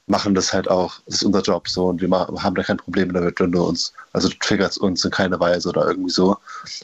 machen 0.07 0.35
das 0.35 0.53
halt 0.53 0.69
auch, 0.69 1.01
das 1.07 1.17
ist 1.17 1.23
unser 1.23 1.43
Job 1.43 1.69
so 1.69 1.87
und 1.87 2.01
wir 2.01 2.11
haben 2.11 2.55
da 2.55 2.63
kein 2.63 2.77
Problem 2.77 3.13
damit, 3.13 3.39
wenn 3.41 3.53
du 3.53 3.63
uns, 3.65 3.93
also 4.13 4.29
du 4.29 4.37
triggerst 4.39 4.79
uns 4.79 5.05
in 5.05 5.11
keiner 5.11 5.39
Weise 5.39 5.69
oder 5.69 5.87
irgendwie 5.87 6.11
so. 6.11 6.37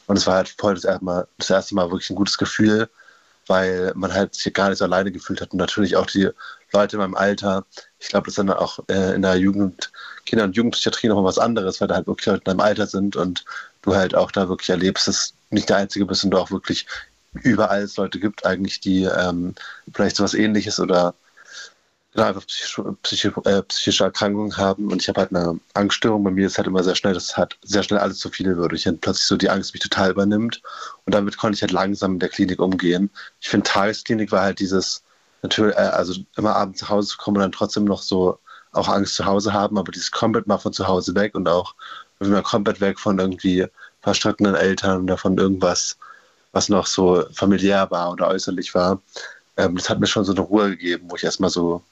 Und 0.07 0.17
es 0.17 0.25
war 0.25 0.35
halt 0.35 0.49
voll 0.57 0.75
das 0.75 0.85
erste 0.85 1.03
Mal, 1.03 1.27
das 1.37 1.49
erste 1.49 1.75
Mal 1.75 1.91
wirklich 1.91 2.09
ein 2.09 2.15
gutes 2.15 2.37
Gefühl, 2.37 2.89
weil 3.47 3.91
man 3.95 4.13
halt 4.13 4.33
sich 4.33 4.53
gar 4.53 4.69
nicht 4.69 4.79
so 4.79 4.85
alleine 4.85 5.11
gefühlt 5.11 5.41
hat 5.41 5.51
und 5.51 5.57
natürlich 5.57 5.95
auch 5.95 6.05
die 6.05 6.29
Leute 6.73 6.95
in 6.95 7.01
meinem 7.01 7.15
Alter, 7.15 7.65
ich 7.99 8.09
glaube, 8.09 8.25
das 8.25 8.33
ist 8.33 8.39
dann 8.39 8.49
auch 8.49 8.79
äh, 8.89 9.15
in 9.15 9.21
der 9.21 9.35
Jugend, 9.35 9.91
Kinder- 10.25 10.43
und 10.45 10.55
Jugendpsychiatrie 10.55 11.07
nochmal 11.07 11.25
was 11.25 11.39
anderes, 11.39 11.79
weil 11.79 11.87
da 11.87 11.95
halt 11.95 12.07
wirklich 12.07 12.25
Leute 12.25 12.39
in 12.39 12.43
deinem 12.45 12.59
Alter 12.59 12.87
sind 12.87 13.15
und 13.15 13.45
du 13.81 13.95
halt 13.95 14.15
auch 14.15 14.31
da 14.31 14.49
wirklich 14.49 14.69
erlebst, 14.69 15.07
dass 15.07 15.29
du 15.29 15.55
nicht 15.55 15.69
der 15.69 15.77
Einzige 15.77 16.05
bist 16.05 16.23
und 16.23 16.31
du 16.31 16.37
auch 16.37 16.51
wirklich 16.51 16.85
überall 17.43 17.81
es 17.83 17.97
Leute 17.97 18.19
gibt 18.19 18.45
eigentlich, 18.45 18.79
die 18.79 19.03
ähm, 19.03 19.55
vielleicht 19.93 20.15
so 20.15 20.23
was 20.23 20.33
ähnliches 20.33 20.79
oder 20.79 21.13
einfach 22.15 22.45
psychische, 22.47 22.95
psychische, 23.03 23.33
äh, 23.45 23.61
psychische 23.63 24.03
Erkrankungen 24.05 24.57
haben. 24.57 24.91
Und 24.91 25.01
ich 25.01 25.09
habe 25.09 25.21
halt 25.21 25.35
eine 25.35 25.59
Angststörung. 25.73 26.23
Bei 26.23 26.31
mir 26.31 26.47
ist 26.47 26.57
halt 26.57 26.67
immer 26.67 26.83
sehr 26.83 26.95
schnell, 26.95 27.13
dass 27.13 27.37
halt 27.37 27.57
sehr 27.63 27.83
schnell 27.83 27.99
alles 27.99 28.19
zu 28.19 28.29
viel 28.29 28.57
wird. 28.57 28.73
Ich 28.73 28.87
halt 28.87 29.01
plötzlich 29.01 29.27
so 29.27 29.37
die 29.37 29.49
Angst 29.49 29.73
mich 29.73 29.83
total 29.83 30.11
übernimmt. 30.11 30.61
Und 31.05 31.13
damit 31.13 31.37
konnte 31.37 31.55
ich 31.55 31.61
halt 31.61 31.71
langsam 31.71 32.13
in 32.13 32.19
der 32.19 32.29
Klinik 32.29 32.59
umgehen. 32.59 33.09
Ich 33.39 33.49
finde, 33.49 33.69
Tagesklinik 33.69 34.31
war 34.31 34.41
halt 34.41 34.59
dieses, 34.59 35.03
natürlich, 35.43 35.75
äh, 35.75 35.79
also 35.79 36.19
immer 36.37 36.55
abends 36.55 36.81
nach 36.81 36.89
Hause 36.89 37.09
zu 37.09 37.17
kommen 37.17 37.37
und 37.37 37.43
dann 37.43 37.51
trotzdem 37.51 37.85
noch 37.85 38.01
so 38.01 38.39
auch 38.71 38.87
Angst 38.89 39.15
zu 39.15 39.25
Hause 39.25 39.53
haben, 39.53 39.77
aber 39.77 39.91
dieses 39.91 40.11
komplett 40.11 40.47
mal 40.47 40.57
von 40.57 40.73
zu 40.73 40.87
Hause 40.87 41.15
weg 41.15 41.35
und 41.35 41.47
auch 41.47 41.75
immer 42.19 42.41
komplett 42.41 42.81
weg 42.81 42.99
von 42.99 43.19
irgendwie 43.19 43.65
verstrittenen 44.01 44.55
Eltern 44.55 45.03
oder 45.03 45.17
von 45.17 45.37
irgendwas, 45.37 45.97
was 46.57 46.69
noch 46.69 46.87
so 46.87 47.23
familiär 47.31 47.89
war 47.91 48.11
oder 48.11 48.29
äußerlich 48.29 48.73
war. 48.73 48.99
Ähm, 49.57 49.75
das 49.75 49.89
hat 49.89 49.99
mir 49.99 50.07
schon 50.07 50.25
so 50.25 50.31
eine 50.31 50.41
Ruhe 50.41 50.71
gegeben, 50.71 51.05
wo 51.09 51.15
ich 51.15 51.23
erstmal 51.23 51.51
so 51.51 51.83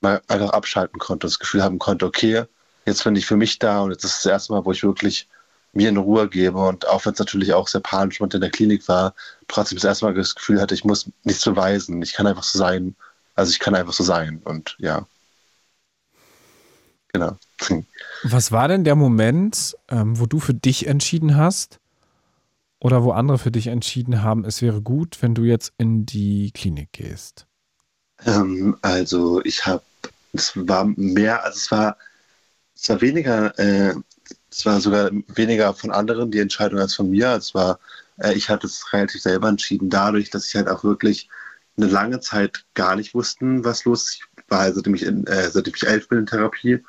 mal 0.00 0.22
einfach 0.26 0.50
abschalten 0.50 0.98
konnte, 0.98 1.26
das 1.26 1.38
Gefühl 1.38 1.62
haben 1.62 1.78
konnte, 1.78 2.06
okay, 2.06 2.44
jetzt 2.86 3.04
bin 3.04 3.14
ich 3.14 3.26
für 3.26 3.36
mich 3.36 3.58
da 3.58 3.82
und 3.82 3.90
jetzt 3.90 4.04
ist 4.04 4.24
das 4.24 4.32
erste 4.32 4.52
Mal, 4.54 4.64
wo 4.64 4.72
ich 4.72 4.82
wirklich 4.82 5.28
mir 5.74 5.90
in 5.90 5.98
Ruhe 5.98 6.28
gebe 6.28 6.58
und 6.58 6.88
auch 6.88 7.04
wenn 7.04 7.12
es 7.12 7.18
natürlich 7.18 7.52
auch 7.52 7.68
sehr 7.68 7.82
panisch 7.82 8.20
in 8.20 8.40
der 8.40 8.50
Klinik 8.50 8.88
war, 8.88 9.14
trotzdem 9.48 9.76
das 9.76 9.84
erste 9.84 10.06
Mal 10.06 10.14
das 10.14 10.34
Gefühl 10.34 10.60
hatte, 10.62 10.74
ich 10.74 10.84
muss 10.84 11.10
nichts 11.24 11.44
beweisen, 11.44 12.00
ich 12.00 12.14
kann 12.14 12.26
einfach 12.26 12.44
so 12.44 12.58
sein, 12.58 12.96
also 13.34 13.50
ich 13.50 13.58
kann 13.58 13.74
einfach 13.74 13.92
so 13.92 14.04
sein 14.04 14.40
und 14.44 14.76
ja. 14.78 15.06
Genau. 17.12 17.36
Was 18.22 18.50
war 18.50 18.68
denn 18.68 18.84
der 18.84 18.96
Moment, 18.96 19.76
ähm, 19.88 20.18
wo 20.18 20.24
du 20.24 20.40
für 20.40 20.54
dich 20.54 20.86
entschieden 20.86 21.36
hast 21.36 21.80
oder 22.84 23.02
wo 23.02 23.12
andere 23.12 23.38
für 23.38 23.50
dich 23.50 23.68
entschieden 23.68 24.22
haben, 24.22 24.44
es 24.44 24.60
wäre 24.60 24.82
gut, 24.82 25.16
wenn 25.22 25.34
du 25.34 25.42
jetzt 25.44 25.72
in 25.78 26.04
die 26.04 26.50
Klinik 26.52 26.92
gehst? 26.92 27.46
Ähm, 28.26 28.76
also 28.82 29.42
ich 29.42 29.64
habe, 29.64 29.82
es 30.34 30.52
war 30.54 30.84
mehr, 30.84 31.42
also 31.42 31.56
es 31.56 31.70
war, 31.70 31.96
es 32.76 32.86
war 32.90 33.00
weniger, 33.00 33.58
äh, 33.58 33.94
es 34.50 34.66
war 34.66 34.82
sogar 34.82 35.10
weniger 35.28 35.72
von 35.72 35.92
anderen 35.92 36.30
die 36.30 36.40
Entscheidung 36.40 36.78
als 36.78 36.94
von 36.94 37.08
mir. 37.08 37.30
Es 37.30 37.54
war, 37.54 37.78
äh, 38.18 38.34
ich 38.34 38.50
hatte 38.50 38.66
es 38.66 38.92
relativ 38.92 39.22
selber 39.22 39.48
entschieden, 39.48 39.88
dadurch, 39.88 40.28
dass 40.28 40.46
ich 40.46 40.54
halt 40.54 40.68
auch 40.68 40.84
wirklich 40.84 41.30
eine 41.78 41.86
lange 41.86 42.20
Zeit 42.20 42.66
gar 42.74 42.96
nicht 42.96 43.14
wussten, 43.14 43.64
was 43.64 43.86
los 43.86 44.10
ist. 44.10 44.14
Ich 44.36 44.44
war 44.50 44.60
halt, 44.60 44.74
seitdem 44.74 44.94
ich, 44.94 45.04
in, 45.04 45.26
äh, 45.26 45.48
seitdem 45.48 45.72
ich 45.74 45.86
elf 45.86 46.06
bin 46.08 46.18
in 46.18 46.26
Therapie, 46.26 46.84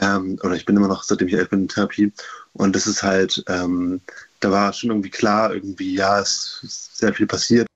ähm, 0.00 0.38
oder 0.44 0.54
ich 0.54 0.64
bin 0.64 0.76
immer 0.76 0.88
noch, 0.88 1.02
seitdem 1.02 1.26
ich 1.26 1.34
elf 1.34 1.50
bin 1.50 1.62
in 1.62 1.68
Therapie. 1.68 2.12
Und 2.52 2.76
das 2.76 2.86
ist 2.86 3.02
halt, 3.02 3.42
ähm, 3.48 4.00
da 4.40 4.50
war 4.50 4.72
schon 4.72 4.90
irgendwie 4.90 5.10
klar, 5.10 5.54
irgendwie, 5.54 5.94
ja, 5.94 6.20
es 6.20 6.60
ist 6.62 6.98
sehr 6.98 7.14
viel 7.14 7.26
passiert 7.26 7.66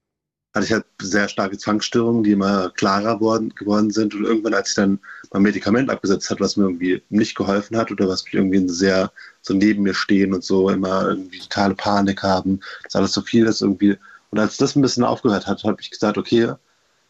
hatte 0.55 0.67
ich 0.67 0.73
halt 0.73 0.85
sehr 1.01 1.29
starke 1.29 1.59
Zwangsstörungen, 1.59 2.25
die 2.25 2.33
immer 2.33 2.71
klarer 2.71 3.21
worden, 3.21 3.55
geworden 3.55 3.91
sind. 3.91 4.15
Und 4.15 4.25
irgendwann, 4.25 4.55
als 4.55 4.71
ich 4.71 4.75
dann 4.75 4.99
mein 5.33 5.43
Medikament 5.43 5.91
abgesetzt 5.91 6.29
hat, 6.31 6.41
was 6.41 6.57
mir 6.57 6.65
irgendwie 6.65 7.03
nicht 7.09 7.37
geholfen 7.37 7.77
hat 7.77 7.91
oder 7.93 8.09
was 8.09 8.25
mich 8.25 8.35
irgendwie 8.35 8.69
sehr 8.69 9.13
so 9.43 9.55
neben 9.55 9.83
mir 9.85 9.95
stehen 9.95 10.35
und 10.35 10.43
so 10.43 10.69
immer 10.71 11.09
irgendwie 11.09 11.39
totale 11.39 11.75
Panik 11.75 12.23
haben, 12.23 12.61
dass 12.83 12.97
alles 12.97 13.13
so 13.13 13.21
viel 13.23 13.47
ist 13.47 13.63
irgendwie. 13.63 13.97
Und 14.31 14.39
als 14.41 14.57
das 14.57 14.75
ein 14.75 14.83
bisschen 14.83 15.05
aufgehört 15.05 15.47
hat, 15.47 15.63
habe 15.63 15.81
ich 15.81 15.91
gesagt, 15.91 16.19
okay, 16.19 16.53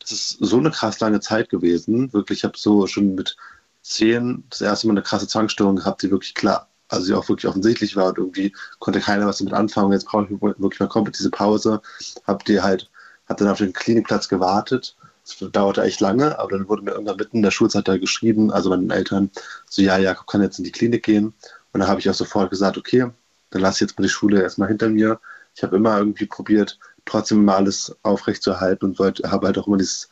das 0.00 0.12
ist 0.12 0.38
so 0.40 0.58
eine 0.58 0.70
krass 0.70 1.00
lange 1.00 1.20
Zeit 1.20 1.48
gewesen. 1.48 2.12
Wirklich, 2.12 2.40
ich 2.40 2.44
habe 2.44 2.58
so 2.58 2.86
schon 2.86 3.14
mit 3.14 3.36
zehn 3.82 4.44
das 4.50 4.60
erste 4.60 4.86
Mal 4.86 4.94
eine 4.94 5.02
krasse 5.02 5.28
Zwangsstörung 5.28 5.76
gehabt, 5.76 6.02
die 6.02 6.10
wirklich 6.10 6.34
klar, 6.34 6.69
also 6.90 7.06
die 7.06 7.14
auch 7.14 7.28
wirklich 7.28 7.48
offensichtlich 7.48 7.96
war 7.96 8.08
und 8.08 8.18
irgendwie 8.18 8.54
konnte 8.78 9.00
keiner 9.00 9.26
was 9.26 9.38
damit 9.38 9.54
anfangen. 9.54 9.92
Jetzt 9.92 10.06
brauche 10.06 10.24
ich 10.24 10.30
wirklich 10.30 10.80
mal 10.80 10.88
komplett 10.88 11.18
diese 11.18 11.30
Pause. 11.30 11.80
Hab 12.26 12.44
die 12.44 12.60
halt 12.60 12.90
habe 13.30 13.44
dann 13.44 13.52
auf 13.52 13.58
den 13.58 13.72
Klinikplatz 13.72 14.28
gewartet. 14.28 14.96
Das 15.24 15.52
dauerte 15.52 15.82
echt 15.82 16.00
lange, 16.00 16.38
aber 16.38 16.50
dann 16.50 16.68
wurde 16.68 16.82
mir 16.82 16.90
irgendwann 16.92 17.16
mitten 17.16 17.36
in 17.36 17.42
der 17.42 17.52
Schulzeit 17.52 17.86
da 17.86 17.96
geschrieben, 17.96 18.50
also 18.50 18.70
meinen 18.70 18.90
Eltern, 18.90 19.30
so, 19.68 19.82
ja, 19.82 19.96
Jakob 19.98 20.26
kann 20.26 20.42
jetzt 20.42 20.58
in 20.58 20.64
die 20.64 20.72
Klinik 20.72 21.04
gehen. 21.04 21.26
Und 21.72 21.80
dann 21.80 21.88
habe 21.88 22.00
ich 22.00 22.10
auch 22.10 22.14
sofort 22.14 22.50
gesagt, 22.50 22.76
okay, 22.76 23.08
dann 23.50 23.62
lasse 23.62 23.76
ich 23.76 23.80
jetzt 23.82 23.98
mal 23.98 24.02
die 24.02 24.08
Schule 24.08 24.42
erstmal 24.42 24.68
hinter 24.68 24.88
mir. 24.88 25.20
Ich 25.54 25.62
habe 25.62 25.76
immer 25.76 25.98
irgendwie 25.98 26.26
probiert, 26.26 26.78
trotzdem 27.04 27.40
immer 27.40 27.56
alles 27.56 27.94
aufrechtzuerhalten 28.02 28.90
und 28.90 28.98
wollte, 28.98 29.30
habe 29.30 29.46
halt 29.46 29.58
auch 29.58 29.68
immer 29.68 29.76
dieses 29.76 30.08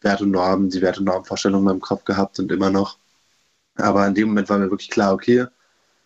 Wert 0.00 0.22
und 0.22 0.30
Normen, 0.30 0.70
die 0.70 0.80
Wert- 0.80 0.98
und 0.98 1.04
Normvorstellungen 1.04 1.66
in 1.66 1.72
meinem 1.72 1.80
Kopf 1.80 2.04
gehabt 2.04 2.38
und 2.38 2.50
immer 2.50 2.70
noch. 2.70 2.98
Aber 3.76 4.06
in 4.06 4.14
dem 4.14 4.28
Moment 4.28 4.48
war 4.48 4.58
mir 4.58 4.70
wirklich 4.70 4.90
klar, 4.90 5.12
okay, 5.12 5.46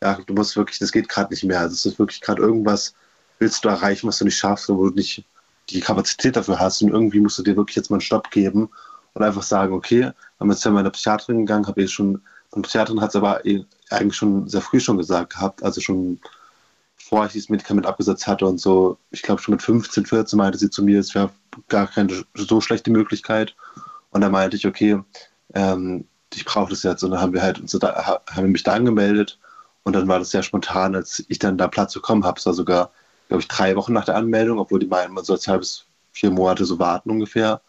ja, 0.03 0.19
du 0.27 0.35
musst 0.35 0.57
wirklich, 0.57 0.79
das 0.79 0.93
geht 0.93 1.09
gerade 1.09 1.33
nicht 1.33 1.45
mehr. 1.45 1.61
Also 1.61 1.75
es 1.75 1.87
ist 1.87 1.99
wirklich 1.99 2.21
gerade 2.21 2.43
irgendwas, 2.43 2.95
willst 3.39 3.65
du 3.65 3.69
erreichen, 3.69 4.09
was 4.09 4.19
du 4.19 4.25
nicht 4.25 4.39
schaffst, 4.39 4.69
wo 4.69 4.89
du 4.89 4.95
nicht 4.95 5.25
die 5.71 5.81
Kapazität 5.81 6.37
dafür 6.37 6.59
hast. 6.59 6.83
Und 6.83 6.91
irgendwie 6.91 7.21
musst 7.21 7.39
du 7.39 7.43
dir 7.43 7.57
wirklich 7.57 7.77
jetzt 7.77 7.91
mal 7.91 7.97
einen 7.97 8.03
Stopp 8.03 8.31
geben 8.31 8.69
und 9.15 9.23
einfach 9.23 9.43
sagen, 9.43 9.73
okay, 9.73 10.11
haben 10.39 10.51
jetzt 10.51 10.65
ja 10.65 10.71
meine 10.71 10.91
Psychiaterin 10.91 11.47
gegangen, 11.47 11.67
habe 11.67 11.83
ich 11.83 11.93
schon, 11.93 12.23
meine 12.53 12.63
Psychiaterin 12.63 13.01
hat 13.01 13.11
es 13.11 13.17
aber 13.17 13.45
eh 13.45 13.65
eigentlich 13.91 14.17
schon 14.17 14.49
sehr 14.49 14.61
früh 14.61 14.81
schon 14.81 14.99
gesagt 14.99 15.35
gehabt, 15.35 15.63
also 15.63 15.81
schon 15.81 16.21
bevor 16.97 17.27
ich 17.27 17.33
dieses 17.33 17.49
Medikament 17.49 17.87
abgesetzt 17.87 18.27
hatte 18.27 18.47
und 18.47 18.59
so, 18.59 18.99
ich 19.11 19.23
glaube 19.23 19.41
schon 19.41 19.53
mit 19.53 19.63
15, 19.63 20.05
14 20.05 20.37
meinte 20.37 20.59
sie 20.59 20.69
zu 20.69 20.83
mir, 20.83 21.01
es 21.01 21.15
wäre 21.15 21.31
gar 21.69 21.87
keine 21.87 22.25
so 22.35 22.61
schlechte 22.61 22.91
Möglichkeit. 22.91 23.55
Und 24.11 24.21
da 24.21 24.29
meinte 24.29 24.57
ich, 24.57 24.67
okay, 24.67 25.01
ähm, 25.55 26.05
ich 26.35 26.45
brauche 26.45 26.71
das 26.71 26.83
jetzt. 26.83 27.03
Und 27.03 27.13
dann 27.13 27.21
haben 27.21 27.33
wir 27.33 27.43
halt 27.43 27.61
uns 27.61 27.73
da, 27.73 28.21
haben 28.31 28.53
mich 28.53 28.63
da 28.63 28.75
angemeldet 28.75 29.39
und 29.85 29.95
dann 29.95 30.09
war 30.09 30.19
das 30.19 30.31
sehr 30.31 30.43
spontan, 30.43 30.95
als 30.95 31.25
ich 31.29 31.39
dann 31.39 31.59
da 31.59 31.69
Platz 31.69 31.95
bekommen 31.95 32.25
habe, 32.25 32.39
es 32.39 32.47
war 32.47 32.55
sogar 32.55 32.91
glaube 33.29 33.43
ich, 33.43 33.49
drei 33.49 33.77
Wochen 33.77 33.93
nach 33.93 34.07
der 34.07 34.17
Anmeldung, 34.17 34.59
obwohl 34.59 34.81
die 34.81 34.87
meinen, 34.87 35.15
man 35.15 35.25
soll 35.25 35.39
zwei 35.39 35.59
bis 35.59 35.85
vier 36.13 36.31
Monate 36.31 36.65
so 36.65 36.79
warten 36.79 37.11
ungefähr. 37.11 37.61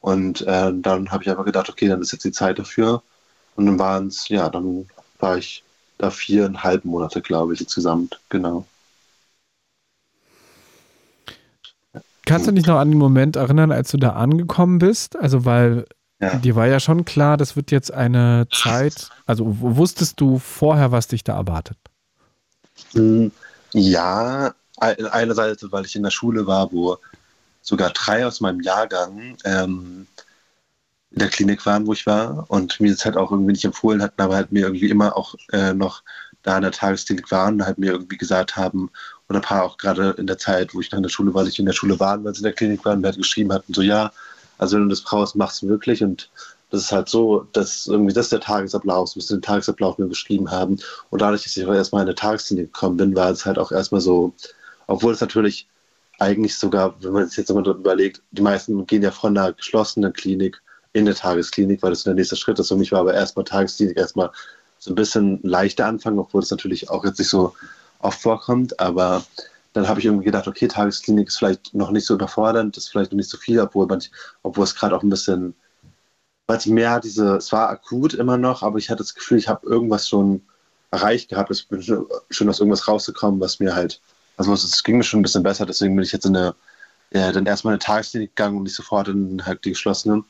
Und 0.00 0.42
äh, 0.42 0.72
dann 0.72 1.10
habe 1.10 1.24
ich 1.24 1.30
einfach 1.30 1.44
gedacht, 1.44 1.68
okay, 1.68 1.88
dann 1.88 2.00
ist 2.00 2.12
jetzt 2.12 2.24
die 2.24 2.32
Zeit 2.32 2.58
dafür. 2.58 3.02
Und 3.56 3.66
dann 3.66 3.78
waren 3.78 4.06
es, 4.06 4.28
ja, 4.28 4.48
dann 4.48 4.88
war 5.18 5.38
ich 5.38 5.64
da 5.96 6.10
viereinhalb 6.10 6.84
Monate, 6.84 7.20
glaube 7.20 7.54
ich, 7.54 7.60
insgesamt, 7.60 8.20
genau. 8.28 8.66
Kannst 12.24 12.46
du 12.46 12.52
dich 12.52 12.66
noch 12.66 12.78
an 12.78 12.90
den 12.90 12.98
Moment 12.98 13.36
erinnern, 13.36 13.72
als 13.72 13.90
du 13.90 13.96
da 13.96 14.10
angekommen 14.10 14.78
bist? 14.78 15.16
Also, 15.16 15.46
weil 15.46 15.86
ja. 16.20 16.36
dir 16.36 16.56
war 16.56 16.66
ja 16.66 16.80
schon 16.80 17.04
klar, 17.04 17.36
das 17.36 17.56
wird 17.56 17.70
jetzt 17.70 17.92
eine 17.92 18.46
Zeit, 18.52 19.10
also 19.26 19.44
wusstest 19.46 20.20
du 20.20 20.38
vorher, 20.38 20.90
was 20.92 21.08
dich 21.08 21.24
da 21.24 21.36
erwartet? 21.36 21.78
Hm, 22.92 23.30
ja, 23.72 24.54
einerseits, 24.76 25.64
weil 25.70 25.84
ich 25.84 25.96
in 25.96 26.02
der 26.02 26.10
Schule 26.10 26.46
war, 26.46 26.72
wo 26.72 26.98
sogar 27.62 27.90
drei 27.90 28.26
aus 28.26 28.40
meinem 28.40 28.60
Jahrgang 28.60 29.36
ähm, 29.44 30.06
in 31.10 31.18
der 31.18 31.28
Klinik 31.28 31.64
waren, 31.66 31.86
wo 31.86 31.92
ich 31.92 32.06
war 32.06 32.46
und 32.48 32.80
mir 32.80 32.90
das 32.90 33.04
halt 33.04 33.16
auch 33.16 33.30
irgendwie 33.30 33.52
nicht 33.52 33.64
empfohlen 33.64 34.02
hatten, 34.02 34.20
aber 34.20 34.36
halt 34.36 34.52
mir 34.52 34.66
irgendwie 34.66 34.90
immer 34.90 35.16
auch 35.16 35.34
äh, 35.52 35.72
noch 35.72 36.02
da 36.42 36.56
in 36.56 36.62
der 36.62 36.72
Tagesklinik 36.72 37.30
waren 37.30 37.54
und 37.56 37.66
halt 37.66 37.78
mir 37.78 37.92
irgendwie 37.92 38.16
gesagt 38.16 38.56
haben, 38.56 38.90
oder 39.28 39.40
ein 39.40 39.42
paar 39.42 39.64
auch 39.64 39.76
gerade 39.76 40.10
in 40.18 40.26
der 40.26 40.38
Zeit, 40.38 40.74
wo 40.74 40.80
ich 40.80 40.90
noch 40.90 40.98
in 40.98 41.02
der 41.02 41.10
Schule 41.10 41.34
war, 41.34 41.42
weil 41.42 41.48
ich 41.48 41.58
in 41.58 41.66
der 41.66 41.72
Schule 41.72 41.98
war, 42.00 42.22
weil 42.24 42.34
sie 42.34 42.40
in 42.40 42.44
der 42.44 42.52
Klinik 42.52 42.84
waren, 42.84 43.00
mir 43.00 43.08
halt 43.08 43.18
geschrieben 43.18 43.52
hatten, 43.52 43.74
so 43.74 43.82
ja, 43.82 44.12
also 44.58 44.76
wenn 44.76 44.84
du 44.84 44.90
das 44.90 45.00
brauchst, 45.02 45.36
machst 45.36 45.62
du 45.62 45.68
wirklich 45.68 46.02
und 46.02 46.30
das 46.70 46.82
ist 46.82 46.92
halt 46.92 47.08
so, 47.08 47.46
dass 47.52 47.86
irgendwie 47.86 48.12
das 48.12 48.28
der 48.28 48.40
Tagesablauf, 48.40 49.08
so 49.08 49.34
den 49.34 49.42
Tagesablauf 49.42 49.96
mir 49.96 50.06
beschrieben 50.06 50.50
haben. 50.50 50.78
Und 51.08 51.22
dadurch, 51.22 51.44
dass 51.44 51.56
ich 51.56 51.66
auch 51.66 51.72
erstmal 51.72 52.02
in 52.02 52.08
eine 52.08 52.14
Tagesklinik 52.14 52.72
gekommen 52.72 52.98
bin, 52.98 53.16
war 53.16 53.30
es 53.30 53.46
halt 53.46 53.58
auch 53.58 53.72
erstmal 53.72 54.02
so, 54.02 54.34
obwohl 54.86 55.14
es 55.14 55.20
natürlich 55.20 55.66
eigentlich 56.18 56.58
sogar, 56.58 56.94
wenn 57.02 57.12
man 57.12 57.28
sich 57.28 57.38
jetzt 57.38 57.50
mal 57.50 57.66
überlegt, 57.66 58.22
die 58.32 58.42
meisten 58.42 58.86
gehen 58.86 59.02
ja 59.02 59.10
von 59.10 59.36
einer 59.36 59.52
geschlossenen 59.52 60.12
Klinik 60.12 60.60
in 60.92 61.06
eine 61.06 61.14
Tagesklinik, 61.14 61.82
weil 61.82 61.90
das 61.90 62.02
der 62.02 62.14
nächste 62.14 62.36
Schritt 62.36 62.58
ist. 62.58 62.68
Für 62.68 62.76
mich 62.76 62.92
war 62.92 63.00
aber 63.00 63.14
erstmal 63.14 63.44
Tagesklinik 63.44 63.96
erstmal 63.96 64.30
so 64.78 64.90
ein 64.90 64.96
bisschen 64.96 65.40
leichter 65.42 65.86
Anfang, 65.86 66.18
obwohl 66.18 66.42
es 66.42 66.50
natürlich 66.50 66.90
auch 66.90 67.04
jetzt 67.04 67.18
nicht 67.18 67.28
so 67.28 67.54
oft 68.00 68.20
vorkommt. 68.20 68.78
Aber 68.80 69.24
dann 69.78 69.88
habe 69.88 70.00
ich 70.00 70.06
irgendwie 70.06 70.24
gedacht, 70.24 70.48
okay, 70.48 70.66
Tagesklinik 70.66 71.28
ist 71.28 71.38
vielleicht 71.38 71.72
noch 71.72 71.92
nicht 71.92 72.04
so 72.04 72.14
überfordernd, 72.14 72.76
ist 72.76 72.88
vielleicht 72.88 73.12
noch 73.12 73.16
nicht 73.16 73.30
so 73.30 73.38
viel, 73.38 73.60
obwohl, 73.60 73.86
man, 73.86 74.02
obwohl 74.42 74.64
es 74.64 74.74
gerade 74.74 74.96
auch 74.96 75.04
ein 75.04 75.08
bisschen, 75.08 75.54
weil 76.48 76.58
es 76.58 76.66
mehr 76.66 76.98
diese, 76.98 77.36
es 77.36 77.52
war 77.52 77.68
akut 77.70 78.12
immer 78.14 78.36
noch, 78.38 78.64
aber 78.64 78.78
ich 78.78 78.90
hatte 78.90 79.04
das 79.04 79.14
Gefühl, 79.14 79.38
ich 79.38 79.46
habe 79.46 79.68
irgendwas 79.68 80.08
schon 80.08 80.42
erreicht 80.90 81.28
gehabt. 81.28 81.52
Ich 81.52 81.68
bin 81.68 81.80
schon 81.80 82.48
aus 82.48 82.58
irgendwas 82.58 82.88
rausgekommen, 82.88 83.40
was 83.40 83.60
mir 83.60 83.76
halt, 83.76 84.00
also 84.36 84.52
es 84.52 84.82
ging 84.82 84.98
mir 84.98 85.04
schon 85.04 85.20
ein 85.20 85.22
bisschen 85.22 85.44
besser, 85.44 85.64
deswegen 85.64 85.94
bin 85.94 86.02
ich 86.02 86.12
jetzt 86.12 86.26
in 86.26 86.36
eine, 86.36 86.56
ja, 87.12 87.30
dann 87.30 87.46
erstmal 87.46 87.72
in 87.72 87.76
eine 87.76 87.86
Tagesklinik 87.86 88.34
gegangen 88.34 88.56
und 88.56 88.64
nicht 88.64 88.74
sofort 88.74 89.06
in 89.06 89.46
halt 89.46 89.64
die 89.64 89.70
geschlossene. 89.70 90.24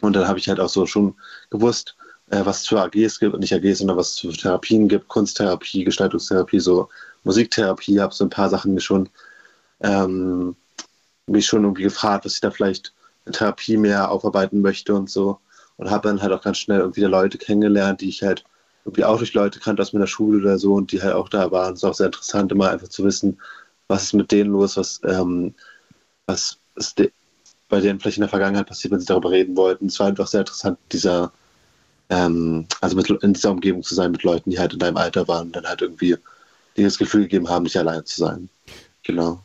Und 0.00 0.16
dann 0.16 0.26
habe 0.26 0.38
ich 0.38 0.48
halt 0.48 0.58
auch 0.58 0.70
so 0.70 0.86
schon 0.86 1.16
gewusst, 1.50 1.96
äh, 2.30 2.46
was 2.46 2.62
es 2.62 2.68
für 2.68 2.80
AGs 2.80 3.20
gibt 3.20 3.34
und 3.34 3.40
nicht 3.40 3.52
AGs, 3.52 3.78
sondern 3.80 3.98
was 3.98 4.12
es 4.12 4.20
für 4.20 4.32
Therapien 4.32 4.88
gibt, 4.88 5.08
Kunsttherapie, 5.08 5.84
Gestaltungstherapie, 5.84 6.60
so 6.60 6.88
Musiktherapie, 7.24 8.00
habe 8.00 8.14
so 8.14 8.24
ein 8.24 8.30
paar 8.30 8.48
Sachen 8.48 8.74
mir 8.74 8.80
schon, 8.80 9.08
ähm, 9.80 10.56
mich 11.26 11.46
schon 11.46 11.64
irgendwie 11.64 11.84
gefragt, 11.84 12.24
was 12.24 12.34
ich 12.34 12.40
da 12.40 12.50
vielleicht 12.50 12.92
in 13.26 13.32
Therapie 13.32 13.76
mehr 13.76 14.10
aufarbeiten 14.10 14.60
möchte 14.60 14.94
und 14.94 15.10
so. 15.10 15.38
Und 15.76 15.90
habe 15.90 16.08
dann 16.08 16.20
halt 16.20 16.32
auch 16.32 16.42
ganz 16.42 16.58
schnell 16.58 16.80
irgendwie 16.80 17.02
Leute 17.02 17.38
kennengelernt, 17.38 18.00
die 18.00 18.08
ich 18.08 18.22
halt 18.22 18.44
irgendwie 18.84 19.04
auch 19.04 19.18
durch 19.18 19.34
Leute 19.34 19.60
kannte 19.60 19.82
aus 19.82 19.92
meiner 19.92 20.06
Schule 20.06 20.40
oder 20.40 20.58
so 20.58 20.74
und 20.74 20.92
die 20.92 21.02
halt 21.02 21.14
auch 21.14 21.28
da 21.28 21.50
waren. 21.50 21.74
Es 21.74 21.80
ist 21.80 21.84
auch 21.84 21.94
sehr 21.94 22.06
interessant, 22.06 22.52
immer 22.52 22.70
einfach 22.70 22.88
zu 22.88 23.04
wissen, 23.04 23.38
was 23.88 24.04
ist 24.04 24.12
mit 24.14 24.30
denen 24.32 24.52
los, 24.52 24.76
was, 24.76 25.00
ähm, 25.04 25.54
was 26.26 26.58
ist 26.76 26.98
de 26.98 27.12
bei 27.68 27.80
denen 27.80 28.00
vielleicht 28.00 28.18
in 28.18 28.22
der 28.22 28.28
Vergangenheit 28.28 28.66
passiert, 28.66 28.92
wenn 28.92 28.98
sie 29.00 29.06
darüber 29.06 29.30
reden 29.30 29.56
wollten. 29.56 29.86
Es 29.86 30.00
war 30.00 30.08
einfach 30.08 30.26
sehr 30.26 30.40
interessant, 30.40 30.76
dieser, 30.90 31.32
ähm, 32.08 32.66
also 32.80 32.96
mit, 32.96 33.08
in 33.22 33.32
dieser 33.32 33.52
Umgebung 33.52 33.84
zu 33.84 33.94
sein 33.94 34.10
mit 34.10 34.24
Leuten, 34.24 34.50
die 34.50 34.58
halt 34.58 34.72
in 34.72 34.80
deinem 34.80 34.96
Alter 34.96 35.28
waren 35.28 35.46
und 35.46 35.56
dann 35.56 35.66
halt 35.66 35.80
irgendwie 35.80 36.16
dir 36.76 36.84
das 36.84 36.98
Gefühl 36.98 37.22
gegeben 37.22 37.48
haben, 37.48 37.64
nicht 37.64 37.76
allein 37.76 38.04
zu 38.04 38.20
sein. 38.20 38.48
Genau. 39.02 39.42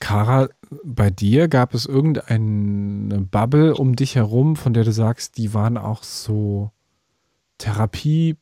Kara, 0.00 0.48
bei 0.84 1.10
dir 1.10 1.48
gab 1.48 1.74
es 1.74 1.86
irgendeine 1.86 3.20
Bubble 3.20 3.74
um 3.74 3.96
dich 3.96 4.14
herum, 4.14 4.56
von 4.56 4.72
der 4.72 4.84
du 4.84 4.92
sagst, 4.92 5.38
die 5.38 5.54
waren 5.54 5.76
auch 5.76 6.02
so 6.02 6.70
Therapie 7.58 8.36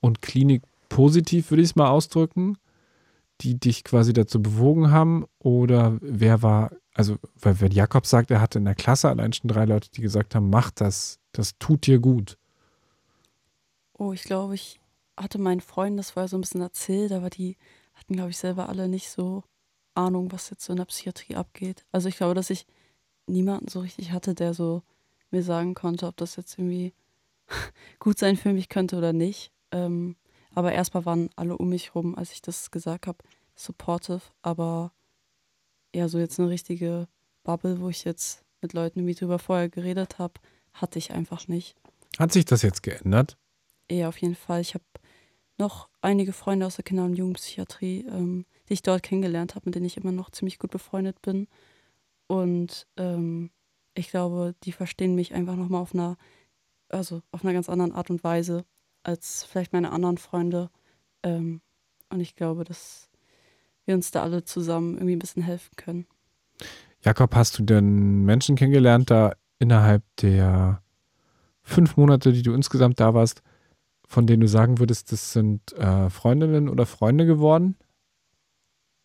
und 0.00 0.20
Klinik 0.20 0.62
positiv, 0.88 1.50
würde 1.50 1.62
ich 1.62 1.70
es 1.70 1.76
mal 1.76 1.88
ausdrücken, 1.88 2.58
die 3.40 3.58
dich 3.58 3.84
quasi 3.84 4.12
dazu 4.12 4.42
bewogen 4.42 4.90
haben? 4.90 5.26
Oder 5.38 5.96
wer 6.00 6.42
war, 6.42 6.72
also, 6.94 7.16
weil 7.40 7.60
wenn 7.60 7.72
Jakob 7.72 8.06
sagt, 8.06 8.30
er 8.30 8.40
hatte 8.40 8.58
in 8.58 8.64
der 8.64 8.74
Klasse 8.74 9.08
allein 9.08 9.32
schon 9.32 9.48
drei 9.48 9.64
Leute, 9.64 9.90
die 9.90 10.02
gesagt 10.02 10.34
haben, 10.34 10.50
mach 10.50 10.70
das, 10.70 11.18
das 11.32 11.56
tut 11.58 11.86
dir 11.86 12.00
gut. 12.00 12.36
Oh, 13.94 14.12
ich 14.12 14.24
glaube, 14.24 14.54
ich 14.54 14.78
hatte 15.22 15.38
meinen 15.38 15.60
Freunden 15.60 15.96
das 15.96 16.12
vorher 16.12 16.28
so 16.28 16.36
ein 16.36 16.40
bisschen 16.40 16.60
erzählt, 16.60 17.12
aber 17.12 17.30
die 17.30 17.56
hatten, 17.94 18.14
glaube 18.14 18.30
ich, 18.30 18.38
selber 18.38 18.68
alle 18.68 18.88
nicht 18.88 19.10
so 19.10 19.44
Ahnung, 19.94 20.30
was 20.32 20.50
jetzt 20.50 20.64
so 20.64 20.72
in 20.72 20.78
der 20.78 20.84
Psychiatrie 20.84 21.34
abgeht. 21.34 21.84
Also 21.92 22.08
ich 22.08 22.16
glaube, 22.16 22.34
dass 22.34 22.50
ich 22.50 22.66
niemanden 23.26 23.68
so 23.68 23.80
richtig 23.80 24.12
hatte, 24.12 24.34
der 24.34 24.54
so 24.54 24.82
mir 25.30 25.42
sagen 25.42 25.74
konnte, 25.74 26.06
ob 26.06 26.16
das 26.16 26.36
jetzt 26.36 26.58
irgendwie 26.58 26.94
gut 27.98 28.18
sein 28.18 28.36
für 28.36 28.52
mich 28.52 28.68
könnte 28.68 28.96
oder 28.96 29.12
nicht. 29.12 29.52
Ähm, 29.72 30.16
aber 30.54 30.72
erstmal 30.72 31.04
waren 31.04 31.30
alle 31.36 31.58
um 31.58 31.68
mich 31.68 31.94
rum, 31.94 32.14
als 32.14 32.32
ich 32.32 32.40
das 32.40 32.70
gesagt 32.70 33.06
habe, 33.06 33.18
supportive. 33.54 34.22
Aber 34.42 34.92
ja, 35.94 36.08
so 36.08 36.18
jetzt 36.18 36.38
eine 36.38 36.48
richtige 36.48 37.08
Bubble, 37.42 37.80
wo 37.80 37.88
ich 37.88 38.04
jetzt 38.04 38.44
mit 38.60 38.72
Leuten 38.72 39.06
wie 39.06 39.14
drüber 39.14 39.38
vorher 39.38 39.68
geredet 39.68 40.18
habe, 40.18 40.34
hatte 40.72 40.98
ich 40.98 41.12
einfach 41.12 41.48
nicht. 41.48 41.76
Hat 42.18 42.32
sich 42.32 42.44
das 42.44 42.62
jetzt 42.62 42.82
geändert? 42.82 43.36
Ja, 43.90 44.08
auf 44.08 44.18
jeden 44.18 44.34
Fall. 44.34 44.60
Ich 44.60 44.74
habe 44.74 44.84
noch 45.58 45.88
einige 46.00 46.32
Freunde 46.32 46.66
aus 46.66 46.76
der 46.76 46.84
Kinder- 46.84 47.04
und 47.04 47.14
Jugendpsychiatrie, 47.14 48.06
ähm, 48.08 48.46
die 48.68 48.74
ich 48.74 48.82
dort 48.82 49.02
kennengelernt 49.02 49.54
habe, 49.54 49.66
mit 49.66 49.74
denen 49.74 49.86
ich 49.86 49.96
immer 49.96 50.12
noch 50.12 50.30
ziemlich 50.30 50.58
gut 50.58 50.70
befreundet 50.70 51.20
bin. 51.22 51.48
Und 52.26 52.86
ähm, 52.96 53.50
ich 53.94 54.10
glaube, 54.10 54.54
die 54.64 54.72
verstehen 54.72 55.14
mich 55.14 55.34
einfach 55.34 55.56
nochmal 55.56 55.82
auf 55.82 55.94
einer, 55.94 56.16
also 56.88 57.22
auf 57.32 57.44
einer 57.44 57.52
ganz 57.52 57.68
anderen 57.68 57.92
Art 57.92 58.10
und 58.10 58.22
Weise 58.22 58.64
als 59.02 59.44
vielleicht 59.44 59.72
meine 59.72 59.90
anderen 59.90 60.18
Freunde. 60.18 60.70
Ähm, 61.22 61.60
und 62.10 62.20
ich 62.20 62.36
glaube, 62.36 62.64
dass 62.64 63.08
wir 63.84 63.94
uns 63.94 64.10
da 64.10 64.22
alle 64.22 64.44
zusammen 64.44 64.94
irgendwie 64.94 65.16
ein 65.16 65.20
bisschen 65.20 65.42
helfen 65.42 65.74
können. 65.76 66.06
Jakob, 67.02 67.34
hast 67.34 67.58
du 67.58 67.62
denn 67.62 68.24
Menschen 68.24 68.56
kennengelernt, 68.56 69.10
da 69.10 69.34
innerhalb 69.58 70.02
der 70.20 70.82
fünf 71.62 71.96
Monate, 71.96 72.32
die 72.32 72.42
du 72.42 72.52
insgesamt 72.54 73.00
da 73.00 73.14
warst, 73.14 73.42
von 74.08 74.26
denen 74.26 74.40
du 74.40 74.48
sagen 74.48 74.78
würdest, 74.78 75.12
das 75.12 75.32
sind 75.32 75.72
äh, 75.74 76.10
Freundinnen 76.10 76.68
oder 76.68 76.86
Freunde 76.86 77.26
geworden? 77.26 77.76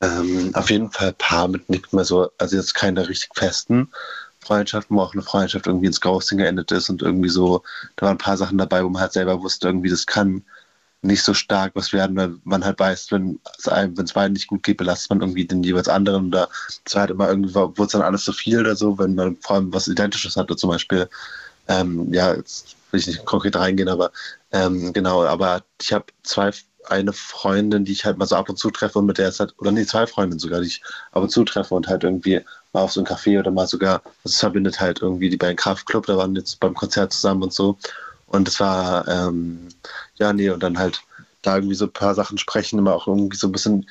Ähm, 0.01 0.51
auf 0.53 0.69
jeden 0.69 0.91
Fall 0.91 1.09
ein 1.09 1.15
paar 1.17 1.47
mit 1.47 1.69
nicht 1.69 1.93
mehr 1.93 2.05
so, 2.05 2.30
also 2.38 2.55
jetzt 2.55 2.73
keine 2.73 3.07
richtig 3.07 3.30
festen 3.35 3.89
Freundschaften, 4.39 4.97
wo 4.97 5.01
auch 5.01 5.13
eine 5.13 5.21
Freundschaft 5.21 5.67
irgendwie 5.67 5.88
ins 5.88 6.01
Ghosting 6.01 6.38
geendet 6.39 6.71
ist 6.71 6.89
und 6.89 7.01
irgendwie 7.01 7.30
so, 7.30 7.63
da 7.95 8.07
waren 8.07 8.15
ein 8.15 8.17
paar 8.17 8.38
Sachen 8.38 8.57
dabei, 8.57 8.84
wo 8.84 8.89
man 8.89 9.01
halt 9.01 9.13
selber 9.13 9.41
wusste, 9.41 9.67
irgendwie 9.67 9.89
das 9.89 10.05
kann 10.05 10.43
nicht 11.01 11.23
so 11.23 11.34
stark 11.34 11.73
was 11.75 11.91
werden, 11.91 12.15
weil 12.15 12.35
man 12.45 12.63
halt 12.63 12.80
weiß, 12.80 13.11
wenn 13.11 13.39
es 13.57 13.67
einem, 13.67 13.97
wenn 13.97 14.05
es 14.05 14.13
beiden 14.13 14.34
nicht 14.34 14.47
gut 14.47 14.63
geht, 14.63 14.77
belastet 14.77 15.09
man 15.09 15.21
irgendwie 15.21 15.45
den 15.45 15.63
jeweils 15.63 15.89
anderen. 15.89 16.31
Da 16.31 16.47
es 16.85 16.95
halt 16.95 17.11
immer 17.11 17.30
irgendwie, 17.30 17.53
wurde 17.53 17.84
es 17.84 17.91
dann 17.91 18.01
alles 18.01 18.23
so 18.23 18.31
viel 18.31 18.59
oder 18.61 18.75
so, 18.75 18.97
wenn 18.97 19.15
man 19.15 19.35
vor 19.38 19.57
allem 19.57 19.73
was 19.73 19.88
Identisches 19.89 20.38
hatte, 20.38 20.55
zum 20.55 20.69
Beispiel, 20.69 21.09
ähm, 21.67 22.13
ja, 22.13 22.34
jetzt 22.34 22.75
will 22.91 22.99
ich 23.01 23.07
nicht 23.07 23.25
konkret 23.25 23.55
reingehen, 23.55 23.89
aber 23.89 24.11
ähm, 24.53 24.93
genau, 24.93 25.25
aber 25.25 25.63
ich 25.81 25.91
habe 25.91 26.05
zwei, 26.23 26.51
eine 26.85 27.13
Freundin, 27.13 27.85
die 27.85 27.91
ich 27.91 28.05
halt 28.05 28.17
mal 28.17 28.25
so 28.27 28.35
ab 28.35 28.49
und 28.49 28.57
zu 28.57 28.69
treffe 28.69 28.99
und 28.99 29.05
mit 29.07 29.17
der 29.17 29.30
ist 29.30 29.39
halt, 29.39 29.53
oder 29.57 29.71
nee, 29.71 29.85
zwei 29.85 30.05
Freundinnen 30.07 30.39
sogar, 30.39 30.61
die 30.61 30.67
ich 30.67 30.81
ab 31.11 31.23
und 31.23 31.30
zu 31.30 31.43
treffe 31.43 31.75
und 31.75 31.88
halt 31.88 32.03
irgendwie 32.03 32.41
mal 32.71 32.81
auf 32.81 32.91
so 32.91 33.01
ein 33.01 33.07
Café 33.07 33.39
oder 33.39 33.51
mal 33.51 33.67
sogar, 33.67 34.01
das 34.23 34.38
verbindet 34.38 34.80
halt 34.80 35.01
irgendwie 35.01 35.30
die 35.30 35.38
beiden 35.38 35.57
Kraftclub, 35.57 36.05
da 36.05 36.17
waren 36.17 36.35
jetzt 36.35 36.59
beim 36.59 36.73
Konzert 36.73 37.13
zusammen 37.13 37.43
und 37.43 37.53
so. 37.53 37.77
Und 38.27 38.47
es 38.47 38.59
war, 38.59 39.07
ähm, 39.07 39.69
ja, 40.15 40.34
nee, 40.34 40.49
und 40.49 40.61
dann 40.63 40.77
halt 40.77 41.01
da 41.41 41.55
irgendwie 41.57 41.75
so 41.75 41.85
ein 41.85 41.93
paar 41.93 42.15
Sachen 42.15 42.38
sprechen, 42.38 42.80
immer 42.80 42.95
auch 42.95 43.07
irgendwie 43.07 43.38
so 43.38 43.47
ein 43.47 43.51
bisschen 43.51 43.89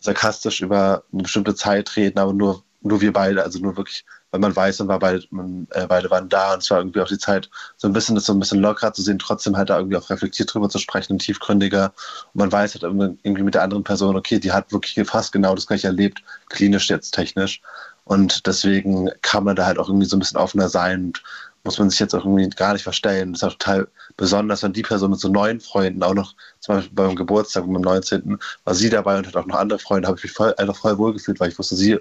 sarkastisch 0.00 0.60
über 0.60 1.04
eine 1.12 1.22
bestimmte 1.22 1.54
Zeit 1.54 1.96
reden, 1.96 2.18
aber 2.18 2.32
nur, 2.32 2.62
nur 2.82 3.00
wir 3.00 3.12
beide, 3.12 3.42
also 3.42 3.58
nur 3.58 3.76
wirklich 3.76 4.04
weil 4.36 4.40
man 4.40 4.54
weiß, 4.54 4.80
man 4.80 4.88
war 4.88 4.98
beide, 4.98 5.24
man, 5.30 5.66
äh, 5.70 5.86
beide 5.86 6.10
waren 6.10 6.28
da 6.28 6.52
und 6.52 6.62
es 6.62 6.70
war 6.70 6.78
irgendwie 6.78 7.00
auch 7.00 7.08
die 7.08 7.16
Zeit, 7.16 7.48
so 7.78 7.88
ein 7.88 7.94
bisschen 7.94 8.14
das 8.14 8.26
so 8.26 8.34
ein 8.34 8.38
bisschen 8.38 8.60
lockerer 8.60 8.92
zu 8.92 9.00
sehen, 9.00 9.18
trotzdem 9.18 9.56
halt 9.56 9.70
da 9.70 9.78
irgendwie 9.78 9.96
auch 9.96 10.10
reflektiert 10.10 10.52
drüber 10.52 10.68
zu 10.68 10.78
sprechen 10.78 11.14
und 11.14 11.20
tiefgründiger. 11.20 11.94
Und 12.34 12.38
man 12.40 12.52
weiß 12.52 12.74
halt 12.74 12.82
irgendwie 12.82 13.42
mit 13.42 13.54
der 13.54 13.62
anderen 13.62 13.82
Person, 13.82 14.14
okay, 14.14 14.38
die 14.38 14.52
hat 14.52 14.72
wirklich 14.72 14.94
fast 15.08 15.32
genau 15.32 15.54
das 15.54 15.66
gleiche 15.66 15.86
erlebt, 15.86 16.22
klinisch 16.50 16.90
jetzt 16.90 17.12
technisch. 17.12 17.62
Und 18.04 18.46
deswegen 18.46 19.10
kann 19.22 19.44
man 19.44 19.56
da 19.56 19.64
halt 19.64 19.78
auch 19.78 19.88
irgendwie 19.88 20.06
so 20.06 20.16
ein 20.16 20.20
bisschen 20.20 20.38
offener 20.38 20.68
sein 20.68 21.06
und 21.06 21.22
muss 21.64 21.78
man 21.78 21.88
sich 21.88 21.98
jetzt 21.98 22.14
auch 22.14 22.24
irgendwie 22.26 22.48
gar 22.50 22.74
nicht 22.74 22.82
verstellen. 22.82 23.32
Das 23.32 23.42
ist 23.42 23.48
auch 23.48 23.52
total 23.52 23.88
besonders, 24.18 24.62
wenn 24.62 24.74
die 24.74 24.82
Person 24.82 25.12
mit 25.12 25.20
so 25.20 25.28
neuen 25.28 25.60
Freunden, 25.60 26.02
auch 26.02 26.14
noch 26.14 26.34
zum 26.60 26.76
Beispiel 26.76 26.94
beim 26.94 27.16
Geburtstag, 27.16 27.64
beim 27.64 27.80
19. 27.80 28.38
war 28.64 28.74
sie 28.74 28.90
dabei 28.90 29.16
und 29.16 29.26
hat 29.26 29.36
auch 29.36 29.46
noch 29.46 29.56
andere 29.56 29.78
Freunde, 29.78 30.08
habe 30.08 30.18
ich 30.18 30.24
mich 30.24 30.32
voll, 30.32 30.54
einfach 30.58 30.76
voll 30.76 30.98
wohlgefühlt, 30.98 31.40
weil 31.40 31.48
ich 31.48 31.58
wusste, 31.58 31.74
sie 31.74 31.98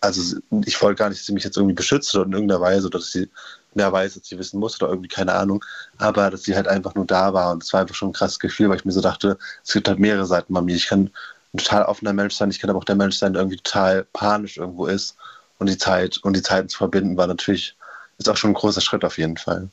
also 0.00 0.38
ich 0.64 0.80
wollte 0.80 0.98
gar 0.98 1.08
nicht, 1.08 1.20
dass 1.20 1.26
sie 1.26 1.32
mich 1.32 1.44
jetzt 1.44 1.56
irgendwie 1.56 1.74
beschützt 1.74 2.14
oder 2.14 2.26
in 2.26 2.32
irgendeiner 2.32 2.60
Weise, 2.60 2.88
dass 2.88 3.10
sie 3.10 3.28
mehr 3.74 3.92
weiß, 3.92 4.16
als 4.16 4.28
sie 4.28 4.38
wissen 4.38 4.60
muss 4.60 4.80
oder 4.80 4.90
irgendwie 4.90 5.08
keine 5.08 5.32
Ahnung, 5.34 5.64
aber 5.98 6.30
dass 6.30 6.44
sie 6.44 6.54
halt 6.54 6.68
einfach 6.68 6.94
nur 6.94 7.06
da 7.06 7.32
war 7.34 7.52
und 7.52 7.62
es 7.62 7.72
war 7.72 7.80
einfach 7.80 7.94
schon 7.94 8.10
ein 8.10 8.12
krasses 8.14 8.38
Gefühl, 8.38 8.68
weil 8.68 8.76
ich 8.76 8.84
mir 8.84 8.92
so 8.92 9.00
dachte, 9.00 9.38
es 9.64 9.72
gibt 9.72 9.88
halt 9.88 9.98
mehrere 9.98 10.26
Seiten 10.26 10.54
bei 10.54 10.60
mir. 10.60 10.76
Ich 10.76 10.86
kann 10.86 11.10
ein 11.54 11.58
total 11.58 11.84
offener 11.84 12.12
Mensch 12.12 12.34
sein, 12.34 12.50
ich 12.50 12.60
kann 12.60 12.70
aber 12.70 12.78
auch 12.78 12.84
der 12.84 12.96
Mensch 12.96 13.16
sein, 13.16 13.32
der 13.32 13.42
irgendwie 13.42 13.58
total 13.58 14.04
panisch 14.12 14.56
irgendwo 14.58 14.86
ist 14.86 15.16
und 15.58 15.68
die 15.68 15.78
Zeit 15.78 16.18
und 16.18 16.36
die 16.36 16.42
Zeiten 16.42 16.68
zu 16.68 16.78
verbinden 16.78 17.16
war 17.16 17.26
natürlich 17.26 17.76
ist 18.18 18.28
auch 18.28 18.36
schon 18.36 18.50
ein 18.50 18.54
großer 18.54 18.80
Schritt 18.80 19.04
auf 19.04 19.18
jeden 19.18 19.36
Fall. 19.36 19.68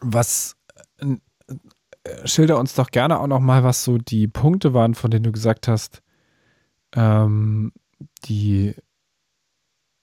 Was 0.00 0.56
äh, 0.98 1.16
schilder 2.24 2.58
uns 2.58 2.74
doch 2.74 2.90
gerne 2.90 3.18
auch 3.20 3.26
noch 3.26 3.40
mal, 3.40 3.64
was 3.64 3.84
so 3.84 3.98
die 3.98 4.28
Punkte 4.28 4.74
waren, 4.74 4.94
von 4.94 5.10
denen 5.10 5.24
du 5.24 5.32
gesagt 5.32 5.68
hast, 5.68 6.02
ähm, 6.94 7.72
die 8.24 8.74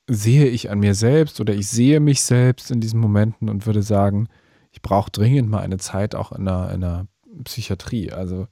sehe 0.07 0.47
ich 0.47 0.69
an 0.69 0.79
mir 0.79 0.93
selbst 0.93 1.39
oder 1.39 1.53
ich 1.53 1.67
sehe 1.67 1.99
mich 1.99 2.21
selbst 2.21 2.71
in 2.71 2.81
diesen 2.81 2.99
Momenten 2.99 3.49
und 3.49 3.65
würde 3.65 3.81
sagen, 3.81 4.27
ich 4.71 4.81
brauche 4.81 5.11
dringend 5.11 5.49
mal 5.49 5.61
eine 5.61 5.77
Zeit 5.77 6.15
auch 6.15 6.31
in 6.31 6.47
einer, 6.47 6.71
in 6.71 6.83
einer 6.83 7.07
Psychiatrie. 7.43 8.11
Also 8.11 8.47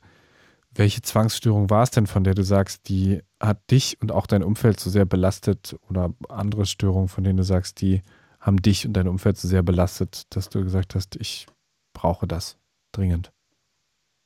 welche 0.71 1.01
Zwangsstörung 1.01 1.69
war 1.69 1.83
es 1.83 1.91
denn, 1.91 2.07
von 2.07 2.23
der 2.23 2.35
du 2.35 2.43
sagst, 2.43 2.87
die 2.87 3.21
hat 3.41 3.71
dich 3.71 4.01
und 4.01 4.11
auch 4.11 4.27
dein 4.27 4.43
Umfeld 4.43 4.79
so 4.79 4.89
sehr 4.89 5.05
belastet 5.05 5.75
oder 5.89 6.13
andere 6.29 6.65
Störungen, 6.65 7.09
von 7.09 7.23
denen 7.23 7.37
du 7.37 7.43
sagst, 7.43 7.81
die 7.81 8.01
haben 8.39 8.61
dich 8.61 8.85
und 8.85 8.93
dein 8.93 9.07
Umfeld 9.07 9.37
so 9.37 9.47
sehr 9.47 9.63
belastet, 9.63 10.23
dass 10.29 10.49
du 10.49 10.63
gesagt 10.63 10.95
hast, 10.95 11.15
ich 11.17 11.47
brauche 11.93 12.27
das 12.27 12.57
dringend? 12.91 13.31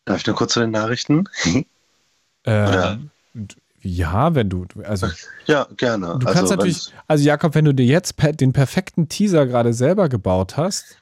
Darf 0.06 0.18
ich 0.18 0.27
nur 0.27 0.35
kurz 0.35 0.53
zu 0.53 0.60
den 0.60 0.72
Nachrichten? 0.72 1.23
äh, 2.44 2.98
ja, 3.84 4.34
wenn 4.34 4.49
du, 4.49 4.65
also. 4.84 5.07
Ja, 5.45 5.68
gerne. 5.76 6.18
Du 6.19 6.26
kannst 6.26 6.43
also, 6.43 6.55
natürlich, 6.55 6.93
also 7.05 7.26
Jakob, 7.26 7.53
wenn 7.53 7.65
du 7.65 7.73
dir 7.73 7.85
jetzt 7.85 8.15
den 8.39 8.53
perfekten 8.53 9.10
Teaser 9.10 9.45
gerade 9.45 9.73
selber 9.73 10.07
gebaut 10.07 10.55
hast. 10.55 11.01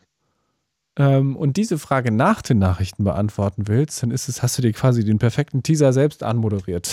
ähm, 0.98 1.36
und 1.36 1.58
diese 1.58 1.78
Frage 1.78 2.12
nach 2.12 2.42
den 2.42 2.58
Nachrichten 2.58 3.04
beantworten 3.04 3.68
willst, 3.68 4.02
dann 4.02 4.10
ist 4.10 4.28
es, 4.28 4.42
hast 4.42 4.58
du 4.58 4.64
dir 4.64 4.74
quasi 4.74 5.06
den 5.06 5.20
perfekten 5.20 5.62
Teaser 5.62 5.94
selbst 5.94 6.24
anmoderiert. 6.24 6.92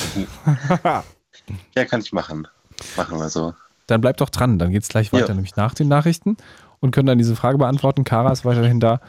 ja, 0.85 1.85
kann 1.87 2.03
ich 2.03 2.13
machen. 2.13 2.47
Machen 2.97 3.19
wir 3.19 3.31
so. 3.31 3.55
Dann 3.87 4.03
bleib 4.03 4.19
doch 4.19 4.29
dran, 4.29 4.59
dann 4.59 4.71
geht 4.71 4.83
es 4.83 4.91
gleich 4.91 5.13
weiter, 5.15 5.29
ja. 5.29 5.35
nämlich 5.35 5.57
nach 5.57 5.73
den 5.73 5.89
Nachrichten 5.89 6.37
und 6.81 6.91
können 6.91 7.07
dann 7.07 7.19
diese 7.19 7.35
Frage 7.35 7.57
beantworten. 7.57 8.05
Kara 8.05 8.31
ist 8.31 8.45
weiterhin 8.45 8.81
da 8.81 9.01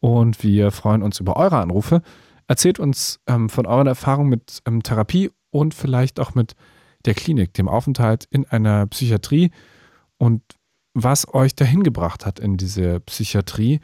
und 0.00 0.42
wir 0.42 0.72
freuen 0.72 1.02
uns 1.02 1.20
über 1.20 1.36
eure 1.36 1.58
Anrufe. 1.58 2.02
Erzählt 2.48 2.80
uns 2.80 3.20
ähm, 3.28 3.48
von 3.48 3.66
euren 3.66 3.86
Erfahrungen 3.86 4.28
mit 4.28 4.60
ähm, 4.66 4.82
Therapie 4.82 5.30
und 5.58 5.74
vielleicht 5.74 6.20
auch 6.20 6.34
mit 6.34 6.54
der 7.04 7.14
Klinik, 7.14 7.54
dem 7.54 7.68
Aufenthalt 7.68 8.26
in 8.30 8.46
einer 8.46 8.86
Psychiatrie 8.86 9.50
und 10.18 10.42
was 10.94 11.32
euch 11.32 11.54
dahin 11.54 11.82
gebracht 11.82 12.24
hat 12.24 12.38
in 12.40 12.56
diese 12.56 13.00
Psychiatrie 13.00 13.80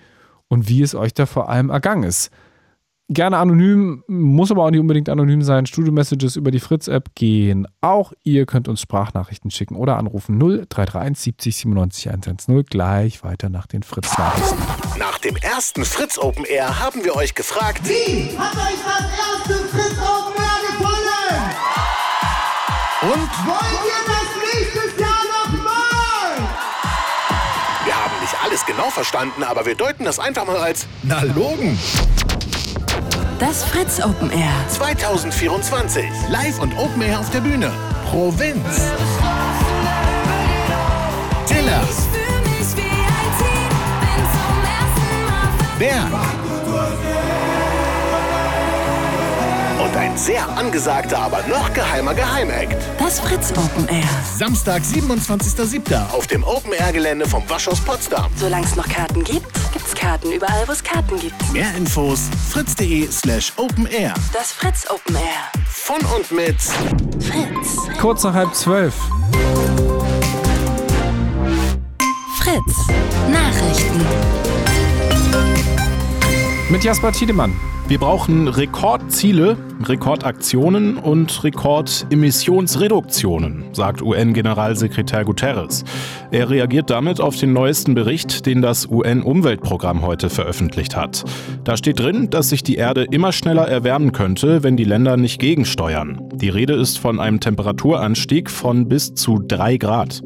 und 0.49 0.69
wie 0.69 0.83
es 0.83 0.95
euch 0.95 1.15
da 1.15 1.27
vor 1.27 1.49
allem 1.49 1.71
ergangen 1.71 2.05
ist. 2.05 2.31
Gerne 3.09 3.37
anonym, 3.37 4.05
muss 4.07 4.51
aber 4.51 4.65
auch 4.65 4.71
nicht 4.71 4.81
unbedingt 4.81 5.11
anonym 5.11 5.43
sein. 5.43 5.67
Studio-Messages 5.67 6.37
über 6.37 6.51
die 6.51 6.61
Fritz-App 6.61 7.15
gehen. 7.15 7.67
Auch 7.83 8.15
ihr 8.23 8.47
könnt 8.47 8.69
uns 8.69 8.81
Sprachnachrichten 8.81 9.51
schicken 9.51 9.77
oder 9.77 9.99
anrufen 9.99 10.39
0331 10.39 11.19
70 11.19 11.57
97 11.57 12.09
110. 12.09 12.65
Gleich 12.65 13.23
weiter 13.23 13.51
nach 13.51 13.67
den 13.67 13.83
Fritz-Nachrichten. 13.83 14.57
Nach 14.99 15.19
dem 15.19 15.37
ersten 15.37 15.85
Fritz 15.85 16.17
Open 16.17 16.47
Air 16.47 16.81
haben 16.81 17.05
wir 17.05 17.15
euch 17.15 17.35
gefragt: 17.35 17.83
Wie 17.87 18.39
hat 18.39 18.57
euch 18.57 18.81
das 18.87 19.51
erste 19.51 19.69
Fritz 19.69 19.99
Open 19.99 20.35
Air 20.37 20.79
gefallen? 20.79 21.52
Und? 23.03 23.11
Wollt 23.11 23.83
ihr 23.85 24.01
das 24.07 24.29
nächstes 24.55 25.01
Jahr 25.01 25.11
nochmal? 25.45 26.49
Wir 27.85 27.97
haben 27.97 28.21
nicht 28.21 28.35
alles 28.45 28.65
genau 28.65 28.91
verstanden, 28.91 29.43
aber 29.43 29.67
wir 29.67 29.75
deuten 29.75 30.05
das 30.05 30.21
einfach 30.21 30.47
mal 30.47 30.59
als 30.59 30.87
Na 31.03 31.23
Logen. 31.23 31.77
Das 33.41 33.65
Fritz 33.65 33.99
Open 33.99 34.31
Air 34.31 34.53
2024. 34.69 36.05
Live 36.29 36.61
und 36.61 36.79
Open 36.79 37.03
Air 37.03 37.19
auf 37.19 37.31
der 37.31 37.41
Bühne. 37.41 37.73
Provinz. 38.09 38.93
Tiller. 41.47 41.83
Berg. 45.77 46.42
Und 49.93 49.99
ein 49.99 50.17
sehr 50.17 50.49
angesagter, 50.57 51.19
aber 51.19 51.43
noch 51.49 51.71
geheimer 51.75 52.15
Geheimakt. 52.15 52.79
Das 52.99 53.21
Fritz 53.21 53.53
Open 53.53 53.87
Air. 53.89 54.09
Samstag, 54.39 54.83
27.07. 54.83 56.11
auf 56.13 56.27
dem 56.27 56.43
Open 56.45 56.73
Air 56.73 56.95
Gelände 56.95 57.29
vom 57.29 57.43
Waschhaus 57.47 57.79
Potsdam. 57.81 58.33
Solange 58.37 58.65
es 58.65 58.75
noch 58.75 58.89
Karten 58.89 59.23
gibt, 59.23 59.47
gibt's 59.71 59.95
Karten 59.95 60.33
überall, 60.33 60.67
wo 60.67 60.73
es 60.73 60.83
Karten 60.83 61.21
gibt. 61.21 61.35
Mehr 61.53 61.75
Infos 61.77 62.21
fritz.de 62.49 63.07
slash 63.11 63.53
open 63.59 63.85
air. 63.87 64.15
Das 64.33 64.53
Fritz 64.53 64.87
Open 64.89 65.15
Air. 65.15 65.63
Von 65.67 66.01
und 66.17 66.33
mit 66.33 66.57
Fritz. 66.63 67.77
Kurz 68.01 68.23
nach 68.23 68.33
halb 68.33 68.55
zwölf. 68.55 68.95
Fritz. 72.39 72.87
Nachrichten. 73.31 74.07
Mit 76.71 76.83
Jasper 76.83 77.13
Tiedemann. 77.13 77.53
Wir 77.93 77.99
brauchen 77.99 78.49
Rekordziele, 78.49 79.59
Rekordaktionen 79.85 80.97
und 80.97 81.45
Rekordemissionsreduktionen, 81.45 83.65
sagt 83.73 84.01
UN-Generalsekretär 84.01 85.27
Guterres. 85.27 85.85
Er 86.31 86.49
reagiert 86.49 86.89
damit 86.89 87.21
auf 87.21 87.37
den 87.37 87.53
neuesten 87.53 87.95
Bericht, 87.95 88.47
den 88.47 88.63
das 88.63 88.91
UN-Umweltprogramm 88.91 90.01
heute 90.01 90.31
veröffentlicht 90.31 90.97
hat. 90.97 91.23
Da 91.65 91.77
steht 91.77 92.01
drin, 92.01 92.31
dass 92.31 92.49
sich 92.49 92.63
die 92.63 92.77
Erde 92.77 93.05
immer 93.11 93.31
schneller 93.31 93.69
erwärmen 93.69 94.13
könnte, 94.13 94.63
wenn 94.63 94.79
die 94.79 94.85
Länder 94.85 95.19
nicht 95.19 95.39
gegensteuern. 95.39 96.19
Die 96.33 96.49
Rede 96.49 96.73
ist 96.73 96.99
von 96.99 97.21
einem 97.21 97.41
Temperaturanstieg 97.41 98.49
von 98.49 98.89
bis 98.89 99.13
zu 99.13 99.39
drei 99.39 99.77
Grad. 99.77 100.23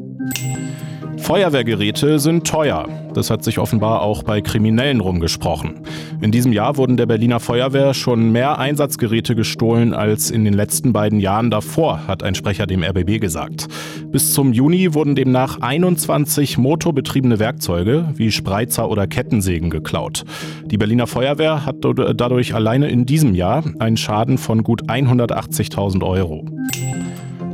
Feuerwehrgeräte 1.17 2.19
sind 2.19 2.47
teuer. 2.47 2.87
Das 3.13 3.29
hat 3.29 3.43
sich 3.43 3.59
offenbar 3.59 4.01
auch 4.01 4.23
bei 4.23 4.41
Kriminellen 4.41 5.01
rumgesprochen. 5.01 5.81
In 6.21 6.31
diesem 6.31 6.53
Jahr 6.53 6.77
wurden 6.77 6.97
der 6.97 7.05
Berliner 7.05 7.39
Feuerwehr 7.39 7.93
schon 7.93 8.31
mehr 8.31 8.59
Einsatzgeräte 8.59 9.35
gestohlen 9.35 9.93
als 9.93 10.31
in 10.31 10.45
den 10.45 10.53
letzten 10.53 10.93
beiden 10.93 11.19
Jahren 11.19 11.49
davor, 11.49 12.07
hat 12.07 12.23
ein 12.23 12.35
Sprecher 12.35 12.67
dem 12.67 12.83
RBB 12.83 13.19
gesagt. 13.19 13.67
Bis 14.11 14.33
zum 14.33 14.53
Juni 14.53 14.93
wurden 14.93 15.15
demnach 15.15 15.59
21 15.61 16.57
motorbetriebene 16.57 17.39
Werkzeuge 17.39 18.13
wie 18.15 18.31
Spreizer 18.31 18.89
oder 18.89 19.07
Kettensägen 19.07 19.69
geklaut. 19.69 20.23
Die 20.65 20.77
Berliner 20.77 21.07
Feuerwehr 21.07 21.65
hat 21.65 21.77
dadurch 21.83 22.53
alleine 22.55 22.89
in 22.89 23.05
diesem 23.05 23.35
Jahr 23.35 23.63
einen 23.79 23.97
Schaden 23.97 24.37
von 24.37 24.63
gut 24.63 24.83
180.000 24.83 26.05
Euro. 26.05 26.45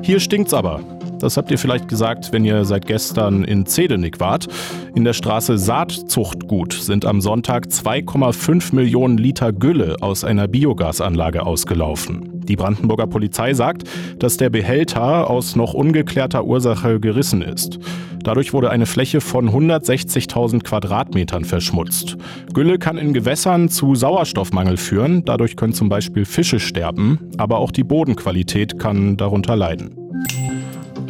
Hier 0.01 0.19
stinkt's 0.19 0.53
aber. 0.53 0.81
Das 1.23 1.37
habt 1.37 1.49
ihr 1.51 1.57
vielleicht 1.57 1.87
gesagt, 1.87 2.33
wenn 2.33 2.43
ihr 2.43 2.65
seit 2.65 2.85
gestern 2.85 3.45
in 3.45 3.65
Zedenick 3.65 4.19
wart. 4.19 4.49
In 4.93 5.05
der 5.05 5.13
Straße 5.13 5.57
Saatzuchtgut 5.57 6.73
sind 6.73 7.05
am 7.05 7.21
Sonntag 7.21 7.67
2,5 7.67 8.75
Millionen 8.75 9.17
Liter 9.17 9.53
Gülle 9.53 9.95
aus 10.01 10.25
einer 10.25 10.49
Biogasanlage 10.49 11.45
ausgelaufen. 11.45 12.41
Die 12.43 12.57
Brandenburger 12.57 13.07
Polizei 13.07 13.53
sagt, 13.53 13.83
dass 14.19 14.35
der 14.35 14.49
Behälter 14.49 15.29
aus 15.29 15.55
noch 15.55 15.73
ungeklärter 15.73 16.43
Ursache 16.43 16.99
gerissen 16.99 17.41
ist. 17.41 17.79
Dadurch 18.21 18.51
wurde 18.51 18.69
eine 18.69 18.85
Fläche 18.85 19.21
von 19.21 19.49
160.000 19.49 20.61
Quadratmetern 20.63 21.45
verschmutzt. 21.45 22.17
Gülle 22.53 22.79
kann 22.79 22.97
in 22.97 23.13
Gewässern 23.13 23.69
zu 23.69 23.95
Sauerstoffmangel 23.95 24.75
führen, 24.75 25.23
dadurch 25.23 25.55
können 25.55 25.73
zum 25.73 25.87
Beispiel 25.87 26.25
Fische 26.25 26.59
sterben, 26.59 27.17
aber 27.37 27.59
auch 27.59 27.71
die 27.71 27.85
Bodenqualität 27.85 28.77
kann 28.77 29.15
darunter 29.15 29.55
leiden. 29.55 30.02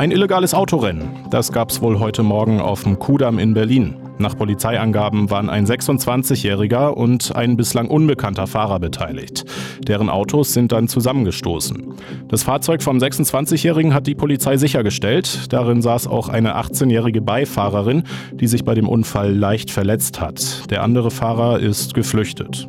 Ein 0.03 0.11
illegales 0.11 0.53
Autorennen, 0.53 1.07
das 1.29 1.53
gab 1.53 1.69
es 1.69 1.81
wohl 1.81 1.97
heute 1.97 2.23
Morgen 2.23 2.59
auf 2.59 2.83
dem 2.83 2.99
Kudamm 2.99 3.39
in 3.39 3.53
Berlin. 3.53 4.02
Nach 4.19 4.37
Polizeiangaben 4.37 5.29
waren 5.29 5.49
ein 5.49 5.65
26-Jähriger 5.65 6.89
und 6.89 7.35
ein 7.35 7.57
bislang 7.57 7.87
unbekannter 7.87 8.47
Fahrer 8.47 8.79
beteiligt. 8.79 9.45
Deren 9.87 10.09
Autos 10.09 10.53
sind 10.53 10.71
dann 10.71 10.87
zusammengestoßen. 10.87 11.93
Das 12.27 12.43
Fahrzeug 12.43 12.83
vom 12.83 12.97
26-Jährigen 12.97 13.93
hat 13.93 14.07
die 14.07 14.15
Polizei 14.15 14.57
sichergestellt. 14.57 15.51
Darin 15.51 15.81
saß 15.81 16.07
auch 16.07 16.29
eine 16.29 16.57
18-jährige 16.57 17.21
Beifahrerin, 17.21 18.03
die 18.33 18.47
sich 18.47 18.63
bei 18.63 18.75
dem 18.75 18.87
Unfall 18.87 19.33
leicht 19.33 19.71
verletzt 19.71 20.21
hat. 20.21 20.69
Der 20.69 20.83
andere 20.83 21.11
Fahrer 21.11 21.59
ist 21.59 21.93
geflüchtet. 21.93 22.67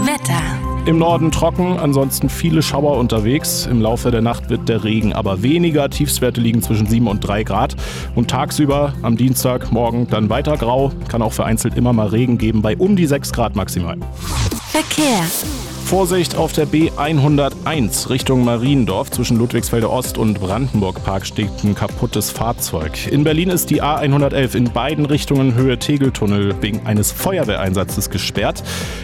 Wetter. 0.00 0.62
Im 0.84 0.98
Norden 0.98 1.30
trocken, 1.30 1.78
ansonsten 1.78 2.28
viele 2.28 2.60
Schauer 2.60 2.98
unterwegs. 2.98 3.68
Im 3.70 3.80
Laufe 3.80 4.10
der 4.10 4.20
Nacht 4.20 4.50
wird 4.50 4.68
der 4.68 4.82
Regen 4.82 5.12
aber 5.12 5.44
weniger. 5.44 5.88
Tiefstwerte 5.88 6.40
liegen 6.40 6.60
zwischen 6.60 6.88
7 6.88 7.06
und 7.06 7.20
3 7.20 7.44
Grad. 7.44 7.76
Und 8.16 8.28
tagsüber 8.28 8.92
am 9.02 9.16
Dienstag, 9.16 9.70
morgen 9.70 10.08
dann 10.08 10.28
weiter 10.28 10.41
grau. 10.42 10.92
Kann 11.08 11.22
auch 11.22 11.32
vereinzelt 11.32 11.76
immer 11.76 11.92
mal 11.92 12.08
Regen 12.08 12.38
geben 12.38 12.62
bei 12.62 12.76
um 12.76 12.96
die 12.96 13.06
6 13.06 13.32
Grad 13.32 13.56
maximal. 13.56 13.96
Verkehr. 14.70 15.22
Vorsicht 15.84 16.36
auf 16.36 16.52
der 16.52 16.66
B101 16.66 18.08
Richtung 18.08 18.44
Mariendorf. 18.44 19.10
Zwischen 19.10 19.36
Ludwigsfelder 19.36 19.90
Ost 19.90 20.16
und 20.16 20.40
Brandenburg 20.40 21.04
Park 21.04 21.26
steht 21.26 21.50
ein 21.64 21.74
kaputtes 21.74 22.30
Fahrzeug. 22.30 23.06
In 23.10 23.24
Berlin 23.24 23.50
ist 23.50 23.68
die 23.68 23.82
A111 23.82 24.54
in 24.54 24.72
beiden 24.72 25.04
Richtungen 25.04 25.54
Höhe 25.54 25.78
Tegeltunnel 25.78 26.54
wegen 26.62 26.86
eines 26.86 27.12
Feuerwehreinsatzes 27.12 28.08
gesperrt. 28.08 28.62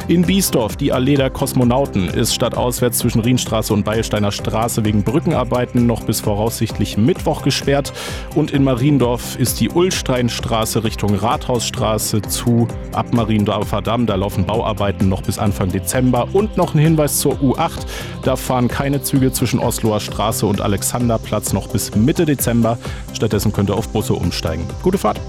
In 0.08 0.22
Biesdorf 0.22 0.76
die 0.76 0.92
Allee 0.92 1.16
der 1.16 1.28
Kosmonauten 1.28 2.08
ist 2.08 2.34
stadtauswärts 2.34 2.98
zwischen 2.98 3.20
Rienstraße 3.20 3.74
und 3.74 3.84
Beilsteiner 3.84 4.32
Straße 4.32 4.84
wegen 4.84 5.02
Brückenarbeiten 5.02 5.86
noch 5.86 6.04
bis 6.04 6.20
voraussichtlich 6.20 6.96
Mittwoch 6.96 7.42
gesperrt. 7.42 7.92
Und 8.34 8.50
in 8.50 8.64
Mariendorf 8.64 9.36
ist 9.38 9.60
die 9.60 9.68
Ullsteinstraße 9.68 10.84
Richtung 10.84 11.14
Rathausstraße 11.14 12.22
zu 12.22 12.66
ab 12.92 13.12
Mariendorfer 13.12 13.82
Damm. 13.82 14.06
Da 14.06 14.14
laufen 14.14 14.46
Bauarbeiten 14.46 15.08
noch 15.08 15.20
bis 15.22 15.38
Anfang 15.38 15.70
Dezember 15.70 16.28
und 16.32 16.56
noch 16.56 16.67
ein 16.74 16.80
Hinweis 16.80 17.18
zur 17.18 17.34
U8. 17.34 17.86
Da 18.22 18.36
fahren 18.36 18.68
keine 18.68 19.02
Züge 19.02 19.32
zwischen 19.32 19.60
Osloer 19.60 20.00
Straße 20.00 20.46
und 20.46 20.60
Alexanderplatz 20.60 21.52
noch 21.52 21.68
bis 21.68 21.94
Mitte 21.94 22.26
Dezember. 22.26 22.78
Stattdessen 23.12 23.52
könnt 23.52 23.70
ihr 23.70 23.76
auf 23.76 23.88
Busse 23.88 24.14
umsteigen. 24.14 24.64
Gute 24.82 24.98
Fahrt! 24.98 25.20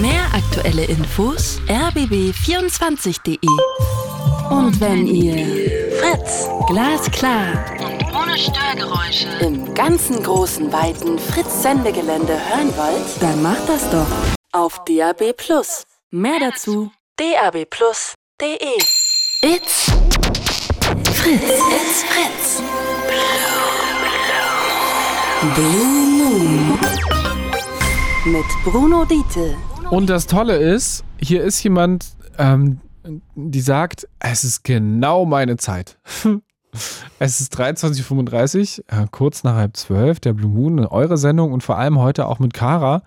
Mehr 0.00 0.24
aktuelle 0.32 0.84
Infos 0.84 1.60
rbb24.de. 1.68 3.38
Und 4.50 4.80
wenn 4.80 5.06
ihr 5.06 5.92
Fritz 6.00 6.48
glasklar 6.66 7.64
und 7.78 8.14
ohne 8.14 8.38
Störgeräusche 8.38 9.28
im 9.40 9.74
ganzen 9.74 10.22
großen 10.22 10.72
weiten 10.72 11.18
Fritz 11.18 11.62
Sendegelände 11.62 12.32
hören 12.32 12.72
wollt, 12.76 13.22
dann 13.22 13.42
macht 13.42 13.68
das 13.68 13.90
doch 13.90 14.06
auf 14.52 14.84
DAB+. 14.84 15.34
Mehr 16.10 16.40
dazu 16.40 16.90
dabplus.de. 17.16 18.97
It's 19.40 19.84
Fritz. 21.12 21.42
It's 21.44 22.02
Fritz. 22.02 22.60
Blue 25.54 26.08
Moon. 26.18 26.78
Mit 28.26 28.44
Bruno 28.64 29.04
Diete 29.04 29.54
Und 29.90 30.10
das 30.10 30.26
Tolle 30.26 30.56
ist, 30.56 31.04
hier 31.20 31.44
ist 31.44 31.62
jemand, 31.62 32.06
ähm, 32.36 32.80
die 33.36 33.60
sagt, 33.60 34.08
es 34.18 34.42
ist 34.42 34.64
genau 34.64 35.24
meine 35.24 35.56
Zeit. 35.56 35.98
es 37.20 37.40
ist 37.40 37.56
23.35 37.56 38.80
Uhr, 38.80 39.02
äh, 39.02 39.06
kurz 39.12 39.44
nach 39.44 39.54
halb 39.54 39.76
zwölf, 39.76 40.18
der 40.18 40.32
Blue 40.32 40.50
Moon, 40.50 40.84
eure 40.84 41.16
Sendung 41.16 41.52
und 41.52 41.62
vor 41.62 41.78
allem 41.78 42.00
heute 42.00 42.26
auch 42.26 42.40
mit 42.40 42.54
Kara, 42.54 43.04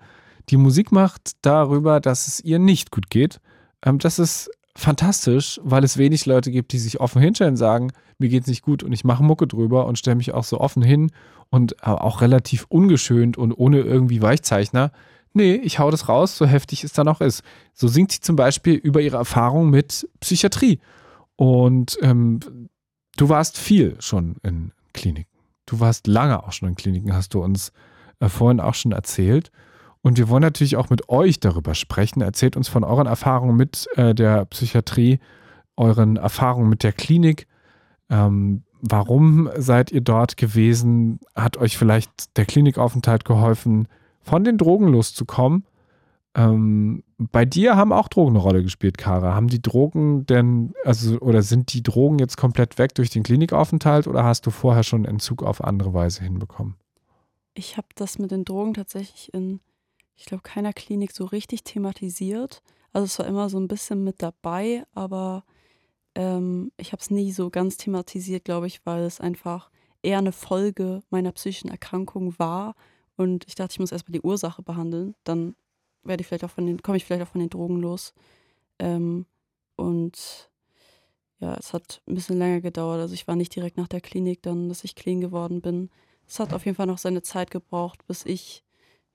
die 0.48 0.56
Musik 0.56 0.92
macht 0.92 1.32
darüber, 1.42 2.00
dass 2.00 2.26
es 2.26 2.40
ihr 2.40 2.58
nicht 2.58 2.90
gut 2.90 3.10
geht. 3.10 3.38
Ähm, 3.84 3.98
das 3.98 4.18
ist 4.18 4.50
fantastisch, 4.74 5.60
weil 5.62 5.84
es 5.84 5.98
wenig 5.98 6.26
Leute 6.26 6.50
gibt, 6.50 6.72
die 6.72 6.78
sich 6.78 7.00
offen 7.00 7.20
hinstellen 7.20 7.52
und 7.52 7.58
sagen, 7.58 7.92
mir 8.18 8.28
geht's 8.28 8.46
nicht 8.46 8.62
gut 8.62 8.82
und 8.82 8.92
ich 8.92 9.04
mache 9.04 9.22
Mucke 9.22 9.46
drüber 9.46 9.86
und 9.86 9.98
stelle 9.98 10.16
mich 10.16 10.32
auch 10.32 10.44
so 10.44 10.60
offen 10.60 10.82
hin 10.82 11.10
und 11.50 11.72
äh, 11.82 11.86
auch 11.86 12.20
relativ 12.20 12.66
ungeschönt 12.68 13.36
und 13.36 13.52
ohne 13.52 13.80
irgendwie 13.80 14.22
Weichzeichner 14.22 14.92
nee, 15.34 15.54
ich 15.54 15.78
hau 15.78 15.90
das 15.90 16.08
raus, 16.08 16.36
so 16.36 16.46
heftig 16.46 16.84
es 16.84 16.92
dann 16.92 17.08
auch 17.08 17.20
ist. 17.20 17.42
So 17.74 17.88
singt 17.88 18.12
sie 18.12 18.20
zum 18.20 18.36
Beispiel 18.36 18.74
über 18.74 19.00
ihre 19.00 19.16
Erfahrung 19.16 19.70
mit 19.70 20.08
Psychiatrie. 20.20 20.80
Und 21.36 21.98
ähm, 22.02 22.40
du 23.16 23.28
warst 23.28 23.58
viel 23.58 23.96
schon 24.00 24.36
in 24.42 24.72
Kliniken. 24.92 25.30
Du 25.66 25.80
warst 25.80 26.06
lange 26.06 26.42
auch 26.42 26.52
schon 26.52 26.68
in 26.68 26.74
Kliniken, 26.74 27.14
hast 27.14 27.34
du 27.34 27.42
uns 27.42 27.72
äh, 28.20 28.28
vorhin 28.28 28.60
auch 28.60 28.74
schon 28.74 28.92
erzählt. 28.92 29.50
Und 30.02 30.18
wir 30.18 30.28
wollen 30.28 30.42
natürlich 30.42 30.76
auch 30.76 30.90
mit 30.90 31.08
euch 31.08 31.40
darüber 31.40 31.74
sprechen. 31.74 32.20
Erzählt 32.20 32.56
uns 32.56 32.68
von 32.68 32.84
euren 32.84 33.06
Erfahrungen 33.06 33.56
mit 33.56 33.86
äh, 33.96 34.14
der 34.14 34.44
Psychiatrie, 34.46 35.20
euren 35.76 36.16
Erfahrungen 36.16 36.68
mit 36.68 36.82
der 36.82 36.92
Klinik. 36.92 37.46
Ähm, 38.10 38.64
warum 38.80 39.48
seid 39.56 39.92
ihr 39.92 40.00
dort 40.00 40.36
gewesen? 40.36 41.20
Hat 41.36 41.56
euch 41.56 41.78
vielleicht 41.78 42.36
der 42.36 42.44
Klinikaufenthalt 42.44 43.24
geholfen? 43.24 43.86
von 44.22 44.44
den 44.44 44.58
Drogen 44.58 44.88
loszukommen. 44.88 45.64
Ähm, 46.34 47.04
bei 47.18 47.44
dir 47.44 47.76
haben 47.76 47.92
auch 47.92 48.08
Drogen 48.08 48.30
eine 48.30 48.38
Rolle 48.38 48.62
gespielt, 48.62 48.96
Kara. 48.96 49.34
Haben 49.34 49.48
die 49.48 49.60
Drogen 49.60 50.24
denn, 50.24 50.72
also, 50.84 51.18
oder 51.18 51.42
sind 51.42 51.74
die 51.74 51.82
Drogen 51.82 52.18
jetzt 52.18 52.36
komplett 52.38 52.78
weg 52.78 52.94
durch 52.94 53.10
den 53.10 53.22
Klinikaufenthalt 53.22 54.06
oder 54.06 54.24
hast 54.24 54.46
du 54.46 54.50
vorher 54.50 54.82
schon 54.82 55.04
Entzug 55.04 55.42
auf 55.42 55.62
andere 55.62 55.92
Weise 55.92 56.22
hinbekommen? 56.22 56.76
Ich 57.54 57.76
habe 57.76 57.88
das 57.96 58.18
mit 58.18 58.30
den 58.30 58.46
Drogen 58.46 58.72
tatsächlich 58.72 59.34
in, 59.34 59.60
ich 60.16 60.26
glaube, 60.26 60.42
keiner 60.42 60.72
Klinik 60.72 61.12
so 61.12 61.24
richtig 61.24 61.64
thematisiert. 61.64 62.62
Also 62.92 63.04
es 63.06 63.18
war 63.18 63.26
immer 63.26 63.48
so 63.48 63.58
ein 63.58 63.68
bisschen 63.68 64.04
mit 64.04 64.22
dabei, 64.22 64.84
aber 64.94 65.44
ähm, 66.14 66.72
ich 66.76 66.92
habe 66.92 67.00
es 67.00 67.10
nie 67.10 67.32
so 67.32 67.50
ganz 67.50 67.76
thematisiert, 67.76 68.44
glaube 68.44 68.66
ich, 68.66 68.84
weil 68.84 69.02
es 69.02 69.20
einfach 69.20 69.70
eher 70.02 70.18
eine 70.18 70.32
Folge 70.32 71.02
meiner 71.10 71.32
psychischen 71.32 71.70
Erkrankung 71.70 72.38
war 72.38 72.74
und 73.16 73.44
ich 73.46 73.54
dachte, 73.54 73.72
ich 73.72 73.78
muss 73.80 73.92
erstmal 73.92 74.12
die 74.12 74.26
Ursache 74.26 74.62
behandeln. 74.62 75.14
Dann 75.24 75.54
werde 76.02 76.22
ich 76.22 76.26
vielleicht 76.26 76.44
auch 76.44 76.50
von 76.50 76.66
den, 76.66 76.82
komme 76.82 76.96
ich 76.96 77.04
vielleicht 77.04 77.22
auch 77.22 77.32
von 77.32 77.40
den 77.40 77.50
Drogen 77.50 77.80
los. 77.80 78.14
Ähm, 78.78 79.26
und 79.76 80.50
ja, 81.40 81.54
es 81.54 81.72
hat 81.72 82.02
ein 82.06 82.14
bisschen 82.14 82.38
länger 82.38 82.60
gedauert. 82.60 83.00
Also 83.00 83.14
ich 83.14 83.26
war 83.28 83.36
nicht 83.36 83.54
direkt 83.54 83.76
nach 83.76 83.88
der 83.88 84.00
Klinik 84.00 84.42
dann, 84.42 84.68
dass 84.68 84.84
ich 84.84 84.94
clean 84.94 85.20
geworden 85.20 85.60
bin. 85.60 85.90
Es 86.26 86.38
hat 86.40 86.52
auf 86.52 86.64
jeden 86.64 86.76
Fall 86.76 86.86
noch 86.86 86.98
seine 86.98 87.22
Zeit 87.22 87.50
gebraucht, 87.50 88.06
bis 88.06 88.24
ich, 88.24 88.64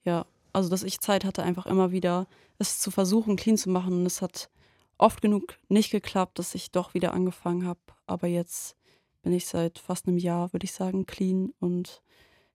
ja, 0.04 0.26
also 0.58 0.70
dass 0.70 0.82
ich 0.82 1.00
Zeit 1.00 1.24
hatte, 1.24 1.44
einfach 1.44 1.68
immer 1.68 1.92
wieder 1.92 2.28
es 2.58 2.80
zu 2.80 2.90
versuchen, 2.90 3.36
clean 3.36 3.58
zu 3.58 3.70
machen. 3.70 3.94
Und 3.94 4.06
es 4.08 4.24
hat 4.24 4.50
oft 4.98 5.22
genug 5.22 5.54
nicht 5.70 5.92
geklappt, 5.92 6.40
dass 6.40 6.56
ich 6.56 6.72
doch 6.72 6.96
wieder 6.96 7.14
angefangen 7.14 7.68
habe. 7.68 7.80
Aber 8.08 8.26
jetzt 8.26 8.76
bin 9.22 9.34
ich 9.34 9.46
seit 9.46 9.78
fast 9.78 10.08
einem 10.08 10.18
Jahr, 10.18 10.52
würde 10.54 10.66
ich 10.66 10.74
sagen, 10.74 11.06
clean 11.06 11.54
und 11.60 12.02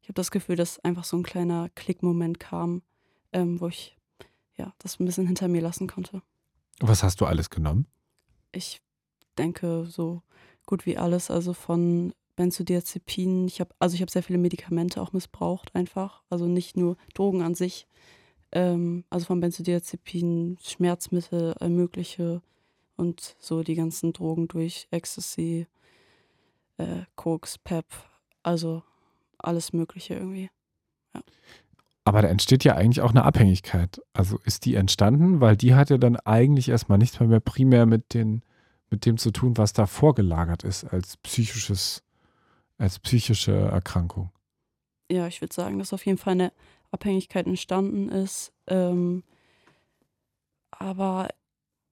ich 0.00 0.08
habe 0.08 0.14
das 0.14 0.32
Gefühl, 0.32 0.56
dass 0.56 0.80
einfach 0.80 1.04
so 1.04 1.16
ein 1.16 1.22
kleiner 1.22 1.68
Klickmoment 1.76 2.40
kam, 2.40 2.82
ähm, 3.32 3.60
wo 3.60 3.68
ich 3.68 3.96
ja 4.56 4.74
das 4.78 4.98
ein 4.98 5.04
bisschen 5.04 5.28
hinter 5.28 5.46
mir 5.46 5.62
lassen 5.62 5.86
konnte. 5.86 6.22
Was 6.80 7.04
hast 7.04 7.20
du 7.20 7.26
alles 7.26 7.50
genommen? 7.50 7.86
Ich 8.50 8.82
denke 9.38 9.86
so 9.86 10.22
gut 10.66 10.86
wie 10.86 10.98
alles, 10.98 11.30
also 11.30 11.52
von 11.52 12.12
Benzodiazepinen. 12.36 13.46
Ich 13.46 13.60
habe 13.60 13.74
also 13.78 13.94
ich 13.94 14.00
habe 14.00 14.10
sehr 14.10 14.22
viele 14.22 14.38
Medikamente 14.38 15.00
auch 15.00 15.12
missbraucht 15.12 15.74
einfach, 15.74 16.22
also 16.30 16.46
nicht 16.46 16.76
nur 16.76 16.96
Drogen 17.14 17.42
an 17.42 17.54
sich. 17.54 17.86
Ähm, 18.52 19.04
also 19.10 19.26
von 19.26 19.40
Benzodiazepinen, 19.40 20.58
Schmerzmittel, 20.62 21.54
mögliche 21.68 22.42
und 22.96 23.36
so 23.38 23.62
die 23.62 23.74
ganzen 23.74 24.12
Drogen 24.12 24.48
durch 24.48 24.88
Ecstasy, 24.90 25.66
äh, 26.76 27.02
Koks, 27.16 27.58
Pep, 27.58 27.86
also 28.42 28.82
alles 29.38 29.72
Mögliche 29.72 30.14
irgendwie. 30.14 30.50
Ja. 31.14 31.22
Aber 32.04 32.22
da 32.22 32.28
entsteht 32.28 32.64
ja 32.64 32.74
eigentlich 32.74 33.00
auch 33.00 33.10
eine 33.10 33.24
Abhängigkeit. 33.24 34.00
Also 34.12 34.38
ist 34.44 34.64
die 34.64 34.74
entstanden, 34.74 35.40
weil 35.40 35.56
die 35.56 35.74
hat 35.74 35.90
ja 35.90 35.98
dann 35.98 36.16
eigentlich 36.16 36.68
erstmal 36.68 36.98
nichts 36.98 37.20
mehr, 37.20 37.28
mehr 37.28 37.40
primär 37.40 37.86
mit, 37.86 38.14
den, 38.14 38.42
mit 38.90 39.06
dem 39.06 39.18
zu 39.18 39.30
tun, 39.30 39.56
was 39.56 39.72
da 39.72 39.86
vorgelagert 39.86 40.64
ist 40.64 40.84
als 40.84 41.16
psychisches, 41.18 42.02
als 42.82 42.98
psychische 42.98 43.52
Erkrankung. 43.52 44.30
Ja, 45.08 45.28
ich 45.28 45.40
würde 45.40 45.54
sagen, 45.54 45.78
dass 45.78 45.92
auf 45.92 46.04
jeden 46.04 46.18
Fall 46.18 46.32
eine 46.32 46.52
Abhängigkeit 46.90 47.46
entstanden 47.46 48.08
ist. 48.08 48.52
Ähm, 48.66 49.22
aber 50.72 51.28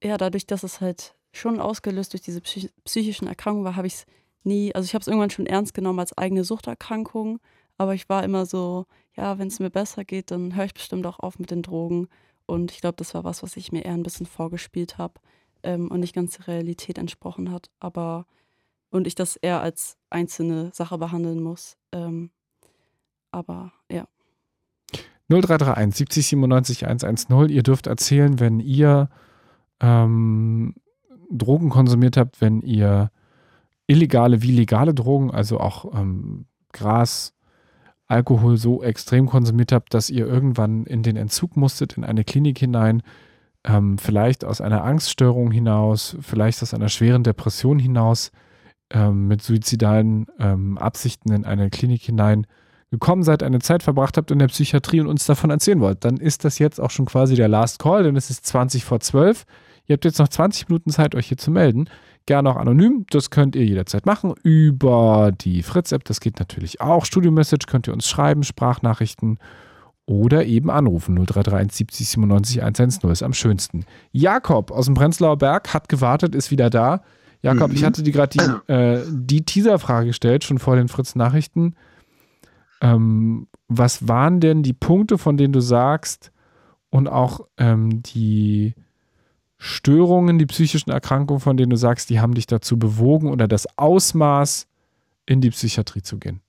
ja, 0.03 0.19
dadurch, 0.19 0.47
dass 0.47 0.65
es 0.65 0.81
halt 0.81 1.15
schon 1.33 1.61
ausgelöst 1.61 2.12
durch 2.12 2.23
diese 2.23 2.41
psychischen 2.41 3.29
Erkrankungen 3.29 3.65
war, 3.65 3.77
habe 3.77 3.87
ich 3.87 3.95
es 3.95 4.07
nie, 4.43 4.75
also 4.75 4.85
ich 4.85 4.95
habe 4.95 5.03
es 5.03 5.07
irgendwann 5.07 5.31
schon 5.31 5.47
ernst 5.47 5.75
genommen 5.75 6.01
als 6.01 6.17
eigene 6.19 6.43
Suchterkrankung, 6.43 7.39
aber 7.79 7.95
ich 7.95 8.09
war 8.09 8.25
immer 8.25 8.45
so, 8.45 8.87
ja, 9.15 9.39
wenn 9.39 9.47
es 9.47 9.61
mir 9.61 9.71
besser 9.71 10.05
geht, 10.05 10.33
dann 10.33 10.57
höre 10.57 10.65
ich 10.65 10.75
bestimmt 10.75 11.07
auch 11.07 11.21
auf 11.21 11.39
mit 11.39 11.53
den 11.53 11.62
Drogen. 11.62 12.09
Und 12.47 12.73
ich 12.73 12.81
glaube, 12.81 12.97
das 12.97 13.15
war 13.15 13.23
was, 13.23 13.45
was 13.45 13.57
ich 13.57 13.71
mir 13.71 13.85
eher 13.85 13.95
ein 13.95 14.03
bisschen 14.03 14.27
vorgespielt 14.27 14.99
habe 14.99 15.21
ähm, 15.62 15.89
und 15.89 16.01
nicht 16.01 16.17
ganz 16.17 16.37
der 16.37 16.49
Realität 16.49 16.99
entsprochen 16.99 17.53
hat. 17.53 17.71
Aber 17.79 18.27
und 18.91 19.07
ich 19.07 19.15
das 19.15 19.37
eher 19.37 19.61
als 19.61 19.97
einzelne 20.11 20.71
Sache 20.73 20.99
behandeln 20.99 21.43
muss. 21.43 21.77
Ähm, 21.93 22.31
aber 23.31 23.73
ja. 23.91 24.07
0331 25.29 25.97
70 25.97 26.27
97 26.27 26.87
110. 26.87 27.49
Ihr 27.49 27.62
dürft 27.62 27.87
erzählen, 27.87 28.41
wenn 28.41 28.59
ihr 28.59 29.09
ähm, 29.81 30.75
Drogen 31.31 31.71
konsumiert 31.71 32.17
habt, 32.17 32.41
wenn 32.41 32.61
ihr 32.62 33.11
illegale 33.87 34.43
wie 34.43 34.53
legale 34.53 34.95
Drogen, 34.95 35.31
also 35.31 35.59
auch 35.61 35.95
ähm, 35.95 36.47
Gras, 36.73 37.35
Alkohol 38.07 38.57
so 38.57 38.83
extrem 38.83 39.27
konsumiert 39.27 39.71
habt, 39.71 39.95
dass 39.95 40.11
ihr 40.11 40.27
irgendwann 40.27 40.85
in 40.85 41.05
den 41.05 41.17
Entzug 41.17 41.57
musstet, 41.57 41.97
in 41.97 42.05
eine 42.05 42.25
Klinik 42.25 42.59
hinein, 42.59 43.03
ähm, 43.62 43.99
vielleicht 43.99 44.45
aus 44.45 44.61
einer 44.61 44.83
Angststörung 44.83 45.53
hinaus, 45.53 46.17
vielleicht 46.21 46.61
aus 46.62 46.75
einer 46.75 46.89
schweren 46.89 47.23
Depression 47.23 47.79
hinaus, 47.79 48.33
ähm, 48.91 49.29
mit 49.29 49.43
suizidalen 49.43 50.27
ähm, 50.39 50.79
Absichten 50.79 51.33
in 51.33 51.45
eine 51.45 51.71
Klinik 51.71 52.03
hinein 52.03 52.47
gekommen 52.91 53.23
seid, 53.23 53.43
eine 53.43 53.61
Zeit 53.61 53.83
verbracht 53.83 54.17
habt 54.17 54.31
in 54.31 54.41
der 54.41 54.49
Psychiatrie 54.49 55.01
und 55.01 55.07
uns 55.07 55.25
davon 55.25 55.51
erzählen 55.51 55.81
wollt, 55.81 56.05
dann 56.05 56.17
ist 56.17 56.45
das 56.45 56.59
jetzt 56.59 56.81
auch 56.81 56.91
schon 56.91 57.07
quasi 57.07 57.37
der 57.37 57.49
Last 57.49 57.79
Call, 57.79 58.03
denn 58.03 58.17
es 58.17 58.31
ist 58.31 58.45
20 58.47 58.85
vor 58.85 59.01
12. 59.01 59.45
Ihr 59.87 59.95
habt 59.95 60.05
jetzt 60.05 60.19
noch 60.19 60.29
20 60.29 60.69
Minuten 60.69 60.91
Zeit, 60.91 61.15
euch 61.15 61.29
hier 61.29 61.37
zu 61.37 61.51
melden. 61.51 61.89
Gerne 62.27 62.51
auch 62.51 62.57
anonym, 62.57 63.07
das 63.11 63.31
könnt 63.31 63.57
ihr 63.57 63.65
jederzeit 63.65 64.07
machen 64.07 64.35
über 64.43 65.33
die 65.41 65.62
Fritz-App. 65.62 66.05
Das 66.05 66.21
geht 66.21 66.39
natürlich 66.39 66.81
auch. 66.81 67.05
Studio-Message 67.05 67.67
könnt 67.67 67.87
ihr 67.87 67.93
uns 67.93 68.09
schreiben, 68.09 68.43
Sprachnachrichten 68.43 69.39
oder 70.07 70.45
eben 70.45 70.71
anrufen. 70.71 71.15
0331 71.15 71.77
70 71.77 72.09
97 72.09 72.62
110 72.62 73.11
ist 73.11 73.23
am 73.23 73.33
schönsten. 73.33 73.85
Jakob 74.12 74.71
aus 74.71 74.87
dem 74.87 74.95
Prenzlauer 74.95 75.39
Berg 75.39 75.73
hat 75.73 75.89
gewartet, 75.89 76.35
ist 76.35 76.51
wieder 76.51 76.71
da. 76.71 77.03
Jakob, 77.43 77.71
mhm. 77.71 77.77
ich 77.77 77.85
hatte 77.85 78.03
dir 78.03 78.12
gerade 78.12 78.39
die, 78.39 78.73
äh, 78.73 79.05
die 79.09 79.45
Teaser-Frage 79.45 80.09
gestellt, 80.09 80.45
schon 80.45 80.59
vor 80.59 80.77
den 80.77 80.89
Fritz-Nachrichten. 80.89 81.75
Ähm, 82.81 83.49
was 83.69 84.09
waren 84.09 84.41
denn 84.41 84.62
die 84.62 84.73
Punkte, 84.73 85.19
von 85.19 85.37
denen 85.37 85.53
du 85.53 85.61
sagst, 85.61 86.33
und 86.91 87.09
auch 87.09 87.47
ähm, 87.57 88.03
die 88.03 88.75
Störungen, 89.59 90.39
die 90.39 90.47
psychischen 90.47 90.91
Erkrankungen, 90.91 91.41
von 91.41 91.57
denen 91.57 91.71
du 91.71 91.77
sagst, 91.77 92.11
die 92.11 92.21
haben 92.21 92.35
dich 92.35 92.47
dazu 92.47 92.79
bewogen 92.79 93.31
oder 93.31 93.47
das 93.47 93.67
Ausmaß 93.79 94.67
in 95.27 95.41
die 95.41 95.51
Psychiatrie 95.51 96.03
zu 96.03 96.19
gehen? 96.19 96.41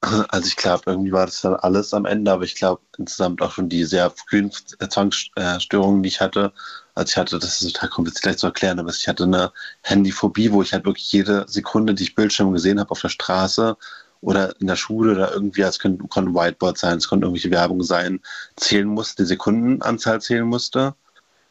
Also 0.00 0.46
ich 0.46 0.56
glaube, 0.56 0.82
irgendwie 0.86 1.12
war 1.12 1.26
das 1.26 1.42
dann 1.42 1.54
alles 1.54 1.92
am 1.92 2.06
Ende, 2.06 2.32
aber 2.32 2.44
ich 2.44 2.54
glaube 2.54 2.80
insgesamt 2.96 3.42
auch 3.42 3.52
schon 3.52 3.68
die 3.68 3.84
sehr 3.84 4.10
frühen 4.10 4.50
Zwangsstörungen, 4.50 6.02
die 6.02 6.08
ich 6.08 6.20
hatte. 6.20 6.52
Also 7.00 7.12
ich 7.12 7.16
hatte, 7.16 7.38
das 7.38 7.62
ist 7.62 7.72
total 7.72 7.88
kompliziert 7.88 8.38
zu 8.38 8.46
erklären, 8.46 8.78
aber 8.78 8.90
ich 8.90 9.08
hatte 9.08 9.24
eine 9.24 9.52
Handyphobie, 9.80 10.52
wo 10.52 10.60
ich 10.60 10.74
halt 10.74 10.84
wirklich 10.84 11.10
jede 11.10 11.46
Sekunde, 11.48 11.94
die 11.94 12.02
ich 12.02 12.14
Bildschirm 12.14 12.52
gesehen 12.52 12.78
habe 12.78 12.90
auf 12.90 13.00
der 13.00 13.08
Straße 13.08 13.74
oder 14.20 14.54
in 14.60 14.66
der 14.66 14.76
Schule 14.76 15.12
oder 15.12 15.32
irgendwie, 15.32 15.62
es 15.62 15.78
konnte, 15.78 16.04
ein 16.04 16.34
Whiteboard 16.34 16.76
sein, 16.76 16.98
es 16.98 17.08
konnte 17.08 17.24
irgendwelche 17.24 17.50
Werbung 17.50 17.82
sein, 17.82 18.20
zählen 18.56 18.86
musste, 18.86 19.22
die 19.22 19.28
Sekundenanzahl 19.28 20.20
zählen 20.20 20.44
musste. 20.44 20.94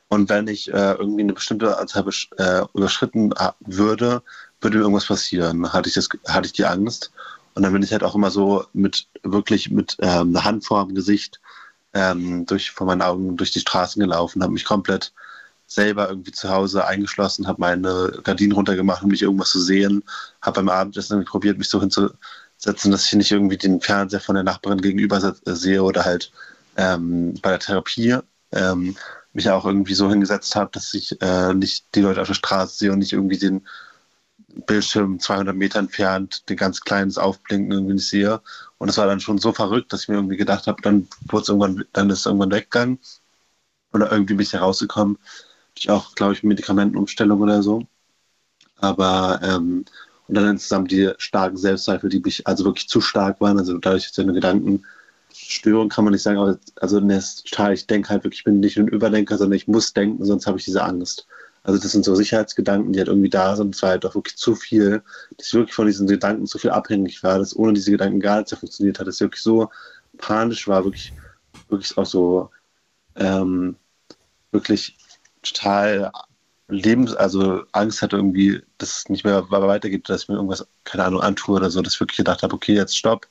Und 0.07 0.29
wenn 0.29 0.45
ich 0.47 0.71
äh, 0.71 0.91
irgendwie 0.93 1.23
eine 1.23 1.33
bestimmte 1.33 1.79
Anzahl 1.79 2.05
äh, 2.37 2.61
überschritten 2.75 3.33
würde, 3.61 4.21
würde 4.61 4.77
mir 4.77 4.83
irgendwas 4.83 5.07
passieren. 5.07 5.73
Hatte 5.73 5.89
ich, 5.89 5.95
das, 5.95 6.09
hatte 6.27 6.45
ich 6.45 6.53
die 6.53 6.65
Angst. 6.65 7.11
Und 7.55 7.63
dann 7.63 7.73
bin 7.73 7.81
ich 7.81 7.91
halt 7.91 8.03
auch 8.03 8.13
immer 8.13 8.29
so 8.29 8.65
mit 8.73 9.07
wirklich 9.23 9.71
mit 9.71 9.97
ähm, 9.99 10.29
einer 10.29 10.43
Hand 10.43 10.63
vor 10.63 10.85
dem 10.85 10.93
Gesicht 10.93 11.41
ähm, 11.95 12.45
durch, 12.45 12.69
vor 12.69 12.85
meinen 12.85 13.01
Augen 13.01 13.35
durch 13.35 13.49
die 13.49 13.61
Straßen 13.61 13.99
gelaufen, 13.99 14.43
habe 14.43 14.53
mich 14.53 14.65
komplett 14.65 15.11
selber 15.69 16.09
irgendwie 16.09 16.31
zu 16.31 16.49
Hause 16.49 16.85
eingeschlossen, 16.85 17.47
habe 17.47 17.61
meine 17.61 18.19
Gardinen 18.23 18.53
runtergemacht, 18.53 19.03
um 19.03 19.11
nicht 19.11 19.21
irgendwas 19.21 19.51
zu 19.51 19.61
sehen, 19.61 20.03
habe 20.41 20.55
beim 20.55 20.69
Abendessen 20.69 21.23
probiert, 21.25 21.59
mich 21.59 21.69
so 21.69 21.79
hinzusetzen, 21.79 22.91
dass 22.91 23.05
ich 23.05 23.13
nicht 23.13 23.31
irgendwie 23.31 23.57
den 23.57 23.79
Fernseher 23.79 24.19
von 24.19 24.35
der 24.35 24.43
Nachbarin 24.43 24.81
gegenüber 24.81 25.35
sehe 25.45 25.83
oder 25.83 26.05
halt 26.05 26.31
ähm, 26.75 27.35
bei 27.41 27.51
der 27.51 27.59
Therapie 27.59 28.17
ähm, 28.51 28.97
mich 29.33 29.49
auch 29.49 29.65
irgendwie 29.65 29.93
so 29.93 30.09
hingesetzt 30.09 30.55
habe, 30.55 30.71
dass 30.73 30.93
ich 30.95 31.21
äh, 31.21 31.53
nicht 31.53 31.85
die 31.93 32.01
Leute 32.01 32.21
auf 32.21 32.27
der 32.27 32.33
Straße 32.33 32.75
sehe 32.77 32.91
und 32.91 32.99
nicht 32.99 33.13
irgendwie 33.13 33.37
den 33.37 33.67
Bildschirm 34.65 35.19
200 35.19 35.55
Meter 35.55 35.77
entfernt, 35.77 36.49
den 36.49 36.57
ganz 36.57 36.81
kleines 36.81 37.19
Aufblinken 37.19 37.71
irgendwie 37.71 37.93
nicht 37.93 38.09
sehe. 38.09 38.41
Und 38.79 38.89
es 38.89 38.97
war 38.97 39.05
dann 39.05 39.19
schon 39.19 39.37
so 39.37 39.53
verrückt, 39.53 39.93
dass 39.93 40.03
ich 40.03 40.07
mir 40.07 40.15
irgendwie 40.15 40.37
gedacht 40.37 40.65
habe, 40.65 40.81
dann 40.81 41.07
dann 41.93 42.09
ist 42.09 42.19
es 42.19 42.25
irgendwann 42.25 42.51
weggegangen. 42.51 42.99
Oder 43.93 44.11
irgendwie 44.11 44.33
bin 44.35 44.43
ich 44.43 44.53
herausgekommen. 44.53 45.17
Ich 45.79 45.89
auch, 45.89 46.13
glaube 46.15 46.33
ich, 46.33 46.43
Medikamentenumstellung 46.43 47.39
oder 47.41 47.63
so. 47.63 47.87
Aber 48.77 49.39
ähm, 49.43 49.85
und 50.27 50.35
dann 50.35 50.47
insgesamt 50.47 50.91
die 50.91 51.11
starken 51.17 51.57
Selbstzweifel, 51.57 52.09
die 52.09 52.19
mich 52.19 52.45
also 52.45 52.63
wirklich 52.65 52.87
zu 52.87 53.01
stark 53.01 53.41
waren. 53.41 53.57
Also 53.57 53.79
dadurch 53.79 54.05
jetzt 54.05 54.19
eine 54.19 54.33
Gedankenstörung 54.33 55.89
kann 55.89 56.03
man 56.03 56.13
nicht 56.13 56.21
sagen, 56.21 56.37
aber 56.37 56.59
also 56.79 57.01
ich 57.01 57.87
denke 57.87 58.09
halt 58.09 58.23
wirklich, 58.23 58.41
ich 58.41 58.43
bin 58.43 58.59
nicht 58.59 58.77
ein 58.77 58.87
Überdenker, 58.87 59.37
sondern 59.37 59.57
ich 59.57 59.67
muss 59.67 59.93
denken, 59.93 60.23
sonst 60.23 60.45
habe 60.45 60.59
ich 60.59 60.65
diese 60.65 60.83
Angst. 60.83 61.25
Also 61.63 61.81
das 61.81 61.91
sind 61.91 62.05
so 62.05 62.13
Sicherheitsgedanken, 62.13 62.93
die 62.93 62.99
halt 62.99 63.07
irgendwie 63.07 63.29
da 63.29 63.55
sind. 63.55 63.73
Es 63.73 63.81
war 63.81 63.89
halt 63.89 64.05
auch 64.05 64.15
wirklich 64.15 64.37
zu 64.37 64.55
viel, 64.55 65.01
dass 65.37 65.47
ich 65.47 65.53
wirklich 65.53 65.75
von 65.75 65.87
diesen 65.87 66.07
Gedanken 66.07 66.45
zu 66.45 66.59
viel 66.59 66.69
abhängig 66.69 67.23
war, 67.23 67.39
dass 67.39 67.55
ohne 67.55 67.73
diese 67.73 67.91
Gedanken 67.91 68.19
gar 68.19 68.37
nichts 68.37 68.53
funktioniert 68.53 68.99
hat, 68.99 69.07
dass 69.07 69.15
ich 69.15 69.21
wirklich 69.21 69.41
so 69.41 69.69
panisch 70.17 70.67
war, 70.67 70.83
wirklich, 70.83 71.11
wirklich 71.69 71.97
auch 71.97 72.05
so 72.05 72.51
ähm, 73.15 73.77
wirklich 74.51 74.95
total 75.43 76.11
Lebens, 76.67 77.15
also 77.15 77.63
Angst 77.71 78.01
hatte 78.01 78.17
irgendwie, 78.17 78.61
dass 78.77 78.99
es 78.99 79.09
nicht 79.09 79.25
mehr 79.25 79.49
weitergeht, 79.49 80.07
dass 80.07 80.23
ich 80.23 80.29
mir 80.29 80.35
irgendwas, 80.35 80.67
keine 80.83 81.05
Ahnung, 81.05 81.21
antue 81.21 81.55
oder 81.55 81.69
so, 81.71 81.81
dass 81.81 81.95
ich 81.95 81.99
wirklich 81.99 82.17
gedacht 82.17 82.43
habe, 82.43 82.53
okay, 82.53 82.75
jetzt 82.75 82.95
stopp, 82.95 83.27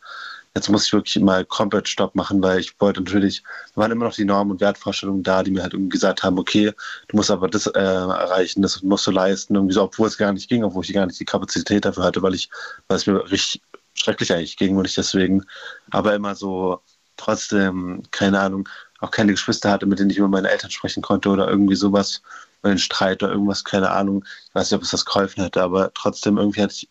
jetzt 0.54 0.68
muss 0.68 0.86
ich 0.86 0.92
wirklich 0.92 1.22
mal 1.22 1.44
komplett 1.44 1.88
Stopp 1.88 2.14
machen, 2.14 2.42
weil 2.42 2.58
ich 2.58 2.78
wollte 2.80 3.00
natürlich, 3.00 3.42
da 3.74 3.82
waren 3.82 3.92
immer 3.92 4.06
noch 4.06 4.14
die 4.14 4.24
Normen 4.24 4.52
und 4.52 4.60
Wertvorstellungen 4.60 5.22
da, 5.22 5.42
die 5.42 5.52
mir 5.52 5.62
halt 5.62 5.74
irgendwie 5.74 5.90
gesagt 5.90 6.22
haben, 6.22 6.38
okay, 6.38 6.72
du 7.08 7.16
musst 7.16 7.30
aber 7.30 7.48
das 7.48 7.66
äh, 7.68 7.78
erreichen, 7.80 8.62
das 8.62 8.82
musst 8.82 9.06
du 9.06 9.12
leisten, 9.12 9.54
irgendwie 9.54 9.74
so, 9.74 9.84
obwohl 9.84 10.08
es 10.08 10.18
gar 10.18 10.32
nicht 10.32 10.48
ging, 10.48 10.64
obwohl 10.64 10.84
ich 10.84 10.92
gar 10.92 11.06
nicht 11.06 11.20
die 11.20 11.24
Kapazität 11.24 11.84
dafür 11.84 12.04
hatte, 12.04 12.22
weil 12.22 12.34
ich, 12.34 12.50
weil 12.88 12.96
es 12.96 13.06
mir 13.06 13.30
richtig 13.30 13.62
schrecklich 13.94 14.32
eigentlich 14.32 14.56
ging 14.56 14.76
und 14.76 14.86
ich 14.86 14.94
deswegen, 14.94 15.44
aber 15.90 16.14
immer 16.14 16.34
so 16.34 16.80
trotzdem, 17.16 18.02
keine 18.10 18.40
Ahnung, 18.40 18.68
auch 19.00 19.10
keine 19.10 19.32
Geschwister 19.32 19.70
hatte, 19.70 19.86
mit 19.86 19.98
denen 19.98 20.10
ich 20.10 20.18
über 20.18 20.28
meine 20.28 20.50
Eltern 20.50 20.70
sprechen 20.70 21.02
konnte 21.02 21.28
oder 21.28 21.48
irgendwie 21.48 21.76
sowas, 21.76 22.22
einen 22.62 22.78
Streit 22.78 23.22
oder 23.22 23.32
irgendwas, 23.32 23.64
keine 23.64 23.90
Ahnung. 23.90 24.24
Ich 24.48 24.54
weiß 24.54 24.70
nicht, 24.70 24.76
ob 24.76 24.82
es 24.82 24.90
das 24.90 25.04
geholfen 25.04 25.42
hätte, 25.42 25.62
aber 25.62 25.92
trotzdem 25.94 26.38
irgendwie 26.38 26.62
hatte 26.62 26.74
ich 26.74 26.88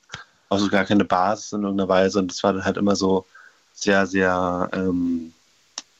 auch 0.50 0.60
so 0.60 0.70
gar 0.70 0.86
keine 0.86 1.04
Basis 1.04 1.52
in 1.52 1.64
irgendeiner 1.64 1.90
Weise 1.90 2.20
und 2.20 2.32
das 2.32 2.42
war 2.44 2.54
dann 2.54 2.64
halt 2.64 2.78
immer 2.78 2.96
so, 2.96 3.26
sehr, 3.78 4.08
sehr 4.08 4.70
ähm, 4.74 5.34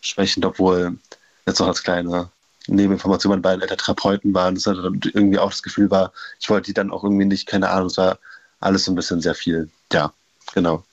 schwächend, 0.02 0.46
obwohl 0.46 0.98
jetzt 1.46 1.60
noch 1.60 1.68
als 1.68 1.84
kleine 1.84 2.30
Nebeninformation 2.68 3.30
meine 3.30 3.42
beiden 3.42 3.62
Eltern 3.62 3.78
Therapeuten 3.78 4.34
waren, 4.34 4.56
dass 4.56 4.64
dann 4.64 5.00
irgendwie 5.14 5.40
auch 5.40 5.52
das 5.52 5.64
Gefühl 5.64 5.90
war, 5.92 6.12
ich 6.40 6.50
wollte 6.50 6.66
die 6.66 6.74
dann 6.74 6.92
auch 6.92 7.04
irgendwie 7.04 7.26
nicht, 7.26 7.48
keine 7.48 7.70
Ahnung, 7.70 7.88
es 7.88 7.98
war 7.98 8.18
alles 8.60 8.86
so 8.86 8.92
ein 8.92 8.96
bisschen 8.96 9.22
sehr 9.22 9.36
viel. 9.36 9.70
Ja, 9.94 10.12
genau. 10.54 10.84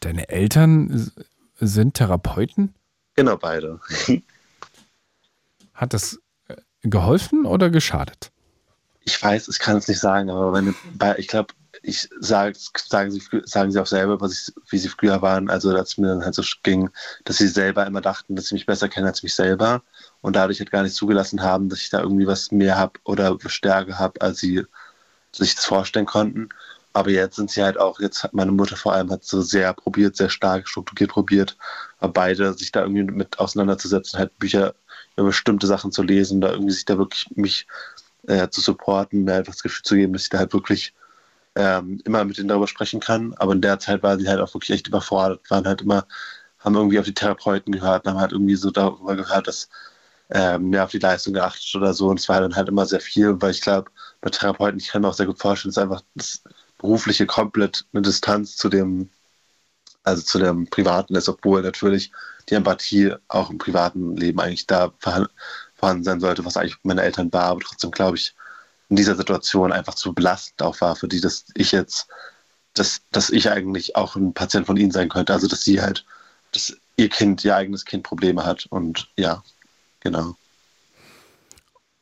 Deine 0.00 0.28
Eltern 0.30 1.12
sind 1.60 1.94
Therapeuten? 1.94 2.74
Genau, 3.14 3.36
beide. 3.36 3.78
Hat 5.82 5.94
das 5.94 6.20
äh, 6.46 6.54
geholfen 6.82 7.44
oder 7.44 7.68
geschadet? 7.68 8.30
Ich 9.00 9.20
weiß, 9.20 9.48
ich 9.48 9.58
kann 9.58 9.76
es 9.78 9.88
nicht 9.88 9.98
sagen, 9.98 10.30
aber 10.30 10.52
meine, 10.52 10.76
ich 11.18 11.26
glaube, 11.26 11.54
ich 11.82 12.08
sage, 12.20 12.56
sagen 12.56 13.10
sie, 13.10 13.20
sagen 13.46 13.72
sie 13.72 13.80
auch 13.80 13.86
selber, 13.86 14.16
ich, 14.30 14.52
wie 14.70 14.78
sie 14.78 14.88
früher 14.88 15.22
waren. 15.22 15.50
Also, 15.50 15.72
dass 15.72 15.88
es 15.88 15.98
mir 15.98 16.06
dann 16.06 16.24
halt 16.24 16.36
so 16.36 16.44
ging, 16.62 16.88
dass 17.24 17.38
sie 17.38 17.48
selber 17.48 17.84
immer 17.84 18.00
dachten, 18.00 18.36
dass 18.36 18.46
sie 18.46 18.54
mich 18.54 18.64
besser 18.64 18.88
kennen 18.88 19.08
als 19.08 19.24
mich 19.24 19.34
selber 19.34 19.82
und 20.20 20.36
dadurch 20.36 20.60
halt 20.60 20.70
gar 20.70 20.84
nicht 20.84 20.94
zugelassen 20.94 21.42
haben, 21.42 21.68
dass 21.68 21.80
ich 21.80 21.90
da 21.90 22.00
irgendwie 22.00 22.28
was 22.28 22.52
mehr 22.52 22.78
habe 22.78 23.00
oder 23.02 23.36
Stärke 23.46 23.98
habe, 23.98 24.20
als 24.20 24.38
sie 24.38 24.64
sich 25.32 25.56
das 25.56 25.64
vorstellen 25.64 26.06
konnten. 26.06 26.50
Aber 26.92 27.10
jetzt 27.10 27.36
sind 27.36 27.50
sie 27.50 27.64
halt 27.64 27.76
auch, 27.80 27.98
jetzt 27.98 28.22
hat 28.22 28.34
meine 28.34 28.52
Mutter 28.52 28.76
vor 28.76 28.92
allem 28.92 29.10
hat 29.10 29.24
so 29.24 29.40
sehr 29.42 29.72
probiert, 29.72 30.14
sehr 30.16 30.28
stark 30.28 30.68
strukturiert 30.68 31.10
probiert, 31.10 31.56
beide 31.98 32.54
sich 32.54 32.70
da 32.70 32.82
irgendwie 32.82 33.02
mit 33.02 33.40
auseinanderzusetzen, 33.40 34.20
halt 34.20 34.38
Bücher 34.38 34.74
bestimmte 35.16 35.66
Sachen 35.66 35.92
zu 35.92 36.02
lesen, 36.02 36.40
da 36.40 36.50
irgendwie 36.50 36.72
sich 36.72 36.84
da 36.84 36.98
wirklich 36.98 37.26
mich 37.34 37.66
äh, 38.26 38.48
zu 38.48 38.60
supporten, 38.60 39.24
mir 39.24 39.34
einfach 39.34 39.52
das 39.52 39.62
Gefühl 39.62 39.82
zu 39.84 39.94
geben, 39.94 40.12
dass 40.12 40.24
ich 40.24 40.30
da 40.30 40.38
halt 40.38 40.52
wirklich 40.52 40.94
ähm, 41.54 42.00
immer 42.04 42.24
mit 42.24 42.38
denen 42.38 42.48
darüber 42.48 42.68
sprechen 42.68 43.00
kann. 43.00 43.34
Aber 43.34 43.52
in 43.52 43.60
der 43.60 43.78
Zeit 43.78 44.02
war 44.02 44.18
sie 44.18 44.28
halt 44.28 44.40
auch 44.40 44.54
wirklich 44.54 44.70
echt 44.70 44.88
überfordert, 44.88 45.50
waren 45.50 45.66
halt 45.66 45.82
immer, 45.82 46.06
haben 46.58 46.74
irgendwie 46.74 46.98
auf 46.98 47.04
die 47.04 47.14
Therapeuten 47.14 47.72
gehört, 47.72 48.06
haben 48.06 48.18
halt 48.20 48.32
irgendwie 48.32 48.56
so 48.56 48.70
darüber 48.70 49.16
gehört, 49.16 49.48
dass 49.48 49.68
ähm, 50.30 50.70
mehr 50.70 50.84
auf 50.84 50.90
die 50.90 50.98
Leistung 50.98 51.34
geachtet 51.34 51.74
oder 51.74 51.92
so. 51.94 52.08
Und 52.08 52.20
es 52.20 52.28
war 52.28 52.40
dann 52.40 52.56
halt 52.56 52.68
immer 52.68 52.86
sehr 52.86 53.00
viel, 53.00 53.40
weil 53.40 53.50
ich 53.50 53.60
glaube, 53.60 53.90
bei 54.20 54.30
Therapeuten, 54.30 54.78
ich 54.78 54.88
kann 54.88 55.02
mir 55.02 55.08
auch 55.08 55.14
sehr 55.14 55.26
gut 55.26 55.38
vorstellen, 55.38 55.70
ist 55.70 55.78
einfach 55.78 56.02
das 56.14 56.42
berufliche 56.78 57.26
komplett 57.26 57.86
eine 57.92 58.02
Distanz 58.02 58.56
zu 58.56 58.68
dem, 58.68 59.10
also 60.04 60.22
zu 60.22 60.38
dem 60.38 60.68
Privaten 60.68 61.14
ist, 61.14 61.28
obwohl 61.28 61.62
natürlich 61.62 62.12
die 62.48 62.54
Empathie 62.54 63.14
auch 63.28 63.50
im 63.50 63.58
privaten 63.58 64.16
Leben 64.16 64.40
eigentlich 64.40 64.66
da 64.66 64.92
vorhanden 64.98 66.04
sein 66.04 66.20
sollte, 66.20 66.44
was 66.44 66.56
eigentlich 66.56 66.76
meine 66.82 67.02
Eltern 67.02 67.32
war. 67.32 67.44
Aber 67.44 67.60
trotzdem 67.60 67.90
glaube 67.90 68.16
ich, 68.16 68.34
in 68.88 68.96
dieser 68.96 69.16
Situation 69.16 69.72
einfach 69.72 69.94
zu 69.94 70.12
belastend 70.12 70.62
auch 70.62 70.80
war, 70.80 70.96
für 70.96 71.08
die, 71.08 71.20
dass 71.20 71.46
ich 71.54 71.72
jetzt, 71.72 72.08
dass, 72.74 73.00
dass 73.10 73.30
ich 73.30 73.50
eigentlich 73.50 73.96
auch 73.96 74.16
ein 74.16 74.34
Patient 74.34 74.66
von 74.66 74.76
ihnen 74.76 74.90
sein 74.90 75.08
könnte. 75.08 75.32
Also 75.32 75.46
dass 75.46 75.64
sie 75.64 75.80
halt, 75.80 76.04
dass 76.52 76.76
ihr 76.96 77.08
Kind, 77.08 77.44
ihr 77.44 77.56
eigenes 77.56 77.84
Kind 77.84 78.02
Probleme 78.02 78.44
hat. 78.44 78.66
Und 78.66 79.08
ja, 79.16 79.42
genau. 80.00 80.36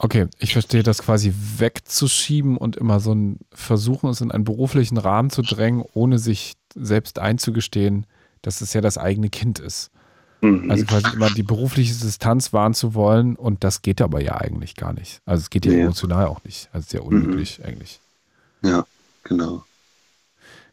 Okay, 0.03 0.29
ich 0.39 0.55
verstehe 0.55 0.83
das 0.83 1.03
quasi 1.03 1.33
wegzuschieben 1.59 2.57
und 2.57 2.77
immer 2.77 3.01
so 3.01 3.15
ein 3.15 3.39
Versuchen, 3.53 4.09
es 4.09 4.23
in 4.23 4.33
einen 4.33 4.45
beruflichen 4.45 4.97
Rahmen 4.97 5.29
zu 5.29 5.43
drängen, 5.43 5.85
ohne 5.93 6.19
sich 6.19 6.55
selbst 6.75 7.19
einzugestehen, 7.19 8.07
dass 8.41 8.63
es 8.63 8.73
ja 8.73 8.81
das 8.81 8.97
eigene 8.97 9.29
Kind 9.29 9.59
ist. 9.59 9.91
Mhm. 10.41 10.71
Also 10.71 10.85
quasi 10.87 11.15
immer 11.15 11.31
die 11.31 11.43
berufliche 11.43 11.95
Distanz 11.95 12.53
wahren 12.53 12.75
zu 12.75 12.95
wollen 12.95 13.37
und 13.37 13.65
das 13.65 13.83
geht 13.83 14.01
aber 14.01 14.21
ja 14.23 14.37
eigentlich 14.41 14.75
gar 14.75 14.93
nicht. 14.93 15.21
Also 15.27 15.43
es 15.43 15.51
geht 15.51 15.67
ja 15.67 15.73
nee. 15.73 15.83
emotional 15.83 16.27
auch 16.27 16.43
nicht. 16.45 16.69
Also 16.73 16.89
sehr 16.89 17.05
unmöglich 17.05 17.59
mhm. 17.59 17.65
eigentlich. 17.67 18.01
Ja, 18.63 18.87
genau. 19.25 19.65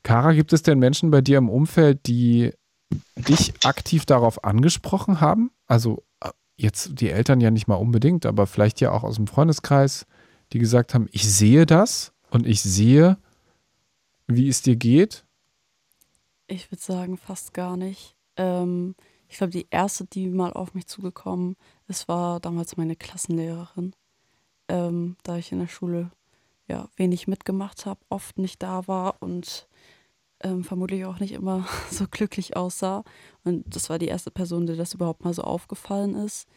Kara, 0.04 0.34
gibt 0.34 0.54
es 0.54 0.64
denn 0.64 0.80
Menschen 0.80 1.12
bei 1.12 1.22
dir 1.22 1.38
im 1.38 1.50
Umfeld, 1.50 2.08
die 2.08 2.54
dich 3.16 3.54
aktiv 3.66 4.06
darauf 4.06 4.44
angesprochen 4.44 5.20
haben? 5.20 5.52
Also 5.68 6.04
äh, 6.22 6.30
jetzt 6.56 7.02
die 7.02 7.10
Eltern 7.10 7.42
ja 7.42 7.52
nicht 7.52 7.68
mal 7.68 7.76
unbedingt, 7.76 8.26
aber 8.26 8.48
vielleicht 8.48 8.80
ja 8.80 8.92
auch 8.92 9.04
aus 9.04 9.16
dem 9.16 9.28
Freundeskreis, 9.28 10.06
die 10.54 10.60
gesagt 10.60 10.94
haben, 10.94 11.08
ich 11.12 11.30
sehe 11.30 11.66
das 11.66 12.14
und 12.30 12.48
ich 12.48 12.62
sehe, 12.62 13.18
wie 14.28 14.48
es 14.48 14.62
dir 14.62 14.76
geht? 14.76 15.26
Ich 16.48 16.72
würde 16.72 16.82
sagen, 16.82 17.18
fast 17.18 17.54
gar 17.54 17.76
nicht. 17.76 18.16
Ähm, 18.38 18.96
ich 19.28 19.38
glaube, 19.38 19.52
die 19.52 19.68
erste, 19.70 20.06
die 20.06 20.30
mal 20.30 20.54
auf 20.54 20.74
mich 20.74 20.88
zugekommen 20.88 21.58
ist, 21.88 22.08
war 22.08 22.40
damals 22.40 22.78
meine 22.78 22.96
Klassenlehrerin. 22.96 23.94
Ähm, 24.70 25.16
da 25.24 25.38
ich 25.38 25.52
in 25.52 25.60
der 25.60 25.68
Schule 25.68 26.12
ja 26.68 26.90
wenig 26.96 27.28
mitgemacht 27.28 27.86
habe, 27.86 28.00
oft 28.10 28.38
nicht 28.38 28.62
da 28.62 28.88
war 28.88 29.22
und 29.22 29.68
ähm, 30.42 30.64
vermutlich 30.64 31.06
auch 31.06 31.20
nicht 31.20 31.34
immer 31.34 31.68
so 31.92 32.06
glücklich 32.10 32.56
aussah. 32.56 33.04
Und 33.44 33.64
das 33.76 33.90
war 33.90 34.00
die 34.00 34.08
erste 34.08 34.32
Person, 34.32 34.66
der 34.66 34.76
das 34.76 34.94
überhaupt 34.94 35.24
mal 35.24 35.34
so 35.34 35.44
aufgefallen 35.44 36.16
ist. 36.16 36.48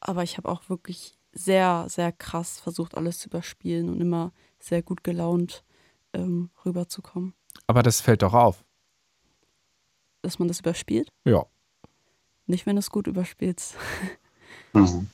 Aber 0.00 0.22
ich 0.22 0.36
habe 0.36 0.48
auch 0.48 0.68
wirklich 0.68 1.18
sehr, 1.32 1.86
sehr 1.88 2.12
krass 2.12 2.58
versucht, 2.60 2.96
alles 2.96 3.18
zu 3.18 3.28
überspielen 3.28 3.88
und 3.88 4.00
immer 4.00 4.32
sehr 4.58 4.82
gut 4.82 5.04
gelaunt 5.04 5.64
ähm, 6.12 6.50
rüberzukommen. 6.64 7.34
Aber 7.66 7.82
das 7.82 8.00
fällt 8.00 8.22
doch 8.22 8.34
auf. 8.34 8.64
Dass 10.22 10.38
man 10.38 10.48
das 10.48 10.60
überspielt? 10.60 11.08
Ja. 11.24 11.46
Nicht, 12.50 12.66
wenn 12.66 12.76
du 12.76 12.80
es 12.80 12.90
gut 12.90 13.06
überspielst. 13.06 13.76
Mhm. 14.72 15.08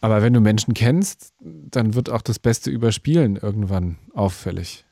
Aber 0.00 0.20
wenn 0.20 0.32
du 0.32 0.40
Menschen 0.40 0.74
kennst, 0.74 1.32
dann 1.38 1.94
wird 1.94 2.10
auch 2.10 2.22
das 2.22 2.40
beste 2.40 2.70
Überspielen 2.70 3.36
irgendwann 3.36 3.98
auffällig. 4.14 4.84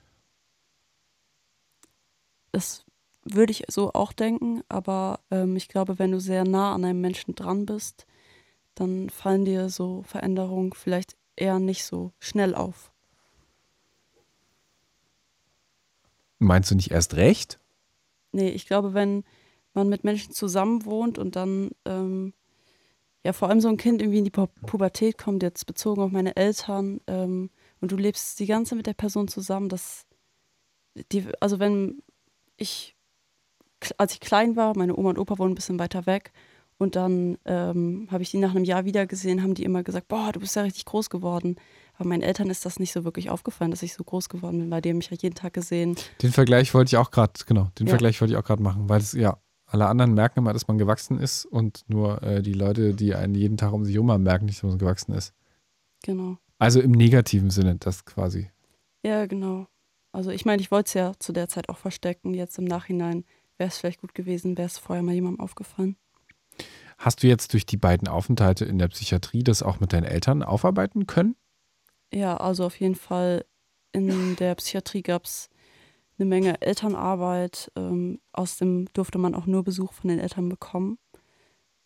Das 2.52 2.84
würde 3.24 3.50
ich 3.50 3.64
so 3.66 3.92
auch 3.92 4.12
denken, 4.12 4.62
aber 4.68 5.18
ähm, 5.32 5.56
ich 5.56 5.66
glaube, 5.66 5.98
wenn 5.98 6.12
du 6.12 6.20
sehr 6.20 6.44
nah 6.44 6.74
an 6.74 6.84
einem 6.84 7.00
Menschen 7.00 7.34
dran 7.34 7.66
bist, 7.66 8.06
dann 8.76 9.10
fallen 9.10 9.44
dir 9.44 9.68
so 9.68 10.04
Veränderungen 10.04 10.72
vielleicht 10.74 11.16
eher 11.34 11.58
nicht 11.58 11.84
so 11.84 12.12
schnell 12.20 12.54
auf. 12.54 12.92
Meinst 16.38 16.70
du 16.70 16.76
nicht 16.76 16.92
erst 16.92 17.16
recht? 17.16 17.58
Nee, 18.30 18.50
ich 18.50 18.66
glaube, 18.66 18.94
wenn 18.94 19.24
man 19.74 19.88
mit 19.88 20.04
Menschen 20.04 20.32
zusammen 20.32 20.84
wohnt 20.84 21.18
und 21.18 21.36
dann 21.36 21.70
ähm, 21.84 22.32
ja, 23.24 23.32
vor 23.32 23.48
allem 23.48 23.60
so 23.60 23.68
ein 23.68 23.78
Kind 23.78 24.02
irgendwie 24.02 24.18
in 24.18 24.24
die 24.24 24.30
Pu 24.30 24.46
Pubertät 24.66 25.16
kommt, 25.16 25.42
jetzt 25.42 25.66
bezogen 25.66 26.02
auf 26.02 26.10
meine 26.10 26.36
Eltern, 26.36 27.00
ähm, 27.06 27.50
und 27.80 27.90
du 27.92 27.96
lebst 27.96 28.38
die 28.38 28.46
ganze 28.46 28.76
mit 28.76 28.86
der 28.86 28.94
Person 28.94 29.28
zusammen, 29.28 29.68
das, 29.68 30.06
die, 31.10 31.26
also 31.40 31.58
wenn 31.58 32.02
ich, 32.56 32.96
als 33.98 34.12
ich 34.12 34.20
klein 34.20 34.56
war, 34.56 34.76
meine 34.76 34.96
Oma 34.96 35.10
und 35.10 35.18
Opa 35.18 35.38
wohnen 35.38 35.52
ein 35.52 35.56
bisschen 35.56 35.78
weiter 35.78 36.06
weg, 36.06 36.32
und 36.76 36.96
dann 36.96 37.38
ähm, 37.44 38.08
habe 38.10 38.22
ich 38.22 38.30
die 38.30 38.38
nach 38.38 38.50
einem 38.50 38.64
Jahr 38.64 38.84
wieder 38.84 39.06
gesehen, 39.06 39.42
haben 39.42 39.54
die 39.54 39.62
immer 39.62 39.84
gesagt, 39.84 40.08
boah, 40.08 40.32
du 40.32 40.40
bist 40.40 40.56
ja 40.56 40.62
richtig 40.62 40.84
groß 40.86 41.08
geworden. 41.08 41.56
Aber 41.96 42.08
meinen 42.08 42.22
Eltern 42.22 42.50
ist 42.50 42.66
das 42.66 42.80
nicht 42.80 42.92
so 42.92 43.04
wirklich 43.04 43.30
aufgefallen, 43.30 43.70
dass 43.70 43.84
ich 43.84 43.94
so 43.94 44.02
groß 44.02 44.28
geworden 44.28 44.58
bin, 44.58 44.70
weil 44.72 44.82
die 44.82 44.90
haben 44.90 44.96
mich 44.96 45.08
ja 45.08 45.16
jeden 45.18 45.36
Tag 45.36 45.52
gesehen. 45.52 45.96
Den 46.20 46.32
Vergleich 46.32 46.74
wollte 46.74 46.88
ich 46.88 46.96
auch 46.96 47.12
gerade, 47.12 47.32
genau, 47.46 47.68
den 47.78 47.86
ja. 47.86 47.92
Vergleich 47.92 48.20
wollte 48.20 48.34
ich 48.34 48.38
auch 48.38 48.44
gerade 48.44 48.62
machen, 48.62 48.88
weil 48.88 49.00
es, 49.00 49.12
ja, 49.12 49.38
alle 49.74 49.88
anderen 49.88 50.14
merken 50.14 50.38
immer, 50.38 50.52
dass 50.52 50.68
man 50.68 50.78
gewachsen 50.78 51.18
ist 51.18 51.44
und 51.44 51.84
nur 51.88 52.22
äh, 52.22 52.42
die 52.42 52.52
Leute, 52.52 52.94
die 52.94 53.16
einen 53.16 53.34
jeden 53.34 53.56
Tag 53.56 53.72
um 53.72 53.84
sich 53.84 53.94
herum 53.94 54.12
haben, 54.12 54.22
merken 54.22 54.44
nicht, 54.44 54.62
dass 54.62 54.70
man 54.70 54.78
gewachsen 54.78 55.12
ist. 55.12 55.34
Genau. 56.04 56.38
Also 56.60 56.80
im 56.80 56.92
negativen 56.92 57.50
Sinne, 57.50 57.74
das 57.74 58.04
quasi. 58.04 58.50
Ja, 59.04 59.26
genau. 59.26 59.66
Also 60.12 60.30
ich 60.30 60.44
meine, 60.44 60.62
ich 60.62 60.70
wollte 60.70 60.86
es 60.86 60.94
ja 60.94 61.12
zu 61.18 61.32
der 61.32 61.48
Zeit 61.48 61.68
auch 61.68 61.78
verstecken. 61.78 62.34
Jetzt 62.34 62.56
im 62.56 62.66
Nachhinein 62.66 63.24
wäre 63.58 63.66
es 63.66 63.78
vielleicht 63.78 64.00
gut 64.00 64.14
gewesen, 64.14 64.56
wäre 64.56 64.66
es 64.66 64.78
vorher 64.78 65.02
mal 65.02 65.12
jemandem 65.12 65.40
aufgefallen. 65.40 65.96
Hast 66.96 67.24
du 67.24 67.26
jetzt 67.26 67.52
durch 67.52 67.66
die 67.66 67.76
beiden 67.76 68.06
Aufenthalte 68.06 68.64
in 68.64 68.78
der 68.78 68.86
Psychiatrie 68.86 69.42
das 69.42 69.64
auch 69.64 69.80
mit 69.80 69.92
deinen 69.92 70.04
Eltern 70.04 70.44
aufarbeiten 70.44 71.08
können? 71.08 71.34
Ja, 72.12 72.36
also 72.36 72.64
auf 72.64 72.78
jeden 72.78 72.94
Fall 72.94 73.44
in 73.90 74.36
der 74.36 74.54
Psychiatrie 74.54 75.02
gab 75.02 75.24
es 75.24 75.50
eine 76.18 76.26
Menge 76.28 76.60
Elternarbeit. 76.60 77.70
Ähm, 77.76 78.20
außerdem 78.32 78.86
durfte 78.92 79.18
man 79.18 79.34
auch 79.34 79.46
nur 79.46 79.64
Besuch 79.64 79.92
von 79.92 80.08
den 80.08 80.18
Eltern 80.18 80.48
bekommen. 80.48 80.98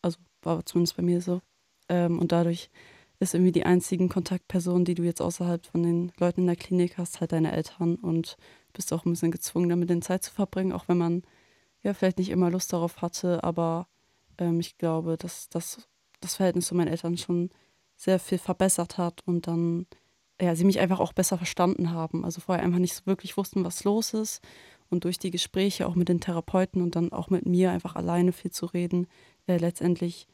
Also 0.03 0.19
war 0.43 0.65
zumindest 0.67 0.97
bei 0.97 1.03
mir 1.03 1.21
so. 1.21 1.41
Ähm, 1.89 2.19
und 2.19 2.33
dadurch 2.33 2.71
ist 3.21 3.35
irgendwie 3.35 3.53
die 3.53 3.65
einzigen 3.65 4.09
Kontaktpersonen, 4.09 4.85
die 4.85 4.95
du 4.95 5.03
jetzt 5.03 5.21
außerhalb 5.21 5.67
von 5.67 5.83
den 5.83 6.13
Leuten 6.19 6.43
in 6.43 6.47
der 6.47 6.57
Klinik 6.57 6.99
hast, 6.99 7.21
halt 7.21 7.33
deine 7.33 7.53
Eltern 7.53 7.97
und 7.97 8.37
bist 8.73 8.93
auch 8.93 9.05
ein 9.05 9.11
bisschen 9.11 9.33
gezwungen, 9.33 9.69
damit 9.69 9.91
den 9.91 10.03
Zeit 10.03 10.23
zu 10.23 10.33
verbringen, 10.33 10.73
auch 10.73 10.87
wenn 10.89 10.99
man 10.99 11.23
ja 11.83 11.95
vielleicht 11.95 12.19
nicht 12.19 12.31
immer 12.31 12.51
Lust 12.51 12.73
darauf 12.73 13.03
hatte, 13.03 13.43
aber 13.43 13.89
ähm, 14.39 14.61
ich 14.61 14.79
glaube, 14.79 15.17
dass, 15.17 15.49
dass 15.49 15.89
das 16.21 16.37
Verhältnis 16.37 16.67
zu 16.67 16.75
meinen 16.75 16.89
Eltern 16.89 17.17
schon 17.17 17.51
sehr 17.97 18.19
viel 18.19 18.39
verbessert 18.39 18.99
hat 18.99 19.23
und 19.27 19.47
dann, 19.47 19.87
ja, 20.41 20.55
sie 20.55 20.65
mich 20.65 20.81
einfach 20.81 21.01
auch 21.01 21.13
besser 21.13 21.37
verstanden 21.37 21.91
haben. 21.91 22.25
Also 22.25 22.41
vorher 22.41 22.65
einfach 22.65 22.79
nicht 22.79 22.95
so 22.95 23.07
wirklich 23.07 23.37
wussten, 23.37 23.65
was 23.65 23.85
los 23.85 24.15
ist. 24.15 24.41
Und 24.91 25.05
durch 25.05 25.19
die 25.19 25.31
Gespräche 25.31 25.87
auch 25.87 25.95
mit 25.95 26.09
den 26.09 26.21
Therapeuten 26.21 26.81
und 26.81 26.97
dann 26.97 27.13
auch 27.13 27.29
mit 27.29 27.45
mir 27.47 27.71
einfach 27.71 27.95
alleine 27.97 28.33
viel 28.33 28.51
zu 28.51 28.67
reden, 28.67 29.07
äh, 29.47 29.59
letztendlich 29.59 30.29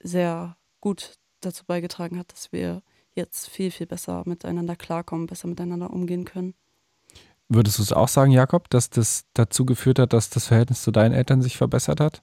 sehr 0.00 0.56
gut 0.80 1.18
dazu 1.40 1.64
beigetragen 1.64 2.18
hat, 2.18 2.32
dass 2.32 2.52
wir 2.52 2.82
jetzt 3.14 3.48
viel, 3.48 3.70
viel 3.70 3.86
besser 3.86 4.22
miteinander 4.26 4.76
klarkommen, 4.76 5.26
besser 5.26 5.48
miteinander 5.48 5.90
umgehen 5.90 6.24
können. 6.24 6.54
Würdest 7.48 7.78
du 7.78 7.82
es 7.82 7.92
auch 7.92 8.08
sagen, 8.08 8.30
Jakob, 8.30 8.68
dass 8.70 8.90
das 8.90 9.24
dazu 9.32 9.64
geführt 9.64 9.98
hat, 9.98 10.12
dass 10.12 10.28
das 10.28 10.46
Verhältnis 10.46 10.82
zu 10.82 10.90
deinen 10.90 11.12
Eltern 11.14 11.40
sich 11.40 11.56
verbessert 11.56 12.00
hat? 12.00 12.22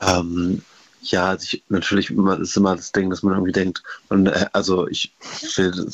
Ähm, 0.00 0.62
ja, 1.02 1.30
also 1.30 1.44
ich, 1.44 1.64
natürlich 1.68 2.10
ist 2.10 2.56
immer 2.56 2.76
das 2.76 2.92
Ding, 2.92 3.10
dass 3.10 3.22
man 3.22 3.34
irgendwie 3.34 3.52
denkt, 3.52 3.82
man, 4.08 4.26
äh, 4.26 4.46
also 4.52 4.86
ich 4.88 5.12
will, 5.56 5.90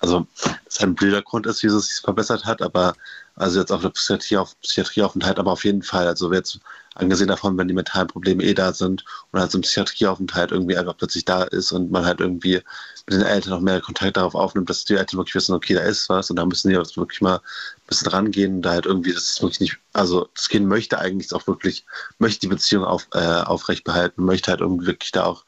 also 0.00 0.26
dass 0.64 0.80
ein 0.80 0.94
blöder 0.94 1.22
Grund 1.22 1.46
ist, 1.46 1.62
wie 1.62 1.66
es 1.66 1.86
sich 1.86 2.00
verbessert 2.00 2.44
hat, 2.44 2.62
aber 2.62 2.94
also 3.34 3.60
jetzt 3.60 3.72
auch 3.72 3.80
der 3.80 3.90
Psychiatrie 3.90 4.36
auf, 4.36 4.58
Psychiatrieaufenthalt, 4.60 5.38
aber 5.38 5.52
auf 5.52 5.64
jeden 5.64 5.82
Fall, 5.82 6.06
also 6.06 6.32
jetzt 6.32 6.60
angesehen 6.94 7.28
davon, 7.28 7.56
wenn 7.56 7.68
die 7.68 7.74
mentalen 7.74 8.08
Probleme 8.08 8.42
eh 8.42 8.54
da 8.54 8.72
sind 8.72 9.04
und 9.30 9.40
halt 9.40 9.50
so 9.50 9.58
ein 9.58 9.62
Psychiatrieaufenthalt 9.62 10.52
irgendwie 10.52 10.76
einfach 10.76 10.96
plötzlich 10.96 11.24
da 11.24 11.44
ist 11.44 11.72
und 11.72 11.90
man 11.90 12.04
halt 12.04 12.20
irgendwie 12.20 12.60
mit 13.06 13.14
den 13.18 13.22
Eltern 13.22 13.50
noch 13.52 13.60
mehr 13.60 13.80
Kontakt 13.80 14.16
darauf 14.16 14.34
aufnimmt, 14.34 14.68
dass 14.68 14.84
die 14.84 14.94
Eltern 14.94 15.18
wirklich 15.18 15.34
wissen, 15.34 15.54
okay, 15.54 15.74
da 15.74 15.80
ist 15.80 16.08
was 16.08 16.28
und 16.28 16.36
da 16.36 16.44
müssen 16.44 16.68
die 16.68 16.76
wirklich 16.76 17.20
mal 17.22 17.36
ein 17.36 17.86
bisschen 17.86 18.08
rangehen 18.08 18.62
da 18.62 18.72
halt 18.72 18.86
irgendwie, 18.86 19.12
das 19.12 19.24
ist 19.24 19.42
wirklich 19.42 19.60
nicht, 19.60 19.78
also 19.92 20.28
das 20.34 20.48
Kind 20.48 20.66
möchte 20.66 20.98
eigentlich 20.98 21.32
auch 21.32 21.46
wirklich, 21.46 21.86
möchte 22.18 22.40
die 22.40 22.48
Beziehung 22.48 22.84
auf, 22.84 23.08
äh, 23.12 23.18
aufrecht 23.18 23.84
behalten, 23.84 24.24
möchte 24.24 24.50
halt 24.50 24.60
irgendwie 24.60 24.86
wirklich 24.86 25.12
da 25.12 25.24
auch 25.24 25.44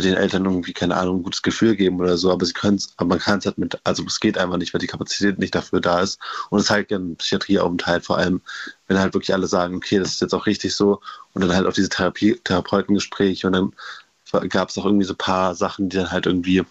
den 0.00 0.14
Eltern 0.14 0.46
irgendwie, 0.46 0.72
keine 0.72 0.96
Ahnung, 0.96 1.18
ein 1.18 1.22
gutes 1.22 1.42
Gefühl 1.42 1.76
geben 1.76 2.00
oder 2.00 2.16
so, 2.16 2.32
aber 2.32 2.46
sie 2.46 2.54
können 2.54 2.76
es, 2.76 2.94
aber 2.96 3.10
man 3.10 3.18
kann 3.18 3.38
es 3.38 3.46
halt 3.46 3.58
mit, 3.58 3.78
also 3.84 4.02
es 4.06 4.20
geht 4.20 4.38
einfach 4.38 4.56
nicht, 4.56 4.72
weil 4.72 4.80
die 4.80 4.86
Kapazität 4.86 5.38
nicht 5.38 5.54
dafür 5.54 5.80
da 5.80 6.00
ist. 6.00 6.18
Und 6.48 6.60
es 6.60 6.70
halt 6.70 6.90
ein 6.92 7.16
Psychiatrieaufenthalt, 7.16 8.06
vor 8.06 8.16
allem, 8.16 8.40
wenn 8.86 8.98
halt 8.98 9.12
wirklich 9.12 9.34
alle 9.34 9.46
sagen, 9.46 9.76
okay, 9.76 9.98
das 9.98 10.12
ist 10.14 10.20
jetzt 10.22 10.34
auch 10.34 10.46
richtig 10.46 10.74
so, 10.74 11.00
und 11.34 11.42
dann 11.42 11.54
halt 11.54 11.66
auch 11.66 11.74
diese 11.74 11.90
Therapie, 11.90 12.40
Therapeutengespräche 12.42 13.46
und 13.46 13.52
dann 13.52 14.48
gab 14.48 14.70
es 14.70 14.78
auch 14.78 14.86
irgendwie 14.86 15.04
so 15.04 15.12
ein 15.12 15.18
paar 15.18 15.54
Sachen, 15.54 15.90
die 15.90 15.98
dann 15.98 16.10
halt 16.10 16.24
irgendwie 16.24 16.62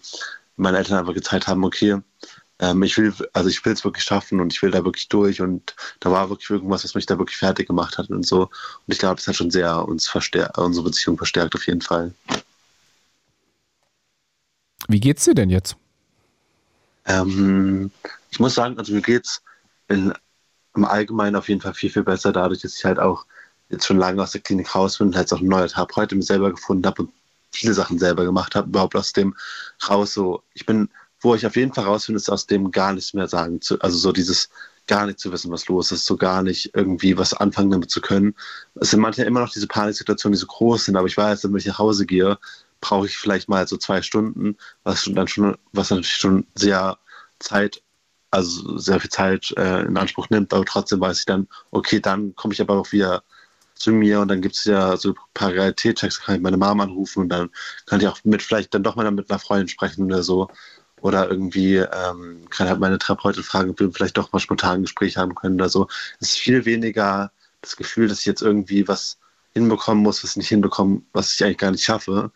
meine 0.56 0.78
Eltern 0.78 0.98
einfach 0.98 1.14
gezeigt 1.14 1.46
haben, 1.46 1.64
okay, 1.64 1.98
ähm, 2.58 2.82
ich 2.82 2.96
will, 2.98 3.12
also 3.32 3.48
ich 3.48 3.64
will 3.64 3.72
es 3.72 3.84
wirklich 3.84 4.04
schaffen 4.04 4.40
und 4.40 4.52
ich 4.52 4.62
will 4.62 4.70
da 4.70 4.84
wirklich 4.84 5.08
durch 5.08 5.40
und 5.40 5.74
da 6.00 6.10
war 6.10 6.28
wirklich 6.28 6.50
irgendwas, 6.50 6.84
was 6.84 6.94
mich 6.94 7.06
da 7.06 7.18
wirklich 7.18 7.36
fertig 7.36 7.68
gemacht 7.68 7.98
hat 7.98 8.10
und 8.10 8.26
so. 8.26 8.42
Und 8.42 8.50
ich 8.92 8.98
glaube, 8.98 9.16
das 9.16 9.28
hat 9.28 9.36
schon 9.36 9.50
sehr 9.50 9.86
uns 9.86 10.08
verstärkt, 10.08 10.58
unsere 10.58 10.86
Beziehung 10.86 11.16
verstärkt 11.16 11.54
auf 11.54 11.66
jeden 11.66 11.80
Fall. 11.80 12.14
Wie 14.88 15.00
geht's 15.00 15.24
dir 15.24 15.34
denn 15.34 15.50
jetzt? 15.50 15.76
Ähm, 17.06 17.90
ich 18.30 18.40
muss 18.40 18.54
sagen, 18.54 18.78
also 18.78 18.92
mir 18.92 19.02
geht's 19.02 19.42
in, 19.88 20.12
im 20.74 20.84
Allgemeinen 20.84 21.36
auf 21.36 21.48
jeden 21.48 21.60
Fall 21.60 21.74
viel, 21.74 21.90
viel 21.90 22.04
besser, 22.04 22.32
dadurch, 22.32 22.60
dass 22.60 22.76
ich 22.76 22.84
halt 22.84 22.98
auch 22.98 23.26
jetzt 23.68 23.86
schon 23.86 23.98
lange 23.98 24.22
aus 24.22 24.32
der 24.32 24.40
Klinik 24.40 24.74
raus 24.74 24.98
bin 24.98 25.08
und 25.08 25.16
halt 25.16 25.32
auch 25.32 25.40
ein 25.40 25.46
neuer 25.46 25.68
Therapeut 25.68 26.12
mir 26.12 26.22
selber 26.22 26.50
gefunden 26.50 26.86
habe 26.86 27.02
und 27.02 27.12
viele 27.50 27.74
Sachen 27.74 27.98
selber 27.98 28.24
gemacht 28.24 28.54
habe, 28.54 28.68
überhaupt 28.68 28.96
aus 28.96 29.12
dem 29.12 29.34
raus 29.88 30.14
so, 30.14 30.42
ich 30.54 30.66
bin, 30.66 30.88
wo 31.20 31.34
ich 31.34 31.46
auf 31.46 31.56
jeden 31.56 31.72
Fall 31.72 31.84
rausfinde, 31.84 32.16
ist 32.16 32.30
aus 32.30 32.46
dem 32.46 32.70
gar 32.70 32.92
nichts 32.92 33.14
mehr 33.14 33.28
sagen 33.28 33.60
zu, 33.60 33.80
also 33.80 33.96
so 33.98 34.12
dieses 34.12 34.48
gar 34.86 35.06
nicht 35.06 35.20
zu 35.20 35.30
wissen, 35.30 35.52
was 35.52 35.68
los 35.68 35.92
ist, 35.92 36.06
so 36.06 36.16
gar 36.16 36.42
nicht 36.42 36.70
irgendwie 36.74 37.16
was 37.16 37.34
anfangen 37.34 37.70
damit 37.70 37.90
zu 37.90 38.00
können. 38.00 38.34
Es 38.74 38.90
sind 38.90 39.00
manchmal 39.00 39.26
immer 39.26 39.40
noch 39.40 39.52
diese 39.52 39.68
Paniksituationen, 39.68 40.32
die 40.32 40.40
so 40.40 40.46
groß 40.46 40.86
sind, 40.86 40.96
aber 40.96 41.06
ich 41.06 41.16
weiß, 41.16 41.44
wenn 41.44 41.56
ich 41.56 41.66
nach 41.66 41.78
Hause 41.78 42.04
gehe, 42.04 42.38
brauche 42.82 43.06
ich 43.06 43.16
vielleicht 43.16 43.48
mal 43.48 43.66
so 43.66 43.78
zwei 43.78 44.02
Stunden, 44.02 44.58
was 44.84 45.08
dann 45.10 45.28
schon, 45.28 45.56
was 45.72 45.88
natürlich 45.88 46.14
schon 46.14 46.46
sehr 46.54 46.98
Zeit, 47.38 47.82
also 48.30 48.76
sehr 48.76 49.00
viel 49.00 49.10
Zeit 49.10 49.54
äh, 49.56 49.82
in 49.82 49.96
Anspruch 49.96 50.28
nimmt, 50.28 50.52
aber 50.52 50.66
trotzdem 50.66 51.00
weiß 51.00 51.20
ich 51.20 51.24
dann, 51.24 51.48
okay, 51.70 52.00
dann 52.00 52.34
komme 52.34 52.52
ich 52.52 52.60
aber 52.60 52.74
auch 52.78 52.92
wieder 52.92 53.22
zu 53.74 53.92
mir 53.92 54.20
und 54.20 54.28
dann 54.28 54.42
gibt 54.42 54.56
es 54.56 54.64
ja 54.64 54.96
so 54.96 55.10
ein 55.10 55.14
paar 55.34 55.52
Realitätschecks, 55.52 56.20
kann 56.20 56.36
ich 56.36 56.42
meine 56.42 56.56
Mama 56.58 56.82
anrufen 56.84 57.20
und 57.20 57.28
dann 57.30 57.50
kann 57.86 58.00
ich 58.00 58.06
auch 58.06 58.18
mit 58.24 58.42
vielleicht 58.42 58.74
dann 58.74 58.82
doch 58.82 58.96
mal 58.96 59.10
mit 59.10 59.30
einer 59.30 59.38
Freundin 59.38 59.68
sprechen 59.68 60.04
oder 60.04 60.22
so. 60.22 60.48
Oder 61.00 61.28
irgendwie 61.28 61.78
ähm, 61.78 62.48
kann 62.50 62.68
halt 62.68 62.78
meine 62.78 62.96
Therapeutin 62.96 63.42
fragen, 63.42 63.70
ob 63.70 63.80
wir 63.80 63.90
vielleicht 63.90 64.16
doch 64.16 64.32
mal 64.32 64.38
spontan 64.38 64.76
ein 64.76 64.82
Gespräch 64.82 65.16
haben 65.16 65.34
können 65.34 65.56
oder 65.56 65.68
so. 65.68 65.88
Es 66.20 66.30
ist 66.30 66.38
viel 66.38 66.64
weniger 66.64 67.32
das 67.60 67.76
Gefühl, 67.76 68.06
dass 68.06 68.20
ich 68.20 68.26
jetzt 68.26 68.42
irgendwie 68.42 68.86
was 68.86 69.18
hinbekommen 69.52 70.02
muss, 70.02 70.22
was 70.22 70.30
ich 70.30 70.36
nicht 70.36 70.48
hinbekommen, 70.48 71.06
was 71.12 71.32
ich 71.34 71.44
eigentlich 71.44 71.58
gar 71.58 71.70
nicht 71.70 71.84
schaffe. 71.84 72.30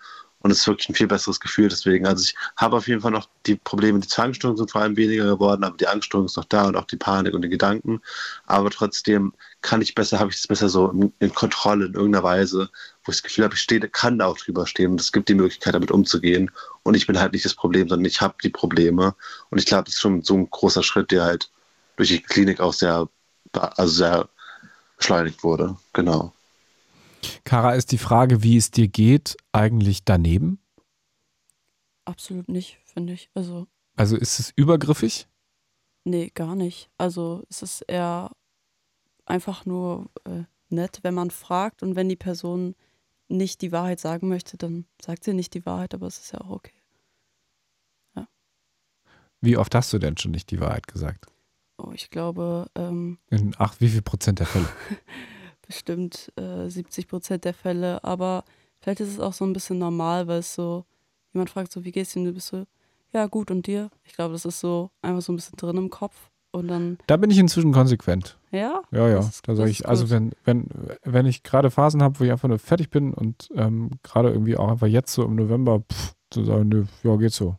Und 0.46 0.52
es 0.52 0.58
ist 0.58 0.68
wirklich 0.68 0.88
ein 0.88 0.94
viel 0.94 1.08
besseres 1.08 1.40
Gefühl 1.40 1.68
deswegen. 1.68 2.06
Also 2.06 2.22
ich 2.22 2.36
habe 2.54 2.76
auf 2.76 2.86
jeden 2.86 3.00
Fall 3.00 3.10
noch 3.10 3.28
die 3.46 3.56
Probleme, 3.56 3.98
die 3.98 4.06
Zwangsstörungen 4.06 4.56
sind 4.56 4.70
vor 4.70 4.80
allem 4.80 4.96
weniger 4.96 5.24
geworden, 5.24 5.64
aber 5.64 5.76
die 5.76 5.88
Angststörung 5.88 6.26
ist 6.26 6.36
noch 6.36 6.44
da 6.44 6.68
und 6.68 6.76
auch 6.76 6.84
die 6.84 6.96
Panik 6.96 7.34
und 7.34 7.42
die 7.42 7.48
Gedanken. 7.48 8.00
Aber 8.46 8.70
trotzdem 8.70 9.32
kann 9.60 9.82
ich 9.82 9.96
besser, 9.96 10.20
habe 10.20 10.30
ich 10.30 10.36
es 10.36 10.46
besser 10.46 10.68
so 10.68 10.88
in, 10.90 11.12
in, 11.18 11.34
Kontrolle 11.34 11.86
in 11.86 11.94
irgendeiner 11.94 12.22
Weise, 12.22 12.70
wo 13.02 13.10
ich 13.10 13.16
das 13.16 13.24
Gefühl 13.24 13.42
habe, 13.42 13.54
ich 13.54 13.60
stehe, 13.60 13.80
kann 13.88 14.20
da 14.20 14.26
auch 14.26 14.38
drüber 14.38 14.68
stehen 14.68 14.92
und 14.92 15.00
es 15.00 15.10
gibt 15.10 15.28
die 15.28 15.34
Möglichkeit, 15.34 15.74
damit 15.74 15.90
umzugehen. 15.90 16.52
Und 16.84 16.94
ich 16.94 17.08
bin 17.08 17.18
halt 17.18 17.32
nicht 17.32 17.44
das 17.44 17.54
Problem, 17.54 17.88
sondern 17.88 18.04
ich 18.04 18.20
habe 18.20 18.36
die 18.40 18.50
Probleme. 18.50 19.16
Und 19.50 19.58
ich 19.58 19.66
glaube, 19.66 19.82
das 19.86 19.94
ist 19.94 20.00
schon 20.00 20.22
so 20.22 20.34
ein 20.36 20.48
großer 20.48 20.84
Schritt, 20.84 21.10
der 21.10 21.24
halt 21.24 21.50
durch 21.96 22.10
die 22.10 22.22
Klinik 22.22 22.60
auch 22.60 22.72
sehr, 22.72 23.08
also 23.50 23.92
sehr 23.92 24.28
beschleunigt 24.96 25.42
wurde. 25.42 25.76
Genau. 25.92 26.32
Kara, 27.44 27.74
ist 27.74 27.92
die 27.92 27.98
Frage, 27.98 28.42
wie 28.42 28.56
es 28.56 28.70
dir 28.70 28.88
geht, 28.88 29.36
eigentlich 29.52 30.04
daneben? 30.04 30.60
Absolut 32.04 32.48
nicht, 32.48 32.78
finde 32.84 33.12
ich. 33.12 33.30
Also, 33.34 33.66
also 33.96 34.16
ist 34.16 34.38
es 34.38 34.52
übergriffig? 34.54 35.28
Nee, 36.04 36.30
gar 36.34 36.54
nicht. 36.54 36.88
Also 36.98 37.44
es 37.50 37.62
ist 37.62 37.82
eher 37.82 38.30
einfach 39.24 39.66
nur 39.66 40.10
äh, 40.24 40.44
nett, 40.68 41.00
wenn 41.02 41.14
man 41.14 41.30
fragt 41.30 41.82
und 41.82 41.96
wenn 41.96 42.08
die 42.08 42.16
Person 42.16 42.76
nicht 43.28 43.60
die 43.60 43.72
Wahrheit 43.72 43.98
sagen 43.98 44.28
möchte, 44.28 44.56
dann 44.56 44.86
sagt 45.02 45.24
sie 45.24 45.34
nicht 45.34 45.54
die 45.54 45.66
Wahrheit, 45.66 45.94
aber 45.94 46.06
es 46.06 46.18
ist 46.18 46.32
ja 46.32 46.40
auch 46.42 46.50
okay. 46.50 46.80
Ja. 48.14 48.28
Wie 49.40 49.56
oft 49.56 49.74
hast 49.74 49.92
du 49.92 49.98
denn 49.98 50.16
schon 50.16 50.30
nicht 50.30 50.50
die 50.52 50.60
Wahrheit 50.60 50.86
gesagt? 50.86 51.26
Oh, 51.78 51.90
ich 51.92 52.10
glaube. 52.10 52.70
Ähm, 52.74 53.18
In 53.28 53.54
ach, 53.58 53.80
wie 53.80 53.88
viel 53.88 54.02
Prozent 54.02 54.38
der 54.38 54.46
Fälle? 54.46 54.68
bestimmt 55.66 56.32
äh, 56.36 56.68
70 56.68 57.08
Prozent 57.08 57.44
der 57.44 57.54
Fälle. 57.54 58.02
Aber 58.04 58.44
vielleicht 58.80 59.00
ist 59.00 59.10
es 59.10 59.20
auch 59.20 59.32
so 59.32 59.44
ein 59.44 59.52
bisschen 59.52 59.78
normal, 59.78 60.26
weil 60.26 60.38
es 60.40 60.54
so, 60.54 60.84
jemand 61.32 61.50
fragt 61.50 61.72
so, 61.72 61.84
wie 61.84 61.92
geht's 61.92 62.12
dir? 62.12 62.20
Und 62.20 62.26
du 62.26 62.32
bist 62.32 62.48
so, 62.48 62.64
ja, 63.12 63.26
gut, 63.26 63.50
und 63.50 63.66
dir? 63.66 63.90
Ich 64.04 64.14
glaube, 64.14 64.32
das 64.32 64.44
ist 64.44 64.60
so 64.60 64.90
einfach 65.02 65.22
so 65.22 65.32
ein 65.32 65.36
bisschen 65.36 65.56
drin 65.56 65.76
im 65.76 65.90
Kopf. 65.90 66.30
Und 66.52 66.68
dann. 66.68 66.98
Da 67.06 67.18
bin 67.18 67.30
ich 67.30 67.38
inzwischen 67.38 67.72
konsequent. 67.72 68.38
Ja? 68.50 68.82
Ja, 68.90 69.08
ja. 69.08 69.30
Da 69.42 69.54
sage 69.54 69.70
ich, 69.70 69.86
also 69.86 70.08
wenn, 70.08 70.32
wenn, 70.44 70.68
wenn 71.02 71.26
ich 71.26 71.42
gerade 71.42 71.70
Phasen 71.70 72.02
habe, 72.02 72.18
wo 72.18 72.24
ich 72.24 72.30
einfach 72.30 72.48
nur 72.48 72.58
fertig 72.58 72.88
bin 72.88 73.12
und 73.12 73.50
ähm, 73.54 73.90
gerade 74.02 74.30
irgendwie 74.30 74.56
auch 74.56 74.70
einfach 74.70 74.86
jetzt 74.86 75.12
so 75.12 75.24
im 75.24 75.34
November 75.34 75.80
pff, 75.80 76.14
zu 76.30 76.44
sagen, 76.44 76.68
nö, 76.68 76.84
ja, 77.02 77.16
geht 77.16 77.32
so. 77.32 77.56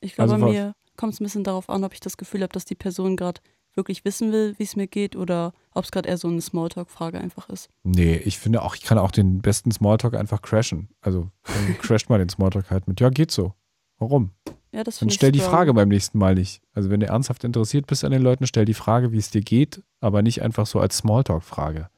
Ich 0.00 0.14
glaube, 0.14 0.32
also, 0.32 0.46
bei 0.46 0.52
mir 0.52 0.74
kommt 0.96 1.12
es 1.12 1.20
ein 1.20 1.24
bisschen 1.24 1.44
darauf 1.44 1.68
an, 1.68 1.84
ob 1.84 1.92
ich 1.92 2.00
das 2.00 2.16
Gefühl 2.16 2.42
habe, 2.42 2.52
dass 2.52 2.64
die 2.64 2.74
Person 2.74 3.16
gerade 3.16 3.40
wirklich 3.74 4.04
wissen 4.04 4.32
will, 4.32 4.54
wie 4.58 4.64
es 4.64 4.76
mir 4.76 4.86
geht 4.86 5.16
oder 5.16 5.52
ob 5.72 5.84
es 5.84 5.90
gerade 5.90 6.08
eher 6.08 6.18
so 6.18 6.28
eine 6.28 6.40
Smalltalk-Frage 6.40 7.18
einfach 7.20 7.48
ist. 7.48 7.68
Nee, 7.82 8.16
ich 8.16 8.38
finde 8.38 8.62
auch, 8.62 8.74
ich 8.74 8.82
kann 8.82 8.98
auch 8.98 9.10
den 9.10 9.40
besten 9.40 9.70
Smalltalk 9.70 10.14
einfach 10.14 10.42
crashen. 10.42 10.88
Also 11.00 11.30
dann 11.44 11.78
crasht 11.82 12.08
mal 12.10 12.18
den 12.18 12.28
Smalltalk 12.28 12.70
halt 12.70 12.88
mit, 12.88 13.00
ja, 13.00 13.10
geht 13.10 13.30
so. 13.30 13.54
Warum? 13.98 14.30
Ja, 14.72 14.84
das 14.84 14.98
Dann 14.98 15.10
stell 15.10 15.32
die 15.32 15.40
Frage 15.40 15.74
beim 15.74 15.88
nächsten 15.88 16.18
Mal 16.18 16.34
nicht. 16.34 16.62
Also 16.72 16.90
wenn 16.90 17.00
du 17.00 17.06
ernsthaft 17.06 17.44
interessiert 17.44 17.86
bist 17.86 18.04
an 18.04 18.12
den 18.12 18.22
Leuten, 18.22 18.46
stell 18.46 18.64
die 18.64 18.74
Frage, 18.74 19.12
wie 19.12 19.18
es 19.18 19.30
dir 19.30 19.42
geht, 19.42 19.82
aber 20.00 20.22
nicht 20.22 20.42
einfach 20.42 20.66
so 20.66 20.78
als 20.80 20.98
Smalltalk-Frage. 20.98 21.88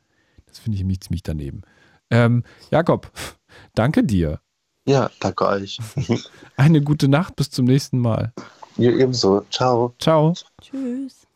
Das 0.47 0.59
finde 0.59 0.79
ich 0.79 1.01
ziemlich 1.01 1.23
daneben. 1.23 1.63
Ähm, 2.11 2.45
Jakob, 2.71 3.11
danke 3.75 4.05
dir. 4.05 4.41
Ja, 4.87 5.11
danke 5.21 5.47
euch. 5.47 5.79
Eine 6.57 6.83
gute 6.83 7.09
Nacht, 7.09 7.37
bis 7.37 7.51
zum 7.51 7.67
nächsten 7.67 7.99
Mal. 7.99 8.33
Ja, 8.77 8.91
ebenso. 8.91 9.45
Ciao. 9.51 9.95
Ciao. 9.99 10.35
Tschüss. 10.61 11.27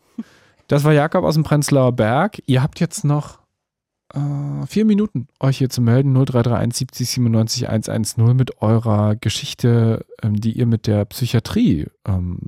Das 0.68 0.84
war 0.84 0.92
Jakob 0.92 1.24
aus 1.24 1.34
dem 1.34 1.44
Prenzlauer 1.44 1.92
Berg. 1.92 2.42
Ihr 2.46 2.62
habt 2.62 2.80
jetzt 2.80 3.04
noch 3.04 3.38
äh, 4.14 4.66
vier 4.66 4.84
Minuten, 4.84 5.28
euch 5.40 5.58
hier 5.58 5.70
zu 5.70 5.80
melden. 5.80 6.12
0331 6.12 6.78
70 6.78 7.10
97 7.10 7.68
110 7.68 8.36
mit 8.36 8.62
eurer 8.62 9.16
Geschichte, 9.16 10.04
ähm, 10.22 10.40
die 10.40 10.52
ihr 10.52 10.66
mit 10.66 10.86
der 10.86 11.04
Psychiatrie 11.04 11.86
ähm, 12.06 12.38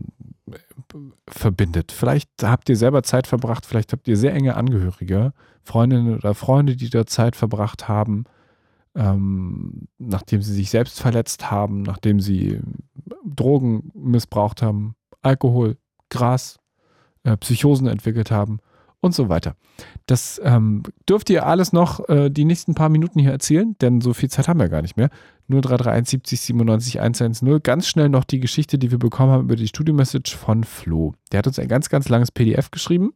verbindet. 1.29 1.93
Vielleicht 1.93 2.31
habt 2.43 2.69
ihr 2.69 2.77
selber 2.77 3.03
Zeit 3.03 3.27
verbracht, 3.27 3.67
vielleicht 3.67 3.93
habt 3.93 4.09
ihr 4.09 4.17
sehr 4.17 4.35
enge 4.35 4.57
Angehörige, 4.57 5.33
Freundinnen 5.63 6.17
oder 6.17 6.35
Freunde, 6.35 6.77
die 6.77 6.91
da 6.91 7.07
Zeit 7.07 7.37
verbracht 7.37 7.89
haben, 7.89 8.25
ähm, 8.95 9.89
nachdem 9.99 10.43
sie 10.43 10.55
sich 10.55 10.71
selbst 10.71 11.01
verletzt 11.01 11.51
haben, 11.51 11.83
nachdem 11.83 12.21
sie 12.21 12.61
Drogen 13.25 13.91
missbraucht 13.95 14.63
haben, 14.63 14.95
Alkohol, 15.21 15.77
Gras, 16.09 16.59
äh, 17.29 17.37
Psychosen 17.37 17.87
entwickelt 17.87 18.31
haben 18.31 18.59
und 19.01 19.15
so 19.15 19.29
weiter. 19.29 19.55
Das 20.07 20.41
ähm, 20.43 20.83
dürft 21.09 21.31
ihr 21.31 21.47
alles 21.47 21.73
noch 21.73 22.09
äh, 22.09 22.31
die 22.31 22.45
nächsten 22.45 22.75
paar 22.75 22.89
Minuten 22.89 23.21
hier 23.21 23.31
erzählen, 23.31 23.77
denn 23.81 24.01
so 24.01 24.13
viel 24.13 24.31
Zeit 24.31 24.49
haben 24.49 24.59
wir 24.59 24.69
gar 24.69 24.83
nicht 24.83 24.97
mehr. 24.97 25.11
Nur 25.47 25.61
331 25.61 26.11
70 26.11 26.41
97 26.41 27.01
110. 27.01 27.63
Ganz 27.63 27.87
schnell 27.87 28.09
noch 28.09 28.25
die 28.25 28.41
Geschichte, 28.41 28.79
die 28.79 28.91
wir 28.91 28.99
bekommen 28.99 29.33
haben 29.33 29.45
über 29.45 29.57
die 29.57 29.69
Studio-Message 29.69 30.37
von 30.37 30.65
Flo. 30.65 31.15
Der 31.31 31.39
hat 31.39 31.47
uns 31.47 31.59
ein 31.59 31.69
ganz, 31.69 31.89
ganz 31.89 32.09
langes 32.09 32.33
PDF 32.33 32.71
geschrieben. 32.71 33.13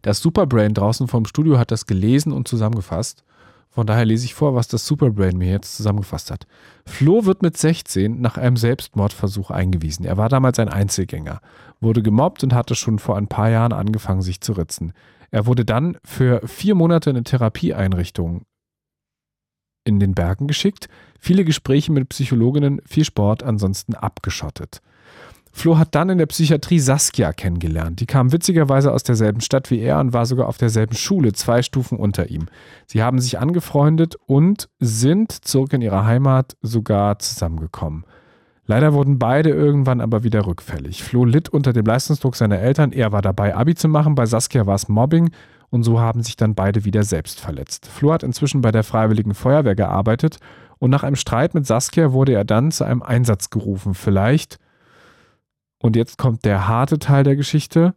Das 0.00 0.20
Superbrain 0.20 0.74
draußen 0.74 1.08
vom 1.08 1.26
Studio 1.26 1.58
hat 1.58 1.70
das 1.70 1.86
gelesen 1.86 2.32
und 2.32 2.48
zusammengefasst. 2.48 3.24
Von 3.72 3.86
daher 3.86 4.04
lese 4.04 4.26
ich 4.26 4.34
vor, 4.34 4.54
was 4.54 4.68
das 4.68 4.86
Superbrain 4.86 5.38
mir 5.38 5.50
jetzt 5.50 5.76
zusammengefasst 5.78 6.30
hat. 6.30 6.46
Flo 6.84 7.24
wird 7.24 7.40
mit 7.40 7.56
16 7.56 8.20
nach 8.20 8.36
einem 8.36 8.58
Selbstmordversuch 8.58 9.50
eingewiesen. 9.50 10.04
Er 10.04 10.18
war 10.18 10.28
damals 10.28 10.58
ein 10.58 10.68
Einzelgänger, 10.68 11.40
wurde 11.80 12.02
gemobbt 12.02 12.44
und 12.44 12.52
hatte 12.52 12.74
schon 12.74 12.98
vor 12.98 13.16
ein 13.16 13.28
paar 13.28 13.48
Jahren 13.48 13.72
angefangen, 13.72 14.20
sich 14.20 14.42
zu 14.42 14.52
ritzen. 14.52 14.92
Er 15.30 15.46
wurde 15.46 15.64
dann 15.64 15.96
für 16.04 16.46
vier 16.46 16.74
Monate 16.74 17.08
in 17.08 17.16
eine 17.16 17.24
Therapieeinrichtung 17.24 18.42
in 19.84 19.98
den 19.98 20.14
Bergen 20.14 20.48
geschickt, 20.48 20.90
viele 21.18 21.44
Gespräche 21.44 21.92
mit 21.92 22.10
Psychologinnen, 22.10 22.82
viel 22.84 23.06
Sport, 23.06 23.42
ansonsten 23.42 23.94
abgeschottet. 23.94 24.82
Flo 25.54 25.76
hat 25.76 25.94
dann 25.94 26.08
in 26.08 26.18
der 26.18 26.26
Psychiatrie 26.26 26.78
Saskia 26.78 27.32
kennengelernt. 27.32 28.00
Die 28.00 28.06
kam 28.06 28.32
witzigerweise 28.32 28.90
aus 28.90 29.02
derselben 29.02 29.42
Stadt 29.42 29.70
wie 29.70 29.80
er 29.80 30.00
und 30.00 30.14
war 30.14 30.24
sogar 30.24 30.48
auf 30.48 30.56
derselben 30.56 30.96
Schule, 30.96 31.34
zwei 31.34 31.62
Stufen 31.62 31.98
unter 31.98 32.30
ihm. 32.30 32.46
Sie 32.86 33.02
haben 33.02 33.20
sich 33.20 33.38
angefreundet 33.38 34.16
und 34.26 34.70
sind 34.80 35.30
zurück 35.30 35.74
in 35.74 35.82
ihre 35.82 36.06
Heimat 36.06 36.56
sogar 36.62 37.18
zusammengekommen. 37.18 38.04
Leider 38.64 38.94
wurden 38.94 39.18
beide 39.18 39.50
irgendwann 39.50 40.00
aber 40.00 40.22
wieder 40.22 40.46
rückfällig. 40.46 41.02
Flo 41.02 41.24
litt 41.26 41.50
unter 41.50 41.74
dem 41.74 41.84
Leistungsdruck 41.84 42.34
seiner 42.36 42.58
Eltern, 42.58 42.92
er 42.92 43.12
war 43.12 43.20
dabei, 43.20 43.54
Abi 43.54 43.74
zu 43.74 43.88
machen, 43.88 44.14
bei 44.14 44.24
Saskia 44.24 44.66
war 44.66 44.76
es 44.76 44.88
Mobbing 44.88 45.30
und 45.68 45.82
so 45.82 46.00
haben 46.00 46.22
sich 46.22 46.36
dann 46.36 46.54
beide 46.54 46.84
wieder 46.84 47.02
selbst 47.02 47.40
verletzt. 47.40 47.86
Flo 47.86 48.12
hat 48.12 48.22
inzwischen 48.22 48.62
bei 48.62 48.70
der 48.70 48.84
Freiwilligen 48.84 49.34
Feuerwehr 49.34 49.74
gearbeitet 49.74 50.38
und 50.78 50.90
nach 50.90 51.02
einem 51.02 51.16
Streit 51.16 51.54
mit 51.54 51.66
Saskia 51.66 52.12
wurde 52.12 52.32
er 52.32 52.44
dann 52.44 52.70
zu 52.70 52.84
einem 52.84 53.02
Einsatz 53.02 53.50
gerufen. 53.50 53.94
Vielleicht 53.94 54.58
und 55.82 55.96
jetzt 55.96 56.16
kommt 56.16 56.44
der 56.44 56.68
harte 56.68 56.98
Teil 56.98 57.24
der 57.24 57.36
Geschichte. 57.36 57.94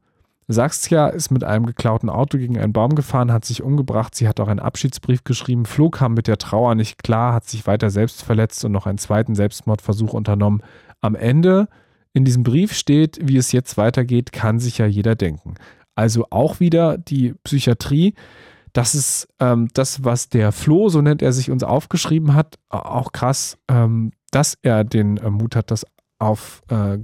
Saskia 0.47 1.07
ist 1.07 1.31
mit 1.31 1.43
einem 1.43 1.65
geklauten 1.65 2.09
Auto 2.09 2.37
gegen 2.37 2.57
einen 2.57 2.73
Baum 2.73 2.95
gefahren, 2.95 3.31
hat 3.31 3.45
sich 3.45 3.63
umgebracht. 3.63 4.13
Sie 4.15 4.27
hat 4.27 4.39
auch 4.39 4.47
einen 4.47 4.59
Abschiedsbrief 4.59 5.23
geschrieben. 5.23 5.65
Flo 5.65 5.89
kam 5.89 6.13
mit 6.13 6.27
der 6.27 6.37
Trauer 6.37 6.75
nicht 6.75 7.03
klar, 7.03 7.33
hat 7.33 7.45
sich 7.45 7.65
weiter 7.65 7.89
selbst 7.89 8.23
verletzt 8.23 8.65
und 8.65 8.71
noch 8.71 8.85
einen 8.85 8.97
zweiten 8.97 9.35
Selbstmordversuch 9.35 10.13
unternommen. 10.13 10.61
Am 11.01 11.15
Ende 11.15 11.67
in 12.13 12.25
diesem 12.25 12.43
Brief 12.43 12.73
steht, 12.73 13.19
wie 13.21 13.37
es 13.37 13.51
jetzt 13.51 13.77
weitergeht, 13.77 14.31
kann 14.31 14.59
sich 14.59 14.77
ja 14.77 14.85
jeder 14.85 15.15
denken. 15.15 15.55
Also 15.95 16.25
auch 16.29 16.59
wieder 16.59 16.97
die 16.97 17.33
Psychiatrie. 17.43 18.15
Das 18.73 18.95
ist 18.95 19.27
ähm, 19.39 19.69
das, 19.73 20.03
was 20.03 20.29
der 20.29 20.51
Flo, 20.51 20.89
so 20.89 21.01
nennt 21.01 21.21
er 21.21 21.33
sich, 21.33 21.49
uns 21.51 21.63
aufgeschrieben 21.63 22.33
hat. 22.33 22.55
Auch 22.69 23.11
krass, 23.11 23.57
ähm, 23.69 24.11
dass 24.31 24.57
er 24.61 24.83
den 24.83 25.17
äh, 25.17 25.29
Mut 25.29 25.55
hat, 25.55 25.71
das 25.71 25.85
auf, 26.19 26.61
äh, 26.69 26.99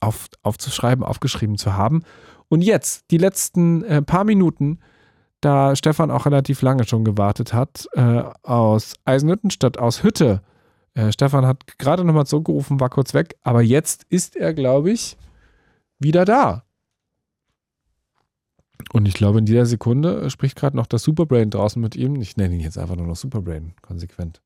auf, 0.00 0.26
aufzuschreiben, 0.42 1.04
aufgeschrieben 1.04 1.56
zu 1.56 1.74
haben. 1.74 2.02
Und 2.48 2.62
jetzt, 2.62 3.10
die 3.10 3.18
letzten 3.18 3.82
äh, 3.84 4.02
paar 4.02 4.24
Minuten, 4.24 4.78
da 5.40 5.76
Stefan 5.76 6.10
auch 6.10 6.26
relativ 6.26 6.62
lange 6.62 6.86
schon 6.86 7.04
gewartet 7.04 7.52
hat, 7.52 7.88
äh, 7.92 8.22
aus 8.42 8.94
Eisenhüttenstadt, 9.04 9.78
aus 9.78 10.02
Hütte. 10.02 10.42
Äh, 10.94 11.12
Stefan 11.12 11.46
hat 11.46 11.78
gerade 11.78 12.04
nochmal 12.04 12.26
zurückgerufen, 12.26 12.80
war 12.80 12.90
kurz 12.90 13.14
weg, 13.14 13.36
aber 13.42 13.62
jetzt 13.62 14.04
ist 14.08 14.36
er, 14.36 14.54
glaube 14.54 14.90
ich, 14.90 15.16
wieder 15.98 16.24
da. 16.24 16.64
Und 18.92 19.06
ich 19.06 19.14
glaube, 19.14 19.38
in 19.38 19.46
dieser 19.46 19.66
Sekunde 19.66 20.30
spricht 20.30 20.56
gerade 20.56 20.76
noch 20.76 20.86
das 20.86 21.02
Superbrain 21.02 21.50
draußen 21.50 21.80
mit 21.80 21.96
ihm. 21.96 22.20
Ich 22.20 22.36
nenne 22.36 22.54
ihn 22.54 22.60
jetzt 22.60 22.78
einfach 22.78 22.96
nur 22.96 23.06
noch 23.06 23.16
Superbrain, 23.16 23.74
konsequent. 23.82 24.42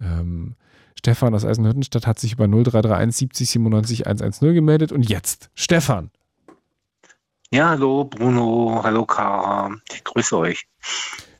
Ähm, 0.00 0.56
Stefan 0.98 1.34
aus 1.34 1.44
Eisenhüttenstadt 1.44 2.06
hat 2.06 2.18
sich 2.18 2.32
über 2.32 2.46
0331 2.46 3.16
70 3.16 3.50
97 3.50 4.06
110 4.06 4.54
gemeldet. 4.54 4.92
Und 4.92 5.08
jetzt, 5.08 5.50
Stefan. 5.54 6.10
Ja, 7.50 7.70
hallo 7.70 8.04
Bruno, 8.04 8.80
hallo 8.82 9.04
Kara. 9.04 9.76
Ich 9.92 10.02
grüße 10.02 10.36
euch. 10.36 10.66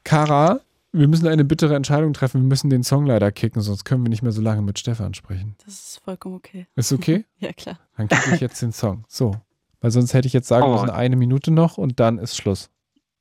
Kara, 0.05 0.61
wir 0.93 1.09
müssen 1.09 1.27
eine 1.27 1.45
bittere 1.45 1.75
Entscheidung 1.75 2.13
treffen. 2.13 2.41
Wir 2.41 2.49
müssen 2.49 2.71
den 2.71 2.85
Song 2.85 3.05
leider 3.05 3.33
kicken, 3.33 3.61
sonst 3.63 3.85
können 3.85 4.05
wir 4.05 4.11
nicht 4.11 4.23
mehr 4.23 4.31
so 4.31 4.41
lange 4.41 4.63
mit 4.63 4.79
Stefan 4.79 5.15
sprechen. 5.15 5.57
Das 5.65 5.75
ist 5.75 6.01
vollkommen 6.05 6.37
okay. 6.37 6.69
Ist 6.77 6.93
okay? 6.93 7.25
ja, 7.39 7.53
klar. 7.53 7.81
Dann 7.97 8.07
kicke 8.07 8.35
ich 8.37 8.41
jetzt 8.41 8.63
den 8.63 8.73
Song. 8.73 9.05
So. 9.09 9.35
Weil 9.81 9.91
sonst 9.91 10.15
hätte 10.15 10.29
ich 10.29 10.33
jetzt 10.33 10.47
sagen 10.47 10.67
oh. 10.67 10.75
müssen, 10.75 10.91
eine 10.91 11.17
Minute 11.17 11.51
noch 11.51 11.79
und 11.79 11.99
dann 11.99 12.19
ist 12.19 12.37
Schluss. 12.37 12.71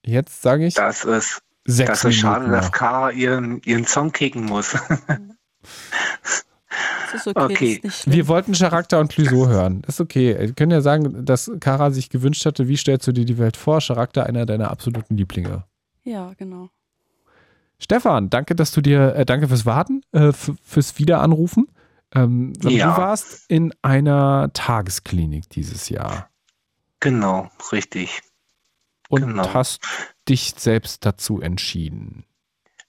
Jetzt 0.05 0.43
sage 0.43 0.67
ich. 0.67 0.75
Das 0.75 1.03
ist, 1.03 1.41
sechs 1.65 1.89
das 1.89 1.97
ist 1.99 2.03
Minuten 2.03 2.21
schade, 2.21 2.45
noch. 2.45 2.57
dass 2.57 2.71
Kara 2.71 3.09
ihren, 3.09 3.59
ihren 3.63 3.85
Song 3.85 4.11
kicken 4.11 4.45
muss. 4.45 4.77
Das 7.11 7.27
ist 7.27 7.35
okay. 7.35 7.53
Okay. 7.53 7.79
Ist. 7.83 8.11
Wir 8.11 8.27
wollten 8.27 8.53
Charakter 8.53 8.99
und 8.99 9.11
Clouseau 9.11 9.47
hören. 9.47 9.83
Ist 9.87 10.01
okay. 10.01 10.35
Wir 10.39 10.53
können 10.53 10.71
ja 10.71 10.81
sagen, 10.81 11.25
dass 11.25 11.51
Kara 11.59 11.91
sich 11.91 12.09
gewünscht 12.09 12.45
hatte, 12.45 12.67
wie 12.67 12.77
stellst 12.77 13.07
du 13.07 13.11
dir 13.11 13.25
die 13.25 13.37
Welt 13.37 13.55
vor? 13.57 13.79
Charakter 13.79 14.25
einer 14.25 14.45
deiner 14.45 14.71
absoluten 14.71 15.15
Lieblinge. 15.15 15.63
Ja, 16.03 16.33
genau. 16.37 16.69
Stefan, 17.79 18.29
danke, 18.29 18.55
dass 18.55 18.71
du 18.71 18.81
dir, 18.81 19.13
äh, 19.15 19.25
danke 19.25 19.47
fürs 19.47 19.65
Warten, 19.65 20.03
äh, 20.13 20.31
fürs 20.31 20.97
Wiederanrufen. 20.97 21.67
Ähm, 22.15 22.53
Ja. 22.63 22.95
Du 22.95 23.01
warst 23.01 23.49
in 23.49 23.73
einer 23.81 24.49
Tagesklinik 24.53 25.49
dieses 25.49 25.89
Jahr 25.89 26.29
Genau, 26.99 27.49
richtig. 27.71 28.21
und 29.09 29.27
Genau. 29.27 29.53
hast 29.53 29.81
dich 30.29 30.53
selbst 30.57 31.05
dazu 31.05 31.41
entschieden. 31.41 32.25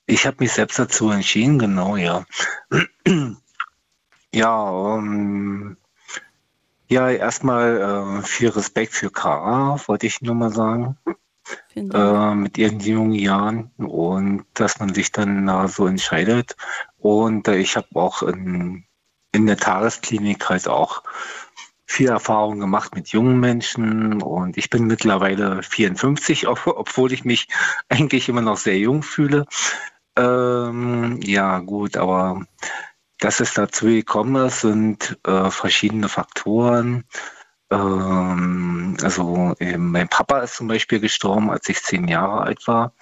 Ich 0.06 0.26
habe 0.26 0.38
mich 0.40 0.52
selbst 0.52 0.78
dazu 0.78 1.10
entschieden, 1.10 1.58
genau, 1.58 1.96
ja. 1.96 2.24
ja, 4.32 4.96
ähm, 4.98 5.76
ja, 6.88 7.10
erstmal 7.10 8.20
äh, 8.20 8.22
viel 8.22 8.48
Respekt 8.50 8.92
für 8.94 9.10
Kara, 9.10 9.80
wollte 9.86 10.06
ich 10.06 10.20
nur 10.20 10.34
mal 10.34 10.50
sagen, 10.50 10.98
äh, 11.92 12.34
mit 12.34 12.58
ihren 12.58 12.80
jungen 12.80 13.14
Jahren 13.14 13.72
und 13.78 14.44
dass 14.54 14.80
man 14.80 14.94
sich 14.94 15.12
dann 15.12 15.46
da 15.46 15.68
so 15.68 15.86
entscheidet. 15.86 16.56
Und 16.98 17.48
äh, 17.48 17.56
ich 17.56 17.76
habe 17.76 17.88
auch 17.94 18.22
in, 18.22 18.84
in 19.32 19.46
der 19.46 19.56
Tagesklinik 19.58 20.48
halt 20.48 20.68
auch 20.68 21.02
viel 21.86 22.08
Erfahrung 22.08 22.60
gemacht 22.60 22.94
mit 22.94 23.08
jungen 23.10 23.40
Menschen 23.40 24.22
und 24.22 24.56
ich 24.58 24.70
bin 24.70 24.86
mittlerweile 24.86 25.62
54, 25.62 26.48
ob- 26.48 26.66
obwohl 26.66 27.12
ich 27.12 27.24
mich 27.24 27.48
eigentlich 27.88 28.28
immer 28.28 28.42
noch 28.42 28.58
sehr 28.58 28.78
jung 28.78 29.02
fühle. 29.02 29.46
Ähm, 30.16 31.20
ja, 31.22 31.58
gut, 31.60 31.96
aber 31.96 32.44
dass 33.18 33.40
es 33.40 33.54
dazu 33.54 33.86
gekommen 33.86 34.46
ist, 34.46 34.60
sind 34.60 35.18
äh, 35.26 35.50
verschiedene 35.50 36.08
Faktoren. 36.08 37.04
ähm, 37.70 38.96
also 39.02 39.54
äh, 39.60 39.78
mein 39.78 40.08
Papa 40.08 40.40
ist 40.40 40.56
zum 40.56 40.68
Beispiel 40.68 41.00
gestorben, 41.00 41.50
als 41.50 41.68
ich 41.68 41.82
zehn 41.82 42.08
Jahre 42.08 42.42
alt 42.42 42.66
war. 42.68 42.94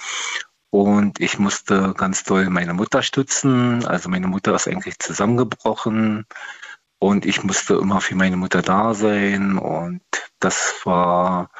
Und 0.71 1.21
ich 1.21 1.39
musste 1.39 1.95
ganz 1.95 2.25
doll 2.25 2.49
meine 2.51 2.75
Mutter 2.75 3.03
stützen. 3.03 3.85
Also 3.87 4.09
meine 4.09 4.27
Mutter 4.29 4.55
ist 4.55 4.69
eigentlich 4.69 4.99
zusammengebrochen. 4.99 6.27
Und 6.99 7.27
ich 7.27 7.43
musste 7.45 7.75
immer 7.75 8.01
für 8.01 8.15
meine 8.15 8.37
Mutter 8.39 8.63
da 8.63 8.95
sein. 8.95 9.59
Und 9.59 10.03
das 10.41 10.75
war 10.85 11.51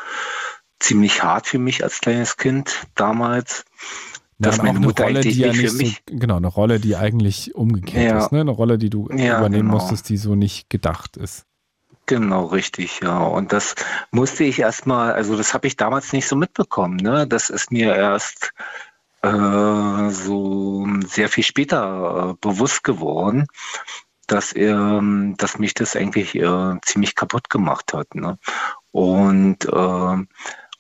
ziemlich 0.81 1.23
hart 1.23 1.47
für 1.47 1.59
mich 1.59 1.85
als 1.85 2.01
kleines 2.01 2.37
Kind 2.39 2.87
damals. 2.95 3.65
Ja, 4.43 4.51
dass 4.51 4.63
meine 4.63 4.81
Mutter 4.81 5.05
Rolle, 5.05 5.21
eigentlich 5.21 5.35
die 5.35 5.41
ja 5.41 5.53
nicht 5.53 6.03
so, 6.09 6.17
genau, 6.17 6.37
eine 6.37 6.49
Rolle, 6.49 6.81
die 6.81 6.97
eigentlich 6.97 7.55
umgekehrt 7.55 8.11
ja. 8.11 8.19
ist, 8.19 8.33
ne? 8.33 8.41
Eine 8.41 8.51
Rolle, 8.51 8.79
die 8.79 8.91
du 8.91 9.09
ja, 9.11 9.39
übernehmen 9.39 9.69
genau. 9.69 9.81
musstest, 9.81 10.09
die 10.09 10.17
so 10.17 10.35
nicht 10.35 10.69
gedacht 10.71 11.17
ist. 11.17 11.47
Genau, 12.07 12.47
richtig, 12.47 13.01
ja. 13.01 13.19
Und 13.19 13.53
das 13.53 13.75
musste 14.11 14.45
ich 14.45 14.59
erstmal, 14.59 15.13
also 15.13 15.37
das 15.37 15.55
habe 15.55 15.67
ich 15.67 15.77
damals 15.77 16.13
nicht 16.13 16.27
so 16.27 16.35
mitbekommen, 16.35 16.97
ne? 16.97 17.27
Das 17.27 17.51
ist 17.51 17.71
mir 17.71 17.95
erst 17.95 18.53
äh, 19.23 20.11
so 20.11 20.87
sehr 21.07 21.29
viel 21.29 21.45
später 21.45 22.31
äh, 22.31 22.35
bewusst 22.41 22.83
geworden, 22.83 23.47
dass, 24.27 24.55
ähm, 24.57 25.35
dass 25.39 25.59
mich 25.59 25.75
das 25.75 25.97
eigentlich 25.97 26.35
äh, 26.35 26.75
ziemlich 26.83 27.15
kaputt 27.15 27.49
gemacht 27.51 27.93
hat. 27.93 28.15
Ne? 28.15 28.39
Und 28.91 29.65
äh, 29.67 30.17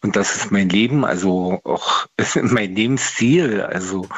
und 0.02 0.16
das 0.16 0.34
ist 0.34 0.50
mein 0.50 0.68
Leben, 0.68 1.04
also 1.04 1.60
auch 1.64 2.06
mein 2.42 2.74
Lebensstil, 2.74 3.62
also 3.62 4.08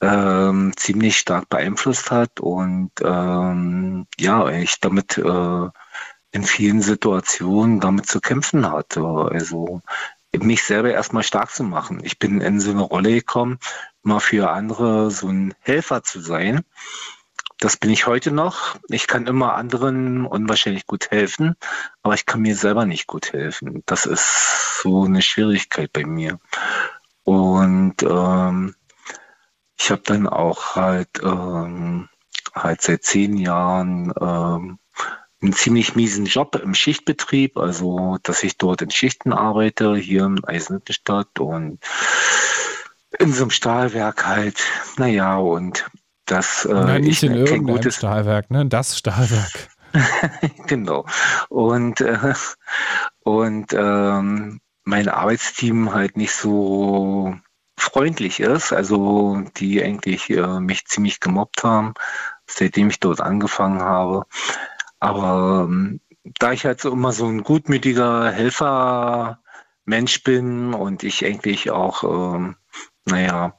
ähm, 0.00 0.72
ziemlich 0.76 1.18
stark 1.18 1.48
beeinflusst 1.48 2.10
hat 2.10 2.40
und 2.40 2.90
ähm, 3.02 4.06
ja, 4.18 4.48
ich 4.50 4.80
damit 4.80 5.18
äh, 5.18 5.68
in 6.32 6.42
vielen 6.44 6.82
Situationen 6.82 7.80
damit 7.80 8.06
zu 8.06 8.20
kämpfen 8.20 8.70
hatte. 8.70 9.00
Also 9.02 9.80
mich 10.42 10.64
selber 10.64 10.90
erstmal 10.90 11.22
stark 11.22 11.50
zu 11.50 11.62
machen. 11.62 12.00
Ich 12.02 12.18
bin 12.18 12.40
in 12.40 12.60
so 12.60 12.72
eine 12.72 12.82
Rolle 12.82 13.12
gekommen, 13.12 13.58
mal 14.02 14.20
für 14.20 14.50
andere 14.50 15.10
so 15.10 15.28
ein 15.28 15.54
Helfer 15.60 16.02
zu 16.02 16.20
sein. 16.20 16.64
Das 17.58 17.76
bin 17.76 17.90
ich 17.90 18.06
heute 18.06 18.30
noch. 18.30 18.76
Ich 18.88 19.06
kann 19.06 19.26
immer 19.26 19.54
anderen 19.54 20.26
unwahrscheinlich 20.26 20.86
gut 20.86 21.10
helfen, 21.10 21.54
aber 22.02 22.14
ich 22.14 22.26
kann 22.26 22.40
mir 22.40 22.56
selber 22.56 22.84
nicht 22.84 23.06
gut 23.06 23.32
helfen. 23.32 23.82
Das 23.86 24.06
ist 24.06 24.82
so 24.82 25.04
eine 25.04 25.22
Schwierigkeit 25.22 25.92
bei 25.92 26.04
mir. 26.04 26.40
Und 27.22 28.02
ähm, 28.02 28.74
ich 29.78 29.90
habe 29.90 30.02
dann 30.04 30.26
auch 30.26 30.76
halt, 30.76 31.08
ähm, 31.22 32.08
halt 32.54 32.82
seit 32.82 33.04
zehn 33.04 33.36
Jahren 33.36 34.12
ähm, 34.20 34.78
einen 35.40 35.52
ziemlich 35.52 35.94
miesen 35.94 36.26
Job 36.26 36.56
im 36.56 36.74
Schichtbetrieb, 36.74 37.56
also 37.56 38.18
dass 38.22 38.42
ich 38.42 38.56
dort 38.56 38.82
in 38.82 38.90
Schichten 38.90 39.32
arbeite, 39.32 39.96
hier 39.96 40.24
in 40.24 40.44
Eisenhüttenstadt 40.44 41.38
und 41.38 41.78
in 43.18 43.32
so 43.32 43.44
einem 43.44 43.50
Stahlwerk 43.50 44.26
halt. 44.26 44.62
Naja, 44.96 45.36
und 45.36 45.84
das 46.26 46.64
äh, 46.64 46.72
Nein, 46.72 47.02
nicht 47.02 47.22
in 47.22 47.34
irgendeinem 47.34 47.66
gutes 47.66 47.96
Stahlwerk, 47.96 48.50
ne? 48.50 48.66
Das 48.66 48.98
Stahlwerk. 48.98 49.68
genau. 50.66 51.06
Und, 51.48 52.00
äh, 52.00 52.34
und 53.22 53.72
ähm, 53.72 54.60
mein 54.84 55.08
Arbeitsteam 55.08 55.92
halt 55.92 56.16
nicht 56.16 56.34
so 56.34 57.34
freundlich 57.76 58.40
ist, 58.40 58.72
also 58.72 59.42
die 59.56 59.82
eigentlich 59.82 60.30
äh, 60.30 60.60
mich 60.60 60.86
ziemlich 60.86 61.20
gemobbt 61.20 61.64
haben, 61.64 61.94
seitdem 62.46 62.88
ich 62.88 63.00
dort 63.00 63.20
angefangen 63.20 63.82
habe. 63.82 64.24
Aber 65.00 65.66
ähm, 65.68 66.00
da 66.38 66.52
ich 66.52 66.64
halt 66.64 66.80
so 66.80 66.92
immer 66.92 67.12
so 67.12 67.26
ein 67.26 67.42
gutmütiger 67.42 68.30
Helfer 68.30 69.40
Mensch 69.84 70.22
bin 70.22 70.72
und 70.72 71.02
ich 71.02 71.24
eigentlich 71.24 71.70
auch, 71.70 72.04
ähm, 72.34 72.56
naja, 73.04 73.58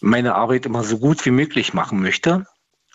meine 0.00 0.34
Arbeit 0.34 0.66
immer 0.66 0.84
so 0.84 0.98
gut 0.98 1.24
wie 1.24 1.30
möglich 1.30 1.74
machen 1.74 2.02
möchte 2.02 2.46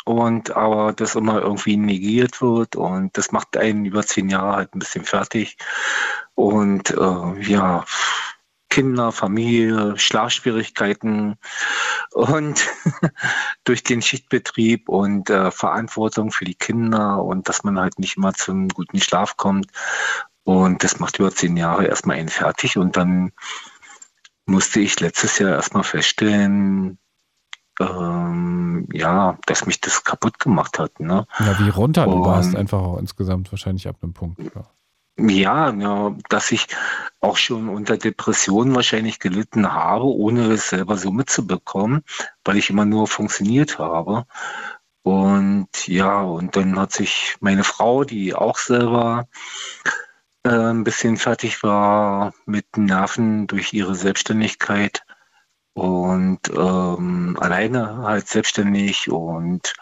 und 0.05 0.51
aber 0.51 0.93
das 0.93 1.15
immer 1.15 1.41
irgendwie 1.41 1.77
negiert 1.77 2.41
wird 2.41 2.75
und 2.75 3.17
das 3.17 3.31
macht 3.31 3.57
einen 3.57 3.85
über 3.85 4.03
zehn 4.05 4.29
Jahre 4.29 4.55
halt 4.55 4.75
ein 4.75 4.79
bisschen 4.79 5.05
fertig 5.05 5.57
und 6.35 6.91
äh, 6.91 7.41
ja, 7.41 7.85
Kinder, 8.71 9.11
Familie, 9.11 9.97
Schlafschwierigkeiten 9.97 11.35
und 12.13 12.67
durch 13.65 13.83
den 13.83 14.01
Schichtbetrieb 14.01 14.87
und 14.87 15.29
äh, 15.29 15.51
Verantwortung 15.51 16.31
für 16.31 16.45
die 16.45 16.55
Kinder 16.55 17.21
und 17.21 17.49
dass 17.49 17.63
man 17.63 17.77
halt 17.77 17.99
nicht 17.99 18.15
immer 18.15 18.33
zum 18.33 18.69
guten 18.69 19.01
Schlaf 19.01 19.35
kommt. 19.35 19.67
Und 20.43 20.83
das 20.83 20.99
macht 20.99 21.19
über 21.19 21.31
zehn 21.31 21.57
Jahre 21.57 21.85
erstmal 21.85 22.17
einen 22.17 22.29
fertig 22.29 22.77
und 22.77 22.95
dann 22.95 23.33
musste 24.51 24.79
ich 24.79 24.99
letztes 24.99 25.39
Jahr 25.39 25.51
erstmal 25.51 25.83
feststellen, 25.83 26.99
ähm, 27.79 28.87
ja, 28.91 29.37
dass 29.45 29.65
mich 29.65 29.81
das 29.81 30.03
kaputt 30.03 30.39
gemacht 30.39 30.77
hat. 30.77 30.99
Ne? 30.99 31.25
Ja, 31.39 31.59
wie 31.59 31.69
runter 31.69 32.05
du 32.05 32.23
warst 32.23 32.55
einfach 32.55 32.79
auch 32.79 32.97
insgesamt 32.97 33.51
wahrscheinlich 33.51 33.87
ab 33.87 33.97
einem 34.01 34.13
Punkt. 34.13 34.39
Ja. 34.55 34.65
Ja, 35.17 35.71
ja, 35.71 36.15
dass 36.29 36.51
ich 36.51 36.67
auch 37.19 37.37
schon 37.37 37.69
unter 37.69 37.97
Depressionen 37.97 38.73
wahrscheinlich 38.73 39.19
gelitten 39.19 39.71
habe, 39.71 40.05
ohne 40.05 40.53
es 40.53 40.69
selber 40.69 40.97
so 40.97 41.11
mitzubekommen, 41.11 42.03
weil 42.45 42.57
ich 42.57 42.69
immer 42.69 42.85
nur 42.85 43.07
funktioniert 43.07 43.77
habe. 43.77 44.25
Und 45.03 45.87
ja, 45.87 46.21
und 46.21 46.55
dann 46.55 46.79
hat 46.79 46.91
sich 46.93 47.35
meine 47.39 47.63
Frau, 47.63 48.03
die 48.03 48.33
auch 48.33 48.57
selber 48.57 49.27
ein 50.43 50.83
bisschen 50.83 51.17
fertig 51.17 51.63
war 51.63 52.33
mit 52.45 52.77
Nerven 52.77 53.47
durch 53.47 53.73
ihre 53.73 53.95
Selbstständigkeit, 53.95 55.03
und 55.73 56.39
ähm, 56.49 57.37
alleine 57.39 57.99
halt 57.99 58.27
selbstständig 58.27 59.09
und 59.09 59.73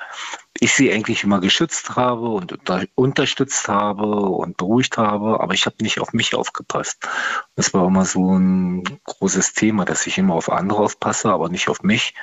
ich 0.60 0.73
sie 0.73 0.91
eigentlich 0.91 1.23
immer 1.23 1.40
geschützt 1.40 1.95
habe 1.95 2.30
und 2.30 2.52
unter 2.52 2.86
unterstützt 2.95 3.68
habe 3.68 4.06
und 4.06 4.57
beruhigt 4.57 4.98
habe, 4.98 5.40
aber 5.40 5.53
ich 5.53 5.65
habe 5.65 5.77
nicht 5.81 5.99
auf 5.99 6.14
mich 6.14 6.36
aufgepasst. 6.36 7.07
Das 7.56 7.73
war 7.73 7.88
immer 7.88 8.06
so 8.06 8.38
ein 8.38 8.84
großes 9.03 9.53
Thema, 9.53 9.86
dass 9.86 10.06
ich 10.06 10.18
immer 10.18 10.36
auf 10.36 10.52
andere 10.52 10.84
aufpasse, 10.84 11.31
aber 11.31 11.49
nicht 11.49 11.69
auf 11.69 11.81
mich. 11.81 12.14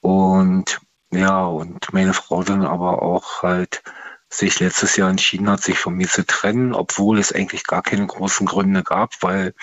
Und 0.00 0.80
ja, 1.12 1.44
und 1.44 1.92
meine 1.92 2.12
Frau 2.12 2.42
dann 2.42 2.64
aber 2.64 3.02
auch 3.02 3.42
halt 3.42 3.82
sich 4.28 4.58
letztes 4.60 4.96
Jahr 4.96 5.10
entschieden 5.10 5.48
hat, 5.48 5.62
sich 5.62 5.78
von 5.78 5.94
mir 5.94 6.08
zu 6.08 6.26
trennen, 6.26 6.74
obwohl 6.74 7.18
es 7.18 7.32
eigentlich 7.32 7.64
gar 7.64 7.82
keine 7.82 8.06
großen 8.06 8.46
Gründe 8.46 8.82
gab, 8.82 9.14
weil 9.22 9.54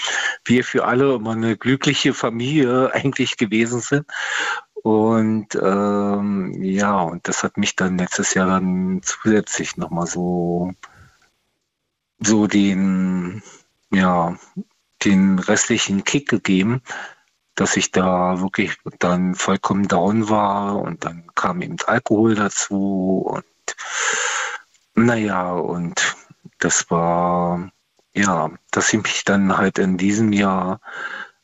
wir 0.46 0.64
für 0.64 0.86
alle 0.86 1.16
immer 1.16 1.32
eine 1.32 1.58
glückliche 1.58 2.14
Familie 2.14 2.92
eigentlich 2.94 3.38
gewesen 3.38 3.82
sind. 3.82 4.06
Und 4.74 5.56
ähm, 5.56 6.62
ja, 6.62 7.02
und 7.02 7.28
das 7.28 7.44
hat 7.44 7.58
mich 7.58 7.76
dann 7.76 7.98
letztes 7.98 8.34
Jahr 8.34 8.48
dann 8.48 9.02
zusätzlich 9.02 9.78
nochmal 9.78 10.08
so, 10.08 10.74
so 12.20 12.48
den, 12.48 13.42
ja, 13.92 14.38
den 15.06 15.40
restlichen 15.40 16.04
Kick 16.04 16.28
gegeben, 16.30 16.82
dass 17.56 17.78
ich 17.78 17.92
da 17.92 18.42
wirklich 18.42 18.78
dann 19.00 19.36
vollkommen 19.36 19.88
down 19.88 20.30
war 20.30 20.78
und 20.82 21.06
dann 21.06 21.28
kam 21.36 21.62
eben 21.62 21.78
Alkohol 21.86 22.36
dazu 22.36 23.24
und 23.26 23.46
naja, 24.96 25.54
und 25.54 26.16
das 26.60 26.90
war, 26.90 27.72
ja, 28.16 28.52
dass 28.72 28.94
ich 28.94 29.02
mich 29.02 29.24
dann 29.26 29.58
halt 29.58 29.80
in 29.80 29.98
diesem 29.98 30.32
Jahr 30.34 30.80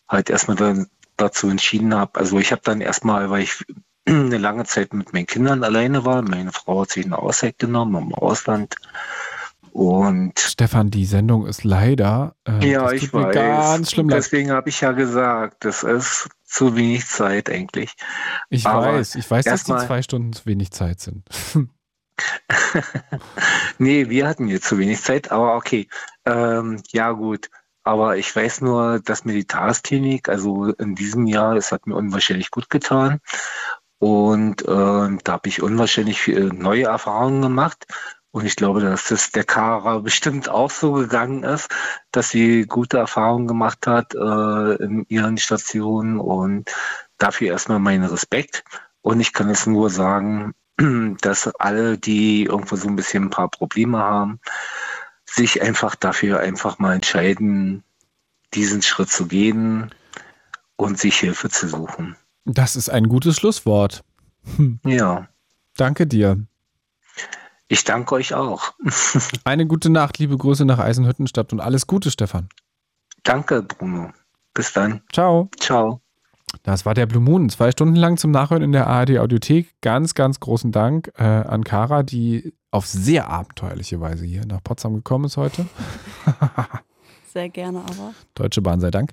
halt 0.08 0.30
erstmal 0.30 0.58
dann 0.58 0.88
dazu 1.18 1.50
entschieden 1.50 1.94
habe. 1.94 2.20
Also 2.20 2.40
ich 2.40 2.52
habe 2.52 2.62
dann 2.64 2.82
erstmal, 2.82 3.30
weil 3.30 3.44
ich 3.44 3.66
eine 4.06 4.38
lange 4.38 4.66
Zeit 4.66 4.94
mit 4.94 5.14
meinen 5.14 5.28
Kindern 5.28 5.64
alleine 5.64 6.06
war, 6.06 6.22
meine 6.22 6.52
Frau 6.52 6.82
hat 6.82 6.92
sich 6.92 7.06
eine 7.06 7.18
Auszeit 7.20 7.60
genommen 7.60 8.02
im 8.02 8.16
Ausland. 8.16 8.76
Und 9.72 10.40
Stefan, 10.40 10.90
die 10.90 11.06
Sendung 11.06 11.46
ist 11.46 11.64
leider 11.64 12.36
äh, 12.48 12.72
ja, 12.72 12.92
ich 12.92 13.14
weiß. 13.14 13.34
ganz 13.34 13.92
schlimm. 13.92 14.08
Deswegen 14.10 14.52
habe 14.52 14.70
ich 14.70 14.82
ja 14.82 14.94
gesagt, 14.94 15.64
das 15.64 15.84
ist 15.84 16.28
zu 16.44 16.76
wenig 16.76 17.06
Zeit 17.06 17.50
eigentlich. 17.50 17.94
Ich 18.50 18.66
Aber 18.66 18.94
weiß, 18.94 19.16
ich 19.16 19.30
weiß, 19.30 19.46
dass 19.46 19.64
die 19.64 19.78
zwei 19.78 20.02
Stunden 20.02 20.34
zu 20.34 20.46
wenig 20.48 20.72
Zeit 20.72 21.00
sind. 21.00 21.28
nee, 23.78 24.10
wir 24.10 24.28
hatten 24.28 24.48
jetzt 24.48 24.68
zu 24.68 24.78
wenig 24.78 25.02
Zeit, 25.02 25.32
aber 25.32 25.56
okay. 25.56 25.88
Ähm, 26.26 26.82
ja, 26.92 27.12
gut. 27.12 27.50
Aber 27.84 28.18
ich 28.18 28.36
weiß 28.36 28.62
nur, 28.62 29.00
dass 29.00 29.26
mir 29.26 29.34
die 29.34 29.46
Tagesklinik, 29.46 30.30
also 30.30 30.66
in 30.74 30.96
diesem 30.96 31.26
Jahr, 31.28 31.56
es 31.56 31.72
hat 31.72 31.88
mir 31.88 31.96
unwahrscheinlich 31.96 32.52
gut 32.52 32.70
getan. 32.70 33.20
Und 34.00 34.62
äh, 34.62 34.66
da 35.24 35.32
habe 35.34 35.50
ich 35.50 35.62
unwahrscheinlich 35.62 36.22
viele 36.22 36.54
neue 36.54 36.86
Erfahrungen 36.86 37.42
gemacht. 37.42 37.86
Und 38.32 38.46
ich 38.46 38.56
glaube, 38.56 38.80
dass 38.82 39.08
das 39.08 39.32
der 39.32 39.44
Kara 39.44 40.00
bestimmt 40.00 40.50
auch 40.50 40.70
so 40.70 40.94
gegangen 40.94 41.44
ist, 41.44 41.70
dass 42.12 42.30
sie 42.30 42.66
gute 42.68 42.98
Erfahrungen 43.00 43.48
gemacht 43.48 43.88
hat 43.88 44.14
äh, 44.14 44.84
in 44.84 45.06
ihren 45.10 45.38
Stationen. 45.38 46.20
Und 46.20 46.70
dafür 47.18 47.50
erstmal 47.50 47.80
meinen 47.80 48.06
Respekt. 48.06 48.64
Und 49.02 49.20
ich 49.20 49.34
kann 49.34 49.50
es 49.50 49.66
nur 49.66 49.90
sagen, 49.90 50.54
dass 51.22 51.48
alle, 51.60 51.98
die 51.98 52.46
irgendwo 52.46 52.76
so 52.76 52.88
ein 52.88 52.96
bisschen 52.96 53.26
ein 53.26 53.30
paar 53.30 53.50
Probleme 53.50 53.98
haben, 54.00 54.40
sich 55.26 55.62
einfach 55.62 55.96
dafür 55.96 56.40
einfach 56.40 56.80
mal 56.80 56.96
entscheiden, 56.96 57.84
diesen 58.54 58.82
Schritt 58.82 59.10
zu 59.10 59.28
gehen 59.28 59.94
und 60.76 60.98
sich 60.98 61.20
Hilfe 61.20 61.50
zu 61.50 61.68
suchen. 61.68 62.16
Das 62.46 62.76
ist 62.76 62.90
ein 62.90 63.10
gutes 63.10 63.38
Schlusswort. 63.38 64.04
Hm. 64.56 64.80
Ja. 64.86 65.28
Danke 65.76 66.08
dir. 66.08 66.46
Ich 67.68 67.84
danke 67.84 68.16
euch 68.16 68.34
auch. 68.34 68.74
Eine 69.44 69.68
gute 69.68 69.92
Nacht, 69.92 70.18
liebe 70.18 70.36
Grüße 70.38 70.66
nach 70.66 70.80
Eisenhüttenstadt 70.80 71.54
und 71.54 71.60
alles 71.60 71.86
Gute, 71.86 72.10
Stefan. 72.10 72.50
Danke, 73.24 73.62
Bruno. 73.62 74.12
Bis 74.56 74.74
dann. 74.74 75.04
Ciao. 75.14 75.50
Ciao. 75.60 76.02
Das 76.64 76.86
war 76.86 76.94
der 76.94 77.06
Blue 77.06 77.22
Moon. 77.22 77.50
Zwei 77.50 77.72
Stunden 77.72 77.96
lang 77.96 78.18
zum 78.18 78.32
Nachhören 78.32 78.62
in 78.62 78.72
der 78.72 78.88
ARD 78.88 79.18
Audiothek. 79.20 79.74
Ganz, 79.82 80.14
ganz 80.14 80.40
großen 80.40 80.72
Dank 80.72 81.12
äh, 81.18 81.24
an 81.24 81.64
Kara, 81.64 82.04
die 82.04 82.54
auf 82.72 82.86
sehr 82.86 83.30
abenteuerliche 83.30 84.00
Weise 84.00 84.26
hier 84.26 84.46
nach 84.46 84.64
Potsdam 84.64 84.94
gekommen 84.94 85.26
ist 85.26 85.38
heute. 85.38 85.66
sehr 87.34 87.50
gerne 87.50 87.80
aber. 87.80 88.14
Deutsche 88.36 88.62
Bahn 88.62 88.80
sei 88.80 88.92
Dank. 88.92 89.12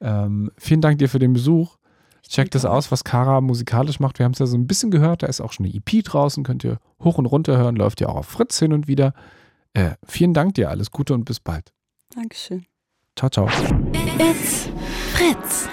Ähm, 0.00 0.50
vielen 0.56 0.80
Dank 0.80 0.98
dir 0.98 1.08
für 1.08 1.18
den 1.18 1.32
Besuch. 1.32 1.76
Checkt 2.28 2.54
das 2.54 2.66
aus, 2.66 2.92
was 2.92 3.04
Kara 3.04 3.40
musikalisch 3.40 4.00
macht. 4.00 4.18
Wir 4.18 4.24
haben 4.24 4.32
es 4.32 4.38
ja 4.38 4.46
so 4.46 4.56
ein 4.56 4.66
bisschen 4.66 4.90
gehört. 4.90 5.22
Da 5.22 5.28
ist 5.28 5.40
auch 5.40 5.52
schon 5.52 5.64
eine 5.64 5.74
EP 5.74 6.04
draußen. 6.04 6.44
Könnt 6.44 6.62
ihr 6.62 6.78
hoch 7.02 7.16
und 7.16 7.26
runter 7.26 7.56
hören. 7.56 7.74
Läuft 7.74 8.02
ja 8.02 8.08
auch 8.08 8.16
auf 8.16 8.26
Fritz 8.26 8.58
hin 8.58 8.74
und 8.74 8.86
wieder. 8.86 9.14
Äh, 9.72 9.92
vielen 10.04 10.34
Dank 10.34 10.54
dir. 10.54 10.68
Alles 10.68 10.90
Gute 10.90 11.14
und 11.14 11.24
bis 11.24 11.40
bald. 11.40 11.72
Dankeschön. 12.14 12.66
Ciao, 13.16 13.30
ciao. 13.30 13.48
It's 14.18 14.68
Fritz. 15.14 15.68